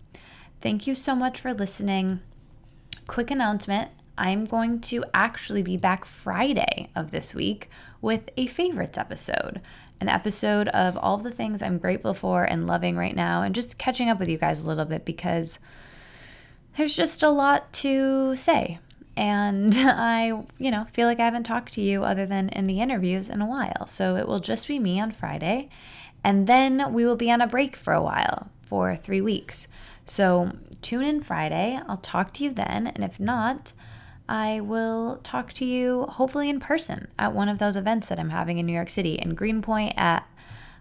Thank 0.61 0.87
you 0.87 0.95
so 0.95 1.15
much 1.15 1.39
for 1.39 1.53
listening. 1.53 2.21
Quick 3.07 3.31
announcement 3.31 3.91
I'm 4.17 4.45
going 4.45 4.79
to 4.81 5.03
actually 5.13 5.63
be 5.63 5.77
back 5.77 6.05
Friday 6.05 6.89
of 6.95 7.11
this 7.11 7.33
week 7.33 7.69
with 8.03 8.29
a 8.35 8.45
favorites 8.45 8.97
episode. 8.97 9.61
An 10.01 10.09
episode 10.09 10.67
of 10.67 10.97
all 10.97 11.17
the 11.17 11.31
things 11.31 11.61
I'm 11.61 11.77
grateful 11.77 12.13
for 12.13 12.43
and 12.43 12.67
loving 12.67 12.97
right 12.97 13.15
now, 13.15 13.41
and 13.41 13.55
just 13.55 13.79
catching 13.79 14.09
up 14.09 14.19
with 14.19 14.27
you 14.27 14.37
guys 14.37 14.59
a 14.59 14.67
little 14.67 14.83
bit 14.83 15.05
because 15.05 15.57
there's 16.75 16.95
just 16.95 17.23
a 17.23 17.29
lot 17.29 17.71
to 17.73 18.35
say. 18.35 18.79
And 19.15 19.73
I, 19.77 20.43
you 20.57 20.69
know, 20.69 20.85
feel 20.91 21.07
like 21.07 21.21
I 21.21 21.25
haven't 21.25 21.45
talked 21.45 21.73
to 21.73 21.81
you 21.81 22.03
other 22.03 22.25
than 22.25 22.49
in 22.49 22.67
the 22.67 22.81
interviews 22.81 23.29
in 23.29 23.41
a 23.41 23.47
while. 23.47 23.87
So 23.87 24.17
it 24.17 24.27
will 24.27 24.41
just 24.41 24.67
be 24.67 24.77
me 24.77 24.99
on 24.99 25.11
Friday. 25.11 25.69
And 26.25 26.45
then 26.45 26.93
we 26.93 27.05
will 27.05 27.15
be 27.15 27.31
on 27.31 27.41
a 27.41 27.47
break 27.47 27.75
for 27.75 27.93
a 27.93 28.03
while 28.03 28.49
for 28.63 28.97
three 28.97 29.21
weeks. 29.21 29.69
So 30.05 30.51
tune 30.81 31.05
in 31.05 31.23
Friday. 31.23 31.79
I'll 31.87 31.97
talk 31.97 32.33
to 32.33 32.43
you 32.43 32.51
then. 32.51 32.87
And 32.87 33.03
if 33.03 33.17
not, 33.19 33.71
I 34.27 34.61
will 34.61 35.19
talk 35.23 35.53
to 35.53 35.65
you 35.65 36.05
hopefully 36.05 36.49
in 36.49 36.59
person 36.59 37.07
at 37.19 37.33
one 37.33 37.49
of 37.49 37.59
those 37.59 37.75
events 37.75 38.07
that 38.07 38.19
I'm 38.19 38.29
having 38.29 38.57
in 38.57 38.65
New 38.65 38.73
York 38.73 38.89
City 38.89 39.15
in 39.15 39.35
Greenpoint 39.35 39.93
at 39.97 40.27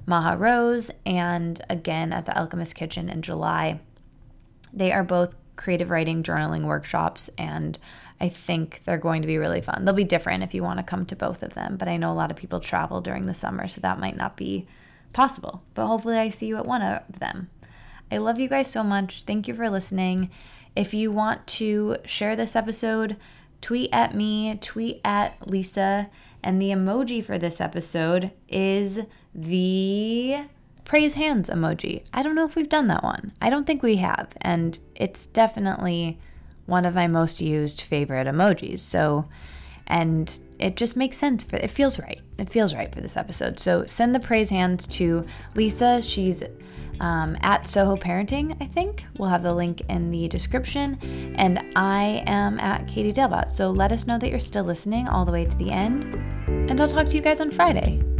Maha 0.06 0.36
Rose 0.36 0.90
and 1.04 1.60
again 1.68 2.12
at 2.12 2.26
the 2.26 2.38
Alchemist 2.38 2.74
Kitchen 2.74 3.08
in 3.08 3.22
July. 3.22 3.80
They 4.72 4.92
are 4.92 5.04
both 5.04 5.34
creative 5.56 5.90
writing 5.90 6.22
journaling 6.22 6.64
workshops 6.64 7.30
and 7.36 7.78
I 8.22 8.28
think 8.28 8.82
they're 8.84 8.98
going 8.98 9.22
to 9.22 9.26
be 9.26 9.36
really 9.36 9.60
fun. 9.60 9.84
They'll 9.84 9.94
be 9.94 10.04
different 10.04 10.44
if 10.44 10.54
you 10.54 10.62
want 10.62 10.78
to 10.78 10.84
come 10.84 11.04
to 11.06 11.16
both 11.16 11.42
of 11.42 11.54
them, 11.54 11.76
but 11.76 11.88
I 11.88 11.96
know 11.96 12.12
a 12.12 12.14
lot 12.14 12.30
of 12.30 12.36
people 12.36 12.60
travel 12.60 13.00
during 13.00 13.26
the 13.26 13.34
summer, 13.34 13.66
so 13.66 13.80
that 13.80 13.98
might 13.98 14.16
not 14.16 14.36
be 14.36 14.68
possible. 15.12 15.64
But 15.74 15.88
hopefully, 15.88 16.16
I 16.16 16.28
see 16.28 16.46
you 16.46 16.56
at 16.56 16.64
one 16.64 16.82
of 16.82 17.18
them. 17.18 17.50
I 18.12 18.18
love 18.18 18.38
you 18.38 18.48
guys 18.48 18.70
so 18.70 18.84
much. 18.84 19.24
Thank 19.24 19.48
you 19.48 19.54
for 19.54 19.68
listening. 19.68 20.30
If 20.74 20.94
you 20.94 21.10
want 21.10 21.46
to 21.48 21.96
share 22.04 22.34
this 22.34 22.56
episode, 22.56 23.16
tweet 23.60 23.90
at 23.92 24.14
me, 24.14 24.58
tweet 24.60 25.00
at 25.04 25.46
Lisa, 25.46 26.08
and 26.42 26.60
the 26.60 26.70
emoji 26.70 27.24
for 27.24 27.38
this 27.38 27.60
episode 27.60 28.32
is 28.48 29.00
the 29.34 30.44
praise 30.84 31.14
hands 31.14 31.48
emoji. 31.48 32.04
I 32.12 32.22
don't 32.22 32.34
know 32.34 32.46
if 32.46 32.56
we've 32.56 32.68
done 32.68 32.88
that 32.88 33.04
one. 33.04 33.32
I 33.40 33.50
don't 33.50 33.66
think 33.66 33.82
we 33.82 33.96
have, 33.96 34.32
and 34.40 34.78
it's 34.94 35.26
definitely 35.26 36.18
one 36.66 36.84
of 36.84 36.94
my 36.94 37.06
most 37.06 37.40
used 37.40 37.80
favorite 37.80 38.26
emojis. 38.26 38.78
So, 38.78 39.28
and 39.86 40.38
it 40.58 40.76
just 40.76 40.96
makes 40.96 41.16
sense 41.16 41.44
for 41.44 41.56
it 41.56 41.70
feels 41.70 41.98
right. 41.98 42.20
It 42.38 42.48
feels 42.48 42.74
right 42.74 42.92
for 42.92 43.00
this 43.00 43.16
episode. 43.16 43.60
So 43.60 43.84
send 43.84 44.14
the 44.14 44.20
praise 44.20 44.50
hands 44.50 44.86
to 44.86 45.26
Lisa. 45.54 46.00
She's 46.00 46.42
um, 47.02 47.36
at 47.42 47.68
Soho 47.68 47.96
Parenting, 47.96 48.56
I 48.60 48.66
think. 48.66 49.04
We'll 49.18 49.28
have 49.28 49.42
the 49.42 49.52
link 49.52 49.82
in 49.88 50.10
the 50.10 50.28
description. 50.28 50.98
And 51.36 51.62
I 51.76 52.22
am 52.26 52.58
at 52.60 52.86
Katie 52.88 53.12
Dalebout. 53.12 53.50
So 53.50 53.70
let 53.70 53.92
us 53.92 54.06
know 54.06 54.18
that 54.18 54.30
you're 54.30 54.38
still 54.38 54.64
listening 54.64 55.08
all 55.08 55.24
the 55.24 55.32
way 55.32 55.44
to 55.44 55.56
the 55.56 55.70
end. 55.70 56.04
And 56.70 56.80
I'll 56.80 56.88
talk 56.88 57.08
to 57.08 57.16
you 57.16 57.22
guys 57.22 57.40
on 57.40 57.50
Friday. 57.50 58.11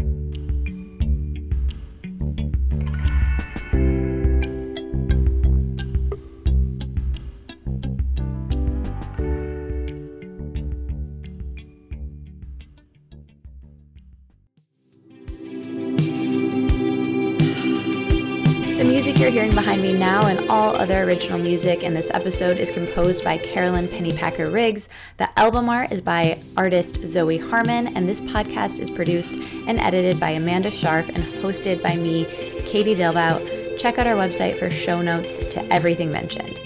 You're 19.23 19.31
hearing 19.31 19.55
behind 19.55 19.83
me 19.83 19.93
now 19.93 20.27
and 20.27 20.51
all 20.51 20.75
other 20.75 21.05
original 21.05 21.39
music 21.39 21.85
in 21.85 21.95
this 21.95 22.11
episode 22.13 22.59
is 22.59 22.73
composed 22.73 23.23
by 23.23 23.39
Carolyn 23.39 23.87
Pennypacker 23.87 24.53
Riggs. 24.53 24.89
The 25.19 25.39
album 25.39 25.69
art 25.69 25.93
is 25.93 26.01
by 26.01 26.43
artist 26.57 26.97
Zoe 26.97 27.39
Harmon, 27.39 27.97
and 27.97 28.09
this 28.09 28.21
podcast 28.21 28.81
is 28.81 28.91
produced 28.91 29.31
and 29.31 29.79
edited 29.79 30.19
by 30.19 30.31
Amanda 30.31 30.73
Sharp 30.73 31.07
and 31.07 31.19
hosted 31.19 31.81
by 31.85 31.95
me, 31.95 32.25
Katie 32.67 32.97
Dalebout. 32.97 33.79
Check 33.79 34.01
out 34.01 34.09
our 34.09 34.17
website 34.17 34.59
for 34.59 34.69
show 34.73 35.01
notes 35.01 35.39
to 35.55 35.65
everything 35.73 36.11
mentioned. 36.11 36.59